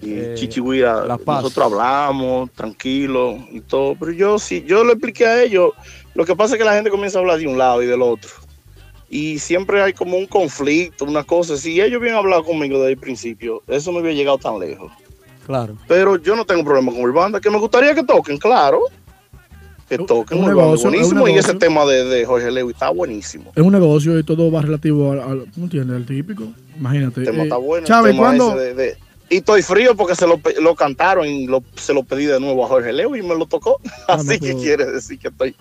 [0.00, 1.42] Y Eh, Chichihuira, La Paz.
[1.44, 5.70] nosotros hablamos tranquilo y todo, pero yo sí, yo le expliqué a ellos,
[6.14, 8.02] lo que pasa es que la gente comienza a hablar de un lado y del
[8.02, 8.30] otro.
[9.08, 11.56] Y siempre hay como un conflicto, una cosa.
[11.56, 14.90] Si ellos hubieran hablado conmigo desde el principio, eso no hubiera llegado tan lejos.
[15.46, 15.76] Claro.
[15.86, 18.80] Pero yo no tengo problema con Urbanda, que me gustaría que toquen, claro.
[19.98, 21.28] Que toquen, un negocio, es buenísimo.
[21.28, 23.52] Y ese tema de, de Jorge Lewis está buenísimo.
[23.54, 25.96] Es un negocio y todo va relativo al, al- ¿no entiendes?
[25.96, 26.44] Al típico.
[26.78, 27.20] Imagínate.
[27.20, 27.78] El tema Eh, está bueno.
[27.84, 28.50] el Chávez, tema ¿cuándo?
[28.52, 28.96] ese de- de-
[29.30, 32.64] Y estoy frío porque se lo, lo cantaron y lo- se lo pedí de nuevo
[32.64, 33.80] a Jorge Lewis y me lo tocó.
[34.08, 35.54] Ah, Así no, que quiere decir que estoy,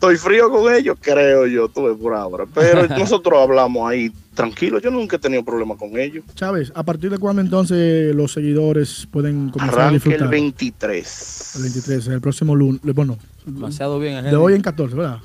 [0.00, 2.46] estoy frío con ellos, creo yo, tuve por ahora.
[2.54, 4.82] Pero nosotros hablamos ahí tranquilos.
[4.82, 6.24] Yo nunca he tenido problema con ellos.
[6.34, 10.22] Chávez, ¿a partir de cuándo entonces los seguidores pueden comenzar a disfrutar?
[10.22, 11.52] el 23.
[11.56, 12.80] El 23, el próximo lunes.
[12.94, 15.18] Bueno, Demasiado bien, de hoy en 14, ¿verdad?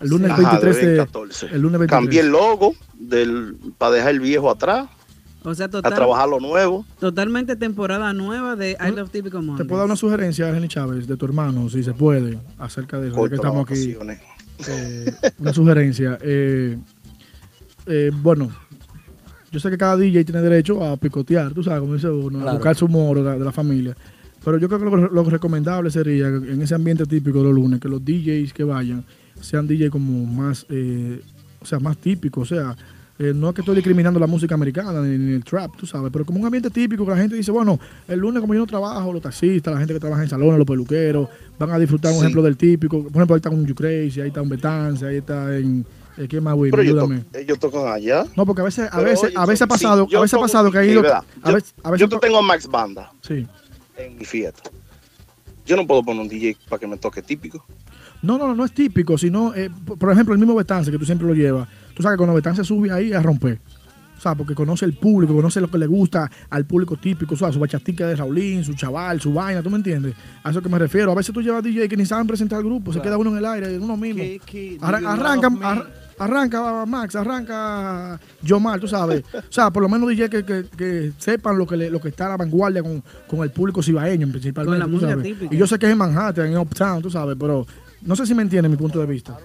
[0.00, 1.46] El lunes Ajá, 23 de hoy en de, 14.
[1.46, 1.90] el lunes 23.
[1.90, 4.88] Cambié el logo del, para dejar el viejo atrás,
[5.44, 6.84] O sea, a trabajar lo nuevo.
[7.00, 11.16] totalmente temporada nueva de I Love Típico ¿Te puedo dar una sugerencia, Jenny Chávez, de
[11.16, 13.96] tu hermano, si se puede, acerca de eso, que estamos aquí?
[14.68, 16.18] Eh, una sugerencia.
[16.22, 16.78] eh,
[17.86, 18.50] eh, bueno,
[19.50, 22.52] yo sé que cada DJ tiene derecho a picotear, tú sabes, como dice uno, a
[22.54, 23.96] buscar su humor de la, de la familia.
[24.44, 27.80] Pero yo creo que lo, lo recomendable sería, en ese ambiente típico de los lunes,
[27.80, 29.04] que los DJs que vayan
[29.40, 31.20] sean DJs como más, eh,
[31.60, 32.76] o sea, más típicos, o sea,
[33.18, 36.10] eh, no es que estoy discriminando la música americana ni, ni el trap, tú sabes,
[36.12, 38.66] pero como un ambiente típico que la gente dice, bueno, el lunes como yo no
[38.66, 42.18] trabajo, los taxistas, la gente que trabaja en salones, los peluqueros, van a disfrutar un
[42.18, 42.24] Sí.
[42.24, 43.02] ejemplo del típico.
[43.02, 45.84] Por ejemplo, ahí está un You Crazy, ahí está un Betance, ahí está en...
[46.16, 46.70] eh, ¿Quién más, güey?
[46.70, 47.20] Pero Ayúdame.
[47.30, 48.24] to- ellos tocan allá.
[48.36, 50.34] No, porque a veces, a Pero, veces, oye, a veces ha pasado, yo a veces
[50.34, 51.02] ha pasado que ha ido.
[51.02, 51.22] verdad.
[51.42, 53.46] A Yo- veces, a veces yo te tengo a Max Banda Sí.
[53.96, 54.70] en mi fiesta.
[55.64, 57.64] Yo no puedo poner un DJ para que me toque típico.
[58.22, 59.68] No, no, no, es típico, sino, eh,
[59.98, 61.68] por, ejemplo, el mismo Betance que tú siempre lo llevas.
[61.94, 63.58] Tú sabes que cuando Betance sube ahí a romper.
[64.16, 67.36] O sea, porque conoce el público, conoce lo que le gusta al público típico, o
[67.36, 70.14] sea, su bachatica de Raulín, su chaval, su vaina, ¿tú me entiendes?
[70.44, 71.10] A eso que me refiero.
[71.10, 73.38] A veces tú llevas DJ que ni saben presentar el grupo, se queda uno en
[73.38, 74.22] el aire, uno mismo.
[74.22, 75.66] You arranca, love me?
[75.66, 75.86] ar-
[76.20, 79.24] arranca Max, arranca Yomar, tú sabes.
[79.34, 82.10] O sea, por lo menos DJ que, que, que sepan lo que, le- lo que
[82.10, 84.70] está a la vanguardia con, con el público cibaeño principalmente.
[84.70, 85.52] Con la música típica.
[85.52, 87.66] Y yo sé que es en Manhattan, en Uptown, tú sabes, pero
[88.04, 89.36] no sé si me entiende mi punto de vista.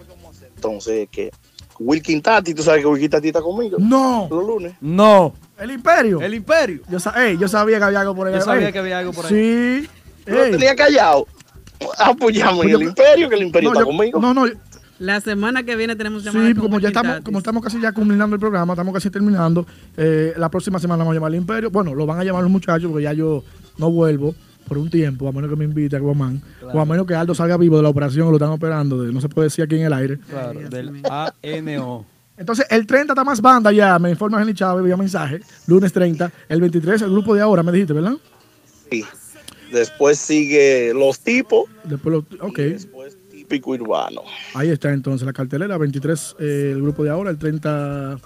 [0.55, 1.31] Entonces, que
[1.79, 3.77] Wilkin Tati, tú sabes que Wilkin Tati está conmigo.
[3.79, 4.27] No.
[4.29, 4.73] Los lunes.
[4.81, 5.33] No.
[5.59, 6.19] El Imperio.
[6.21, 6.81] El Imperio.
[6.89, 8.33] Yo, sa- ey, yo sabía que había algo por ahí.
[8.35, 9.31] Yo sabía Ey, que había algo por ahí.
[9.31, 9.89] Sí.
[10.25, 10.51] Lo Ey.
[10.51, 11.27] tenía callado.
[11.99, 14.19] Apoyamos en Pues el yo- imperio, que el imperio No, está yo- conmigo.
[14.19, 14.45] No, no,
[14.99, 17.25] La semana que viene tenemos llamada Sí, con como ya estamos, Tatis.
[17.25, 19.65] como estamos casi ya culminando el programa, estamos casi terminando.
[19.95, 21.69] eh, la próxima semana vamos a llamar al Imperio.
[21.69, 23.43] Bueno, lo van a llamar los muchachos porque ya yo
[23.77, 24.33] no vuelvo
[24.67, 26.41] por un tiempo, a menos que me invite a Guamán.
[26.61, 29.21] O a menos que Aldo salga vivo de la operación, lo están operando, de- no
[29.21, 30.19] se puede decir aquí en el aire.
[30.29, 32.05] Claro, del ANO.
[32.37, 35.39] Entonces, el 30 está más banda ya, me informa Jenny Chávez vía mensaje.
[35.65, 36.31] Lunes 30.
[36.49, 38.13] El 23, el grupo de ahora, me dijiste, ¿verdad?
[38.91, 39.03] Sí.
[39.71, 41.65] Después sigue los tipos.
[41.83, 42.59] Después ok.
[43.31, 44.21] Típico urbano.
[44.53, 45.77] Ahí está entonces la cartelera.
[45.77, 47.31] 23, eh, el grupo de ahora.
[47.31, 48.17] El 30,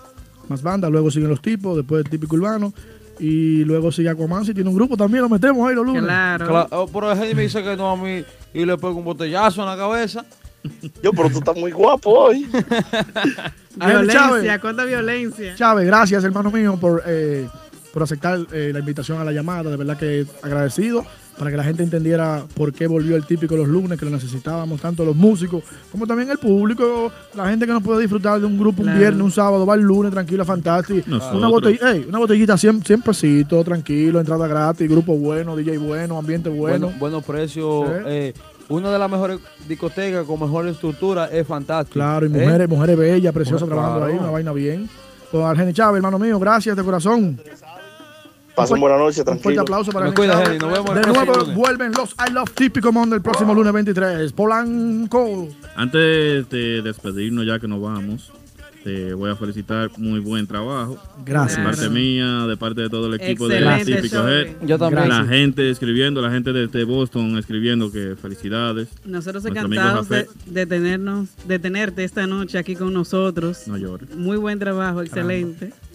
[0.49, 0.89] más banda.
[0.89, 1.77] Luego siguen los tipos.
[1.77, 2.73] Después el típico urbano.
[3.21, 4.43] Y luego sigue Aquaman.
[4.43, 6.01] Si tiene un grupo también, lo metemos ahí los lunes.
[6.01, 9.61] Claro, oh, pero Jenny me dice que no a mí y le pego un botellazo
[9.61, 10.25] en la cabeza.
[11.03, 12.49] Yo, pero tú estás muy guapo hoy.
[13.75, 15.55] Violencia, cuánta violencia.
[15.55, 17.47] Chávez, gracias, hermano mío, por, eh,
[17.93, 19.69] por aceptar eh, la invitación a la llamada.
[19.69, 21.05] De verdad que agradecido
[21.37, 24.79] para que la gente entendiera por qué volvió el típico los lunes, que lo necesitábamos,
[24.79, 28.59] tanto los músicos como también el público, la gente que no puede disfrutar de un
[28.59, 31.01] grupo un viernes, un sábado, va el lunes, tranquilo, fantástico.
[31.07, 31.49] Una,
[31.91, 36.87] ey, una botellita 100, 100 pesitos, tranquilo, entrada gratis, grupo bueno, DJ bueno, ambiente bueno.
[36.87, 37.87] Bueno, buenos precios.
[37.87, 37.93] Sí.
[38.05, 38.33] eh,
[38.69, 41.93] una de las mejores discotecas con mejor estructura es fantástico.
[41.93, 42.31] Claro, y ¿eh?
[42.31, 44.13] mujeres, mujeres bellas, preciosas, Bueno, trabajando claro.
[44.13, 44.89] ahí, una vaina bien.
[45.31, 47.39] Pues Argeni Chávez, hermano mío, gracias de corazón.
[48.61, 49.61] Pasen buena noche, Un fuerte tranquilo.
[49.61, 50.37] aplauso para cuida.
[50.45, 51.55] Jenny, nos vemos el De nuevo lunes.
[51.55, 54.31] vuelven los I Love Típico Monde el próximo lunes 23.
[54.33, 55.47] Polanco.
[55.75, 58.31] Antes de despedirnos ya que nos vamos,
[58.83, 60.97] te voy a felicitar, muy buen trabajo.
[61.23, 61.59] Gracias.
[61.59, 64.27] De parte mía, de parte de todo el equipo Excelente, de Típico.
[64.27, 64.47] Head.
[64.65, 65.07] Yo también.
[65.09, 68.87] La gente escribiendo, la gente desde Boston escribiendo que felicidades.
[69.05, 73.67] Nosotros encantados de, de tenernos, de tenerte esta noche aquí con nosotros.
[73.67, 74.15] No llores.
[74.15, 75.67] Muy buen trabajo, excelente.
[75.67, 75.90] Caramba.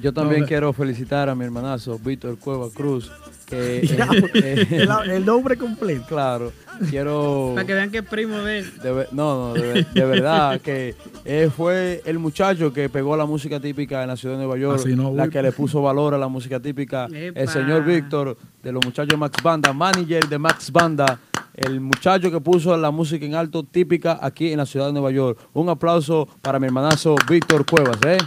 [0.00, 3.10] Yo también No, quiero felicitar a mi hermanazo Víctor Cueva Cruz.
[3.46, 4.66] Que, Ya, eh,
[5.04, 6.04] el, el nombre completo.
[6.08, 6.52] Claro,
[6.90, 7.52] quiero.
[7.54, 8.72] Para que vean que es primo de él.
[8.82, 10.94] de no, no, de, ver- de verdad que
[11.24, 14.80] él fue el muchacho que pegó la música típica en la ciudad de Nueva York,
[14.80, 17.06] Así no, la que le puso valor a la música típica.
[17.12, 17.40] Epa.
[17.40, 21.18] El señor Víctor, de los muchachos Max Banda, manager de Max Banda,
[21.54, 25.12] el muchacho que puso la música en alto típica aquí en la ciudad de Nueva
[25.12, 25.38] York.
[25.54, 28.18] Un aplauso para mi hermanazo Víctor Cuevas, ¿eh?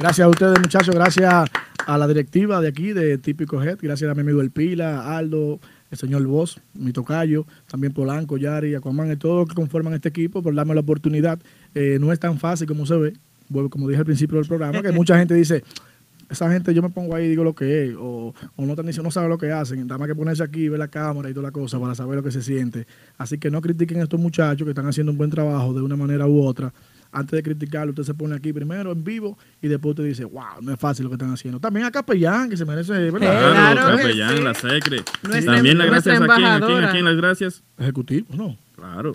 [0.00, 0.94] Gracias a ustedes, muchachos.
[0.94, 1.50] Gracias
[1.86, 3.80] a la directiva de aquí, de Típico Head.
[3.82, 8.74] Gracias a mi amigo El Pila, Aldo, el señor Voz, mi tocayo, también Polanco, Yari,
[8.74, 11.38] Aquaman y todos que conforman este equipo por darme la oportunidad.
[11.74, 13.12] Eh, no es tan fácil como se ve,
[13.68, 15.64] como dije al principio del programa, que mucha gente dice,
[16.30, 19.02] esa gente yo me pongo ahí y digo lo que es, o, o no, diciendo,
[19.02, 21.48] no sabe lo que hacen, nada más que ponerse aquí, ver la cámara y toda
[21.48, 22.86] la cosa para saber lo que se siente.
[23.18, 25.96] Así que no critiquen a estos muchachos que están haciendo un buen trabajo de una
[25.96, 26.72] manera u otra.
[27.12, 30.60] Antes de criticarlo, usted se pone aquí primero en vivo y después usted dice, wow,
[30.62, 31.58] no es fácil lo que están haciendo.
[31.58, 33.50] También a Capellán, que se merece, ¿verdad?
[33.74, 35.02] Claro, Capellán, la secre.
[35.22, 36.92] Nuestra- También las gracias a quién, a quién, a embajadora.
[36.92, 37.62] quién las gracias.
[37.78, 38.56] Ejecutivos, no.
[38.76, 39.12] Claro.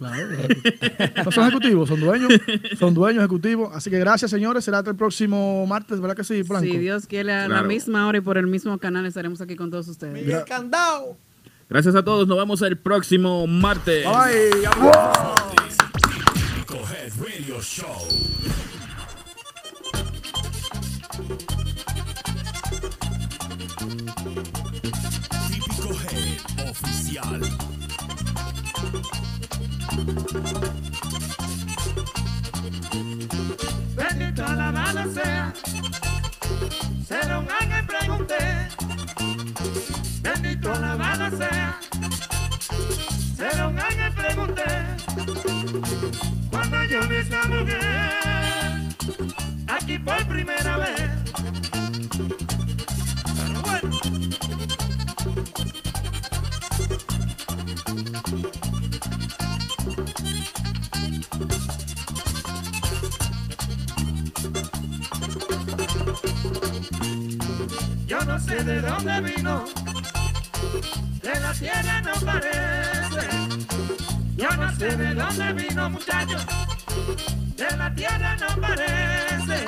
[1.25, 2.31] No son ejecutivos, son dueños,
[2.77, 3.69] son dueños ejecutivos.
[3.73, 4.63] Así que gracias, señores.
[4.63, 6.65] Será hasta el próximo martes, ¿verdad que sí, Blanco?
[6.65, 9.71] Si Dios quiere, a la misma hora y por el mismo canal estaremos aquí con
[9.71, 10.27] todos ustedes.
[10.27, 11.17] Gra- candado.
[11.67, 12.27] Gracias a todos.
[12.27, 14.05] Nos vemos el próximo martes.
[14.05, 14.51] Bye.
[14.61, 15.74] Típico Head
[17.55, 18.07] Radio Show.
[25.47, 27.41] Típico Head Oficial.
[33.95, 35.53] Bendito alabado sea.
[37.07, 38.67] Será un ángel, pregunté.
[40.21, 41.79] Bendito alabado sea.
[43.37, 45.54] Será un ángel, pregunté.
[46.89, 47.81] Yo vi esa mujer,
[49.67, 51.01] aquí por primera vez.
[53.35, 53.99] Pero bueno.
[68.05, 69.65] Yo no sé de dónde vino,
[71.21, 73.27] de la tierra no parece.
[74.37, 76.45] Yo no sé de dónde vino, muchachos,
[77.57, 79.65] de la tierra no parece.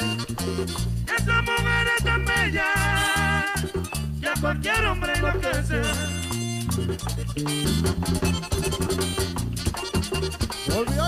[1.17, 3.53] Esa mujer es tan bella,
[4.22, 5.81] que a cualquier hombre enloquece.
[10.73, 11.07] Volvió